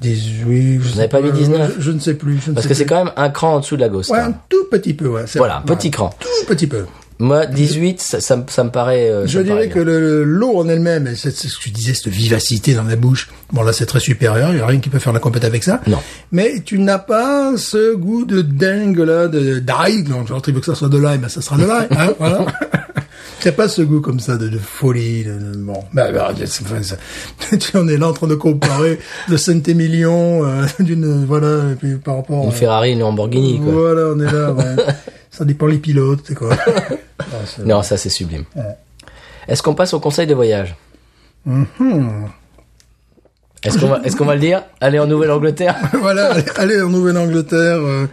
18, 0.00 0.80
je 0.82 0.96
n'avez 0.96 1.08
pas 1.08 1.20
mis 1.20 1.32
19? 1.32 1.74
Je, 1.78 1.80
je 1.82 1.90
ne 1.92 1.98
sais 2.00 2.14
plus. 2.14 2.38
Je 2.44 2.50
ne 2.50 2.54
Parce 2.54 2.64
sais 2.64 2.68
que 2.68 2.74
c'est 2.74 2.84
quand 2.86 3.04
même 3.04 3.12
un 3.16 3.30
cran 3.30 3.54
en 3.54 3.60
dessous 3.60 3.76
de 3.76 3.80
la 3.80 3.88
Ghost. 3.88 4.10
Ouais, 4.10 4.18
hein. 4.18 4.28
un 4.30 4.34
tout 4.48 4.64
petit 4.70 4.92
peu, 4.94 5.06
ouais. 5.08 5.22
Voilà, 5.36 5.62
vrai. 5.64 5.74
petit 5.76 5.90
cran. 5.90 6.10
Tout 6.20 6.46
petit 6.46 6.66
peu. 6.66 6.84
Moi, 7.18 7.46
18, 7.46 8.00
ça, 8.02 8.20
ça, 8.20 8.36
me- 8.36 8.44
ça 8.48 8.62
me 8.64 8.70
paraît. 8.70 9.08
euh, 9.08 9.26
Je 9.26 9.38
paraît 9.38 9.44
dirais 9.44 9.68
que 9.68 9.74
bien. 9.80 9.84
le- 9.84 10.24
l'eau 10.24 10.58
en 10.58 10.68
elle-même, 10.68 11.14
c'est 11.16 11.30
ce 11.34 11.56
que 11.56 11.62
tu 11.62 11.70
disais, 11.70 11.94
cette 11.94 12.08
vivacité 12.08 12.74
dans 12.74 12.82
la 12.84 12.96
bouche. 12.96 13.30
Bon, 13.52 13.62
là, 13.62 13.72
c'est 13.72 13.86
très 13.86 14.00
supérieur. 14.00 14.50
Il 14.50 14.56
n'y 14.56 14.60
a 14.60 14.66
rien 14.66 14.80
qui 14.80 14.90
peut 14.90 14.98
faire 14.98 15.14
la 15.14 15.18
compète 15.20 15.44
avec 15.44 15.64
ça. 15.64 15.80
Non. 15.86 15.98
Mais 16.32 16.60
tu 16.64 16.78
n'as 16.78 16.98
pas 16.98 17.56
ce 17.56 17.94
goût 17.94 18.26
de 18.26 18.42
dingue, 18.42 18.98
là, 18.98 19.28
de 19.28 19.60
d'ail. 19.60 20.02
Donc, 20.02 20.28
genre, 20.28 20.42
tu 20.42 20.52
veux 20.52 20.60
que 20.60 20.66
ça 20.66 20.74
soit 20.74 20.88
de 20.90 20.98
l'ail, 20.98 21.16
ben, 21.18 21.28
ça 21.30 21.40
sera 21.40 21.56
de 21.56 21.64
l'ail, 21.64 21.86
hein, 21.90 22.12
voilà. 22.18 22.44
C'est 23.40 23.52
pas 23.52 23.68
ce 23.68 23.82
goût 23.82 24.00
comme 24.00 24.18
ça 24.18 24.36
de, 24.36 24.48
de 24.48 24.58
folie. 24.58 25.22
De, 25.24 25.30
de- 25.38 25.56
bon, 25.58 25.84
ben, 25.92 26.12
c'est- 26.46 26.64
enfin, 26.64 26.82
ça- 26.82 26.96
tu 27.56 27.76
en 27.76 27.86
es 27.86 27.96
là 27.96 28.08
en 28.08 28.12
train 28.12 28.26
de 28.26 28.34
comparer 28.34 28.98
le 29.28 29.36
Saint-Émilion 29.36 30.44
euh, 30.44 30.64
d'une 30.80 31.24
voilà 31.26 31.70
et 31.72 31.76
puis 31.76 31.94
par 31.96 32.16
rapport 32.16 32.44
Une 32.44 32.50
Ferrari, 32.52 32.92
une 32.92 33.00
Lamborghini, 33.00 33.60
quoi. 33.60 33.72
voilà 33.72 34.02
on 34.16 34.20
est 34.20 34.32
là 34.32 34.52
ouais. 34.52 34.64
Ça 35.36 35.44
dépend 35.44 35.66
les 35.66 35.78
pilotes 35.78 36.20
c'est 36.26 36.34
quoi. 36.34 36.56
Non, 37.64 37.82
ça 37.82 37.96
c'est 37.96 38.08
sublime. 38.08 38.44
Est-ce 39.48 39.62
qu'on 39.62 39.74
passe 39.74 39.94
au 39.94 40.00
conseil 40.00 40.26
de 40.26 40.34
voyage? 40.34 40.74
Mhm. 41.44 42.28
Est-ce 43.62 43.78
qu'on 43.78 43.88
va, 43.88 44.00
qu'on 44.00 44.24
va 44.24 44.34
le 44.34 44.40
dire? 44.40 44.62
Aller 44.80 44.98
en 44.98 45.06
Nouvelle-Angleterre? 45.06 45.76
Voilà 46.00 46.32
allez, 46.32 46.44
allez 46.56 46.82
en 46.82 46.88
Nouvelle-Angleterre 46.88 47.78
euh, 47.78 48.06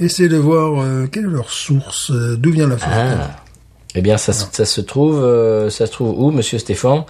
essayez 0.00 0.28
de 0.28 0.36
voir 0.36 0.80
euh, 0.82 1.06
quelle 1.10 1.24
est 1.24 1.28
leur 1.28 1.50
source 1.50 2.10
euh, 2.10 2.36
d'où 2.36 2.50
vient 2.52 2.68
la 2.68 2.78
source. 2.78 2.90
Ah. 2.92 3.30
Eh 3.94 4.02
bien, 4.02 4.16
ça, 4.18 4.32
se- 4.34 4.44
ça 4.52 4.64
se 4.66 4.80
trouve, 4.82 5.22
euh, 5.22 5.70
ça 5.70 5.86
se 5.86 5.92
trouve 5.92 6.18
où, 6.18 6.30
Monsieur 6.30 6.58
Stéphane? 6.58 7.04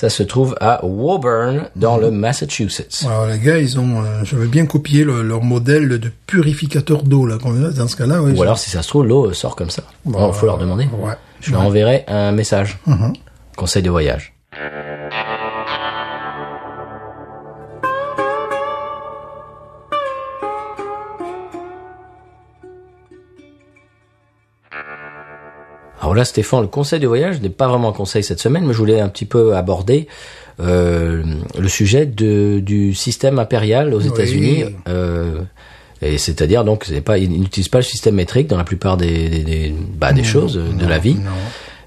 Ça 0.00 0.08
se 0.08 0.22
trouve 0.22 0.56
à 0.62 0.82
Woburn, 0.82 1.68
dans 1.76 1.98
le 1.98 2.10
Massachusetts. 2.10 3.04
alors 3.06 3.26
les 3.26 3.38
gars 3.38 3.58
ils 3.58 3.78
ont 3.78 4.02
euh, 4.02 4.24
je 4.24 4.34
veux 4.34 4.46
bien 4.46 4.64
copier 4.64 5.04
le- 5.04 5.20
leur 5.22 5.42
modèle 5.42 5.88
de 5.90 6.10
purificateur 6.26 7.02
d'eau 7.02 7.26
là 7.26 7.36
dans 7.76 7.86
ce 7.86 7.96
cas-là 7.96 8.22
oui, 8.22 8.32
Ou 8.34 8.42
alors, 8.42 8.56
si 8.58 8.70
ça 8.70 8.80
se 8.80 8.88
trouve, 8.88 9.04
l'eau 9.06 9.30
sort 9.34 9.56
comme 9.56 9.68
ça. 9.68 9.82
Bah, 10.06 10.12
Bon, 10.20 10.32
faut 10.32 10.46
leur 10.46 10.56
demander. 10.56 10.84
ouais. 10.86 11.12
Je 11.42 11.52
leur 11.52 11.60
enverrai 11.60 12.04
un 12.08 12.32
message. 12.32 12.78
Mhm. 12.86 13.12
Conseil 13.58 13.82
de 13.82 13.90
voyage. 13.90 14.32
Alors 26.00 26.14
là, 26.14 26.24
Stéphane, 26.24 26.62
le 26.62 26.66
conseil 26.68 26.98
de 27.00 27.06
voyage 27.06 27.40
n'est 27.40 27.50
pas 27.50 27.68
vraiment 27.68 27.90
un 27.90 27.92
conseil 27.92 28.22
cette 28.24 28.40
semaine, 28.40 28.64
mais 28.64 28.72
je 28.72 28.78
voulais 28.78 29.00
un 29.00 29.08
petit 29.08 29.26
peu 29.26 29.54
aborder 29.54 30.08
euh, 30.60 31.22
le 31.58 31.68
sujet 31.68 32.06
de, 32.06 32.60
du 32.60 32.94
système 32.94 33.38
impérial 33.38 33.92
aux 33.94 34.00
Oui. 34.00 34.08
États-Unis. 34.08 34.64
Euh, 34.88 35.40
et 36.02 36.16
c'est-à-dire 36.16 36.64
donc, 36.64 36.84
c'est 36.86 37.02
pas, 37.02 37.18
ils 37.18 37.30
n'utilisent 37.30 37.68
pas 37.68 37.78
le 37.78 37.84
système 37.84 38.14
métrique 38.14 38.46
dans 38.46 38.56
la 38.56 38.64
plupart 38.64 38.96
des, 38.96 39.28
des, 39.28 39.40
des, 39.44 39.74
bah, 39.98 40.12
des 40.14 40.24
choses 40.24 40.56
euh, 40.56 40.72
de 40.72 40.86
la 40.86 40.98
vie. 40.98 41.14
non 41.14 41.30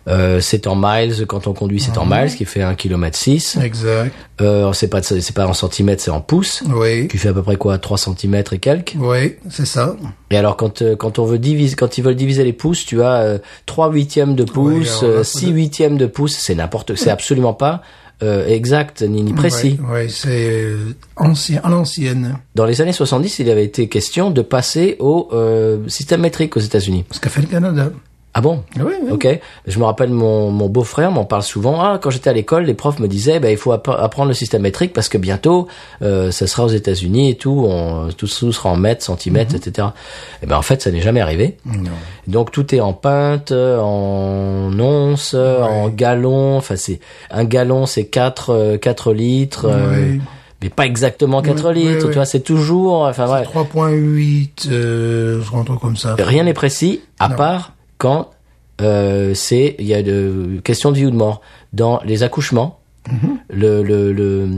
Euh, 0.10 0.42
c'est 0.42 0.68
en 0.68 0.76
miles 0.76 1.26
quand 1.28 1.48
on 1.48 1.54
conduit, 1.54 1.80
c'est 1.80 1.98
en 1.98 2.06
miles, 2.06 2.36
qui 2.36 2.44
fait 2.44 2.62
1 2.62 2.76
km 2.76 3.18
6. 3.18 3.58
exact 3.64 4.14
Euh, 4.42 4.74
c'est 4.74 4.90
pas 4.90 5.02
c'est 5.02 5.34
pas 5.34 5.48
en 5.48 5.54
centimètres, 5.54 6.04
c'est 6.04 6.12
en 6.12 6.20
pouces, 6.20 6.62
oui 6.70 7.08
qui 7.08 7.18
fait 7.18 7.30
à 7.30 7.34
peu 7.34 7.42
près 7.42 7.56
quoi 7.56 7.78
3 7.78 7.98
cm 7.98 8.36
et 8.52 8.58
quelques. 8.60 8.96
oui 9.00 9.36
c'est 9.50 9.66
ça 9.66 9.96
Et 10.32 10.36
alors 10.38 10.58
quand 10.58 10.82
euh, 10.82 10.96
quand 10.98 11.20
on 11.20 11.26
veut 11.26 11.40
diviser 11.40 11.76
quand 11.76 11.98
ils 11.98 12.04
veulent 12.04 12.16
diviser 12.18 12.44
les 12.44 12.52
pouces, 12.52 12.86
tu 12.86 13.02
as 13.02 13.16
euh, 13.22 13.38
3 13.66 13.92
huitièmes 13.92 14.36
de 14.36 14.44
pouce, 14.44 15.02
là, 15.04 15.08
euh, 15.08 15.18
faut 15.24 15.40
6 15.40 15.46
de- 15.48 15.52
huitièmes 15.54 15.98
de 15.98 16.06
pouce, 16.08 16.36
c'est 16.36 16.56
n'importe 16.56 16.96
c'est 16.96 17.10
absolument 17.10 17.54
pas 17.54 17.82
euh, 18.22 18.46
exact 18.48 19.02
ni, 19.04 19.24
ni 19.24 19.32
précis. 19.34 19.80
oui 19.82 19.90
ouais, 19.94 20.08
c'est 20.10 20.50
euh, 20.52 20.94
ancien 21.16 21.62
à 21.64 21.70
l'ancienne 21.70 22.38
Dans 22.56 22.66
les 22.66 22.82
années 22.82 22.92
70, 22.94 23.40
il 23.40 23.50
avait 23.50 23.66
été 23.66 23.88
question 23.88 24.32
de 24.32 24.42
passer 24.42 24.98
au 25.00 25.30
euh, 25.34 25.78
système 25.88 26.22
métrique 26.22 26.56
aux 26.58 26.62
États-Unis. 26.62 27.06
ce 27.12 27.20
qu'a 27.22 27.30
fait 27.30 27.42
le 27.42 27.48
Canada 27.48 27.90
Ah 28.36 28.42
bon 28.42 28.64
oui, 28.78 28.94
oui. 29.04 29.12
Ok. 29.12 29.28
Je 29.68 29.78
me 29.78 29.84
rappelle 29.86 30.10
mon, 30.10 30.50
mon 30.50 30.68
beau-frère 30.68 31.12
m'en 31.12 31.24
parle 31.24 31.44
souvent. 31.44 31.80
Ah, 31.82 32.00
quand 32.02 32.10
j'étais 32.10 32.32
à 32.32 32.34
l'école, 32.34 32.64
les 32.64 32.74
profs 32.74 32.98
me 33.00 33.08
disaient, 33.08 33.40
bah, 33.40 33.52
il 33.52 33.58
faut 33.58 33.72
app- 33.74 33.88
apprendre 33.88 34.30
le 34.30 34.34
système 34.34 34.64
métrique 34.64 34.92
parce 34.92 35.08
que 35.08 35.20
bientôt, 35.20 35.68
euh, 36.02 36.32
ça 36.32 36.48
sera 36.48 36.66
aux 36.66 36.70
États-Unis 36.70 37.30
et 37.30 37.36
tout, 37.36 37.64
on, 37.70 38.08
tout, 38.18 38.26
tout 38.28 38.52
sera 38.52 38.70
en 38.72 38.76
mètres, 38.76 39.04
centimètres, 39.04 39.54
etc. 39.54 39.90
Et 40.42 40.48
ben 40.48 40.58
en 40.58 40.64
fait, 40.64 40.82
ça 40.82 40.90
n'est 40.90 41.02
jamais 41.02 41.22
arrivé. 41.22 41.58
Non. 41.66 41.92
Donc 42.28 42.52
tout 42.52 42.74
est 42.74 42.80
en 42.80 42.94
pinte, 42.94 43.52
en 43.52 44.72
onces, 44.80 45.36
en 45.36 45.90
gallons. 45.90 46.58
Enfin, 46.58 46.76
c'est 46.76 47.00
un 47.30 47.44
gallon, 47.44 47.86
c'est 47.86 48.06
4 48.06 48.50
euh, 48.50 48.78
quatre 48.78 49.14
litres. 49.14 49.66
euh, 49.70 49.92
Oui. 50.16 50.22
mais 50.64 50.70
pas 50.70 50.88
exactement 50.88 51.44
4 51.44 51.66
Ouais, 51.68 51.74
litres, 51.76 52.06
ouais, 52.06 52.10
tu 52.10 52.16
vois, 52.16 52.26
c'est 52.26 52.40
toujours, 52.40 53.02
enfin 53.04 53.28
ouais, 53.32 53.44
3.8, 53.44 54.70
euh, 54.72 55.42
je 55.44 55.52
rentre 55.52 55.80
comme 55.80 55.98
ça. 55.98 56.16
rien 56.18 56.44
n'est 56.46 56.54
précis, 56.54 57.02
à 57.20 57.30
Non. 57.30 57.36
part 57.36 57.74
quand 58.04 58.32
euh, 58.82 59.34
c'est 59.34 59.78
il 59.80 59.86
y 59.86 59.94
a 59.94 60.04
de 60.04 60.60
question 60.62 60.92
de 60.92 60.98
vie 60.98 61.06
ou 61.06 61.12
de 61.12 61.16
mort 61.16 61.40
dans 61.72 62.02
les 62.04 62.22
accouchements. 62.22 62.80
Mhm. 63.10 63.38
Le, 63.50 63.82
le, 63.82 64.12
le, 64.12 64.50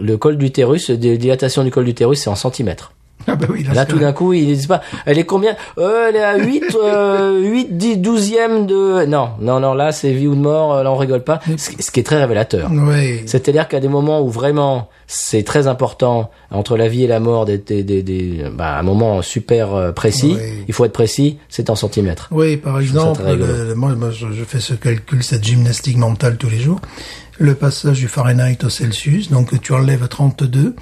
le 0.00 0.16
col 0.16 0.38
d'utérus, 0.38 0.90
dilatation 0.90 1.62
du 1.62 1.70
col 1.70 1.84
d'utérus, 1.84 2.20
c'est 2.20 2.30
en 2.30 2.36
centimètres. 2.36 2.92
Ah 3.28 3.34
bah 3.34 3.46
oui, 3.50 3.64
là, 3.74 3.84
tout 3.86 3.98
d'un 3.98 4.12
coup, 4.12 4.32
ils 4.32 4.46
disent 4.46 4.66
pas, 4.68 4.80
elle 5.04 5.18
est 5.18 5.24
combien 5.24 5.56
euh, 5.78 6.06
Elle 6.08 6.16
est 6.16 6.22
à 6.22 6.36
8, 6.38 6.64
euh, 6.82 7.40
8, 7.40 7.76
10, 7.76 7.96
12e 7.98 8.66
de... 8.66 9.04
Non, 9.06 9.30
non, 9.40 9.58
non, 9.60 9.74
là, 9.74 9.90
c'est 9.92 10.12
vie 10.12 10.26
ou 10.28 10.34
de 10.34 10.40
mort, 10.40 10.74
euh, 10.74 10.82
là, 10.82 10.92
on 10.92 10.96
rigole 10.96 11.24
pas. 11.24 11.40
Ce, 11.56 11.70
ce 11.80 11.90
qui 11.90 12.00
est 12.00 12.04
très 12.04 12.18
révélateur. 12.18 12.70
Oui. 12.70 13.22
C'est-à-dire 13.26 13.66
qu'à 13.68 13.80
des 13.80 13.88
moments 13.88 14.20
où 14.22 14.28
vraiment 14.30 14.88
c'est 15.08 15.44
très 15.44 15.68
important 15.68 16.30
entre 16.50 16.76
la 16.76 16.88
vie 16.88 17.04
et 17.04 17.06
la 17.06 17.20
mort, 17.20 17.44
des, 17.44 17.58
des, 17.58 17.82
des, 17.84 18.02
des- 18.02 18.44
bah, 18.52 18.76
un 18.78 18.82
moment 18.82 19.22
super 19.22 19.74
euh, 19.74 19.92
précis, 19.92 20.36
Oui. 20.36 20.64
il 20.68 20.74
faut 20.74 20.84
être 20.84 20.92
précis, 20.92 21.38
c'est 21.48 21.70
en 21.70 21.74
centimètres. 21.76 22.28
Oui, 22.32 22.56
par 22.56 22.80
exemple, 22.80 23.22
le- 23.24 23.74
moi, 23.74 23.92
je, 24.10 24.26
je 24.32 24.44
fais 24.44 24.60
ce 24.60 24.74
calcul, 24.74 25.22
cette 25.22 25.44
gymnastique 25.44 25.96
mentale 25.96 26.36
tous 26.36 26.50
les 26.50 26.58
jours. 26.58 26.80
Le 27.38 27.54
passage 27.54 27.98
du 27.98 28.08
Fahrenheit 28.08 28.58
au 28.64 28.68
Celsius, 28.70 29.30
donc 29.30 29.60
tu 29.60 29.72
enlèves 29.74 30.08
32, 30.08 30.74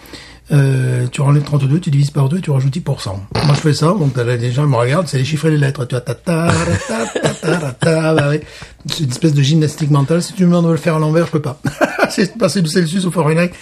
euh, 0.52 1.06
tu 1.10 1.22
enlèves 1.22 1.42
32, 1.42 1.80
tu 1.80 1.90
divises 1.90 2.10
par 2.10 2.28
2 2.28 2.40
tu 2.40 2.50
rajoutes 2.50 2.76
10%. 2.76 3.08
Moi, 3.08 3.54
je 3.54 3.60
fais 3.60 3.72
ça, 3.72 3.86
donc 3.86 4.14
les 4.16 4.52
gens 4.52 4.66
me 4.66 4.76
regardent, 4.76 5.08
c'est 5.08 5.16
les 5.18 5.24
chiffres 5.24 5.46
et 5.46 5.52
les 5.52 5.58
lettres. 5.58 5.86
Tu 5.86 5.94
as 5.94 6.02
ta 6.02 6.14
ta 6.14 6.52
bah. 7.82 8.32
C'est 8.86 9.04
une 9.04 9.10
espèce 9.10 9.32
de 9.32 9.42
gymnastique 9.42 9.90
mentale. 9.90 10.22
Si 10.22 10.34
tu 10.34 10.44
me 10.44 10.50
demandes 10.50 10.66
de 10.66 10.72
le 10.72 10.76
faire 10.76 10.96
à 10.96 10.98
l'envers, 10.98 11.26
je 11.26 11.32
peux 11.32 11.42
pas. 11.42 11.58
c'est 12.10 12.36
passer 12.36 12.60
du 12.60 12.68
Celsius 12.68 13.06
au 13.06 13.10
Fahrenheit. 13.10 13.52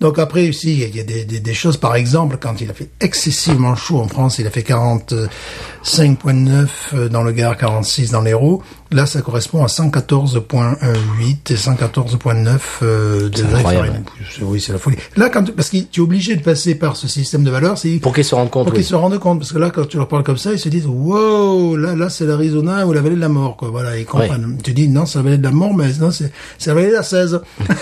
Donc 0.00 0.18
après 0.18 0.48
aussi, 0.48 0.72
il 0.72 0.96
y 0.96 1.00
a 1.00 1.04
des, 1.04 1.24
des, 1.24 1.38
des 1.38 1.54
choses, 1.54 1.76
par 1.76 1.94
exemple, 1.94 2.38
quand 2.40 2.60
il 2.60 2.68
a 2.70 2.74
fait 2.74 2.90
excessivement 3.00 3.76
chaud 3.76 4.00
en 4.00 4.08
France, 4.08 4.38
il 4.38 4.46
a 4.46 4.50
fait 4.50 4.66
45.9 4.66 7.08
dans 7.08 7.22
le 7.22 7.32
Gard, 7.32 7.56
46 7.56 8.10
dans 8.10 8.22
l'Hérault. 8.22 8.62
Là, 8.92 9.06
ça 9.06 9.22
correspond 9.22 9.64
à 9.64 9.68
114.8 9.68 11.50
et 11.50 11.54
114.9 11.54 12.58
euh, 12.82 13.28
de 13.30 13.42
incroyable. 13.54 14.02
Oui, 14.42 14.60
c'est 14.60 14.72
la 14.72 14.78
folie. 14.78 14.96
Là, 15.16 15.28
quand 15.30 15.50
parce 15.54 15.70
que 15.70 15.78
tu 15.78 16.00
es 16.00 16.02
obligé 16.02 16.36
de 16.36 16.42
passer 16.42 16.74
par 16.74 16.96
ce 16.96 17.08
système 17.08 17.42
de 17.44 17.50
valeurs, 17.50 17.78
c'est 17.78 17.98
Pour 18.00 18.14
qu'ils 18.14 18.24
se 18.24 18.34
rendent 18.34 18.50
compte, 18.50 18.64
pour 18.64 18.72
oui. 18.74 18.80
qu'ils 18.80 18.86
se 18.88 18.94
rendent 18.94 19.18
compte. 19.18 19.38
Parce 19.38 19.52
que 19.52 19.58
là, 19.58 19.70
quand 19.70 19.86
tu 19.88 19.96
leur 19.96 20.08
parles 20.08 20.22
comme 20.24 20.36
ça, 20.36 20.52
ils 20.52 20.58
se 20.58 20.68
disent, 20.68 20.86
wow, 20.86 21.76
là, 21.76 21.94
là, 21.94 22.10
c'est 22.10 22.26
l'Arizona 22.26 22.86
ou 22.86 22.92
la 22.92 23.00
vallée 23.00 23.16
de 23.16 23.20
la 23.20 23.28
mort, 23.28 23.56
quoi. 23.56 23.70
Voilà, 23.70 23.96
ils 23.98 24.04
comprennent. 24.04 24.58
Tu 24.62 24.72
dis, 24.72 24.88
non, 24.88 25.06
c'est 25.06 25.18
la 25.18 25.24
vallée 25.24 25.38
de 25.38 25.44
la 25.44 25.50
mort, 25.52 25.74
mais 25.74 25.88
non, 26.00 26.10
c'est, 26.10 26.30
c'est 26.58 26.70
la 26.70 26.74
vallée 26.74 26.88
de 26.90 26.94
la 26.94 27.02
16. 27.02 27.40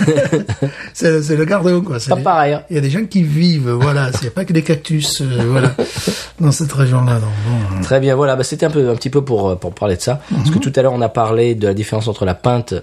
c'est, 0.95 1.23
c'est 1.23 1.37
le 1.37 1.45
gardon, 1.45 1.81
quoi. 1.83 1.99
C'est 1.99 2.11
Pas 2.11 2.17
les- 2.17 2.23
pareil, 2.23 2.53
hein. 2.55 2.63
Il 2.71 2.77
y 2.77 2.79
a 2.79 2.83
des 2.83 2.91
gens 2.91 3.05
qui 3.05 3.23
vivent, 3.23 3.71
voilà. 3.71 4.11
C'est 4.21 4.31
pas 4.33 4.45
que 4.45 4.53
des 4.53 4.63
cactus, 4.63 5.21
euh, 5.21 5.25
voilà. 5.49 5.75
Dans 6.41 6.53
cette 6.53 6.73
région-là, 6.73 7.19
bon. 7.21 7.81
Très 7.83 8.01
bien, 8.01 8.15
voilà, 8.17 8.37
bah, 8.37 8.45
c'était 8.45 8.67
un 8.67 8.71
peu 8.71 8.89
un 8.91 8.95
petit 8.95 9.11
peu 9.11 9.23
pour 9.23 9.51
euh, 9.51 9.57
pour 9.57 9.73
parler 9.75 9.97
de 9.97 10.01
ça, 10.01 10.21
parce 10.31 10.51
que 10.51 10.55
Mhm. 10.57 10.61
tout 10.61 10.73
à 10.77 10.83
l'heure 10.83 10.93
on 11.01 11.03
a 11.03 11.09
parlé 11.09 11.55
de 11.55 11.67
la 11.67 11.73
différence 11.75 12.09
entre 12.09 12.25
la 12.27 12.35
pinte 12.35 12.75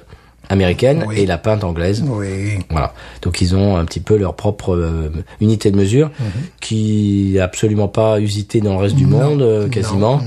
américaine 0.49 1.03
Oui. 1.09 1.19
et 1.19 1.25
la 1.25 1.37
pinte 1.37 1.65
anglaise. 1.65 2.01
Oui. 2.07 2.59
Voilà. 2.69 2.93
Donc 3.21 3.41
ils 3.41 3.53
ont 3.53 3.75
un 3.75 3.83
petit 3.83 3.99
peu 3.99 4.15
leur 4.15 4.33
propre 4.33 4.73
euh, 4.75 5.09
unité 5.41 5.71
de 5.71 5.75
mesure 5.77 6.07
Mhm. 6.21 6.25
qui 6.61 7.33
est 7.35 7.39
absolument 7.41 7.89
pas 7.89 8.21
usitée 8.21 8.61
dans 8.61 8.71
le 8.75 8.79
reste 8.79 8.95
du 8.95 9.05
monde 9.05 9.41
euh, 9.41 9.67
quasiment. 9.67 10.21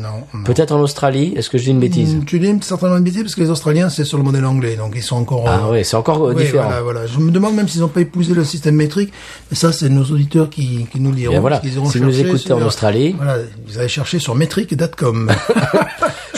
Peut-être 0.45 0.73
en 0.73 0.81
Australie, 0.81 1.33
est-ce 1.37 1.49
que 1.49 1.57
je 1.57 1.65
dis 1.65 1.71
une 1.71 1.81
bêtise 1.81 2.17
Mm, 2.17 2.25
Tu 2.27 2.39
dis 2.39 2.53
certainement 2.61 2.99
une 2.99 3.03
bêtise 3.05 3.23
parce 3.23 3.35
que 3.35 3.41
les 3.41 3.49
Australiens, 3.49 3.89
c'est 3.89 4.05
sur 4.05 4.19
le 4.19 4.25
modèle 4.25 4.45
anglais, 4.45 4.77
donc 4.77 4.93
ils 4.95 5.03
sont 5.03 5.17
encore. 5.17 5.45
Ah 5.47 5.63
euh, 5.65 5.71
ouais, 5.73 5.85
c'est 5.85 5.97
encore 5.97 6.23
euh, 6.27 6.35
oui, 6.35 6.43
différent. 6.45 6.65
Voilà, 6.69 6.83
voilà. 6.83 7.07
Je 7.07 7.19
me 7.19 7.31
demande 7.31 7.55
même 7.55 7.67
s'ils 7.69 7.81
n'ont 7.81 7.89
pas 7.89 8.03
épousé 8.03 8.35
le 8.35 8.45
système 8.45 8.75
métrique. 8.77 9.13
Mais 9.51 9.57
ça, 9.57 9.73
c'est 9.73 9.89
nos 9.89 10.05
auditeurs 10.05 10.51
qui, 10.51 10.87
qui 10.93 11.01
nous 11.01 11.13
diront. 11.13 11.41
Voilà. 11.41 11.61
qu'ils 11.61 11.73
Si 11.73 11.79
vous 11.79 12.05
nous 12.05 12.21
écoutez 12.21 12.53
en 12.53 12.61
Australie. 12.61 13.15
Voilà, 13.17 13.39
vous 13.67 13.79
allez 13.79 13.89
chercher 13.89 14.19
sur 14.19 14.35
metric.com. 14.35 15.31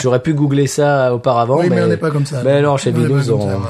J'aurais 0.03 0.19
pu 0.19 0.33
googler 0.33 0.67
ça 0.67 1.13
auparavant, 1.13 1.59
Oui, 1.59 1.67
mais 1.69 1.77
mais, 1.77 1.81
on 1.83 1.87
n'est 1.87 1.95
pas 1.95 2.11
comme 2.11 2.25
ça. 2.25 2.41
Mais 2.43 2.61
non, 2.61 2.75
chez 2.75 2.91
Binous, 2.91 3.31
on, 3.31 3.39
ça, 3.39 3.55
ouais. 3.55 3.63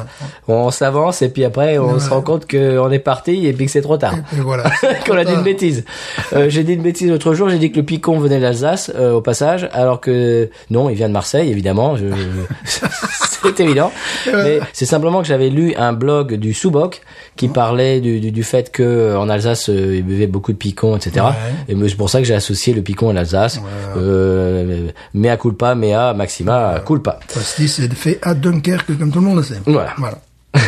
on 0.47 0.71
s'avance 0.71 1.21
et 1.21 1.29
puis 1.29 1.45
après 1.45 1.77
on 1.77 1.99
se 1.99 2.09
rend 2.09 2.23
compte 2.23 2.49
qu'on 2.49 2.89
est 2.89 2.97
parti 2.97 3.45
et 3.45 3.53
puis 3.53 3.67
que 3.67 3.71
c'est 3.71 3.83
trop 3.83 3.97
tard. 3.97 4.15
Et 4.35 4.41
voilà. 4.41 4.63
qu'on 5.05 5.15
a 5.15 5.25
dit 5.25 5.33
une 5.33 5.43
bêtise. 5.43 5.85
Euh, 6.33 6.49
j'ai 6.49 6.63
dit 6.63 6.73
une 6.73 6.81
bêtise 6.81 7.11
l'autre 7.11 7.35
jour, 7.35 7.49
j'ai 7.49 7.59
dit 7.59 7.71
que 7.71 7.77
le 7.77 7.85
picon 7.85 8.17
venait 8.17 8.39
d'Alsace 8.39 8.91
euh, 8.95 9.13
au 9.13 9.21
passage, 9.21 9.69
alors 9.73 10.01
que 10.01 10.49
non, 10.71 10.89
il 10.89 10.95
vient 10.95 11.07
de 11.07 11.13
Marseille 11.13 11.51
évidemment. 11.51 11.97
Je... 11.97 12.05
c'est 13.55 13.63
évident. 13.63 13.91
Mais 14.31 14.59
c'est 14.73 14.85
simplement 14.85 15.21
que 15.21 15.27
j'avais 15.27 15.49
lu 15.49 15.73
un 15.75 15.93
blog 15.93 16.35
du 16.35 16.53
Souboc 16.53 17.01
qui 17.35 17.47
parlait 17.47 17.99
du, 18.01 18.19
du, 18.19 18.31
du 18.31 18.43
fait 18.43 18.71
que 18.71 18.83
euh, 18.83 19.19
en 19.19 19.29
Alsace 19.29 19.69
euh, 19.69 19.95
ils 19.97 20.03
buvaient 20.03 20.27
beaucoup 20.27 20.51
de 20.53 20.57
picon, 20.57 20.95
etc. 20.95 21.25
Ouais. 21.25 21.73
Et 21.75 21.89
c'est 21.89 21.95
pour 21.97 22.09
ça 22.09 22.19
que 22.19 22.25
j'ai 22.25 22.35
associé 22.35 22.73
le 22.73 22.81
picon 22.81 23.09
à 23.09 23.13
l'Alsace. 23.13 23.59
Euh, 23.97 24.87
mea 25.13 25.37
culpa, 25.37 25.75
mea 25.75 26.13
maxima 26.13 26.81
culpa. 26.85 27.19
Ceci, 27.27 27.67
c'est 27.67 27.93
fait 27.93 28.19
à 28.21 28.33
Dunkerque, 28.33 28.97
comme 28.97 29.11
tout 29.11 29.19
le 29.19 29.25
monde 29.25 29.37
le 29.37 29.43
sait. 29.43 29.59
Voilà. 29.65 29.93
Voilà. 29.97 30.17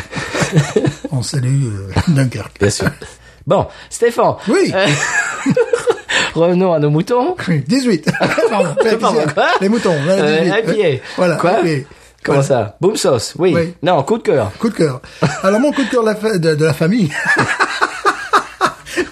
on 1.12 1.22
salue 1.22 1.66
euh, 1.66 1.90
Dunkerque. 2.08 2.60
Bien 2.60 2.70
sûr. 2.70 2.88
Bon, 3.48 3.68
Stéphane. 3.90 4.36
Oui. 4.48 4.72
Euh, 4.74 4.86
revenons 6.34 6.74
à 6.74 6.80
nos 6.80 6.90
moutons. 6.90 7.36
18. 7.68 8.10
Pardon, 8.50 8.76
Pardon, 9.00 9.20
quoi 9.34 9.48
les 9.62 9.70
moutons. 9.70 9.94
Voilà, 10.04 10.24
Euh, 10.24 10.40
18. 10.42 10.52
un 10.52 10.74
pied. 10.74 11.02
Voilà. 11.18 11.36
Quoi. 11.36 11.52
Comment 12.26 12.42
Voilà. 12.42 12.66
ça 12.66 12.76
Boom 12.82 12.96
sauce, 12.98 13.34
oui. 13.38 13.54
Oui. 13.56 13.74
Non, 13.84 14.02
coup 14.04 14.18
de 14.18 14.24
cœur. 14.24 14.52
Coup 14.60 14.70
de 14.70 14.76
cœur. 14.76 15.02
Alors 15.44 15.60
mon 15.60 15.72
coup 15.72 15.84
de 15.84 15.90
cœur 15.90 16.02
de 16.04 16.10
la, 16.10 16.16
fa- 16.16 16.38
de, 16.38 16.56
de 16.56 16.66
la 16.66 16.74
famille. 16.74 17.10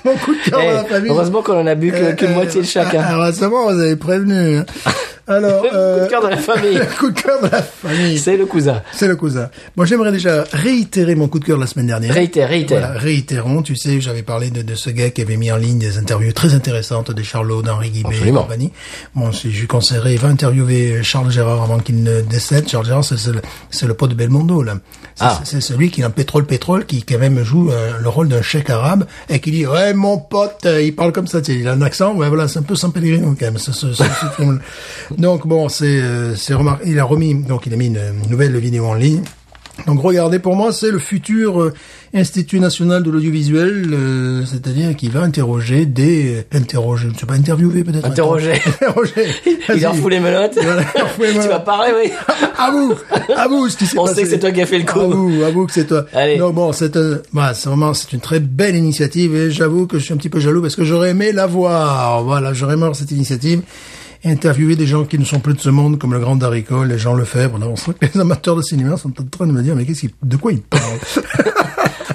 mon 0.05 0.15
coup 0.17 0.33
de 0.33 0.49
cœur 0.49 0.59
Eh, 0.61 0.69
de 0.69 0.73
la 0.73 0.83
famille. 0.85 1.11
heureusement 1.11 1.41
qu'on 1.43 1.59
en 1.61 1.67
a 1.67 1.75
bu 1.75 1.91
que- 1.91 1.97
Euh, 1.97 2.13
qu'une 2.13 2.31
euh, 2.31 2.35
moitié 2.35 2.61
de 2.61 2.65
chacun. 2.65 3.03
Heureusement, 3.11 3.71
vous 3.71 3.79
avez 3.79 3.95
prévenu. 3.95 4.59
Alors, 5.27 5.63
Le 5.63 5.69
coup 5.69 5.75
euh, 5.75 6.03
de 6.05 6.09
cœur 6.09 6.23
de 6.23 6.27
la 6.27 6.37
famille. 6.37 6.73
le 6.77 6.97
coup 6.99 7.09
de 7.11 7.19
cœur 7.19 7.41
de 7.41 7.47
la 7.47 7.61
famille. 7.61 8.17
C'est 8.19 8.35
le 8.37 8.45
cousin. 8.45 8.81
C'est 8.91 9.07
le 9.07 9.15
cousin. 9.15 9.49
Moi, 9.77 9.85
j'aimerais 9.85 10.11
déjà 10.11 10.43
réitérer 10.51 11.15
mon 11.15 11.27
coup 11.27 11.39
de 11.39 11.45
cœur 11.45 11.57
de 11.57 11.61
la 11.61 11.67
semaine 11.67 11.87
dernière. 11.87 12.13
Réitère, 12.13 12.49
réitère. 12.49 12.79
Voilà, 12.79 12.99
réitérons. 12.99 13.61
Tu 13.63 13.75
sais, 13.75 14.01
j'avais 14.01 14.21
parlé 14.23 14.49
de, 14.49 14.61
de 14.61 14.75
ce 14.75 14.89
gars 14.89 15.09
qui 15.11 15.21
avait 15.21 15.37
mis 15.37 15.51
en 15.51 15.57
ligne 15.57 15.79
des 15.79 15.97
interviews 15.97 16.33
très 16.33 16.53
intéressantes 16.53 17.11
de 17.11 17.23
Charlot, 17.23 17.61
d'Henri 17.61 17.89
Guibet 17.89 18.15
et 18.25 18.31
compagnie. 18.31 18.71
Bon, 19.15 19.31
si 19.31 19.51
je 19.51 19.61
lui 19.61 19.67
conseillerais, 19.67 20.13
il 20.13 20.19
va 20.19 20.27
interviewer 20.27 21.01
Charles 21.03 21.31
Gérard 21.31 21.63
avant 21.63 21.79
qu'il 21.79 22.03
ne 22.03 22.21
décède. 22.21 22.67
Charles 22.67 22.85
Gérard, 22.85 23.03
c'est 23.05 23.85
le, 23.85 23.93
pote 23.93 24.09
de 24.09 24.15
Belmondo, 24.15 24.61
là. 24.61 24.75
C'est 25.15 25.23
Ah. 25.25 25.39
c'est 25.43 25.61
celui 25.61 25.91
qui, 25.91 26.01
dans 26.01 26.09
Pétrole 26.09 26.45
Pétrole, 26.45 26.85
qui 26.85 27.03
quand 27.03 27.19
même 27.19 27.43
joue 27.43 27.69
euh, 27.71 27.91
le 28.01 28.09
rôle 28.09 28.27
d'un 28.29 28.41
chèque 28.41 28.69
arabe 28.71 29.05
et 29.29 29.39
qui 29.39 29.51
dit, 29.51 29.65
ouais, 29.67 29.93
mon 29.93 30.17
pote, 30.17 30.61
euh, 30.65 30.81
il 30.81 30.95
parle 30.95 31.11
comme 31.11 31.27
ça, 31.27 31.39
il 31.47 31.67
a 31.67 31.73
un 31.73 31.81
accent, 31.83 32.15
ouais, 32.15 32.27
voilà, 32.29 32.47
c'est 32.47 32.57
un 32.59 32.63
peu 32.63 32.75
sans 32.75 32.89
Pellegrino, 32.89 33.35
quand 33.39 33.45
même, 33.45 33.57
ce, 33.59 33.71
ce, 33.71 33.93
ce- 33.93 34.03
ce 34.03 34.25
film. 34.35 34.59
Donc, 35.17 35.47
bon, 35.47 35.69
c'est, 35.69 35.99
euh, 36.01 36.33
remarqué, 36.51 36.89
il 36.89 36.99
a 36.99 37.03
remis, 37.05 37.35
donc 37.35 37.65
il 37.65 37.73
a 37.73 37.77
mis 37.77 37.87
une, 37.87 37.97
une 38.23 38.29
nouvelle 38.29 38.57
vidéo 38.57 38.85
en 38.85 38.93
ligne. 38.93 39.21
Donc 39.87 40.01
regardez, 40.01 40.37
pour 40.37 40.55
moi, 40.55 40.71
c'est 40.71 40.91
le 40.91 40.99
futur 40.99 41.59
euh, 41.59 41.73
Institut 42.13 42.59
national 42.59 43.01
de 43.01 43.09
l'audiovisuel, 43.09 43.87
euh, 43.91 44.45
c'est-à-dire 44.45 44.95
qu'il 44.95 45.09
va 45.09 45.21
interroger 45.21 45.87
des... 45.87 46.35
euh, 46.35 46.57
interroger, 46.57 47.07
je 47.07 47.13
ne 47.13 47.17
sais 47.17 47.25
pas, 47.25 47.33
interviewer 47.33 47.83
peut-être 47.83 48.05
Interroger. 48.05 48.51
Interroger. 48.81 49.25
Il 49.47 49.81
Vas-y. 49.81 49.97
fout 49.97 50.11
les 50.11 50.19
menottes. 50.19 50.55
Il 50.61 50.67
en 50.69 51.07
fout 51.07 51.21
les 51.25 51.31
tu 51.31 51.37
menottes. 51.39 51.49
vas 51.49 51.59
parler, 51.61 51.91
oui. 52.03 52.11
À 52.57 52.69
vous, 52.69 52.93
à 53.35 53.47
vous, 53.47 53.67
ce 53.67 53.75
qui 53.77 53.87
s'est 53.87 53.97
On 53.97 54.03
passé. 54.05 54.15
sait 54.17 54.23
que 54.23 54.29
c'est 54.29 54.39
toi 54.39 54.51
qui 54.51 54.61
as 54.61 54.67
fait 54.67 54.77
le 54.77 54.85
coup. 54.85 54.99
À 54.99 55.07
vous, 55.07 55.43
à 55.43 55.49
vous 55.49 55.65
que 55.65 55.73
c'est 55.73 55.87
toi. 55.87 56.05
Allez. 56.13 56.37
Donc 56.37 56.53
bon, 56.53 56.71
c'est 56.71 56.95
voilà, 57.31 57.55
c'est 57.55 57.67
vraiment, 57.67 57.95
c'est 57.95 58.13
une 58.13 58.21
très 58.21 58.39
belle 58.39 58.75
initiative 58.75 59.35
et 59.35 59.49
j'avoue 59.51 59.87
que 59.87 59.97
je 59.97 60.03
suis 60.05 60.13
un 60.13 60.17
petit 60.17 60.29
peu 60.29 60.39
jaloux 60.39 60.61
parce 60.61 60.75
que 60.75 60.83
j'aurais 60.85 61.09
aimé 61.09 61.31
la 61.31 61.47
voir. 61.47 62.23
Voilà, 62.23 62.53
j'aurais 62.53 62.75
aimé 62.75 62.89
cette 62.93 63.09
initiative. 63.11 63.63
Interviewer 64.25 64.75
des 64.75 64.87
gens 64.87 65.03
qui 65.03 65.19
ne 65.19 65.25
sont 65.25 65.39
plus 65.39 65.53
de 65.53 65.59
ce 65.59 65.69
monde, 65.69 65.99
comme 65.99 66.13
le 66.13 66.19
grand 66.19 66.37
Daricole, 66.37 66.87
les 66.87 66.97
Jean 66.97 67.13
Lefebvre. 67.13 67.59
On 67.61 67.75
les 68.01 68.19
amateurs 68.19 68.55
de 68.55 68.61
cinéma 68.61 68.95
sont 68.95 69.19
en 69.19 69.25
train 69.25 69.47
de 69.47 69.51
me 69.51 69.61
dire, 69.61 69.75
mais 69.75 69.85
qu'est-ce 69.85 70.01
qu'il, 70.01 70.11
de 70.21 70.37
quoi 70.37 70.53
il 70.53 70.61
parle? 70.61 70.99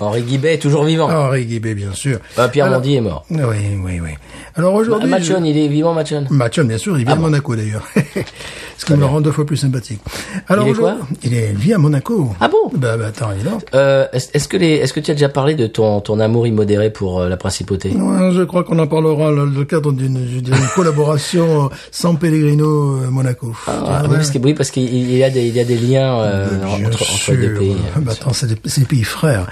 Henri 0.00 0.22
Guibet 0.22 0.54
est 0.54 0.58
toujours 0.58 0.84
vivant. 0.84 1.08
Henri 1.10 1.44
Guibet, 1.46 1.74
bien 1.74 1.92
sûr. 1.92 2.18
Ah, 2.36 2.48
Pierre 2.48 2.66
Alors- 2.66 2.78
Mondi 2.80 2.96
est 2.96 3.00
mort. 3.00 3.24
Oui, 3.30 3.38
oui, 3.84 4.00
oui. 4.02 4.10
Alors 4.54 4.74
aujourd'hui. 4.74 5.08
Machon, 5.08 5.44
il 5.44 5.56
est 5.56 5.68
vivant, 5.68 5.94
Machon? 5.94 6.24
Je- 6.28 6.34
Machon, 6.34 6.64
bien 6.64 6.78
sûr, 6.78 6.98
il 6.98 7.04
vit 7.04 7.12
à 7.12 7.16
Monaco 7.16 7.54
d'ailleurs. 7.54 7.84
Ce 8.78 8.84
qui 8.84 8.92
me 8.92 8.98
le 8.98 9.06
rend 9.06 9.20
deux 9.20 9.32
fois 9.32 9.44
plus 9.44 9.56
sympathique. 9.56 10.00
Alors 10.48 10.66
Il 10.68 10.70
est 10.70 10.74
quoi? 10.74 10.96
Il 11.24 11.34
est, 11.34 11.52
vit 11.52 11.72
à 11.74 11.78
Monaco. 11.78 12.30
Ah 12.40 12.48
bon? 12.48 12.70
Bah, 12.76 12.96
bah 12.96 13.06
attends, 13.08 13.32
évidemment. 13.32 13.58
Euh, 13.74 14.06
est-ce 14.12 14.46
que 14.48 14.56
les, 14.56 14.74
est-ce 14.74 14.92
que 14.92 15.00
tu 15.00 15.10
as 15.10 15.14
déjà 15.14 15.28
parlé 15.28 15.54
de 15.56 15.66
ton, 15.66 16.00
ton 16.00 16.20
amour 16.20 16.46
immodéré 16.46 16.90
pour 16.90 17.20
euh, 17.20 17.28
la 17.28 17.36
principauté? 17.36 17.90
Ouais, 17.90 18.30
je 18.32 18.42
crois 18.44 18.62
qu'on 18.64 18.78
en 18.78 18.86
parlera 18.86 19.34
dans 19.34 19.44
le 19.44 19.64
cadre 19.64 19.90
d'une 19.92 20.18
je 20.32 20.74
collaboration 20.74 21.70
sans 21.90 22.14
Pellegrino 22.14 22.98
euh, 23.02 23.10
Monaco. 23.10 23.52
Ah, 23.66 24.02
Tu 24.04 24.10
oui, 24.10 24.16
parce 24.16 24.30
que, 24.30 24.38
oui, 24.38 24.54
parce 24.54 24.70
qu'il 24.70 24.84
il 24.94 25.16
y 25.16 25.24
a 25.24 25.30
des, 25.30 25.46
il 25.48 25.54
y 25.56 25.60
a 25.60 25.64
des 25.64 25.76
liens 25.76 26.20
euh, 26.20 26.46
entre, 26.64 27.02
entre 27.02 27.32
les 27.32 27.48
deux 27.48 27.54
pays. 27.54 27.76
Ah, 27.96 27.98
bah, 28.00 28.12
attends, 28.12 28.32
c'est 28.32 28.46
des, 28.46 28.56
c'est 28.66 28.82
des 28.82 28.86
pays 28.86 29.04
frères. 29.04 29.46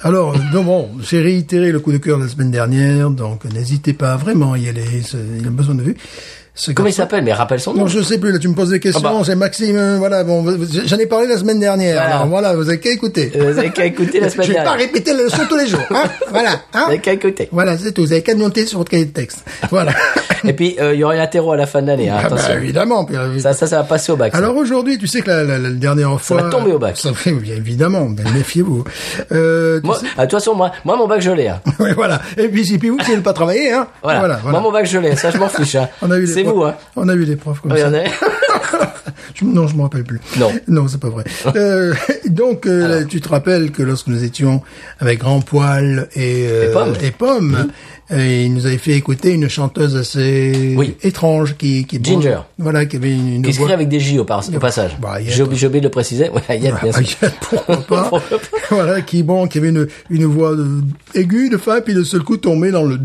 Alors, 0.00 0.36
donc 0.52 0.66
bon, 0.66 0.90
j'ai 1.00 1.20
réitéré 1.20 1.70
le 1.72 1.80
coup 1.80 1.92
de 1.92 1.98
cœur 1.98 2.18
la 2.18 2.28
semaine 2.28 2.50
dernière, 2.50 3.10
donc 3.10 3.44
n'hésitez 3.44 3.92
pas 3.92 4.12
à 4.12 4.16
vraiment 4.16 4.56
y 4.56 4.68
aller. 4.68 4.84
Il 5.38 5.46
a 5.46 5.50
besoin 5.50 5.74
de 5.74 5.82
vue. 5.82 5.96
Ce 6.54 6.70
Comment 6.70 6.88
il 6.88 6.92
s'appelle 6.92 7.24
Mais 7.24 7.32
rappelle 7.32 7.60
son 7.60 7.72
nom. 7.72 7.80
Non, 7.82 7.86
je 7.86 8.02
sais 8.02 8.18
plus, 8.18 8.30
là, 8.30 8.38
tu 8.38 8.46
me 8.46 8.54
poses 8.54 8.68
des 8.68 8.78
questions, 8.78 9.00
Ah 9.06 9.10
bah. 9.14 9.22
c'est 9.24 9.34
Maxime, 9.36 9.74
euh, 9.76 9.96
voilà, 9.96 10.22
bon, 10.22 10.42
vous- 10.42 10.58
vous- 10.58 10.66
j'en 10.86 10.98
ai 10.98 11.06
parlé 11.06 11.26
la 11.26 11.38
semaine 11.38 11.58
dernière, 11.58 11.94
Voilà. 11.94 12.14
alors 12.16 12.26
voilà, 12.26 12.54
vous 12.54 12.68
avez 12.68 12.78
qu'à 12.78 12.90
écouter. 12.90 13.32
Euh, 13.36 13.52
Vous 13.52 13.58
avez 13.58 13.70
qu'à 13.70 13.86
écouter 13.86 14.20
la 14.20 14.28
semaine 14.30 14.46
Je 14.46 14.52
vais 14.52 14.58
pas 14.58 14.64
dernière. 14.64 14.80
répéter 14.86 15.14
la 15.14 15.22
leçon 15.22 15.38
tous 15.48 15.56
les 15.56 15.66
jours, 15.66 15.80
hein, 15.90 16.02
voilà, 16.30 16.50
Vous 16.50 16.78
hein. 16.78 16.84
avez 16.88 16.98
qu'à 16.98 17.12
écouter. 17.14 17.48
Voilà, 17.52 17.78
c'est 17.78 17.92
tout, 17.92 18.02
vous 18.02 18.12
avez 18.12 18.20
qu'à 18.22 18.34
noter 18.34 18.66
sur 18.66 18.76
votre 18.78 18.90
cahier 18.90 19.06
de 19.06 19.12
texte. 19.12 19.38
Voilà. 19.70 19.92
Et 20.44 20.52
puis, 20.52 20.76
euh, 20.80 20.92
il 20.92 20.98
y 21.00 21.04
aura 21.04 21.14
une 21.14 21.20
interro 21.20 21.52
à 21.52 21.56
la 21.56 21.66
fin 21.66 21.80
de 21.80 21.86
l'année, 21.86 22.10
hein, 22.10 22.16
Ah 22.18 22.28
bah, 22.28 22.34
attention. 22.36 22.54
évidemment. 22.56 23.04
puis, 23.06 23.16
euh, 23.16 23.38
Ça, 23.38 23.52
ça, 23.54 23.66
ça 23.68 23.76
va 23.78 23.84
passer 23.84 24.10
au 24.12 24.16
bac. 24.16 24.32
ça. 24.32 24.38
Alors 24.38 24.54
aujourd'hui, 24.56 24.98
tu 24.98 25.06
sais 25.06 25.22
que 25.22 25.30
la, 25.30 25.44
la, 25.44 25.56
la 25.58 25.70
dernière 25.70 26.20
fois... 26.20 26.42
va 26.42 26.50
tomber 26.50 26.72
au 26.72 26.78
bac. 26.80 26.96
Ça 26.98 27.14
fait, 27.14 27.30
bien 27.32 27.54
évidemment, 27.54 28.06
ben, 28.10 28.26
méfiez-vous. 28.34 28.84
Euh, 29.30 29.80
moi, 29.84 29.96
sais- 29.98 30.06
ah, 30.18 30.26
de 30.26 30.30
toute 30.30 30.40
façon, 30.40 30.54
moi, 30.56 30.72
moi, 30.84 30.96
mon 30.96 31.06
bac, 31.06 31.20
je 31.22 31.30
l'ai. 31.30 31.46
Hein. 31.48 31.60
Ouais, 31.78 31.92
voilà. 31.94 32.20
Et 32.36 32.48
puis, 32.48 32.66
si 32.66 32.76
puis 32.78 32.88
vous, 32.90 32.98
c'est 33.06 33.14
ne 33.16 33.20
pas 33.22 33.32
travailler, 33.32 33.72
hein. 33.72 33.86
Voilà. 34.02 34.18
voilà. 34.18 34.40
Moi, 34.44 34.60
mon 34.60 34.72
bac, 34.72 34.84
je 34.84 34.98
l'ai. 34.98 35.14
Ça, 35.16 35.30
je 35.30 35.38
m'en 35.38 35.48
fiche. 35.48 35.76
Hein. 35.76 35.88
On 36.02 36.10
a 36.10 36.18
eu 36.18 36.26
des 36.26 36.41
C'est 36.42 36.48
profs- 36.48 36.54
vous, 36.54 36.64
hein. 36.64 36.74
On 36.96 37.08
a 37.08 37.14
eu 37.14 37.24
des 37.24 37.36
profs 37.36 37.60
comme 37.60 37.72
Oui, 37.72 37.80
ça. 37.80 37.88
on 37.88 37.94
est- 37.94 38.04
Je- 39.34 39.44
non, 39.44 39.66
je 39.66 39.74
me 39.76 39.82
rappelle 39.82 40.04
plus. 40.04 40.20
Non. 40.38 40.52
Non, 40.68 40.88
c'est 40.88 41.00
pas 41.00 41.08
vrai. 41.08 41.24
euh, 41.56 41.94
donc, 42.26 42.66
euh, 42.66 43.04
tu 43.04 43.20
te 43.20 43.28
rappelles 43.28 43.70
que 43.70 43.82
lorsque 43.82 44.08
nous 44.08 44.22
étions 44.24 44.62
avec 45.00 45.20
Grand 45.20 45.40
Poil 45.40 46.08
et, 46.14 46.46
euh, 46.48 46.68
Et 46.70 46.72
Pomme. 46.72 46.94
et 47.02 47.10
Pomme, 47.10 47.68
euh, 48.12 48.42
il 48.44 48.52
nous 48.54 48.66
avait 48.66 48.78
fait 48.78 48.92
écouter 48.92 49.30
une 49.32 49.48
chanteuse 49.48 49.96
assez 49.96 50.74
Oui. 50.76 50.94
étrange 51.02 51.56
qui, 51.56 51.84
qui 51.86 51.98
Ginger. 52.02 52.38
Voilà, 52.58 52.84
qui 52.86 52.96
avait 52.96 53.12
une, 53.12 53.36
une 53.36 53.42
Qui 53.42 53.52
voix- 53.52 53.66
crée 53.66 53.74
avec 53.74 53.88
des 53.88 54.00
J 54.00 54.18
au, 54.18 54.24
par- 54.24 54.44
au 54.54 54.58
passage. 54.58 54.96
Bah. 55.00 55.16
J'ai 55.24 55.42
oublié, 55.42 55.68
de 55.68 55.84
le 55.84 55.88
préciser. 55.90 56.28
Ouais, 56.28 56.42
Yet, 56.50 56.58
bien 56.82 56.92
Ah, 56.94 57.02
sûr. 57.02 57.16
Yet, 57.22 57.32
pourquoi 57.40 57.76
pas. 57.82 58.10
Voilà, 58.70 59.00
qui 59.02 59.22
bon, 59.22 59.46
qui 59.46 59.58
avait 59.58 59.68
une, 59.68 59.86
une 60.10 60.24
voix 60.24 60.54
de- 60.54 60.66
aiguë 61.14 61.48
de 61.50 61.56
femme, 61.58 61.82
puis 61.84 61.94
de 61.94 62.02
seul 62.04 62.22
coup 62.22 62.36
tombé 62.38 62.70
dans 62.70 62.84
le. 62.84 62.98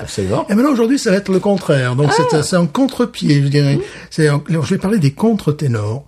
Absolument. 0.00 0.46
Et 0.48 0.54
maintenant 0.54 0.72
aujourd'hui, 0.72 0.98
ça 0.98 1.10
va 1.10 1.16
être 1.16 1.30
le 1.32 1.38
contraire. 1.40 1.96
Donc 1.96 2.10
Ah. 2.18 2.22
c'est 2.30 2.42
c'est 2.42 2.56
un 2.56 2.66
contre-pied, 2.66 3.42
je 3.42 3.48
dirais. 3.48 3.78
C'est 4.10 4.28
un- 4.28 4.42
alors, 4.48 4.64
je 4.66 4.74
vais 4.74 4.78
parler 4.78 4.98
des 4.98 5.12
contre-ténors. 5.12 6.04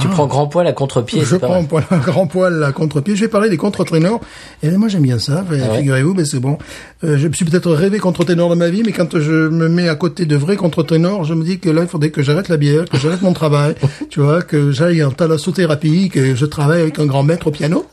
Tu 0.00 0.08
prends 0.08 0.26
grand 0.26 0.46
poil 0.46 0.66
à 0.66 0.72
contre-pied. 0.72 1.22
Je 1.24 1.36
prends 1.36 1.64
poil- 1.64 1.84
un 1.90 1.98
grand 1.98 2.26
poil 2.26 2.62
à 2.62 2.72
contre-pied. 2.72 3.16
Je 3.16 3.22
vais 3.22 3.28
parler 3.28 3.48
des 3.50 3.56
contre-ténors. 3.56 4.20
Et 4.62 4.70
moi, 4.70 4.88
j'aime 4.88 5.02
bien 5.02 5.18
ça. 5.18 5.44
Ah 5.48 5.52
ouais. 5.52 5.78
Figurez-vous, 5.78 6.14
mais 6.14 6.24
c'est 6.24 6.40
bon. 6.40 6.58
Euh, 7.04 7.16
je 7.18 7.28
me 7.28 7.32
suis 7.32 7.44
peut-être 7.44 7.70
rêvé 7.72 7.98
contre-ténor 7.98 8.50
de 8.50 8.54
ma 8.54 8.68
vie, 8.68 8.82
mais 8.84 8.92
quand 8.92 9.18
je 9.18 9.48
me 9.48 9.68
mets 9.68 9.88
à 9.88 9.94
côté 9.94 10.24
de 10.26 10.36
vrais 10.36 10.56
contre-ténors, 10.56 11.24
je 11.24 11.34
me 11.34 11.44
dis 11.44 11.58
que 11.58 11.70
là, 11.70 11.82
il 11.82 11.88
faudrait 11.88 12.10
que 12.10 12.22
j'arrête 12.22 12.48
la 12.48 12.56
bière, 12.56 12.84
que 12.88 12.96
j'arrête 12.96 13.22
mon 13.22 13.32
travail, 13.32 13.74
tu 14.10 14.20
vois, 14.20 14.42
que 14.42 14.70
j'aille 14.72 15.02
en 15.02 15.10
thalassothérapie, 15.10 16.08
que 16.10 16.34
je 16.34 16.46
travaille 16.46 16.80
avec 16.82 16.98
un 16.98 17.06
grand 17.06 17.22
maître 17.22 17.48
au 17.48 17.50
piano. 17.50 17.86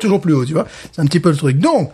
Toujours 0.00 0.20
plus 0.20 0.34
haut, 0.34 0.44
tu 0.44 0.52
vois. 0.52 0.66
C'est 0.92 1.00
un 1.00 1.06
petit 1.06 1.20
peu 1.20 1.30
le 1.30 1.36
truc. 1.36 1.58
Donc, 1.58 1.90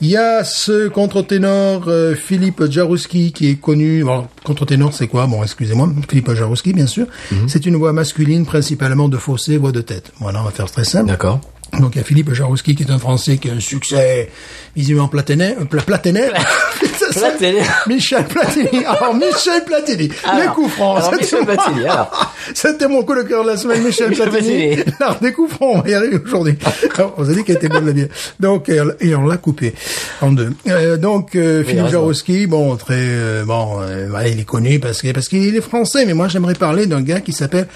il 0.00 0.08
y 0.08 0.16
a 0.16 0.44
ce 0.44 0.88
contre-ténor 0.88 1.84
euh, 1.88 2.14
Philippe 2.14 2.70
Jarouski 2.70 3.32
qui 3.32 3.50
est 3.50 3.56
connu. 3.56 4.02
Alors, 4.02 4.28
contre-ténor, 4.44 4.94
c'est 4.94 5.08
quoi? 5.08 5.26
Bon, 5.26 5.42
excusez-moi, 5.42 5.90
Philippe 6.08 6.32
Jarouski, 6.32 6.72
bien 6.72 6.86
sûr. 6.86 7.06
C'est 7.46 7.66
une 7.66 7.76
voix 7.76 7.92
masculine, 7.92 8.46
principalement 8.46 9.08
de 9.08 9.16
fossé, 9.16 9.56
voix 9.56 9.72
de 9.72 9.80
tête. 9.80 10.12
Voilà, 10.20 10.40
on 10.40 10.44
va 10.44 10.50
faire 10.50 10.70
très 10.70 10.84
simple. 10.84 11.08
D'accord. 11.08 11.40
Donc 11.78 11.94
il 11.94 11.98
y 11.98 12.00
a 12.00 12.04
Philippe 12.04 12.32
Jarouski 12.34 12.74
qui 12.74 12.82
est 12.82 12.90
un 12.90 12.98
Français 12.98 13.38
qui 13.38 13.48
a 13.48 13.52
un 13.54 13.60
succès 13.60 14.28
visiblement 14.76 15.08
platénaire. 15.08 15.56
euh, 15.60 15.64
pla- 15.64 15.80
ça 17.10 17.20
Platénaire. 17.30 17.84
Michel 17.88 18.24
Platini. 18.24 18.84
Alors 18.84 19.14
Michel 19.14 19.64
Platini. 19.64 20.08
les 20.08 20.14
Alors, 20.24 20.54
coups 20.54 20.72
francs. 20.72 20.98
alors, 20.98 21.10
C'était 21.10 21.24
Michel 21.24 21.38
mon- 21.40 21.46
Platini, 21.46 21.84
alors. 21.84 22.34
C'était 22.54 22.88
mon 22.88 23.02
coup 23.04 23.14
de 23.14 23.22
cœur 23.22 23.44
de 23.44 23.48
la 23.50 23.56
semaine, 23.56 23.82
Michel 23.82 24.10
Michel 24.10 24.30
Platini. 24.30 24.74
Platini. 24.76 24.94
L'art 25.00 25.20
des 25.20 25.32
coups 25.32 25.52
francs, 25.52 25.76
on 25.76 25.80
va 25.80 25.88
y 25.88 25.94
arriver 25.94 26.18
aujourd'hui. 26.24 26.56
Alors, 26.96 27.14
On 27.18 27.22
vous 27.22 27.30
a 27.30 27.34
dit 27.34 27.44
qu'elle 27.44 27.56
était 27.56 27.68
bonne 27.68 27.86
la 27.86 27.92
bière. 27.92 28.08
Donc, 28.40 28.68
et 28.68 29.14
on- 29.14 29.26
l'a 29.26 29.36
coupé 29.36 29.74
en 30.20 30.32
deux. 30.32 30.52
Euh, 30.68 30.96
donc, 30.96 31.34
euh, 31.36 31.62
Philippe. 31.64 31.88
Jarouski, 31.88 32.46
bon, 32.46 32.76
très, 32.76 32.94
euh, 32.98 33.44
bon, 33.44 33.80
euh, 33.80 34.08
il 34.26 34.40
est 34.40 34.44
connu 34.44 34.78
parce 34.80 35.02
que, 35.02 35.12
parce 35.12 35.28
qu'il 35.28 35.54
est 35.54 35.60
français, 35.60 36.04
mais 36.06 36.14
moi 36.14 36.28
j'aimerais 36.28 36.54
parler 36.54 36.86
d'un 36.86 37.02
gars 37.02 37.20
qui 37.20 37.32
s'appelle 37.32 37.68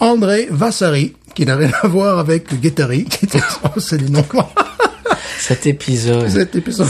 André 0.00 0.48
Vassari, 0.50 1.14
qui 1.34 1.44
n'a 1.46 1.56
rien 1.56 1.70
à 1.82 1.86
voir 1.88 2.18
avec 2.18 2.58
Guettari, 2.60 3.04
qui 3.10 3.26
était, 3.26 3.40
c'est 3.78 3.98
des 3.98 4.08
noms. 4.08 4.24
Cet 5.38 5.66
épisode. 5.66 6.28
Cet 6.28 6.54
épisode. 6.54 6.86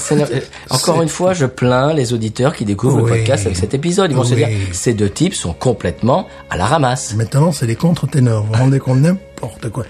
Encore 0.70 1.02
une 1.02 1.08
fois, 1.08 1.34
je 1.34 1.46
plains 1.46 1.92
les 1.94 2.12
auditeurs 2.12 2.54
qui 2.54 2.64
découvrent 2.64 3.02
Oui. 3.02 3.10
le 3.10 3.16
podcast 3.18 3.46
avec 3.46 3.56
cet 3.56 3.74
épisode. 3.74 4.10
Ils 4.10 4.16
vont 4.16 4.24
se 4.24 4.34
dire, 4.34 4.48
ces 4.72 4.92
deux 4.92 5.08
types 5.08 5.34
sont 5.34 5.52
complètement 5.52 6.26
à 6.50 6.56
la 6.56 6.66
ramasse. 6.66 7.14
Maintenant, 7.14 7.52
c'est 7.52 7.66
les 7.66 7.76
contre-ténors. 7.76 8.44
Vous 8.44 8.52
vous 8.52 8.58
rendez 8.58 8.80
compte 8.80 8.98
n'importe 9.00 9.68
quoi. 9.70 9.84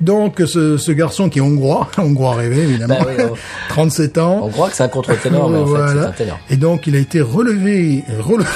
Donc, 0.00 0.42
ce, 0.46 0.78
ce 0.78 0.92
garçon 0.92 1.28
qui 1.28 1.38
est 1.38 1.42
hongrois, 1.42 1.88
hongrois 1.98 2.34
rêvé, 2.36 2.62
évidemment, 2.62 2.98
Bah 3.00 3.06
oui, 3.18 3.22
oh. 3.30 3.36
37 3.68 4.18
ans. 4.18 4.40
On 4.44 4.48
croit 4.48 4.70
que 4.70 4.76
c'est 4.76 4.82
un 4.84 4.88
contre-ténor, 4.88 5.50
mais 5.50 5.58
en 5.58 5.66
fait, 5.66 5.92
c'est 5.92 6.04
un 6.06 6.12
ténor. 6.12 6.38
Et 6.50 6.56
donc, 6.56 6.86
il 6.86 6.96
a 6.96 6.98
été 6.98 7.20
relevé, 7.20 8.02
relevé. 8.18 8.48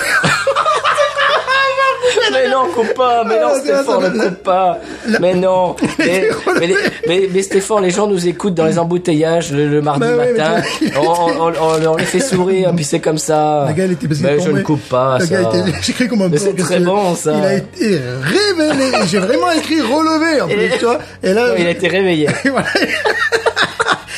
Mais 2.70 2.82
non, 2.82 2.88
coupe 2.88 2.94
pas, 2.94 3.24
mais 3.24 3.40
non, 3.40 3.48
Ah, 3.52 3.58
Stéphane, 3.60 4.02
la- 4.02 4.08
ne 4.10 4.28
coupe 4.30 4.42
pas. 4.42 4.78
Mais 5.20 5.34
non. 5.34 5.76
Mais, 5.98 6.28
mais, 6.58 6.66
les- 6.66 6.76
mais, 7.08 7.28
mais 7.32 7.42
Stéphane, 7.42 7.82
les 7.82 7.90
gens 7.90 8.06
nous 8.06 8.26
écoutent 8.26 8.54
dans 8.54 8.64
les 8.66 8.78
embouteillages 8.78 9.52
le, 9.52 9.68
le 9.68 9.82
mardi 9.82 10.00
Bah 10.00 10.16
ouais, 10.16 10.32
matin. 10.32 10.62
On, 10.96 11.02
on, 11.02 11.52
on- 11.52 11.86
on 11.92 11.96
les 11.96 12.04
fait 12.04 12.20
sourire, 12.20 12.72
puis 12.74 12.84
c'est 12.84 13.00
comme 13.00 13.18
ça. 13.18 13.66
Le 13.68 13.74
gars, 13.74 13.84
il 13.86 13.92
était 13.92 14.06
Mais 14.22 14.40
je 14.40 14.50
ne 14.50 14.62
coupe 14.62 14.88
pas, 14.88 15.18
était, 15.22 15.36
j'écris 15.82 16.08
comme 16.08 16.22
un 16.22 16.30
c'est 16.36 16.56
très 16.56 16.80
bon, 16.80 17.14
ça. 17.14 17.32
Il 17.36 17.44
a 17.44 17.54
été 17.54 18.00
révélé. 18.22 18.84
J'ai 19.06 19.18
vraiment 19.18 19.50
écrit 19.52 19.80
relevé, 19.80 20.40
en 20.40 20.46
plus, 20.48 20.70
tu 20.78 20.84
vois. 20.84 20.98
Et 21.22 21.32
là, 21.32 21.48
Non, 21.48 21.54
il 21.58 21.66
a 21.66 21.70
été 21.70 21.88
réveillé. 21.88 22.28
et 22.44 22.48
voilà. 22.48 22.66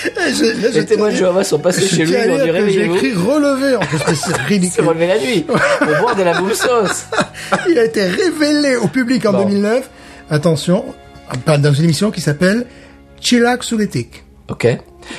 Je- 0.05 0.45
là, 0.63 0.71
je- 0.73 0.79
Les 0.81 0.87
témoins 0.87 1.11
de 1.11 1.17
Jéhovah 1.17 1.45
sont 1.45 1.59
passés 1.59 1.87
chez 1.87 2.05
lui, 2.05 2.13
ils 2.15 2.31
ont 2.31 2.37
dit 2.45 2.51
que 2.51 2.69
J'ai 2.71 2.85
écrit 2.87 3.13
relevé, 3.15 3.77
en 3.77 3.81
plus, 3.81 3.99
c'est 4.15 4.37
ridicule. 4.47 4.85
relevé 4.87 5.07
la 5.07 5.19
nuit. 5.19 5.41
Pour 5.79 5.97
boire 6.01 6.17
de 6.17 6.23
la 6.23 6.39
boule 6.41 6.55
sauce. 6.55 7.07
Il 7.69 7.79
a 7.79 7.85
été 7.85 8.05
révélé 8.05 8.77
au 8.77 8.89
public 8.89 9.25
en 9.27 9.33
Bon. 9.33 9.45
2009. 9.45 9.89
Attention, 10.31 10.85
dans 11.47 11.73
une 11.75 11.85
émission 11.85 12.11
qui 12.11 12.21
s'appelle 12.21 12.67
Chillax 13.21 13.67
Souletik. 13.67 14.25
Ok. 14.51 14.67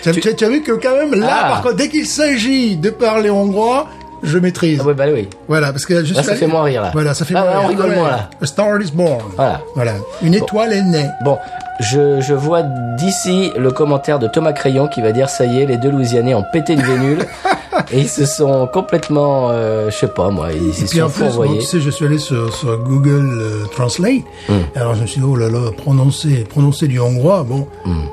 Tu, 0.02 0.10
as- 0.10 0.14
Tu- 0.14 0.44
as- 0.46 0.50
vu 0.50 0.62
que 0.62 0.72
quand 0.74 0.96
même 0.96 1.14
là, 1.20 1.28
Ah. 1.44 1.50
par 1.50 1.62
contre, 1.64 1.76
dès 1.76 1.90
qu'il 1.90 2.06
s'agit 2.08 2.76
de 2.78 2.90
parler 2.90 3.30
hongrois, 3.30 3.88
je 4.24 4.38
maîtrise. 4.38 4.80
Ah 4.82 4.86
oui, 4.88 4.94
bah 4.94 5.06
oui. 5.14 5.28
Voilà, 5.48 5.72
parce 5.72 5.86
que 5.86 6.04
je 6.06 6.14
Là, 6.14 6.24
ça 6.24 6.36
fait 6.36 6.48
moins 6.48 6.64
rire, 6.64 6.82
là. 6.82 6.92
Voilà, 6.94 7.14
ça 7.14 7.26
fait 7.26 7.34
Ah, 7.36 7.42
moins 7.42 7.50
ouais, 7.52 7.58
on 7.58 7.68
rire. 7.68 7.78
rigole 7.80 7.96
moins, 7.96 8.10
là. 8.10 8.30
A 8.42 8.46
Star 8.46 8.82
is 8.82 8.92
born. 8.94 9.22
Voilà. 9.36 9.62
Voilà, 9.76 9.94
une 10.22 10.34
étoile 10.34 10.72
est 10.74 10.82
née. 10.82 11.08
Bon, 11.26 11.38
je, 11.80 12.22
je 12.22 12.34
vois 12.34 12.64
d'ici 12.64 13.52
le 13.58 13.72
commentaire 13.72 14.20
de 14.20 14.28
Thomas 14.28 14.54
Crayon 14.54 14.88
qui 14.88 15.02
va 15.02 15.12
dire 15.12 15.30
ça 15.30 15.46
y 15.46 15.60
est, 15.62 15.66
les 15.66 15.78
deux 15.78 15.90
Louisianais 15.90 16.34
ont 16.34 16.44
pété 16.44 16.74
une 16.74 16.82
vénule 16.82 17.26
et 17.92 18.00
ils 18.00 18.10
se 18.10 18.26
sont 18.26 18.68
complètement, 18.68 19.50
euh, 19.52 19.90
je 19.90 19.96
sais 19.98 20.08
pas 20.08 20.30
moi, 20.30 20.50
ils 20.54 20.70
Et 20.70 20.74
s'y 20.74 20.86
puis 20.86 21.02
en 21.02 21.08
sont 21.10 21.14
plus, 21.14 21.24
bon, 21.24 21.30
fourvoyés. 21.30 21.60
tu 21.60 21.66
sais, 21.66 21.80
je 21.82 21.90
suis 21.90 22.06
allé 22.06 22.18
sur, 22.20 22.54
sur 22.56 22.78
Google 22.80 23.30
euh, 23.42 23.66
Translate. 23.72 24.22
Hmm. 24.50 24.54
Alors 24.76 24.96
je 24.96 25.02
me 25.02 25.08
suis 25.08 25.20
dit, 25.22 25.28
oh 25.30 25.36
là 25.36 25.50
là, 25.50 25.72
prononcer, 25.76 26.46
prononcer 26.50 26.88
du 26.88 27.00
hongrois, 27.00 27.44
bon, 27.44 27.68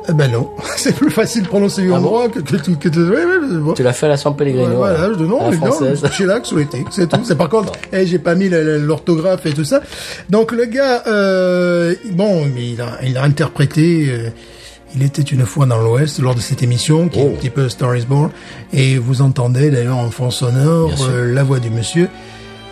eh 0.08 0.12
ben 0.12 0.30
non. 0.30 0.50
c'est 0.76 0.94
plus 0.94 1.10
facile 1.10 1.42
de 1.42 1.48
prononcer 1.48 1.82
du 1.82 1.88
Hmm. 1.90 1.94
Ah 1.94 1.98
bon 2.00 2.06
hongrois 2.08 2.28
que, 2.28 2.38
que, 2.40 2.56
que, 2.56 2.70
que 2.72 2.88
de... 2.88 3.04
ouais, 3.10 3.24
ouais, 3.24 3.58
bon. 3.60 3.72
Tu 3.74 3.82
l'as 3.82 3.92
fait 3.92 4.06
à 4.06 4.10
la 4.10 4.16
San 4.16 4.34
Pellegrino. 4.36 4.68
Ouais, 4.68 4.76
voilà, 4.76 4.98
là, 4.98 5.08
je 5.12 5.18
dis 5.18 5.24
non, 5.28 5.50
mais 5.50 5.56
non, 5.56 5.66
française. 5.66 6.02
chillax, 6.12 6.48
souhaité, 6.48 6.84
c'est 6.90 7.08
tout. 7.08 7.20
C'est 7.24 7.36
par 7.36 7.48
contre, 7.48 7.72
eh, 7.92 8.06
j'ai 8.06 8.18
pas 8.18 8.34
mis 8.34 8.48
l'orthographe 8.50 9.44
et 9.46 9.52
tout 9.52 9.64
ça. 9.64 9.80
Donc 10.28 10.52
le 10.52 10.64
gars, 10.66 11.02
euh, 11.06 11.94
bon, 12.12 12.46
il 12.56 12.80
a, 12.80 12.98
il 13.02 13.16
a 13.18 13.22
interprété. 13.22 14.30
Il 14.94 15.02
était 15.02 15.22
une 15.22 15.46
fois 15.46 15.66
dans 15.66 15.78
l'Ouest 15.78 16.18
lors 16.20 16.34
de 16.34 16.40
cette 16.40 16.62
émission 16.62 17.08
qui 17.08 17.18
est 17.20 17.22
Oh. 17.24 17.30
un 17.32 17.36
petit 17.38 17.50
peu 17.50 17.68
Star 17.68 17.94
is 17.96 18.04
Born 18.06 18.30
et 18.72 18.98
vous 18.98 19.22
entendez 19.22 19.70
d'ailleurs 19.70 19.98
en 19.98 20.10
fond 20.10 20.30
sonore 20.30 20.92
euh, 21.10 21.32
la 21.32 21.42
voix 21.42 21.58
du 21.60 21.70
monsieur. 21.70 22.08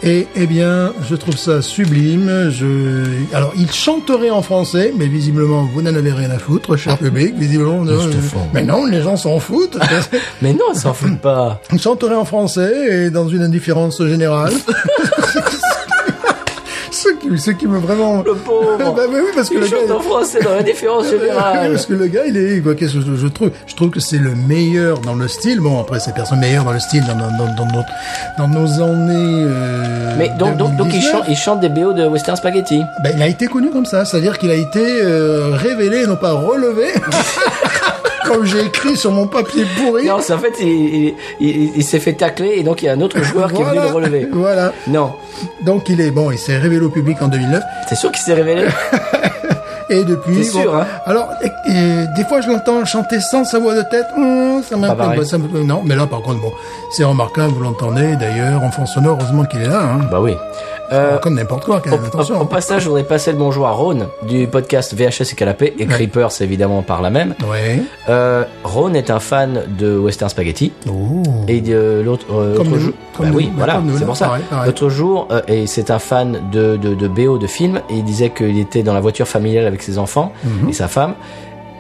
Et 0.05 0.29
eh 0.37 0.47
bien, 0.47 0.93
je 1.11 1.16
trouve 1.16 1.37
ça 1.37 1.61
sublime. 1.61 2.51
Je, 2.51 3.05
alors, 3.35 3.53
il 3.57 3.69
chanterait 3.73 4.31
en 4.31 4.43
français, 4.43 4.93
mais 4.97 5.09
visiblement, 5.09 5.69
vous 5.75 5.83
n'en 5.83 5.93
avez 5.93 6.12
rien 6.12 6.31
à 6.31 6.39
foutre, 6.39 6.77
cher 6.77 6.97
public. 6.99 7.35
Visiblement, 7.37 7.83
non, 7.85 8.01
Stéphane. 8.03 8.43
mais 8.55 8.62
non, 8.62 8.87
les 8.87 9.03
gens 9.03 9.16
s'en 9.16 9.41
foutent. 9.41 9.77
Mais 10.41 10.53
non, 10.53 10.66
ils 10.73 10.79
s'en 10.79 10.95
foutent 10.95 11.19
pas. 11.19 11.61
Il 11.73 11.81
chanterait 11.81 12.14
en 12.14 12.25
français 12.25 13.07
et 13.07 13.11
dans 13.11 13.29
une 13.29 13.43
indifférence 13.43 14.01
générale. 14.07 14.53
ce, 17.36 17.50
qui, 17.50 17.56
qui 17.56 17.66
me 17.66 17.78
vraiment... 17.78 18.22
Le 18.22 18.34
pauvre. 18.34 18.76
bah, 18.78 19.02
mais 19.11 19.20
oui, 19.20 19.30
parce 19.34 19.48
que 19.48 19.54
Il 19.54 19.61
le 19.61 19.66
chante 19.66 19.86
gars... 19.88 19.94
en 19.94 20.00
français 20.00 20.40
dans 20.42 20.54
la 20.54 20.62
différence 20.62 21.06
générale. 21.11 21.72
parce 21.72 21.86
que 21.86 21.94
le 21.94 22.06
gars, 22.06 22.26
il 22.26 22.36
est, 22.36 22.61
quoi, 22.61 22.74
qu'est-ce 22.74 22.94
que 22.94 23.00
je, 23.00 23.16
je 23.16 23.26
trouve, 23.28 23.50
je 23.66 23.74
trouve 23.74 23.90
que 23.90 24.00
c'est 24.00 24.18
le 24.18 24.34
meilleur 24.34 24.98
dans 25.00 25.14
le 25.14 25.28
style. 25.28 25.61
Bon, 25.61 25.80
après, 25.80 26.00
c'est 26.00 26.14
personne 26.14 26.40
meilleur 26.40 26.64
dans 26.64 26.72
le 26.72 26.80
style 26.80 27.04
dans, 27.06 27.14
dans, 27.16 27.54
dans, 27.54 27.84
dans, 28.38 28.48
nos 28.48 28.82
années, 28.82 29.44
euh, 29.46 30.14
Mais 30.18 30.30
donc, 30.38 30.56
donc, 30.56 30.76
donc 30.76 30.88
il, 30.88 31.00
2019. 31.00 31.12
chante, 31.12 31.24
il 31.28 31.36
chante 31.36 31.61
des 31.61 31.68
BO 31.68 31.92
de 31.92 32.06
Western 32.06 32.36
Spaghetti. 32.36 32.82
Ben, 33.02 33.12
il 33.16 33.22
a 33.22 33.26
été 33.26 33.46
connu 33.46 33.70
comme 33.70 33.86
ça, 33.86 34.04
c'est-à-dire 34.04 34.38
qu'il 34.38 34.50
a 34.50 34.54
été 34.54 34.80
euh, 35.02 35.50
révélé, 35.52 36.06
non 36.06 36.16
pas 36.16 36.32
relevé, 36.32 36.86
comme 38.29 38.45
j'ai 38.45 38.61
écrit 38.66 38.97
sur 38.97 39.11
mon 39.11 39.26
papier 39.26 39.64
pourri. 39.76 40.07
Non, 40.07 40.18
c'est 40.20 40.33
en 40.33 40.39
fait, 40.39 40.55
il, 40.61 40.68
il, 40.68 41.14
il- 41.41 41.72
il 41.76 41.85
s'est 41.85 41.99
fait 42.01 42.12
tacler 42.12 42.55
et 42.57 42.62
donc 42.62 42.83
il 42.83 42.87
y 42.87 42.89
a 42.89 42.93
un 42.93 43.01
autre 43.01 43.22
joueur 43.22 43.53
qui 43.53 43.61
est 43.61 43.64
venu 43.64 43.81
le 43.81 43.87
relever. 43.93 44.29
Voilà. 44.33 44.72
Non, 44.87 45.12
Donc 45.62 45.89
il 45.89 46.01
est 46.01 46.11
bon, 46.11 46.31
il 46.31 46.39
s'est 46.39 46.59
révélé 46.59 46.85
au 46.85 46.91
public 46.91 47.16
en 47.22 47.29
2009 47.29 47.62
c'est 47.89 47.95
sûr 47.97 48.12
qu'il 48.12 48.22
s'est 48.22 48.35
révélé. 48.35 48.66
et 49.91 50.05
depuis. 50.05 50.37
T'es 50.37 50.43
sûr, 50.45 50.70
bon, 50.72 50.79
hein 50.79 50.87
Alors 51.07 51.29
et- 51.43 51.70
et 51.70 52.07
des 52.16 52.24
fois 52.24 52.41
je 52.41 52.49
l'entends 52.49 52.85
chanter 52.85 53.20
sans 53.20 53.45
sa 53.45 53.59
voix 53.59 53.74
de 53.74 53.83
tête. 53.83 54.07
Hum, 54.16 54.62
ça 54.68 54.76
m'a 54.76 54.95
me- 54.95 55.62
non, 55.64 55.83
mais 55.85 55.97
là 55.97 56.07
par 56.07 56.20
contre 56.22 56.41
bon, 56.41 56.53
c'est 56.91 57.05
remarquable, 57.05 57.53
vous 57.55 57.62
l'entendez 57.62 58.16
d'ailleurs 58.16 58.62
en 58.62 58.70
fond 58.70 58.87
sonore. 58.87 59.18
Heureusement 59.20 59.45
qu'il 59.45 59.62
est 59.62 59.66
là. 59.68 59.81
Hein. 59.83 60.01
Bah 60.11 60.20
oui. 60.20 60.35
Euh, 60.93 61.18
Comme 61.18 61.34
n'importe 61.34 61.64
quoi, 61.64 61.80
quand 61.84 61.91
même. 61.91 62.03
Au, 62.03 62.07
Attention. 62.07 62.39
au- 62.39 62.43
au 62.43 62.47
passage, 62.47 62.82
je 62.82 62.89
voudrais 62.89 63.05
passer 63.05 63.32
le 63.32 63.39
bonjour 63.39 63.66
à 63.66 63.72
Rhône 63.72 64.09
du 64.26 64.47
podcast 64.47 64.95
VHS 64.95 65.32
et 65.32 65.34
Canapé 65.36 65.74
et 65.78 65.86
Creepers 65.86 66.30
évidemment 66.41 66.82
par 66.82 67.03
la 67.03 67.11
même. 67.11 67.34
Ouais. 67.51 67.82
Euh, 68.09 68.45
Rhône 68.64 68.97
est 68.97 69.11
un 69.11 69.20
fan 69.20 69.64
de 69.78 69.99
Western 69.99 70.30
Spaghetti 70.30 70.72
Oh. 70.89 71.22
et 71.47 71.61
de 71.61 72.01
l'autre 72.05 72.26
euh, 72.32 72.57
l'autre 72.57 72.70
nous, 72.70 72.78
jour. 72.78 72.93
Bah 73.18 73.26
oui, 73.34 73.47
bah, 73.47 73.53
voilà, 73.64 73.82
c'est 73.99 74.05
pour 74.07 74.16
ça. 74.16 74.32
L'autre 74.64 74.89
jour, 74.89 75.28
euh, 75.30 75.41
et 75.49 75.66
c'est 75.66 75.91
un 75.91 75.99
fan 75.99 76.39
de, 76.53 76.76
de, 76.76 76.95
de 76.95 77.09
BO 77.09 77.36
de 77.39 77.47
films 77.47 77.80
et 77.91 77.95
il 77.95 78.05
disait 78.05 78.30
qu'il 78.30 78.59
était 78.59 78.82
dans 78.82 78.95
la 78.95 79.01
voiture 79.01 79.28
familiale 79.28 79.66
avec 79.66 79.82
ses 79.82 79.99
enfants 79.99 80.32
Mhm. 80.45 80.70
et 80.70 80.72
sa 80.72 80.89
femme. 80.89 81.14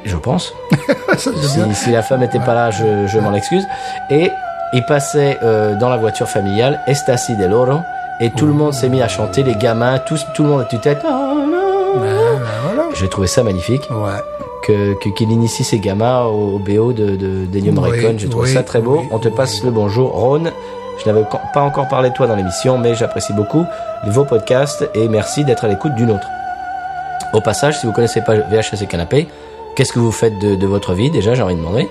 Je 0.04 0.16
pense. 0.16 0.52
Si, 1.16 1.30
si 1.74 1.90
la 1.90 2.02
femme 2.02 2.20
n'était 2.20 2.38
pas 2.38 2.54
là, 2.54 2.70
je, 2.70 3.06
je 3.08 3.18
m'en 3.18 3.32
excuse. 3.34 3.64
Et 4.10 4.30
il 4.74 4.84
passait 4.84 5.38
euh, 5.42 5.74
dans 5.76 5.88
la 5.88 5.96
voiture 5.96 6.28
familiale 6.28 6.80
Estasi 6.86 7.34
del 7.36 7.52
Oro 7.54 7.78
et 8.20 8.30
tout 8.30 8.46
le 8.46 8.52
monde 8.52 8.72
s'est 8.74 8.88
mis 8.88 9.00
à 9.02 9.08
chanter, 9.08 9.42
les 9.42 9.54
gamins, 9.54 9.98
tous, 9.98 10.24
tout 10.34 10.42
le 10.42 10.48
monde 10.50 10.60
a 10.62 10.64
tue-tête. 10.64 10.98
Ah, 11.06 11.34
voilà. 11.96 12.82
J'ai 12.94 13.08
trouvé 13.08 13.26
ça 13.26 13.42
magnifique 13.42 13.88
Ouais. 13.90 14.20
que 14.64 14.94
que- 14.94 15.08
qu'il 15.10 15.30
initie 15.30 15.64
ses 15.64 15.78
gamins 15.78 16.22
au, 16.24 16.56
au 16.56 16.58
BO 16.58 16.92
de 16.92 17.16
de 17.16 17.44
d'Ennio 17.46 17.72
Oui, 17.72 17.78
Morricone. 17.78 18.18
J'ai 18.18 18.28
trouvé 18.28 18.48
oui, 18.48 18.54
ça 18.54 18.62
très 18.62 18.80
beau. 18.80 18.98
oui, 19.00 19.08
On 19.10 19.18
te 19.18 19.28
oui. 19.28 19.34
passe 19.36 19.62
le 19.64 19.70
bonjour, 19.70 20.10
Ron. 20.12 20.44
Je 20.98 21.08
n'avais 21.10 21.24
pas 21.54 21.60
encore 21.62 21.86
parlé 21.88 22.10
de 22.10 22.14
toi 22.14 22.26
dans 22.26 22.34
l'émission, 22.34 22.76
mais 22.76 22.94
j'apprécie 22.96 23.32
beaucoup 23.32 23.64
vos 24.08 24.24
podcasts 24.24 24.88
et 24.94 25.08
merci 25.08 25.44
d'être 25.44 25.64
à 25.64 25.68
l'écoute 25.68 25.94
du 25.94 26.04
nôtre. 26.04 26.26
Au 27.32 27.40
passage, 27.40 27.78
si 27.78 27.86
vous 27.86 27.92
connaissez 27.92 28.20
pas 28.20 28.34
VHS 28.34 28.82
et 28.82 28.86
Canapé, 28.86 29.28
qu'est-ce 29.76 29.92
que 29.92 30.00
vous 30.00 30.10
faites 30.10 30.38
de, 30.40 30.56
de 30.56 30.66
votre 30.66 30.94
vie? 30.94 31.10
Déjà 31.10 31.34
J'ai 31.34 31.42
envie 31.42 31.54
de 31.54 31.60
demander. 31.60 31.88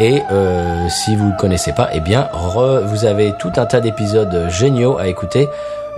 Et 0.00 0.22
euh, 0.32 0.88
si 0.88 1.14
vous 1.14 1.26
ne 1.26 1.36
connaissez 1.36 1.72
pas, 1.72 1.90
eh 1.92 2.00
bien, 2.00 2.28
re- 2.32 2.80
vous 2.84 3.04
avez 3.04 3.32
tout 3.38 3.52
un 3.56 3.66
tas 3.66 3.80
d'épisodes 3.80 4.48
géniaux 4.48 4.96
à 4.98 5.08
écouter. 5.08 5.46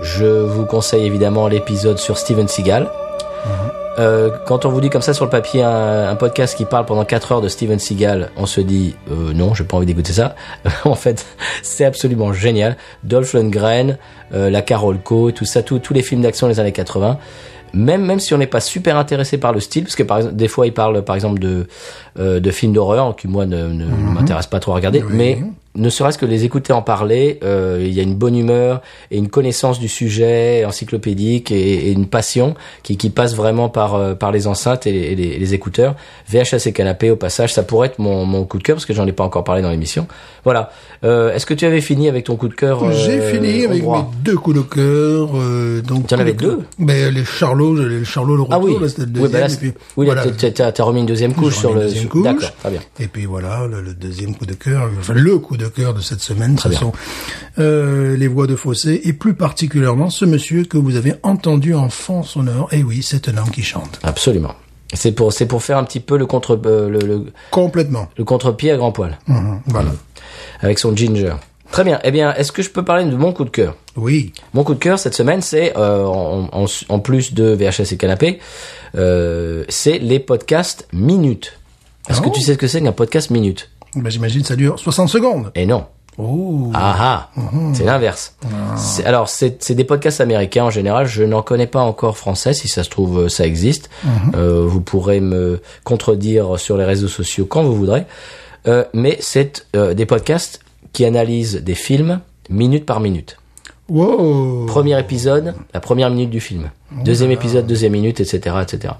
Je 0.01 0.25
vous 0.25 0.65
conseille 0.65 1.05
évidemment 1.05 1.47
l'épisode 1.47 1.97
sur 1.97 2.17
Steven 2.17 2.47
Seagal. 2.49 2.89
Euh, 3.99 4.31
quand 4.47 4.65
on 4.65 4.69
vous 4.69 4.81
dit 4.81 4.89
comme 4.89 5.03
ça 5.03 5.13
sur 5.13 5.23
le 5.23 5.29
papier 5.29 5.61
un, 5.61 6.09
un 6.09 6.15
podcast 6.15 6.57
qui 6.57 6.65
parle 6.65 6.85
pendant 6.85 7.05
4 7.05 7.31
heures 7.33 7.41
de 7.41 7.47
Steven 7.47 7.77
Seagal, 7.77 8.31
on 8.37 8.47
se 8.47 8.59
dit 8.59 8.95
euh, 9.11 9.33
non, 9.33 9.53
j'ai 9.53 9.63
pas 9.65 9.77
envie 9.77 9.85
d'écouter 9.85 10.13
ça. 10.13 10.33
en 10.85 10.95
fait, 10.95 11.25
c'est 11.61 11.85
absolument 11.85 12.33
génial. 12.33 12.75
Dolph 13.03 13.33
Lundgren, 13.33 13.97
euh, 14.33 14.49
la 14.49 14.63
Carol 14.63 14.97
Co, 14.97 15.31
tout 15.31 15.45
ça, 15.45 15.61
tout- 15.61 15.77
tous 15.79 15.93
les 15.93 16.01
films 16.01 16.21
d'action 16.23 16.47
des 16.47 16.59
années 16.59 16.71
80. 16.71 17.19
Même 17.73 18.05
même 18.05 18.19
si 18.19 18.33
on 18.33 18.37
n'est 18.37 18.47
pas 18.47 18.59
super 18.59 18.97
intéressé 18.97 19.37
par 19.37 19.51
le 19.51 19.59
style, 19.59 19.83
parce 19.83 19.95
que 19.95 20.03
par 20.03 20.17
exemple 20.19 20.35
des 20.35 20.47
fois 20.47 20.67
il 20.67 20.73
parle 20.73 21.03
par 21.03 21.15
exemple 21.15 21.39
de 21.39 21.67
euh, 22.19 22.39
de 22.39 22.51
films 22.51 22.73
d'horreur 22.73 23.15
qui 23.15 23.27
moi 23.27 23.45
ne, 23.45 23.67
ne, 23.67 23.85
ne 23.85 24.11
m'intéresse 24.13 24.47
pas 24.47 24.59
trop 24.59 24.73
à 24.73 24.75
regarder, 24.75 25.03
mais 25.09 25.39
ne 25.75 25.89
serait-ce 25.89 26.17
que 26.19 26.25
les 26.27 26.45
écouter 26.45 26.71
en 26.71 26.81
parler, 26.83 27.39
euh, 27.43 27.79
il 27.83 27.93
y 27.93 27.99
a 27.99 28.03
une 28.03 28.13
bonne 28.15 28.35
humeur 28.37 28.81
et 29.09 29.17
une 29.17 29.27
connaissance 29.29 29.79
du 29.79 29.87
sujet 29.87 30.63
encyclopédique 30.65 31.51
et, 31.51 31.87
et 31.87 31.91
une 31.91 32.05
passion 32.07 32.53
qui, 32.83 32.95
qui 32.97 33.09
passe 33.09 33.35
vraiment 33.35 33.69
par 33.69 33.95
euh, 33.95 34.13
par 34.13 34.31
les 34.31 34.45
enceintes 34.47 34.85
et 34.85 34.91
les, 34.91 34.99
et 35.33 35.39
les- 35.39 35.53
écouteurs. 35.53 35.95
VHS 36.31 36.67
et 36.67 36.73
canapé 36.73 37.09
au 37.11 37.15
passage, 37.15 37.53
ça 37.53 37.63
pourrait 37.63 37.87
être 37.87 37.99
mon, 37.99 38.25
mon 38.25 38.43
coup 38.45 38.57
de 38.57 38.63
cœur 38.63 38.75
parce 38.75 38.85
que 38.85 38.93
j'en 38.93 39.05
ai 39.07 39.11
pas 39.11 39.23
encore 39.23 39.43
parlé 39.43 39.61
dans 39.61 39.69
l'émission. 39.71 40.07
Voilà. 40.43 40.71
Euh, 41.03 41.33
Est-ce 41.33 41.45
que 41.45 41.53
tu 41.53 41.65
avais 41.65 41.81
fini 41.81 42.07
avec 42.09 42.25
ton 42.25 42.35
coup 42.35 42.47
de 42.47 42.53
cœur 42.53 42.83
euh, 42.83 42.91
J'ai 42.91 43.19
fini 43.31 43.65
avec 43.65 43.83
mes 43.83 44.03
deux 44.23 44.35
coups 44.37 44.57
de 44.57 44.61
cœur. 44.61 45.29
Euh, 45.35 45.81
donc 45.81 46.07
Tu 46.07 46.15
en 46.15 46.19
avais 46.19 46.33
deux 46.33 46.59
Ben 46.79 47.13
les 47.13 47.25
Charlots, 47.25 47.75
les 47.75 48.05
Charlots 48.05 48.35
le 48.35 48.41
retour, 48.43 48.55
Ah 48.55 48.63
oui. 48.63 48.89
c'était 48.89 49.01
le 49.01 49.07
Oui, 49.07 49.13
deuxième. 49.13 49.31
bah 49.31 49.39
là, 49.47 49.53
et 49.53 49.57
puis, 49.57 49.73
oui, 49.97 50.05
voilà, 50.05 50.23
t'as- 50.71 50.83
remis 50.83 50.99
une 51.01 51.05
deuxième 51.05 51.33
couche 51.33 51.57
sur 51.57 51.73
le. 51.73 51.87
D'accord, 52.23 52.51
très 52.59 52.69
bien. 52.71 52.79
Et 52.99 53.07
puis 53.07 53.25
voilà, 53.25 53.65
le, 53.67 53.81
le 53.81 53.93
deuxième 53.93 54.35
coup 54.35 54.45
de 54.45 54.53
cœur, 54.53 54.89
enfin 54.99 55.13
le 55.13 55.37
coup 55.39 55.57
de 55.57 55.62
cœur 55.69 55.93
de 55.93 56.01
cette 56.01 56.21
semaine, 56.21 56.57
ce 56.57 56.67
bien. 56.69 56.79
sont 56.79 56.91
euh, 57.59 58.15
les 58.17 58.27
voix 58.27 58.47
de 58.47 58.55
Fossé, 58.55 59.01
et 59.05 59.13
plus 59.13 59.33
particulièrement 59.33 60.09
ce 60.09 60.25
monsieur 60.25 60.63
que 60.65 60.77
vous 60.77 60.95
avez 60.95 61.13
entendu 61.23 61.73
en 61.75 61.89
fond 61.89 62.23
sonore. 62.23 62.67
Et 62.71 62.83
oui, 62.83 63.01
c'est 63.03 63.27
un 63.29 63.37
homme 63.37 63.49
qui 63.51 63.63
chante. 63.63 63.99
Absolument. 64.03 64.53
C'est 64.93 65.11
pour 65.11 65.33
c'est 65.33 65.47
pour 65.47 65.63
faire 65.63 65.77
un 65.79 65.83
petit 65.83 65.99
peu 65.99 66.17
le 66.17 66.25
contre 66.27 66.59
euh, 66.65 66.87
le, 66.89 66.99
le, 66.99 67.25
Complètement. 67.51 68.09
le 68.17 68.23
contre-pied 68.23 68.71
à 68.71 68.77
grand 68.77 68.91
poil 68.91 69.17
Mhm, 69.27 69.61
voilà. 69.67 69.91
avec 70.61 70.77
son 70.79 70.95
ginger. 70.95 71.33
Très 71.71 71.83
bien. 71.83 71.99
Eh 72.03 72.11
bien, 72.11 72.35
est-ce 72.35 72.51
que 72.51 72.61
je 72.61 72.69
peux 72.69 72.83
parler 72.85 73.03
de 73.05 73.15
mon 73.15 73.33
coup 73.33 73.45
de 73.45 73.49
cœur? 73.49 73.75
Oui. 73.95 74.31
Mon 74.53 74.63
coup 74.63 74.75
de 74.75 74.79
cœur 74.79 74.99
cette 74.99 75.15
semaine, 75.15 75.41
c'est 75.41 75.75
euh, 75.75 76.05
en, 76.05 76.47
en- 76.51 76.65
en 76.89 76.99
plus 76.99 77.33
de 77.33 77.45
VHS 77.55 77.93
et 77.93 77.97
canapé, 77.97 78.39
euh, 78.95 79.65
c'est 79.69 79.97
les 79.97 80.19
podcasts 80.19 80.87
minutes. 80.93 81.53
Est-ce 82.09 82.21
que 82.21 82.27
Oh. 82.27 82.31
tu 82.35 82.41
sais 82.41 82.53
ce 82.53 82.57
que 82.59 82.67
c'est 82.67 82.81
qu'un 82.81 82.91
podcast 82.91 83.31
minute? 83.31 83.71
Ben, 83.95 84.09
J'imagine 84.09 84.43
ça 84.43 84.55
dure 84.55 84.79
60 84.79 85.09
secondes. 85.09 85.51
Et 85.55 85.65
non. 85.65 85.85
Oh. 86.19 86.69
Ah 86.75 87.29
ah, 87.35 87.41
c'est 87.73 87.85
l'inverse. 87.85 88.35
C'est- 88.77 89.03
Alors 89.03 89.29
c'est 89.29 89.71
des 89.71 89.83
podcasts 89.83 90.21
américains 90.21 90.65
en 90.65 90.69
général. 90.69 91.07
Je 91.07 91.23
n'en 91.23 91.41
connais 91.41 91.65
pas 91.65 91.81
encore 91.81 92.17
français. 92.17 92.53
Si 92.53 92.67
ça 92.67 92.83
se 92.83 92.89
trouve, 92.89 93.21
euh, 93.21 93.29
ça 93.29 93.47
existe. 93.47 93.89
Euh, 94.35 94.63
vous 94.67 94.79
pourrez 94.81 95.19
me 95.21 95.59
contredire 95.83 96.59
sur 96.59 96.77
les 96.77 96.85
réseaux 96.85 97.07
sociaux 97.07 97.45
quand 97.45 97.63
vous 97.63 97.75
voudrez. 97.75 98.05
Euh, 98.67 98.83
mais 98.93 99.17
c'est 99.21 99.65
euh, 99.75 99.95
des 99.95 100.05
podcasts 100.05 100.59
qui 100.93 101.03
analysent 101.03 101.55
des 101.63 101.73
films 101.75 102.19
minute 102.49 102.85
par 102.85 102.99
minute. 102.99 103.37
Wow. 103.89 104.65
Premier 104.67 104.99
épisode, 104.99 105.55
la 105.73 105.79
première 105.79 106.09
minute 106.09 106.29
du 106.29 106.39
film. 106.39 106.69
Deuxième 107.03 107.31
épisode, 107.31 107.65
deuxième 107.67 107.91
minute, 107.93 108.19
etc., 108.21 108.55
etc. 108.61 108.93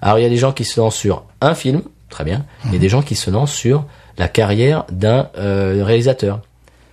Alors 0.00 0.18
il 0.18 0.22
y 0.22 0.26
a 0.26 0.28
des 0.30 0.36
gens 0.36 0.52
qui 0.52 0.64
se 0.64 0.80
lancent 0.80 0.94
sur 0.96 1.24
un 1.40 1.54
film, 1.54 1.82
très 2.08 2.24
bien. 2.24 2.44
Il 2.66 2.72
y 2.72 2.76
a 2.76 2.78
des 2.78 2.88
gens 2.88 3.02
qui 3.02 3.14
se 3.16 3.30
lancent 3.30 3.52
sur 3.52 3.84
la 4.18 4.28
carrière 4.28 4.84
d'un 4.90 5.28
euh, 5.38 5.82
réalisateur. 5.84 6.40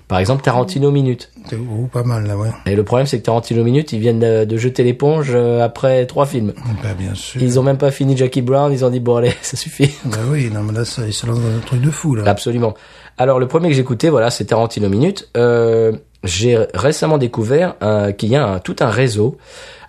Par 0.08 0.18
exemple, 0.18 0.42
Tarantino 0.42 0.90
Minute. 0.90 1.30
Oh, 1.54 1.86
pas 1.92 2.02
mal 2.02 2.26
là, 2.26 2.36
ouais. 2.36 2.50
Et 2.66 2.76
le 2.76 2.84
problème, 2.84 3.06
c'est 3.06 3.20
que 3.20 3.26
Tarantino 3.26 3.64
Minute, 3.64 3.94
ils 3.94 4.00
viennent 4.00 4.20
de, 4.20 4.44
de 4.44 4.58
jeter 4.58 4.84
l'éponge 4.84 5.30
euh, 5.36 5.64
après 5.64 6.08
trois 6.08 6.26
films. 6.26 6.54
Ben, 6.82 6.96
bien 6.98 7.14
sûr. 7.14 7.40
Ils 7.44 7.60
ont 7.60 7.64
même 7.64 7.78
pas 7.78 7.92
fini 7.92 8.18
Jackie 8.18 8.42
Brown, 8.42 8.72
ils 8.74 8.84
ont 8.84 8.90
dit 8.90 9.00
bon 9.00 9.18
allez, 9.18 9.34
ça 9.44 9.56
suffit. 9.56 9.92
Ben 10.06 10.18
oui, 10.32 10.50
non, 10.52 10.64
mais 10.64 10.74
là, 10.74 10.84
ça, 10.84 11.04
il 11.06 11.14
se 11.14 11.28
lance 11.28 11.40
dans 11.40 11.48
un 11.56 11.60
truc 11.60 11.82
de 11.82 11.92
fou, 11.92 12.16
là. 12.16 12.24
Absolument. 12.26 12.74
Alors 13.20 13.40
le 13.40 13.48
premier 13.48 13.68
que 13.70 13.76
j'ai 13.76 13.82
écouté, 13.82 14.10
voilà, 14.10 14.32
c'est 14.32 14.46
Tarantino 14.46 14.90
Minute. 14.90 15.30
Euh, 15.38 15.92
j'ai 16.24 16.58
récemment 16.74 17.20
découvert 17.20 17.76
euh, 17.84 18.12
qu'il 18.12 18.30
y 18.30 18.36
a 18.36 18.46
un- 18.48 18.60
tout 18.60 18.78
un 18.80 18.90
réseau. 18.90 19.38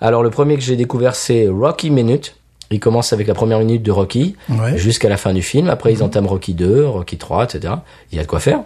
Alors 0.02 0.22
le 0.22 0.28
premier 0.30 0.56
que 0.56 0.62
j'ai 0.62 0.76
découvert, 0.76 1.14
c'est 1.14 1.48
Rocky 1.48 1.88
Minute. 1.90 2.36
Il 2.72 2.78
commence 2.78 3.12
avec 3.12 3.26
la 3.26 3.34
première 3.34 3.58
minute 3.58 3.82
de 3.82 3.90
Rocky 3.90 4.36
Ouais. 4.48 4.78
jusqu'à 4.78 5.08
la 5.08 5.16
fin 5.16 5.32
du 5.32 5.42
film. 5.42 5.68
Après, 5.68 5.92
ils 5.92 6.02
entament 6.04 6.28
Rocky 6.28 6.54
2, 6.54 6.86
Rocky 6.86 7.16
3, 7.18 7.44
etc. 7.44 7.74
Il 8.12 8.16
y 8.16 8.20
a 8.20 8.22
de 8.22 8.28
quoi 8.28 8.38
faire. 8.38 8.60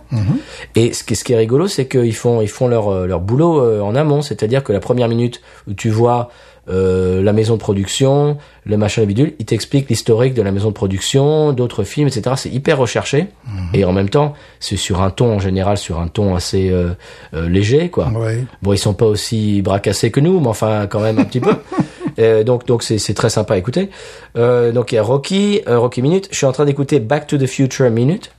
Et 0.75 0.93
ce 0.93 1.03
qui, 1.05 1.17
ce 1.17 1.25
qui 1.25 1.33
est 1.33 1.37
rigolo, 1.37 1.69
c'est 1.69 1.87
qu'ils 1.89 2.15
font, 2.15 2.43
ils 2.43 2.49
font 2.49 2.69
leur, 2.69 2.89
euh, 2.89 3.07
leur 3.07 3.21
boulot 3.21 3.63
euh, 3.63 3.81
en 3.81 3.95
amont. 3.95 4.21
C'est-à-dire 4.21 4.63
que 4.63 4.73
la 4.75 4.81
première 4.81 5.09
minute 5.09 5.41
où 5.69 5.73
tu 5.73 5.89
vois 5.89 6.29
euh, 6.69 7.23
la 7.23 7.33
maison 7.35 7.55
de 7.55 7.59
production, 7.61 8.37
le 8.65 8.77
machin, 8.77 9.03
le 9.03 9.07
bidule, 9.07 9.35
ils 9.39 9.45
t'expliquent 9.47 9.89
l'historique 9.91 10.33
de 10.35 10.41
la 10.43 10.51
maison 10.53 10.69
de 10.69 10.75
production, 10.75 11.53
d'autres 11.53 11.85
films, 11.85 12.09
etc. 12.09 12.37
C'est 12.37 12.51
hyper 12.51 12.79
recherché. 12.79 13.29
Et 13.75 13.85
en 13.87 13.93
même 13.93 14.09
temps, 14.11 14.35
c'est 14.61 14.77
sur 14.77 15.01
un 15.03 15.11
ton, 15.11 15.35
en 15.35 15.39
général, 15.39 15.77
sur 15.79 15.99
un 16.01 16.09
ton 16.09 16.35
assez 16.35 16.71
euh, 16.71 16.91
euh, 17.35 17.49
léger, 17.49 17.89
quoi. 17.91 18.09
Ouais. 18.09 18.45
Bon, 18.63 18.73
ils 18.75 18.79
sont 18.79 18.95
pas 18.95 19.07
aussi 19.07 19.61
bracassés 19.63 20.11
que 20.11 20.21
nous, 20.21 20.41
mais 20.41 20.49
enfin, 20.49 20.87
quand 20.89 21.01
même 21.01 21.19
un 21.19 21.25
petit 21.25 21.41
peu. 21.41 21.55
Euh, 22.19 22.45
donc, 22.45 22.67
donc 22.67 22.83
c'est 22.83 22.99
c'est 22.99 23.15
très 23.15 23.31
sympa 23.31 23.55
à 23.55 23.57
écouter. 23.57 23.91
Euh, 24.37 24.73
donc 24.73 24.93
il 24.93 24.97
y 24.97 24.99
a 24.99 25.03
Rocky, 25.03 25.63
euh, 25.69 25.79
Rocky 25.79 26.03
Minute. 26.03 26.29
Je 26.31 26.37
suis 26.37 26.47
en 26.47 26.53
train 26.53 26.65
d'écouter 26.65 27.01
Back 27.01 27.27
to 27.27 27.37
the 27.39 27.47
Future 27.47 27.91
Minute, 27.91 28.31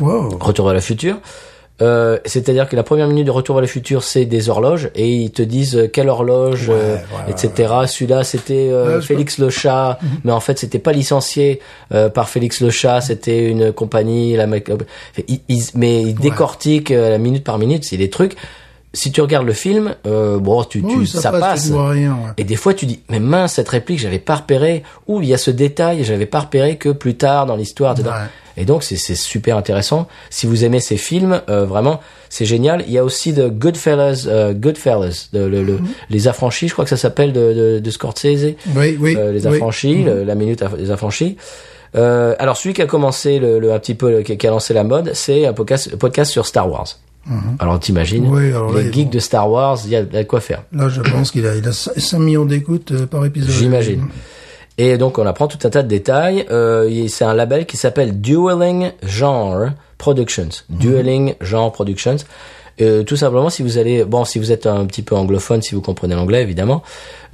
Wow. 0.00 0.38
Retour 0.40 0.66
vers 0.66 0.74
le 0.74 0.80
futur. 0.80 1.16
Euh, 1.80 2.18
C'est-à-dire 2.26 2.68
que 2.68 2.76
la 2.76 2.82
première 2.84 3.08
minute 3.08 3.26
de 3.26 3.30
Retour 3.30 3.56
vers 3.56 3.60
le 3.62 3.66
futur, 3.66 4.04
c'est 4.04 4.24
des 4.24 4.48
horloges 4.48 4.90
et 4.94 5.08
ils 5.08 5.32
te 5.32 5.42
disent 5.42 5.76
euh, 5.76 5.88
quelle 5.88 6.08
horloge, 6.08 6.68
euh, 6.70 6.96
ouais, 6.96 7.00
etc. 7.32 7.72
Celui-là, 7.88 8.22
c'était 8.24 8.68
euh, 8.70 9.00
Félix 9.00 9.38
Le 9.38 9.50
Chat, 9.50 9.98
mais 10.22 10.32
en 10.32 10.38
fait, 10.40 10.58
c'était 10.58 10.78
pas 10.78 10.92
licencié 10.92 11.60
euh, 11.92 12.08
par 12.08 12.28
Félix 12.28 12.60
Le 12.60 12.70
Chat, 12.70 13.00
c'était 13.00 13.48
une 13.48 13.72
compagnie. 13.72 14.36
La 14.36 14.46
mec- 14.46 14.70
ils, 15.28 15.40
ils- 15.48 15.62
mais 15.74 16.02
ils 16.02 16.14
décortiquent 16.14 16.90
la 16.90 17.18
minute 17.18 17.42
par 17.42 17.58
minute. 17.58 17.84
C'est 17.84 17.96
des 17.96 18.10
trucs. 18.10 18.36
Si 18.94 19.10
tu 19.10 19.20
regardes 19.22 19.46
le 19.46 19.54
film, 19.54 19.94
euh, 20.06 20.38
bon, 20.38 20.62
tu, 20.64 20.82
tu 20.82 20.96
Oui, 20.98 21.06
ça, 21.06 21.30
passe, 21.30 21.40
passe. 21.40 21.62
tu 21.66 21.72
vois 21.72 21.88
rien, 21.90 22.12
ouais. 22.12 22.30
Et 22.36 22.44
des 22.44 22.56
fois, 22.56 22.74
tu 22.74 22.84
dis, 22.84 23.00
mais 23.08 23.20
mince, 23.20 23.54
cette 23.54 23.70
réplique, 23.70 23.98
j'avais 23.98 24.18
pas 24.18 24.36
repéré. 24.36 24.82
Ou 25.08 25.22
il 25.22 25.28
y 25.28 25.34
a 25.34 25.38
ce 25.38 25.50
détail, 25.50 26.04
j'avais 26.04 26.26
pas 26.26 26.40
repéré 26.40 26.76
que 26.76 26.90
plus 26.90 27.14
tard 27.16 27.46
dans 27.46 27.56
l'histoire. 27.56 27.96
Ouais. 27.98 28.04
Et 28.58 28.66
donc, 28.66 28.82
c'est 28.82 28.96
c'est 28.96 29.14
super 29.14 29.56
intéressant. 29.56 30.08
Si 30.28 30.46
vous 30.46 30.62
aimez 30.66 30.80
ces 30.80 30.98
films, 30.98 31.40
euh, 31.48 31.64
vraiment, 31.64 32.00
c'est 32.28 32.44
génial. 32.44 32.84
Il 32.86 32.92
y 32.92 32.98
a 32.98 33.04
aussi 33.04 33.32
de 33.32 33.48
Goodfellas, 33.48 34.26
euh, 34.26 34.52
Goodfellas, 34.52 35.28
de- 35.32 35.40
le, 35.46 35.62
le- 35.62 35.80
les 36.10 36.28
affranchis, 36.28 36.68
je 36.68 36.74
crois 36.74 36.84
que 36.84 36.90
ça 36.90 36.98
s'appelle 36.98 37.32
de, 37.32 37.54
de, 37.54 37.78
de 37.78 37.90
Scorsese. 37.90 38.56
Oui, 38.76 38.98
oui. 39.00 39.16
Euh, 39.16 39.32
les 39.32 39.46
oui. 39.46 39.54
affranchis, 39.54 40.02
le- 40.04 40.22
la 40.24 40.34
minute 40.34 40.62
des 40.76 40.90
affranchis. 40.90 41.38
Euh, 41.94 42.34
alors, 42.38 42.58
celui 42.58 42.74
qui 42.74 42.82
a 42.82 42.86
commencé 42.86 43.38
le, 43.38 43.58
le- 43.58 43.72
un 43.72 43.78
petit 43.78 43.94
peu, 43.94 44.20
qui 44.20 44.46
a 44.46 44.50
lancé 44.50 44.74
la 44.74 44.84
mode, 44.84 45.12
c'est 45.14 45.46
un 45.46 45.54
podcast, 45.54 45.96
podcast 45.96 46.30
sur 46.30 46.44
Star 46.46 46.70
Wars. 46.70 46.98
Alors, 47.58 47.78
t'imagines, 47.80 48.26
Oui, 48.28 48.52
les 48.74 48.92
geeks 48.92 49.04
vont- 49.06 49.10
de 49.10 49.18
Star 49.20 49.50
Wars, 49.50 49.78
il 49.84 49.90
y 49.90 49.96
a, 49.96 50.00
il 50.00 50.12
y 50.12 50.16
a 50.16 50.22
de 50.22 50.28
quoi 50.28 50.40
faire. 50.40 50.64
Là, 50.72 50.88
je 50.88 51.00
pense 51.00 51.30
qu'il 51.30 51.46
a, 51.46 51.54
il 51.56 51.66
a 51.68 51.72
5 51.72 52.18
millions 52.18 52.44
d'écoutes 52.44 52.92
euh, 52.92 53.06
par 53.06 53.24
épisode. 53.24 53.50
J'imagine. 53.50 54.06
Et 54.78 54.96
donc 54.96 55.18
on 55.18 55.26
apprend 55.26 55.48
tout 55.48 55.58
un 55.64 55.70
tas 55.70 55.82
de 55.82 55.88
détails. 55.88 56.46
Euh, 56.50 57.06
c'est 57.08 57.24
un 57.24 57.34
label 57.34 57.66
qui 57.66 57.76
s'appelle 57.76 58.20
Dueling 58.20 58.92
Genre 59.02 59.66
Productions. 59.98 60.48
Dueling 60.70 61.34
Genre 61.40 61.70
Productions. 61.70 62.16
Euh, 62.82 63.02
tout 63.02 63.16
simplement, 63.16 63.48
si 63.48 63.62
vous 63.62 63.78
allez, 63.78 64.04
bon, 64.04 64.24
si 64.24 64.38
vous 64.38 64.52
êtes 64.52 64.66
un 64.66 64.84
petit 64.86 65.02
peu 65.02 65.14
anglophone, 65.14 65.62
si 65.62 65.74
vous 65.74 65.80
comprenez 65.80 66.14
l'anglais, 66.14 66.42
évidemment, 66.42 66.82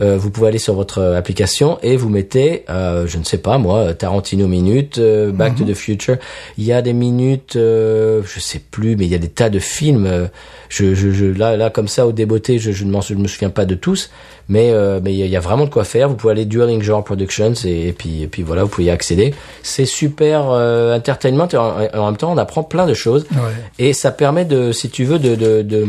euh, 0.00 0.16
vous 0.16 0.30
pouvez 0.30 0.48
aller 0.48 0.58
sur 0.58 0.74
votre 0.74 0.98
euh, 0.98 1.18
application 1.18 1.78
et 1.82 1.96
vous 1.96 2.08
mettez, 2.08 2.64
euh, 2.68 3.06
je 3.06 3.18
ne 3.18 3.24
sais 3.24 3.38
pas 3.38 3.58
moi, 3.58 3.94
Tarantino 3.94 4.46
minute, 4.46 4.98
euh, 4.98 5.32
Back 5.32 5.56
to 5.56 5.64
the 5.64 5.74
Future. 5.74 6.16
Il 6.56 6.64
y 6.64 6.72
a 6.72 6.82
des 6.82 6.92
minutes, 6.92 7.56
euh, 7.56 8.22
je 8.24 8.38
sais 8.40 8.60
plus, 8.60 8.96
mais 8.96 9.06
il 9.06 9.10
y 9.10 9.14
a 9.14 9.18
des 9.18 9.28
tas 9.28 9.50
de 9.50 9.58
films. 9.58 10.06
euh, 10.06 10.26
je, 10.68 10.94
je, 10.94 11.10
je, 11.10 11.24
là, 11.26 11.56
là, 11.56 11.70
comme 11.70 11.88
ça, 11.88 12.06
au 12.06 12.12
débeauté, 12.12 12.58
je, 12.58 12.72
je 12.72 12.84
ne 12.84 12.90
m'en, 12.90 13.00
je 13.00 13.14
me 13.14 13.26
souviens 13.26 13.50
pas 13.50 13.64
de 13.64 13.74
tous, 13.74 14.10
mais 14.48 14.70
euh, 14.70 15.00
mais 15.02 15.12
il 15.12 15.18
y, 15.18 15.22
a- 15.22 15.26
il 15.26 15.30
y 15.30 15.36
a 15.36 15.40
vraiment 15.40 15.64
de 15.64 15.70
quoi 15.70 15.84
faire. 15.84 16.08
Vous 16.08 16.14
pouvez 16.16 16.32
aller 16.32 16.44
Dueling 16.44 16.82
Genre 16.82 17.04
Productions 17.04 17.54
et, 17.64 17.88
et 17.88 17.92
puis 17.92 18.22
et 18.22 18.26
puis 18.26 18.42
voilà, 18.42 18.62
vous 18.64 18.68
pouvez 18.68 18.86
y 18.86 18.90
accéder. 18.90 19.34
C'est 19.62 19.84
super 19.86 20.50
euh, 20.50 20.96
entertainment 20.96 21.48
et 21.48 21.56
en, 21.56 21.76
en 21.94 22.06
même 22.06 22.16
temps, 22.16 22.32
on 22.32 22.38
apprend 22.38 22.62
plein 22.62 22.86
de 22.86 22.94
choses. 22.94 23.26
Ouais. 23.32 23.38
Et 23.78 23.92
ça 23.92 24.10
permet 24.10 24.44
de, 24.44 24.72
si 24.72 24.90
tu 24.90 25.04
veux, 25.04 25.18
de, 25.18 25.34
de, 25.34 25.62
de, 25.62 25.88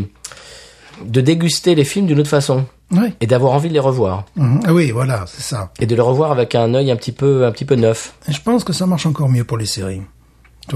de 1.06 1.22
déguster 1.22 1.76
les 1.76 1.84
films 1.86 2.06
d'une 2.08 2.20
autre 2.20 2.30
façon. 2.30 2.66
Et 3.22 3.28
d'avoir 3.28 3.54
envie 3.54 3.70
de 3.70 3.74
les 3.76 3.80
revoir. 3.80 4.26
Mhm. 4.36 4.62
Ah 4.66 4.74
oui, 4.74 4.90
voilà, 4.90 5.24
c'est 5.28 5.44
ça. 5.44 5.72
Et 5.80 5.86
de 5.86 5.94
les 5.96 6.02
revoir 6.02 6.32
avec 6.32 6.56
un 6.56 6.74
œil 6.74 6.90
un 6.90 6.96
petit 6.96 7.12
peu, 7.12 7.46
un 7.46 7.52
petit 7.52 7.64
peu 7.66 7.76
neuf. 7.76 8.14
Je 8.28 8.40
pense 8.44 8.64
que 8.64 8.74
ça 8.74 8.88
marche 8.88 9.06
encore 9.06 9.30
mieux 9.30 9.44
pour 9.44 9.58
les 9.60 9.68
séries. 9.68 10.02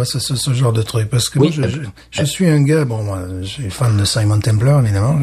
C'est 0.05 0.19
ce, 0.19 0.35
ce 0.35 0.53
genre 0.53 0.73
de 0.73 0.83
truc. 0.83 1.09
Parce 1.09 1.27
que 1.29 1.39
Oui, 1.39 1.51
moi, 1.57 1.67
je, 1.67 1.77
je, 1.77 1.79
je 2.11 2.23
suis 2.23 2.47
un 2.47 2.61
gars, 2.63 2.85
bon, 2.85 3.01
moi, 3.03 3.19
je 3.41 3.47
suis 3.47 3.69
fan 3.71 3.97
de 3.97 4.05
Simon 4.05 4.39
Templar, 4.39 4.79
évidemment. 4.83 5.19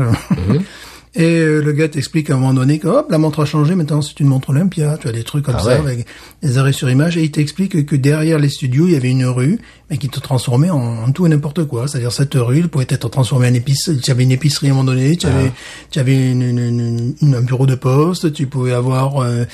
Et 1.17 1.25
euh, 1.41 1.61
le 1.61 1.73
gars 1.73 1.89
t'explique 1.89 2.31
à 2.31 2.35
un 2.35 2.37
moment 2.37 2.55
donné 2.55 2.79
que 2.79 2.87
hop, 2.87 3.09
la 3.11 3.19
montre 3.19 3.43
a 3.43 3.45
changé, 3.45 3.75
maintenant 3.75 4.01
c'est 4.01 4.21
une 4.21 4.29
montre 4.29 4.51
Olympia, 4.51 4.97
tu 4.97 5.09
as 5.09 5.13
des 5.13 5.25
trucs 5.25 5.45
comme 5.45 5.57
Ah 5.59 5.63
ça, 5.63 5.69
ouais. 5.71 5.75
avec 5.79 6.07
des 6.41 6.57
arrêts 6.57 6.73
sur 6.73 6.89
image, 6.89 7.17
et 7.17 7.23
il 7.25 7.33
t'explique 7.33 7.85
que 7.85 7.97
derrière 7.97 8.39
les 8.39 8.49
studios, 8.49 8.87
il 8.87 8.93
y 8.93 8.97
avait 8.97 9.11
une 9.11 9.25
rue, 9.27 9.59
mais 9.91 9.97
qui 9.99 10.09
te 10.09 10.21
transformait 10.21 10.71
en, 10.71 10.79
en 11.03 11.11
tout 11.11 11.27
et 11.27 11.29
n'importe 11.29 11.65
quoi. 11.65 11.89
C'est-à-dire 11.89 12.13
cette 12.13 12.35
rue, 12.35 12.59
elle 12.61 12.69
pouvait 12.69 12.87
être 12.89 13.09
transformée 13.11 13.49
en 13.49 13.55
épicerie, 13.55 13.99
tu 13.99 14.11
avais 14.13 14.23
une 14.23 14.31
épicerie 14.31 14.69
à 14.69 14.71
un 14.71 14.75
moment 14.75 14.85
donné, 14.93 15.17
tu 15.17 15.27
Ah. 15.27 15.35
avais, 15.37 15.51
tu 15.91 15.99
avais 15.99 16.31
une, 16.31 16.43
une- 16.43 16.59
une- 16.61 17.15
une- 17.21 17.35
un 17.35 17.41
bureau 17.43 17.67
de 17.67 17.75
poste, 17.75 18.33
tu 18.33 18.47
pouvais 18.47 18.73
avoir 18.73 19.21
euh, 19.21 19.45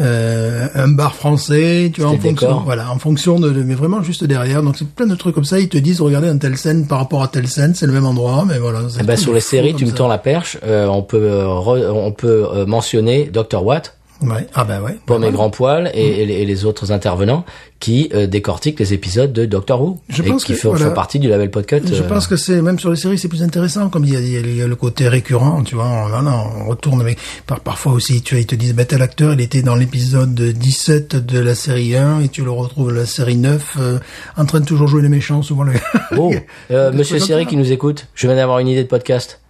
euh, 0.00 0.66
un 0.74 0.88
bar 0.88 1.14
français, 1.14 1.92
tu 1.94 2.00
vois, 2.00 2.10
en 2.10 2.14
fonction, 2.18 2.30
décor. 2.48 2.62
voilà, 2.64 2.90
en 2.90 2.98
fonction 2.98 3.38
de, 3.38 3.50
de- 3.50 3.62
mais 3.62 3.74
vraiment 3.74 4.02
juste 4.02 4.24
derrière. 4.24 4.62
Donc 4.64 4.76
c'est 4.78 4.88
plein 4.88 5.06
de 5.06 5.14
trucs 5.14 5.34
comme 5.36 5.44
ça, 5.44 5.60
ils 5.60 5.68
te 5.68 5.78
disent, 5.78 6.00
regardez, 6.00 6.28
un 6.28 6.38
telle 6.38 6.56
scène 6.56 6.86
par 6.86 6.98
rapport 6.98 7.22
à 7.22 7.28
telle 7.28 7.46
scène, 7.46 7.74
c'est 7.76 7.86
le 7.86 7.92
même 7.92 8.06
endroit, 8.06 8.44
mais 8.46 8.58
voilà. 8.58 8.80
ben, 9.04 9.14
tout 9.14 9.22
sur 9.22 9.32
les 9.34 9.40
séries, 9.40 9.74
tu 9.74 9.86
me 9.86 9.92
tends 9.92 10.08
la 10.08 10.18
perche. 10.18 10.58
euh, 10.64 10.86
on 10.88 11.03
peut, 11.04 11.22
euh, 11.22 11.44
re- 11.46 11.90
on 11.90 12.12
peut 12.12 12.46
euh, 12.52 12.66
mentionner 12.66 13.24
Dr. 13.32 13.62
Watt, 13.64 13.96
Ouais. 14.22 14.46
Ah 14.54 14.64
ben 14.64 14.80
ouais. 14.80 14.96
Pomme 15.06 15.24
et 15.24 15.26
Ouais. 15.26 15.32
Grand 15.32 15.50
Poil, 15.50 15.90
et, 15.92 16.22
et 16.22 16.24
les- 16.24 16.34
et 16.34 16.44
les 16.46 16.64
autres 16.64 16.92
intervenants 16.92 17.44
qui 17.80 18.08
euh, 18.14 18.26
décortiquent 18.28 18.78
les 18.78 18.94
épisodes 18.94 19.32
de 19.32 19.44
Doctor 19.44 19.82
Who 19.82 19.98
Je 20.08 20.22
et 20.22 20.26
pense 20.26 20.44
qui 20.44 20.52
que, 20.52 20.58
font, 20.58 20.70
voilà. 20.70 20.86
font 20.86 20.94
partie 20.94 21.18
du 21.18 21.28
label 21.28 21.50
Podcut. 21.50 21.80
Je 21.84 21.94
euh, 21.94 22.06
pense 22.06 22.28
que 22.28 22.36
c'est 22.36 22.62
même 22.62 22.78
sur 22.78 22.90
les 22.90 22.96
séries 22.96 23.18
c'est 23.18 23.28
plus 23.28 23.42
intéressant 23.42 23.88
comme 23.90 24.04
il 24.04 24.14
y 24.14 24.16
a, 24.16 24.20
il 24.20 24.56
y 24.56 24.62
a- 24.62 24.66
le 24.68 24.76
côté 24.76 25.08
récurrent 25.08 25.62
tu 25.64 25.74
vois 25.74 25.86
on, 25.86 26.08
voilà, 26.08 26.30
on 26.64 26.68
retourne 26.68 27.00
avec 27.02 27.18
par 27.46 27.60
parfois 27.60 27.92
aussi 27.92 28.22
tu 28.22 28.34
vois 28.36 28.40
ils 28.40 28.46
te 28.46 28.54
disent 28.54 28.72
bah 28.74 28.84
tel 28.86 29.02
acteur 29.02 29.34
il 29.34 29.40
était 29.42 29.62
dans 29.62 29.74
l'épisode 29.74 30.32
17 30.32 31.16
de 31.16 31.38
la 31.40 31.56
série 31.56 31.94
1 31.96 32.20
et 32.20 32.28
tu 32.28 32.44
le 32.44 32.52
retrouves 32.52 32.92
dans 32.94 33.00
la 33.00 33.06
série 33.06 33.36
9 33.36 33.76
euh, 33.78 33.98
en 34.38 34.46
train 34.46 34.60
de 34.60 34.64
toujours 34.64 34.86
jouer 34.86 35.02
les 35.02 35.08
méchants 35.10 35.42
souvent 35.42 35.64
le 35.64 35.72
Oh, 36.16 36.32
Monsieur 36.94 37.18
comme 37.18 37.44
qui 37.46 37.56
nous 37.56 37.72
écoute, 37.72 38.06
je 38.14 38.26
viens 38.28 38.36
d'avoir 38.36 38.60
une 38.60 38.68
idée 38.68 38.84
de 38.84 38.88
podcast. 38.88 39.40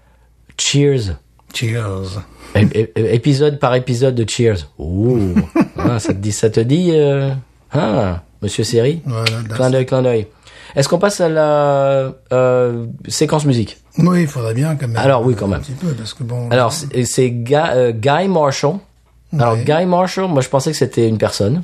Cheers. 0.59 1.17
Cheers 1.55 2.21
É- 2.55 2.93
épisode 3.15 3.59
par 3.59 3.75
épisode 3.75 4.15
de 4.15 4.29
Cheers. 4.29 4.69
Ouh, 4.79 5.35
Ah, 5.79 5.99
ça 5.99 6.13
te 6.13 6.19
dit, 6.19 6.31
ça 6.33 6.51
te 6.51 6.61
dit, 6.61 6.91
euh, 6.93 7.31
ah, 7.73 8.23
Monsieur 8.43 8.63
Siri. 8.65 9.01
voilà 9.05 9.31
Clin 9.55 9.71
d'œil, 9.71 9.87
clin 9.87 10.03
d'œil. 10.03 10.27
Est-ce 10.77 10.89
qu'on 10.89 10.99
passe 10.99 11.21
à 11.21 11.29
la 11.29 12.13
euh, 12.33 12.87
séquence 13.09 13.45
musique? 13.45 13.79
Oui 13.99 14.23
il 14.23 14.27
faudrait 14.29 14.55
bien 14.55 14.75
quand 14.77 14.89
même 14.89 14.97
Alors, 14.97 15.25
oui, 15.25 15.35
quand 15.37 15.47
même. 15.47 15.59
un 15.61 15.63
petit 15.63 15.73
peu 15.73 15.89
parce 15.95 16.15
que 16.15 16.23
bon 16.25 16.49
Alors, 16.51 16.73
c'est 16.73 17.05
c'est 17.05 17.31
Guy, 17.31 17.55
euh, 17.57 17.93
Guy 17.93 18.29
Marshall. 18.29 18.77
Alors, 19.39 19.55
Ouais. 19.55 19.65
Guy 19.65 19.87
Marshall, 19.87 20.29
moi 20.29 20.43
je 20.43 20.49
pensais 20.49 20.71
que 20.73 20.77
c'était 20.77 21.09
une 21.09 21.19
personne. 21.19 21.63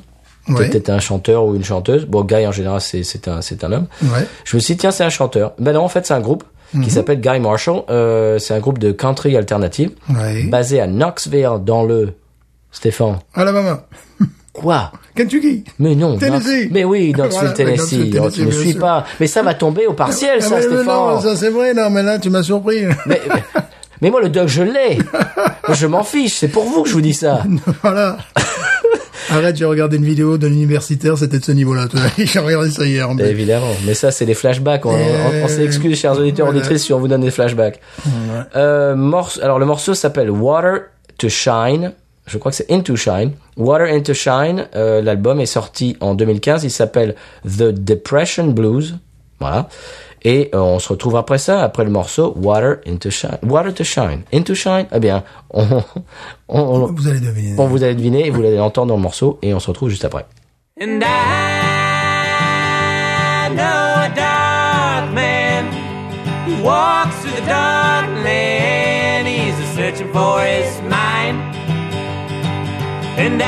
Ouais. 0.49 0.67
Peut-être 0.69 0.89
un 0.89 0.99
chanteur 0.99 1.45
ou 1.45 1.55
une 1.55 1.63
chanteuse. 1.63 2.05
Bon, 2.05 2.23
Guy 2.23 2.45
en 2.47 2.51
général, 2.51 2.81
c'est 2.81 3.03
c'est 3.03 3.27
un, 3.27 3.41
c'est 3.41 3.63
un 3.63 3.71
homme. 3.71 3.87
ouais 4.03 4.25
Je 4.43 4.55
me 4.57 4.61
suis 4.61 4.73
dit, 4.73 4.79
tiens, 4.79 4.91
c'est 4.91 5.03
un 5.03 5.09
chanteur. 5.09 5.53
Ben 5.59 5.71
non, 5.73 5.83
en 5.83 5.87
fait, 5.89 6.05
c'est 6.05 6.13
un 6.13 6.19
groupe 6.21 6.43
Mhm. 6.73 6.83
qui 6.83 6.89
s'appelle 6.91 7.19
Guy 7.21 7.39
Marshall. 7.39 7.81
Euh, 7.89 8.39
c'est 8.39 8.53
un 8.53 8.59
groupe 8.59 8.77
de 8.79 8.91
country 8.91 9.35
alternative 9.35 9.91
ouais 10.09 10.43
basé 10.43 10.79
à 10.79 10.87
Knoxville 10.87 11.49
dans 11.65 11.83
le... 11.83 12.13
Stéphane. 12.71 13.19
Alabama 13.33 13.83
Quoi? 14.53 14.91
Kentucky 15.15 15.63
Mais 15.79 15.93
non. 15.95 16.17
Tennessee. 16.17 16.65
Knox- 16.65 16.69
Mais 16.71 16.83
oui, 16.85 17.11
Knoxville, 17.11 17.39
Voilà, 17.39 17.51
Tennessee. 17.53 17.77
Knoxville, 17.97 18.09
Oh, 18.11 18.13
Tennessee, 18.19 18.35
tu 18.35 18.45
ne 18.45 18.51
suis 18.51 18.71
sûr. 18.71 18.79
pas. 18.79 19.05
Mais 19.19 19.27
ça 19.27 19.41
va 19.43 19.53
tomber 19.53 19.87
au 19.87 19.93
partiel, 19.93 20.37
Ah, 20.37 20.41
ça, 20.41 20.55
mais- 20.55 20.61
Stéphane. 20.61 20.85
non 20.85 21.19
ça 21.21 21.35
c'est 21.35 21.49
vrai 21.49 21.73
non 21.73 21.89
mais 21.89 22.03
là 22.03 22.17
tu 22.19 22.29
m'as 22.29 22.43
surpris 22.43 22.85
Mais, 23.05 23.19
mais, 23.27 23.43
mais 24.01 24.09
moi, 24.09 24.21
le 24.21 24.29
doc, 24.29 24.47
je 24.47 24.63
l'ai. 24.63 24.97
Je 25.73 25.85
m'en 25.87 26.03
fiche. 26.03 26.33
C'est 26.35 26.47
pour 26.47 26.63
vous 26.63 26.83
que 26.83 26.89
je 26.89 26.93
vous 26.93 27.01
dis 27.01 27.13
ça. 27.13 27.43
Voilà. 27.83 28.17
Arrête, 29.31 29.55
j'ai 29.55 29.65
regardé 29.65 29.97
une 29.97 30.05
vidéo 30.05 30.37
d'un 30.37 30.47
universitaire, 30.51 31.17
c'était 31.17 31.39
de 31.39 31.43
ce 31.43 31.51
niveau-là. 31.53 31.87
J'ai 32.17 32.39
regardé 32.39 32.69
ça 32.69 32.85
hier. 32.85 33.09
fait. 33.17 33.31
Évidemment. 33.31 33.71
Mais 33.85 33.93
ça, 33.93 34.11
c'est 34.11 34.25
des 34.25 34.33
flashbacks. 34.33 34.85
On, 34.85 34.93
Euh, 34.93 35.41
on, 35.41 35.45
on 35.45 35.47
s'excuse, 35.47 35.97
chers 35.97 36.17
auditeurs 36.19 36.45
voilà. 36.47 36.59
auditrices, 36.59 36.83
si 36.83 36.93
on 36.93 36.99
vous 36.99 37.07
donne 37.07 37.21
des 37.21 37.31
flashbacks. 37.31 37.79
Euh, 38.55 38.95
morce- 38.95 39.39
alors, 39.41 39.57
le 39.59 39.65
morceau 39.65 39.93
s'appelle 39.93 40.29
Water 40.29 40.81
to 41.17 41.29
Shine. 41.29 41.93
Je 42.27 42.37
crois 42.37 42.51
que 42.51 42.57
c'est 42.57 42.71
Into 42.71 42.95
Shine. 42.95 43.31
Water 43.57 43.87
Into 43.87 44.13
Shine. 44.13 44.67
Euh, 44.75 45.01
L'album 45.01 45.39
est 45.39 45.45
sorti 45.45 45.97
en 46.01 46.13
2015. 46.13 46.63
Il 46.63 46.69
s'appelle 46.71 47.15
The 47.45 47.69
Depression 47.71 48.47
Blues. 48.47 48.97
Voilà. 49.39 49.69
Et 50.23 50.51
euh, 50.53 50.59
on 50.59 50.77
se 50.79 50.89
retrouve 50.89 51.15
après 51.15 51.39
ça, 51.39 51.63
après 51.63 51.83
le 51.83 51.89
morceau 51.89 52.33
Water 52.37 52.75
Into 52.87 53.09
Shine. 53.09 53.39
Water 53.43 53.73
to 53.73 53.83
Shine. 53.83 54.21
Into 54.31 54.53
Shine. 54.53 54.85
Eh 54.93 54.99
bien, 54.99 55.23
on, 55.53 55.65
on, 56.47 56.59
on, 56.61 56.85
Vous 56.93 57.07
allez 57.07 57.19
deviner. 57.19 57.55
on 57.57 57.65
vous 57.67 57.83
allez 57.83 57.95
deviner 57.95 58.27
et 58.27 58.29
vous 58.29 58.41
allez 58.41 58.57
l'entendre 58.57 58.89
dans 58.89 58.97
le 58.97 59.01
morceau 59.01 59.39
et 59.41 59.51
on 59.53 59.59
se 59.59 59.67
retrouve 59.67 59.89
juste 59.89 60.05
après. 60.05 60.25
And 60.79 61.01
I 61.03 61.07
know 63.53 63.63
a 63.63 64.09
dark 64.15 65.11
man 65.13 65.65
who 66.47 66.63
walks 66.63 67.15
through 67.21 67.35
the 67.41 67.47
dark 67.47 68.05
land. 68.23 69.27
He's 69.27 69.59
a 69.59 69.65
searching 69.75 70.11
for 70.13 70.39
his 70.41 70.79
mind. 70.83 71.39
And 73.17 73.41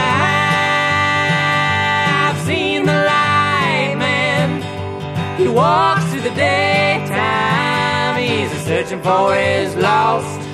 I've 1.14 2.38
seen 2.46 2.86
the 2.86 2.94
light 2.94 3.96
man. 3.98 4.62
He 5.38 5.48
walks 5.48 6.06
through 6.12 6.22
the 6.22 6.30
daytime. 6.36 6.63
He's 8.94 9.00
a 9.00 9.04
searching 9.04 9.04
for 9.04 9.34
his 9.34 9.76
lost. 9.76 10.53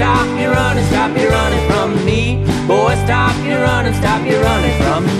Stop 0.00 0.40
you 0.40 0.48
running, 0.48 0.84
stop 0.86 1.14
you 1.14 1.28
running 1.28 1.68
from 1.68 2.04
me. 2.06 2.36
Boy, 2.66 2.94
stop 3.04 3.36
you 3.44 3.52
running, 3.52 3.92
stop 3.92 4.24
you 4.24 4.40
running 4.40 4.74
from 4.80 5.04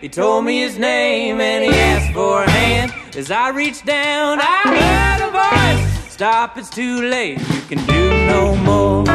He 0.00 0.08
told 0.08 0.46
me 0.46 0.60
his 0.60 0.78
name 0.78 1.42
and 1.42 1.62
he 1.62 1.78
asked 1.78 2.14
for 2.14 2.42
a 2.42 2.50
hand. 2.50 2.94
As 3.14 3.30
I 3.30 3.50
reached 3.50 3.84
down, 3.84 4.38
I 4.40 4.62
heard 4.64 5.28
a 5.28 5.30
voice. 5.30 6.10
Stop, 6.10 6.56
it's 6.56 6.70
too 6.70 7.02
late. 7.02 7.38
You 7.38 7.60
can 7.68 7.84
do 7.86 8.26
no 8.26 8.56
more. 8.56 9.09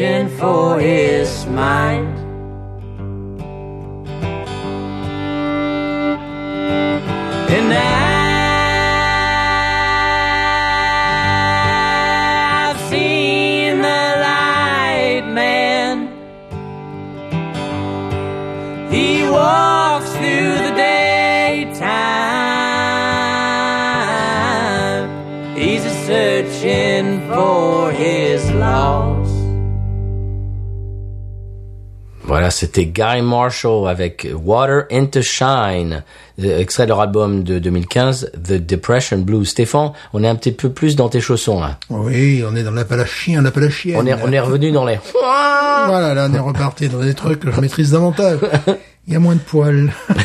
Searching 0.00 0.28
for 0.38 0.80
his 0.80 1.44
mind. 1.46 2.09
C'était 32.50 32.86
Gary 32.86 33.22
Marshall 33.22 33.88
avec 33.88 34.26
Water 34.44 34.84
into 34.90 35.22
Shine, 35.22 36.02
euh, 36.42 36.58
extrait 36.58 36.84
de 36.84 36.88
leur 36.88 37.00
album 37.00 37.42
de 37.42 37.58
2015, 37.58 38.32
The 38.42 38.52
Depression 38.54 39.18
Blues. 39.18 39.48
Stéphane, 39.48 39.92
on 40.12 40.22
est 40.24 40.28
un 40.28 40.34
petit 40.36 40.52
peu 40.52 40.70
plus 40.70 40.96
dans 40.96 41.08
tes 41.08 41.20
chaussons 41.20 41.60
là. 41.60 41.78
Oui, 41.90 42.42
on 42.50 42.54
est 42.56 42.62
dans 42.62 42.70
l'Appalachien, 42.70 43.42
l'Appalachienne. 43.42 43.96
On 43.98 44.06
est, 44.06 44.14
on 44.22 44.32
est 44.32 44.40
revenu 44.40 44.72
dans 44.72 44.84
les... 44.84 44.98
Voilà, 45.86 46.12
là, 46.12 46.28
on 46.30 46.34
est 46.34 46.38
reparti 46.38 46.88
dans 46.88 47.00
des 47.00 47.14
trucs 47.14 47.40
que 47.40 47.50
je 47.50 47.58
maîtrise 47.60 47.92
davantage. 47.92 48.38
Il 49.06 49.14
y 49.14 49.16
a 49.16 49.18
moins 49.18 49.34
de 49.34 49.40
poils. 49.40 49.90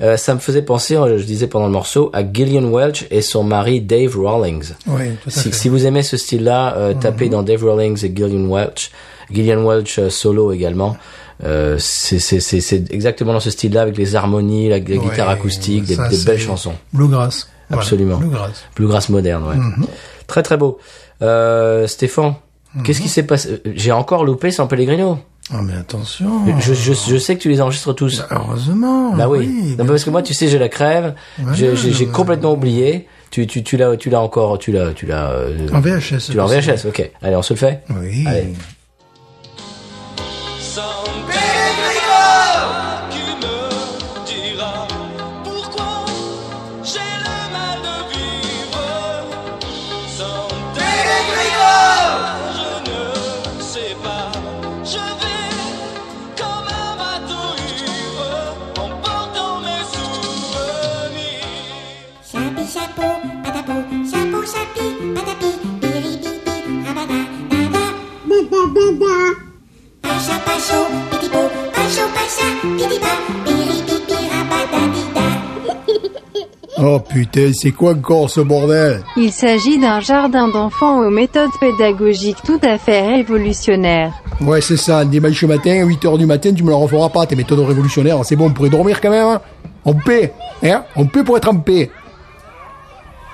Euh, 0.00 0.16
ça 0.16 0.32
me 0.34 0.38
faisait 0.38 0.62
penser, 0.62 0.94
euh, 0.96 1.18
je 1.18 1.24
disais 1.24 1.48
pendant 1.48 1.66
le 1.66 1.72
morceau, 1.72 2.10
à 2.12 2.22
Gillian 2.22 2.70
Welch 2.70 3.06
et 3.10 3.20
son 3.20 3.42
mari 3.42 3.80
Dave 3.80 4.16
Rawlings. 4.16 4.74
Oui, 4.86 5.10
tout 5.22 5.28
à 5.28 5.32
Si, 5.32 5.50
fait. 5.50 5.52
si 5.56 5.68
vous 5.68 5.86
aimez 5.86 6.02
ce 6.04 6.16
style-là, 6.16 6.76
euh, 6.76 6.94
tapez 6.94 7.28
dans 7.28 7.42
Dave 7.42 7.64
Rawlings 7.64 8.04
et 8.04 8.12
Gillian 8.14 8.48
Welch. 8.48 8.92
Gillian 9.32 9.64
Welch 9.66 9.98
euh, 9.98 10.08
solo 10.10 10.52
également. 10.52 10.96
Euh, 11.44 11.76
c'est 11.78 12.90
exactement 12.90 13.32
dans 13.32 13.40
ce 13.40 13.50
style-là 13.50 13.82
avec 13.82 13.96
les 13.96 14.16
harmonies, 14.16 14.68
la, 14.68 14.76
la 14.78 14.80
guitare 14.80 15.28
acoustique, 15.28 15.84
des, 15.84 15.96
belles 16.26 16.38
chansons. 16.40 16.74
Bluegrass. 16.92 17.48
Voilà, 17.68 17.82
Absolument. 17.82 18.16
Bluegrass. 18.16 18.64
Bluegrass 18.76 19.08
moderne, 19.10 19.44
ouais. 19.44 19.56
Mhm. 19.56 19.86
Très 20.26 20.42
très 20.42 20.56
beau. 20.56 20.78
Euh, 21.22 21.86
Stéphane, 21.86 22.34
qu'est-ce 22.84 22.98
Mhm. 22.98 23.04
qui 23.04 23.08
s'est 23.10 23.22
passé? 23.22 23.62
J'ai 23.74 23.92
encore 23.92 24.24
loupé 24.24 24.50
San 24.50 24.66
Pellegrino. 24.68 25.18
Oh, 25.54 25.58
mais 25.62 25.74
attention. 25.74 26.28
Je, 26.60 26.74
je, 26.74 26.92
je 26.92 27.16
sais 27.16 27.36
que 27.36 27.40
tu 27.40 27.48
les 27.48 27.60
enregistres 27.62 27.94
tous. 27.94 28.22
Heureusement. 28.30 29.14
Bah 29.14 29.28
oui. 29.28 29.46
bien 29.76 29.84
non, 29.84 29.86
parce 29.90 30.04
que 30.04 30.10
moi, 30.10 30.22
tu 30.22 30.34
sais, 30.34 30.48
j'ai 30.48 30.58
la 30.58 30.68
crève. 30.68 31.14
Voilà, 31.38 31.56
Je- 31.56 31.74
j'ai 31.74 32.06
complètement 32.06 32.52
oublié. 32.52 33.06
Tu, 33.30 33.46
tu, 33.46 33.62
tu 33.62 33.76
l'as, 33.78 33.96
tu 33.96 34.10
l'as 34.10 34.20
encore, 34.20 34.58
tu 34.58 34.72
l'as, 34.72 34.92
tu 34.92 35.06
l'as. 35.06 35.30
euh, 35.30 35.68
En 35.72 35.80
VHS. 35.80 36.28
Tu 36.30 36.36
l'as 36.36 36.44
en 36.44 36.48
VHS, 36.48 36.86
ok. 36.86 37.10
Allez, 37.22 37.36
on 37.36 37.42
se 37.42 37.52
le 37.54 37.58
fait. 37.58 37.82
Oui. 37.98 38.24
Allez. 38.26 38.48
Oh 76.80 77.00
putain, 77.00 77.50
c'est 77.52 77.72
quoi 77.72 77.90
encore 77.92 78.30
ce 78.30 78.40
bordel? 78.40 79.02
Il 79.16 79.32
s'agit 79.32 79.78
d'un 79.80 79.98
jardin 79.98 80.46
d'enfants 80.46 81.00
aux 81.04 81.10
méthodes 81.10 81.50
pédagogiques 81.58 82.40
tout 82.44 82.60
à 82.62 82.78
fait 82.78 83.00
révolutionnaires. 83.00 84.12
Ouais, 84.40 84.60
c'est 84.60 84.76
ça. 84.76 85.04
Dimanche 85.04 85.42
matin, 85.44 85.82
à 85.82 85.84
8h 85.84 86.18
du 86.18 86.26
matin, 86.26 86.52
tu 86.54 86.62
me 86.62 86.68
le 86.68 86.76
referas 86.76 87.08
pas, 87.08 87.26
tes 87.26 87.34
méthodes 87.34 87.58
révolutionnaires. 87.60 88.18
C'est 88.24 88.36
bon, 88.36 88.46
on 88.46 88.50
pourrait 88.52 88.68
dormir 88.70 89.00
quand 89.00 89.10
même. 89.10 89.26
hein 89.26 89.40
on 89.84 89.94
paie. 89.94 90.32
Hein 90.62 90.84
on 90.94 91.06
paie 91.06 91.24
pour 91.24 91.36
être 91.36 91.48
en 91.48 91.56
paix. 91.56 91.90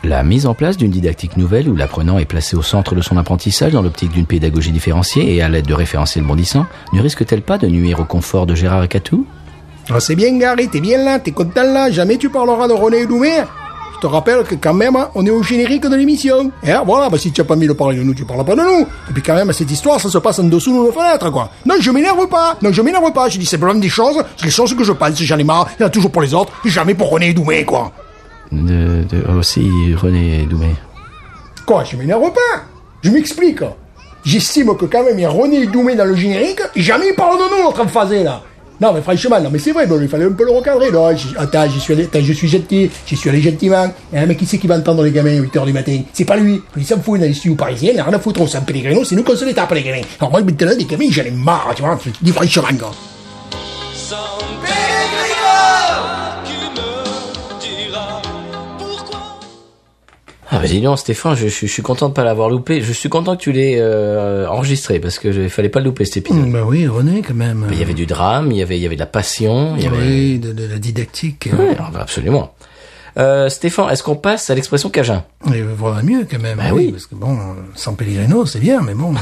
La 0.05 0.23
mise 0.23 0.45
en 0.45 0.53
place 0.53 0.77
d'une 0.77 0.91
didactique 0.91 1.39
nouvelle 1.39 1.67
où 1.67 1.75
l'apprenant 1.75 2.19
est 2.19 2.27
placé 2.27 2.57
au 2.57 2.63
centre 2.63 2.95
de 2.95 3.01
son 3.01 3.17
apprentissage 3.17 3.73
dans 3.73 3.81
l'optique 3.81 4.13
d'une 4.13 4.27
pédagogie 4.27 4.71
différenciée 4.71 5.35
et 5.35 5.41
à 5.41 5.49
l'aide 5.49 5.67
de 5.67 5.73
référentiels 5.73 6.25
bondissants 6.25 6.67
ne 6.93 7.01
risque-t-elle 7.01 7.41
pas 7.41 7.57
de 7.57 7.69
nuire 7.69 8.01
au 8.01 8.05
confort 8.05 8.45
de 8.45 8.55
Gérard 8.55 8.85
et 8.85 8.89
Catou 8.89 9.27
Ah, 9.89 10.01
c'est 10.01 10.15
bien, 10.15 10.37
Gary, 10.37 10.69
t'es 10.69 10.81
bien 10.81 10.99
là, 11.03 11.19
t'es 11.21 11.31
content 11.31 11.63
là. 11.63 11.91
Jamais 11.91 12.19
tu 12.19 12.29
parleras 12.29 12.69
de 12.69 12.75
René 12.75 13.07
Doumé. 13.07 13.31
Je 13.95 14.01
te 14.01 14.07
rappelle 14.07 14.43
que 14.43 14.57
quand 14.57 14.75
même, 14.75 14.95
hein, 14.95 15.09
on 15.15 15.25
est 15.25 15.31
au 15.31 15.43
générique 15.43 15.87
de 15.87 15.97
l'émission. 15.97 16.51
Hein 16.67 16.83
voilà, 16.85 17.09
bah 17.09 17.17
si 17.17 17.33
tu 17.33 17.41
as 17.41 17.45
pas 17.45 17.55
envie 17.55 17.67
de 17.67 17.73
parler 17.73 17.97
de 17.97 18.03
nous, 18.03 18.13
tu 18.13 18.27
parles 18.27 18.45
pas 18.45 18.57
de 18.57 18.61
nous. 18.61 18.87
Et 19.09 19.13
puis 19.15 19.23
quand 19.23 19.35
même, 19.35 19.51
cette 19.55 19.71
histoire, 19.71 19.99
ça 19.99 20.11
se 20.11 20.19
passe 20.19 20.39
en 20.39 20.45
dessous 20.45 20.71
de 20.71 20.85
nos 20.85 20.93
fenêtres, 20.93 21.31
quoi. 21.31 21.49
Non, 21.65 21.77
je 21.81 21.91
m'énerve 21.91 22.29
pas. 22.29 22.59
Non, 22.61 22.71
je 22.71 22.83
m'énerve 22.83 23.11
pas. 23.15 23.31
Je 23.31 23.39
dis 23.39 23.47
simplement 23.47 23.75
des 23.75 23.89
choses, 23.89 24.23
c'est 24.37 24.45
les 24.45 24.51
choses 24.51 24.75
que 24.77 24.85
je 24.85 24.93
pense. 24.93 25.15
J'en 25.23 25.39
ai 25.39 25.45
marre. 25.45 25.71
Il 25.79 25.83
y 25.83 25.85
en 25.85 25.87
a 25.87 25.91
toujours 25.91 26.11
pour 26.11 26.21
les 26.21 26.35
autres, 26.35 26.53
et 26.67 26.69
jamais 26.69 26.93
pour 26.93 27.09
René 27.09 27.33
Doumé, 27.33 27.65
quoi. 27.65 27.91
De, 28.53 29.05
de- 29.05 29.39
Aussi 29.39 29.69
René 29.95 30.47
Doumé. 30.47 30.75
Quoi, 31.67 31.85
je 31.85 31.97
m'énerve 31.97 32.33
pas. 32.33 32.63
Je 33.03 33.11
m'explique. 33.11 33.61
J'estime 34.25 34.75
que 34.77 34.87
quand 34.87 35.05
même, 35.05 35.19
il 35.19 35.23
y 35.23 35.25
a 35.25 35.31
René 35.31 35.67
Doumé 35.67 35.95
dans 35.97 36.05
le 36.07 36.15
générique, 36.15 36.61
jamais 36.77 37.09
il 37.11 37.15
parle 37.15 37.37
de 37.39 37.57
nous, 37.57 37.65
notre 37.65 37.87
phasé, 37.89 38.23
là. 38.23 38.43
Non, 38.81 38.93
mais 38.93 39.03
franchement, 39.03 39.41
non, 39.41 39.51
mais 39.53 39.59
c'est 39.61 39.71
vrai, 39.71 39.87
bon, 39.87 40.01
il 40.03 40.09
fallait 40.09 40.25
un 40.25 40.33
peu 40.33 40.45
le 40.45 40.51
recadrer. 40.51 40.89
J'y- 41.17 41.35
Attends, 41.37 41.69
j'y 41.71 41.79
suis 41.79 41.93
allé, 41.93 42.09
je 42.13 42.33
suis 42.33 42.49
gentil, 42.49 42.91
j'y 43.07 43.17
suis 43.17 43.31
allé 43.31 43.41
gentiment. 43.41 43.85
Hein, 44.15 44.27
mais 44.27 44.35
qui 44.35 44.47
c'est 44.47 44.59
qui 44.59 44.67
va 44.67 44.77
entendre 44.77 45.05
les 45.05 45.13
gamins 45.13 45.31
à 45.31 45.41
8h 45.41 45.65
du 45.65 45.73
matin? 45.73 46.01
C'est 46.13 46.25
pas 46.25 46.37
lui. 46.37 46.61
Il 46.77 46.85
s'en 46.85 47.01
fout, 47.01 47.21
il 47.21 47.25
est 47.25 47.33
studios 47.35 47.55
parisiens, 47.55 47.93
il 47.95 48.01
a 48.01 48.05
rien 48.05 48.13
à 48.15 48.19
foutre, 48.19 48.41
on 48.41 48.47
s'en 48.49 48.63
Pellegrino, 48.63 49.05
c'est 49.05 49.15
nous 49.15 49.23
qu'on 49.23 49.37
se 49.37 49.45
les 49.45 49.55
tape, 49.55 49.73
les 49.73 49.83
gamins. 49.83 50.01
Alors 50.19 50.33
moi, 50.33 50.43
maintenant, 50.43 50.75
des 50.77 50.85
gamins, 50.87 51.05
j'en 51.11 51.23
ai 51.23 51.31
marre, 51.31 51.73
tu 51.77 51.83
vois, 51.83 51.99
dis 52.21 52.33
franchement, 52.33 52.65
quoi. 52.79 52.91
Ah, 60.57 60.61
bah 60.61 60.67
dis 60.69 60.81
donc, 60.81 60.99
Stéphane, 60.99 61.35
je, 61.35 61.49
je- 61.49 61.67
je 61.67 61.73
suis 61.73 61.83
content 61.83 62.09
de 62.09 62.15
pas 62.15 62.23
l'avoir 62.23 62.49
loupé. 62.49 62.81
Je 62.81 62.93
suis 62.93 63.09
content 63.09 63.37
que 63.37 63.43
tu 63.43 63.51
l'aies 63.51 63.79
euh, 63.81 64.47
enregistré 64.49 65.01
parce 65.01 65.19
que 65.19 65.33
je, 65.33 65.49
fallait 65.49 65.69
pas 65.69 65.81
le 65.81 65.87
louper 65.87 66.05
cet 66.05 66.19
épisode. 66.19 66.49
Bah 66.53 66.63
oui, 66.65 66.87
René, 66.87 67.23
quand 67.27 67.35
même. 67.35 67.67
Il 67.73 67.79
y 67.79 67.83
avait 67.83 67.95
du 67.95 68.07
drame, 68.07 68.53
il 68.53 68.59
y 68.59 68.63
avait, 68.63 68.77
il 68.77 68.83
y 68.83 68.87
avait 68.87 68.95
de 68.95 69.01
la 69.01 69.07
passion, 69.07 69.75
il 69.77 69.83
y 69.83 69.87
avait. 69.89 69.97
Oui, 69.99 70.39
de, 70.39 70.53
de 70.53 70.67
la 70.67 70.79
didactique. 70.79 71.49
Ouais, 71.53 71.77
ah 71.79 71.91
bah, 71.93 71.99
absolument. 72.03 72.55
Euh, 73.19 73.49
Stéphane, 73.49 73.91
est-ce 73.91 74.03
qu'on 74.03 74.17
passe 74.17 74.51
à 74.51 74.55
l'expression 74.55 74.91
Cajun? 74.91 75.25
Il 75.47 75.63
vaudrait 75.65 76.03
mieux, 76.03 76.27
quand 76.31 76.41
même. 76.41 76.59
Bah 76.59 76.65
oui. 76.73 76.91
Parce 76.93 77.07
que 77.07 77.15
bon, 77.15 77.37
sans 77.75 77.95
Pellegrino, 77.95 78.47
c'est 78.47 78.61
bien, 78.61 78.81
mais 78.81 78.95
bon. 78.95 79.13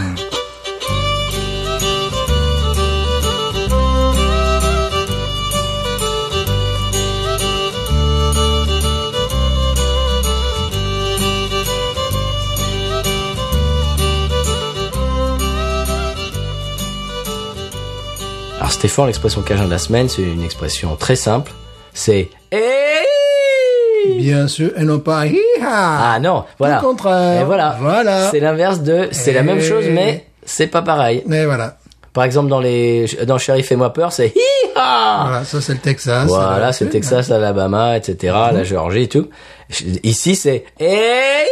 Alors 18.82 18.90
Stéphane, 18.90 19.06
l'expression 19.06 19.42
Cajun 19.42 19.66
de 19.66 19.70
la 19.70 19.78
semaine, 19.78 20.08
c'est 20.08 20.22
une 20.22 20.42
expression 20.42 20.96
très 20.96 21.14
simple. 21.14 21.52
C'est 21.94 22.30
Hey 22.50 24.18
Bien 24.18 24.48
sûr, 24.48 24.72
et 24.76 24.82
non 24.82 24.98
pas 24.98 25.26
hi-ha. 25.26 26.14
Ah 26.14 26.18
non, 26.18 26.42
voilà. 26.58 26.78
Tout 26.80 26.86
le 26.86 26.88
contraire. 26.90 27.42
Et 27.42 27.44
voilà. 27.44 27.76
Voilà. 27.80 28.28
C'est 28.32 28.40
l'inverse 28.40 28.80
de. 28.80 29.06
C'est 29.12 29.32
la 29.32 29.44
même 29.44 29.58
Et- 29.58 29.62
chose, 29.62 29.84
mais 29.88 30.26
c'est 30.44 30.66
pas 30.66 30.82
pareil. 30.82 31.22
Et 31.30 31.44
voilà. 31.44 31.76
Par 32.12 32.24
exemple, 32.24 32.48
dans 32.48 32.58
les 32.58 33.06
dans 33.24 33.38
Sheriff 33.38 33.68
Fais-moi 33.68 33.92
peur, 33.92 34.10
c'est 34.12 34.32
hi-ha. 34.34 35.26
Voilà, 35.28 35.44
ça 35.44 35.60
c'est 35.60 35.74
le 35.74 35.78
Texas. 35.78 36.26
Voilà, 36.26 36.72
c'est 36.72 36.86
le 36.86 36.90
Texas, 36.90 37.28
l'Alabama, 37.28 37.96
etc., 37.96 38.34
la 38.52 38.64
Géorgie 38.64 39.02
et 39.02 39.08
tout. 39.08 39.28
Ici, 40.02 40.34
c'est 40.34 40.64
Hey 40.80 41.46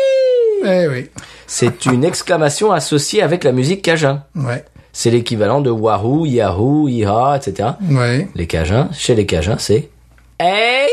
Eh 0.64 0.88
oui. 0.88 1.08
C'est 1.46 1.86
une 1.86 2.02
exclamation 2.04 2.72
associée 2.72 3.22
avec 3.22 3.44
la 3.44 3.52
musique 3.52 3.82
Cajun. 3.82 4.24
Ouais. 4.34 4.64
C'est 4.92 5.10
l'équivalent 5.10 5.60
de 5.60 5.70
Wahoo, 5.70 6.26
Yahoo, 6.26 6.88
Iha, 6.88 7.36
etc. 7.36 7.70
Les 8.34 8.46
Cajuns, 8.46 8.88
chez 8.92 9.14
les 9.14 9.26
Cajuns, 9.26 9.58
c'est 9.58 9.88
Hey 10.38 10.88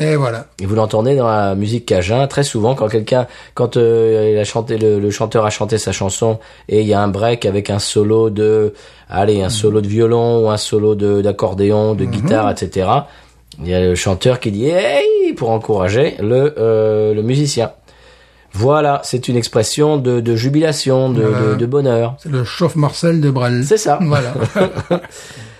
Et 0.00 0.16
voilà. 0.16 0.46
Et 0.60 0.66
vous 0.66 0.74
l'entendez 0.74 1.16
dans 1.16 1.26
la 1.26 1.54
musique 1.54 1.86
Cajun 1.86 2.26
très 2.26 2.42
souvent 2.44 2.74
quand 2.74 2.88
quelqu'un, 2.88 3.26
quand 3.54 3.76
euh, 3.76 4.30
il 4.34 4.38
a 4.38 4.44
chanté, 4.44 4.78
le, 4.78 5.00
le 5.00 5.10
chanteur 5.10 5.44
a 5.46 5.50
chanté 5.50 5.78
sa 5.78 5.92
chanson 5.92 6.38
et 6.68 6.80
il 6.82 6.86
y 6.86 6.94
a 6.94 7.00
un 7.00 7.08
break 7.08 7.46
avec 7.46 7.70
un 7.70 7.78
solo 7.78 8.30
de, 8.30 8.74
allez, 9.08 9.42
un 9.42 9.48
solo 9.50 9.80
de 9.80 9.88
violon 9.88 10.44
ou 10.44 10.50
un 10.50 10.56
solo 10.56 10.94
de 10.94 11.20
d'accordéon, 11.22 11.94
de 11.94 12.04
guitare, 12.04 12.50
etc. 12.50 12.88
Il 13.60 13.68
y 13.68 13.74
a 13.74 13.80
le 13.80 13.94
chanteur 13.94 14.40
qui 14.40 14.50
dit 14.50 14.68
Hey 14.68 15.32
pour 15.34 15.50
encourager 15.50 16.14
le 16.20 16.54
euh, 16.58 17.14
le 17.14 17.22
musicien. 17.22 17.72
Voilà, 18.54 19.00
c'est 19.04 19.28
une 19.28 19.36
expression 19.36 19.96
de, 19.96 20.20
de 20.20 20.36
jubilation, 20.36 21.10
de, 21.10 21.22
de, 21.22 21.54
de 21.56 21.66
bonheur. 21.66 22.16
C'est 22.22 22.30
le 22.30 22.44
chauffe 22.44 22.76
Marcel 22.76 23.20
de 23.20 23.30
Brel. 23.30 23.64
C'est 23.66 23.78
ça. 23.78 23.98
Voilà. 24.02 24.34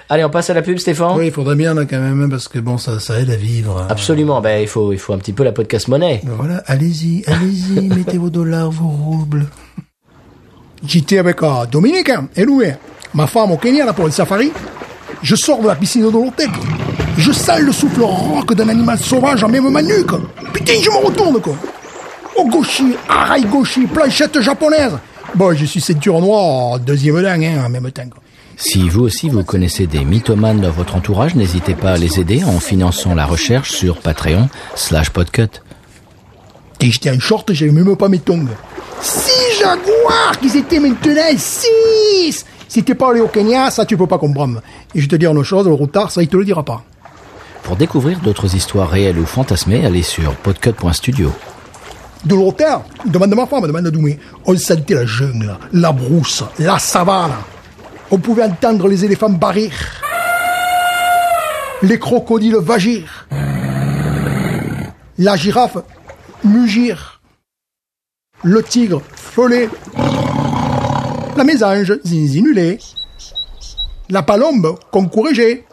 Allez, 0.09 0.25
on 0.25 0.31
passe 0.31 0.51
à 0.51 0.55
la 0.55 0.61
pub, 0.61 0.77
Stéphane 0.77 1.13
oui, 1.17 1.29
il 1.29 1.33
faudrait 1.33 1.55
bien 1.55 1.73
là 1.73 1.87
quand 1.87 1.99
même, 1.99 2.21
hein, 2.23 2.29
parce 2.29 2.47
que 2.47 2.59
bon, 2.59 2.77
ça, 2.77 3.01
ça 3.01 3.19
aide 3.19 3.31
à 3.31 3.37
vivre. 3.37 3.87
Absolument, 3.89 4.43
ben, 4.43 4.61
il 4.61 4.69
faut, 4.69 4.93
il 4.93 4.99
faut 4.99 5.15
un 5.15 5.19
petit 5.19 5.33
peu 5.33 5.43
la 5.43 5.53
podcast 5.53 5.89
monnaie. 5.89 6.21
Ben 6.23 6.35
Voilà, 6.37 6.63
allez-y, 6.67 7.25
allez-y, 7.27 7.89
mettez 7.97 8.19
vos 8.19 8.29
dollars, 8.29 8.71
vos 8.71 8.89
roubles. 8.89 9.47
J'étais 10.87 11.17
avec 11.17 11.43
euh, 11.43 11.65
Dominique 11.71 12.11
hein, 12.11 12.29
et 12.37 12.45
Louis, 12.45 12.67
ma 13.15 13.27
femme 13.27 13.53
au 13.53 13.57
Kenya 13.57 13.87
là 13.87 13.95
pour 13.95 14.05
le 14.05 14.11
safari. 14.11 14.53
Je 15.23 15.35
sors 15.35 15.63
de 15.63 15.69
la 15.69 15.77
piscine 15.77 16.03
de 16.05 16.11
l'hôtel. 16.11 16.51
Je 17.17 17.33
sens 17.33 17.61
le 17.61 17.73
souffle 17.73 18.03
rock 18.03 18.53
d'un 18.55 18.69
animal 18.69 18.99
sauvage 18.99 19.43
en 19.45 19.49
même 19.49 19.71
ma 19.71 19.81
nuque. 19.81 20.11
Putain, 20.53 20.75
je 20.83 20.91
me 20.91 21.07
retourne 21.07 21.41
quoi. 21.41 21.55
Arail 23.09 23.45
gauchi, 23.47 23.87
planchette 23.87 24.41
japonaise. 24.41 24.99
Bon, 25.35 25.55
je 25.55 25.65
suis 25.65 25.81
ceinture 25.81 26.21
noire, 26.21 26.79
deuxième 26.79 27.23
dan 27.23 27.43
hein, 27.43 27.65
en 27.65 27.69
même 27.69 27.91
temps. 27.91 28.09
quoi. 28.11 28.23
Si 28.57 28.89
vous 28.89 29.03
aussi 29.03 29.29
vous 29.29 29.45
connaissez 29.45 29.87
des 29.87 30.05
mythomanes 30.05 30.61
dans 30.61 30.71
votre 30.71 30.95
entourage, 30.95 31.35
n'hésitez 31.35 31.75
pas 31.75 31.93
à 31.93 31.97
les 31.97 32.21
aider 32.21 32.45
en 32.45 32.61
finançant 32.61 33.15
la 33.15 33.25
recherche 33.25 33.73
sur 33.73 33.99
Patreon 33.99 34.49
slash 34.75 35.11
podcut. 35.11 35.49
Et 36.81 36.91
j'étais 36.91 37.11
en 37.11 37.19
short, 37.19 37.53
j'avais 37.53 37.73
même 37.73 37.97
pas 37.97 38.09
mes 38.09 38.19
tongs. 38.19 38.47
Six 39.01 39.59
jaguars 39.59 40.39
qu'ils 40.41 40.57
étaient 40.57 40.81
maintenant, 40.81 41.37
six 41.37 42.45
Si 42.69 42.83
t'es 42.85 42.95
pas 42.95 43.11
allé 43.11 43.21
au 43.21 43.29
Kenya, 43.29 43.71
ça 43.71 43.85
tu 43.87 43.97
peux 43.97 44.07
pas 44.07 44.19
comprendre. 44.19 44.61
Et 44.95 45.01
je 45.01 45.09
te 45.09 45.17
dis 45.17 45.27
une 45.27 45.43
chose, 45.43 45.67
le 45.67 45.73
routard, 45.73 46.11
ça 46.11 46.23
il 46.23 46.29
te 46.29 46.37
le 46.37 46.45
dira 46.45 46.63
pas. 46.65 46.83
Pour 47.63 47.77
découvrir 47.77 48.19
d'autres 48.21 48.55
histoires 48.55 48.91
réelles 48.91 49.19
ou 49.19 49.27
fantasmées, 49.27 49.85
allez 49.87 50.03
sur 50.03 50.35
podcut.studio. 50.35 51.33
De 52.25 52.37
l'hôtel, 52.37 52.79
demande 53.05 53.35
ma 53.35 53.47
femme, 53.47 53.67
demande 53.67 53.87
à 53.87 53.91
Doumé. 53.91 54.19
On 54.47 54.57
sentait 54.57 54.95
la 54.95 55.07
jungle, 55.07 55.57
la 55.73 55.91
brousse, 55.91 56.45
la 56.59 56.79
savane. 56.79 57.33
On 58.13 58.19
pouvait 58.19 58.45
entendre 58.45 58.87
les 58.89 59.05
éléphants 59.05 59.31
barrir. 59.31 59.73
Les 61.83 61.99
crocodiles 61.99 62.57
vagir. 62.57 63.27
La 65.19 65.35
girafe 65.35 65.79
mugir. 66.45 67.21
Le 68.45 68.63
tigre 68.63 69.03
feuler. 69.17 69.69
La 71.37 71.43
mésange 71.43 71.99
zinzinuler. 72.05 72.79
La 74.11 74.23
palombe 74.23 74.79
concouréger. 74.93 75.65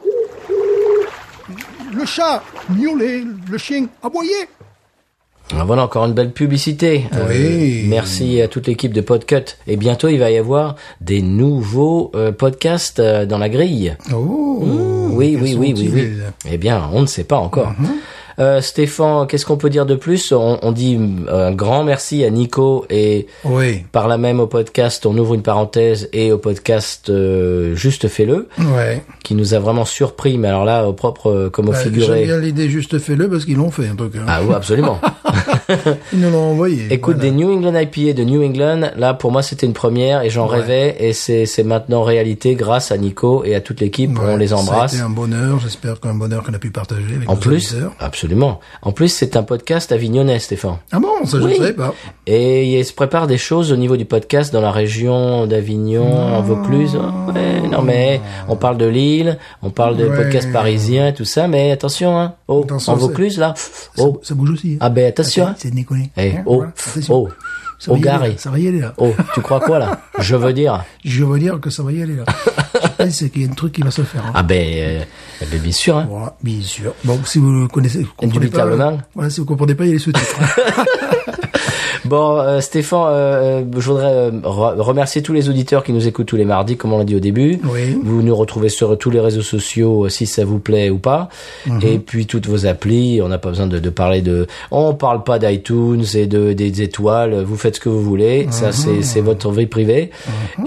Le 1.94 2.06
chat 2.06 2.42
miauler. 2.70 3.24
Le 3.50 3.58
chien 3.60 3.86
aboyer. 4.02 4.50
Ah, 5.58 5.64
Voilà 5.66 5.84
encore 5.84 6.06
une 6.06 6.14
belle 6.14 6.32
publicité. 6.32 7.06
Euh, 7.14 7.84
merci 7.88 8.42
à 8.42 8.48
toute 8.48 8.68
l'équipe 8.68 8.94
de 8.94 9.02
Podcut. 9.02 9.58
Et 9.68 9.78
bientôt, 9.78 10.08
il 10.08 10.18
va 10.20 10.30
y 10.32 10.38
avoir 10.38 10.76
des 11.02 11.22
nouveaux 11.22 12.12
euh, 12.16 12.32
podcasts 12.32 13.00
euh, 13.00 13.26
dans 13.26 13.38
la 13.40 13.50
grille. 13.50 13.96
Oh, 14.14 14.60
Oui, 15.12 15.38
oui, 15.42 15.56
oui, 15.58 15.74
oui. 15.76 16.12
Eh 16.50 16.58
bien, 16.58 16.84
on 16.94 17.02
ne 17.02 17.08
sait 17.08 17.24
pas 17.24 17.38
encore. 17.38 17.74
Mhm. 17.80 17.88
Euh, 18.40 18.61
Stéphane, 18.61 19.28
qu'est-ce 19.28 19.45
qu'on 19.45 19.57
peut 19.57 19.70
dire 19.70 19.86
de 19.86 19.95
plus? 19.95 20.32
On, 20.32 20.60
on 20.61 20.72
dit 20.72 20.98
euh, 21.28 21.49
un 21.49 21.52
grand 21.52 21.84
merci 21.84 22.24
à 22.24 22.30
Nico 22.30 22.86
et 22.90 23.28
Oui, 23.44 23.84
par 23.91 24.07
là 24.07 24.18
même 24.18 24.40
au 24.40 24.48
podcast, 24.48 25.06
on 25.06 25.18
ouvre 25.18 25.34
une 25.34 25.41
parenthèse 25.41 26.07
et 26.14 26.32
au 26.32 26.38
podcast 26.38 27.10
euh, 27.10 27.76
Juste 27.76 28.07
fais-le, 28.07 28.48
ouais. 28.57 29.03
qui 29.24 29.36
nous 29.36 29.53
a 29.53 29.60
vraiment 29.60 29.84
surpris, 29.84 30.38
mais 30.38 30.48
alors 30.48 30.64
là, 30.64 30.88
au 30.88 30.94
propre 30.94 31.30
euh, 31.30 31.49
comme 31.49 31.68
au 31.68 31.74
Bah, 31.74 31.78
figuré. 31.80 32.20
J'aime 32.20 32.26
bien 32.28 32.38
l'idée, 32.40 32.70
juste 32.70 32.98
fais-le 32.98 33.30
parce 33.30 33.44
qu'ils 33.44 33.57
l'ont 33.57 33.72
fait 33.72 33.88
un 33.88 33.95
peu. 33.95 34.10
Ah 34.28 34.40
oui, 34.48 34.53
absolument. 34.53 34.99
Ils 36.14 36.20
nous 36.20 36.32
l'ont 36.32 36.52
envoyé. 36.52 36.88
Écoute, 36.91 37.18
voilà. 37.18 37.30
des 37.32 37.36
New 37.36 37.52
England 37.52 37.78
IPA 37.78 38.14
de 38.14 38.24
New 38.24 38.44
England, 38.44 38.91
là 38.98 39.14
pour 39.14 39.32
moi 39.32 39.41
c'était 39.44 39.68
une 39.68 39.74
première 39.74 40.24
et 40.24 40.30
j'en 40.30 40.49
Ouais. 40.49 40.61
rêvais 40.61 40.95
et 40.99 41.14
c'est 41.14 41.64
maintenant 41.64 42.02
réalité 42.03 42.56
grâce 42.56 42.91
à 42.91 42.98
Nico 42.98 43.44
et 43.44 43.53
à 43.53 43.61
toute 43.61 43.82
l'équipe. 43.82 44.18
Ouais, 44.18 44.26
on 44.30 44.38
les 44.38 44.53
embrasse. 44.53 44.94
été 44.94 45.02
un 45.03 45.10
bonheur, 45.10 45.60
j'espère 45.60 45.99
qu'un 45.99 46.14
bonheur 46.16 46.44
qu'on 46.44 46.53
a 46.53 46.60
pu 46.60 46.72
partager 46.72 47.03
avec 47.16 47.30
En 47.30 47.34
nos 47.34 47.40
plus, 47.40 47.74
auditeurs. 47.74 47.91
absolument. 47.99 48.28
En 48.81 48.91
plus, 48.91 49.07
c'est 49.10 49.35
un 49.35 49.43
podcast 49.43 49.91
avignonnais, 49.91 50.39
Stéphane. 50.39 50.77
Ah 50.91 50.99
bon, 50.99 51.26
ça 51.26 51.38
je 51.39 51.43
Oui. 51.43 51.51
ne 51.51 51.56
savais 51.57 51.73
pas. 51.73 51.93
Et 52.27 52.77
il 52.80 52.85
se 52.85 52.93
prépare 52.93 53.27
des 53.27 53.38
choses 53.38 53.72
au 53.72 53.76
niveau 53.76 53.97
du 53.97 54.06
podcast 54.06 54.51
dans 54.53 54.61
la 54.61 54.72
région 54.72 55.47
d'Avignon, 55.47 56.11
en 56.35 56.41
Vaucluse. 56.41 56.95
Ouais, 56.95 57.61
non 57.69 57.81
mais 57.81 58.19
on 58.47 58.56
parle 58.56 58.77
de 58.77 58.85
Lille, 58.85 59.38
on 59.61 59.69
parle 59.69 59.97
de 59.97 60.07
Ouais. 60.07 60.15
podcast 60.15 60.51
parisien, 60.51 61.11
tout 61.11 61.26
ça, 61.26 61.47
mais 61.47 61.72
attention, 61.72 62.19
hein. 62.19 62.34
Oh, 62.47 62.61
Attention, 62.64 62.93
en 62.93 62.95
Vaucluse 62.95 63.38
là. 63.38 63.53
Ça, 63.56 63.89
Oh, 64.03 64.19
ça 64.23 64.34
bouge 64.35 64.51
aussi. 64.51 64.73
hein. 64.73 64.77
ah 64.81 64.89
ben 64.89 65.06
attention. 65.07 65.47
hein. 65.47 65.56
C'est 65.57 65.73
déconné. 65.73 66.11
Eh, 66.18 66.31
Hein, 66.38 66.43
oh, 66.45 66.56
voilà, 66.57 66.72
attention. 66.89 67.15
oh, 67.15 67.30
Ça 67.80 67.91
va 67.91 67.97
aller, 67.97 68.27
là, 68.34 68.38
Ça 68.38 68.51
va 68.51 68.60
y 68.60 68.68
aller 68.68 68.81
là. 68.81 68.93
Oh, 68.97 69.14
tu 69.34 69.41
crois 69.41 69.60
quoi 69.61 69.80
là? 69.80 70.01
Je 70.19 70.35
veux 70.35 70.51
dire. 70.53 70.84
Je 71.06 71.23
veux 71.23 71.39
dire 71.39 71.60
que 71.61 71.69
ça 71.69 71.81
va 71.81 71.91
y 71.93 72.01
aller 72.03 72.15
là. 72.18 72.26
je 72.84 72.88
pense 73.06 73.18
qu'il 73.18 73.41
y 73.41 73.45
a 73.45 73.49
un 73.49 73.53
truc 73.53 73.72
qui 73.73 73.81
va 73.81 73.89
se 73.91 74.01
faire. 74.03 74.26
hein. 74.26 74.31
Ah 74.35 74.43
ben, 74.43 74.61
euh, 74.61 75.03
ben, 75.49 75.60
bien 75.60 75.72
sûr. 75.72 75.97
Hein. 75.97 76.07
Voilà, 76.10 76.35
bien 76.43 76.61
sûr. 76.61 76.93
Bon, 77.06 77.19
si 77.23 77.39
vous 77.39 77.68
connaissez, 77.69 77.99
vous 78.03 78.11
comprenez 78.18 78.47
pas, 78.47 78.65
voilà, 79.15 79.30
si 79.30 79.39
vous 79.39 79.45
comprenez 79.45 79.76
pas, 79.76 79.85
il 79.85 79.88
y 79.88 79.91
a 79.91 79.93
les 79.93 79.99
sous-titres. 79.99 80.39
Bon, 82.10 82.40
euh, 82.40 82.60
Stéphane, 82.60 83.07
euh, 83.11 83.64
je 83.77 83.88
voudrais 83.91 84.06
euh, 84.11 84.31
re- 84.44 84.80
remercier 84.80 85.22
tous 85.22 85.34
les 85.34 85.48
auditeurs 85.48 85.84
qui 85.84 85.94
nous 85.94 86.07
écoutent 86.07 86.26
tous 86.26 86.36
les 86.38 86.45
mardis, 86.45 86.76
comme 86.76 86.91
on 86.91 86.98
l'a 86.98 87.03
dit 87.03 87.15
au 87.15 87.19
début. 87.19 87.60
Oui. 87.72 87.98
Vous 88.03 88.22
nous 88.23 88.36
retrouvez 88.36 88.69
sur 88.69 88.98
tous 88.98 89.11
les 89.11 89.19
réseaux 89.19 89.41
sociaux, 89.44 90.06
euh, 90.06 90.10
si 90.10 90.26
ça 90.26 90.44
vous 90.44 90.57
plaît 90.60 90.90
ou 90.90 90.98
pas. 90.98 91.30
Mhm. 91.68 91.80
Et 91.84 91.99
puis 91.99 92.26
toutes 92.26 92.48
vos 92.48 92.65
applis. 92.65 93.22
On 93.23 93.27
n'a 93.27 93.38
pas 93.38 93.49
besoin 93.49 93.68
de, 93.68 93.77
de 93.80 93.90
parler 93.90 94.22
de. 94.22 94.48
On 94.72 94.94
parle 94.95 95.23
pas 95.23 95.38
d'iTunes 95.40 96.03
et 96.15 96.26
de 96.26 96.53
des 96.53 96.81
étoiles. 96.81 97.44
Vous 97.44 97.56
faites 97.57 97.76
ce 97.76 97.80
que 97.80 97.90
vous 97.90 98.02
voulez. 98.02 98.48
Ça, 98.49 98.68
Mhm. 98.68 98.72
c'est 98.73 99.02
c'est 99.03 99.22
votre 99.22 99.52
vie 99.52 99.68
privée. 99.68 100.10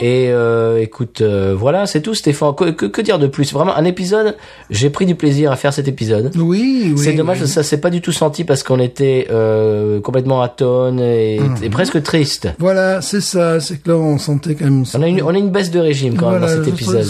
Et 0.01 0.28
euh, 0.31 0.81
écoute, 0.81 1.20
euh, 1.23 1.55
voilà, 1.59 1.86
c'est 1.86 2.01
tout, 2.02 2.14
Stéphane. 2.14 2.55
Que, 2.55 2.70
que, 2.70 2.86
que 2.86 3.01
dire 3.02 3.19
de 3.19 3.27
plus? 3.27 3.52
Vraiment, 3.52 3.74
un 3.74 3.85
épisode. 3.85 4.36
J'ai 4.70 4.90
pris 4.90 5.06
du 5.06 5.14
plaisir 5.16 5.51
à 5.51 5.56
faire 5.56 5.73
cet 5.73 5.89
épisode. 5.89 6.31
oui, 6.36 6.93
oui. 6.94 6.98
C'est 6.98 7.14
dommage, 7.14 7.40
oui. 7.43 7.48
ça 7.48 7.62
s'est 7.62 7.81
pas 7.81 7.90
du 7.90 8.01
tout 8.01 8.12
senti 8.12 8.44
parce 8.44 8.62
qu'on 8.62 8.78
était 8.78 9.27
euh, 9.31 10.01
complètement 10.01 10.40
atone 10.43 11.01
et, 11.01 11.32
Mhm. 11.41 11.57
et 11.63 11.71
presque 11.71 12.03
triste. 12.03 12.49
Voilà, 12.59 13.01
c'est 13.03 13.21
ça. 13.21 13.61
C'est 13.61 13.77
que 13.83 13.91
là, 13.91 13.97
on 13.97 14.19
sentait 14.19 14.55
quand 14.55 14.65
même. 14.65 14.85
On 14.95 15.03
a 15.03 15.09
une, 15.09 15.23
on 15.23 15.29
a 15.35 15.39
une 15.39 15.51
baisse 15.51 15.71
de 15.71 15.79
régime 15.81 16.17
quand 16.17 16.31
même 16.31 16.41
dans 16.41 16.49
cet 16.49 16.67
épisode. 16.69 17.07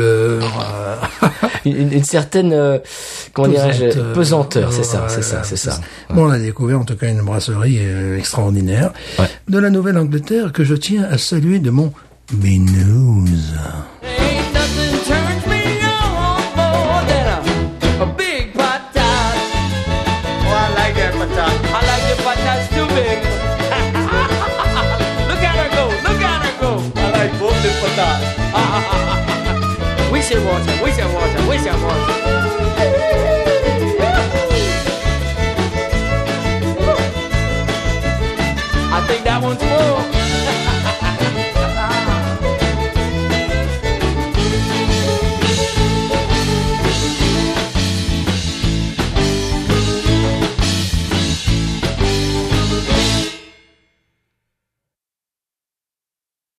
euh, 0.00 0.40
Une, 1.64 1.76
une- 1.76 1.92
une 1.92 2.04
certaine, 2.04 2.52
euh, 2.52 2.78
comment 3.32 3.48
dirais-je, 3.48 3.86
pesanteur. 4.12 4.68
pesanteur, 4.68 4.72
c'est 4.72 4.84
ça, 4.84 5.06
c'est 5.08 5.22
ça, 5.22 5.42
c'est 5.42 5.56
ça. 5.56 5.80
Bon, 6.14 6.26
on 6.26 6.30
a 6.30 6.38
découvert 6.38 6.78
en 6.80 6.84
tout 6.84 6.94
cas 6.96 7.08
une 7.08 7.22
brasserie 7.22 7.78
euh, 7.80 8.16
extraordinaire 8.18 8.92
Ouais. 9.18 9.26
de 9.48 9.58
la 9.58 9.70
Nouvelle-Angleterre 9.70 10.52
que 10.52 10.62
je 10.64 10.74
tiens 10.74 11.04
à 11.10 11.18
saluer 11.18 11.58
de 11.58 11.70
mon 11.70 11.92
binouze. 12.32 13.54
Wicked. 30.36 31.06
I 38.92 39.04
think 39.06 39.24
that 39.24 39.42
one's 39.42 39.75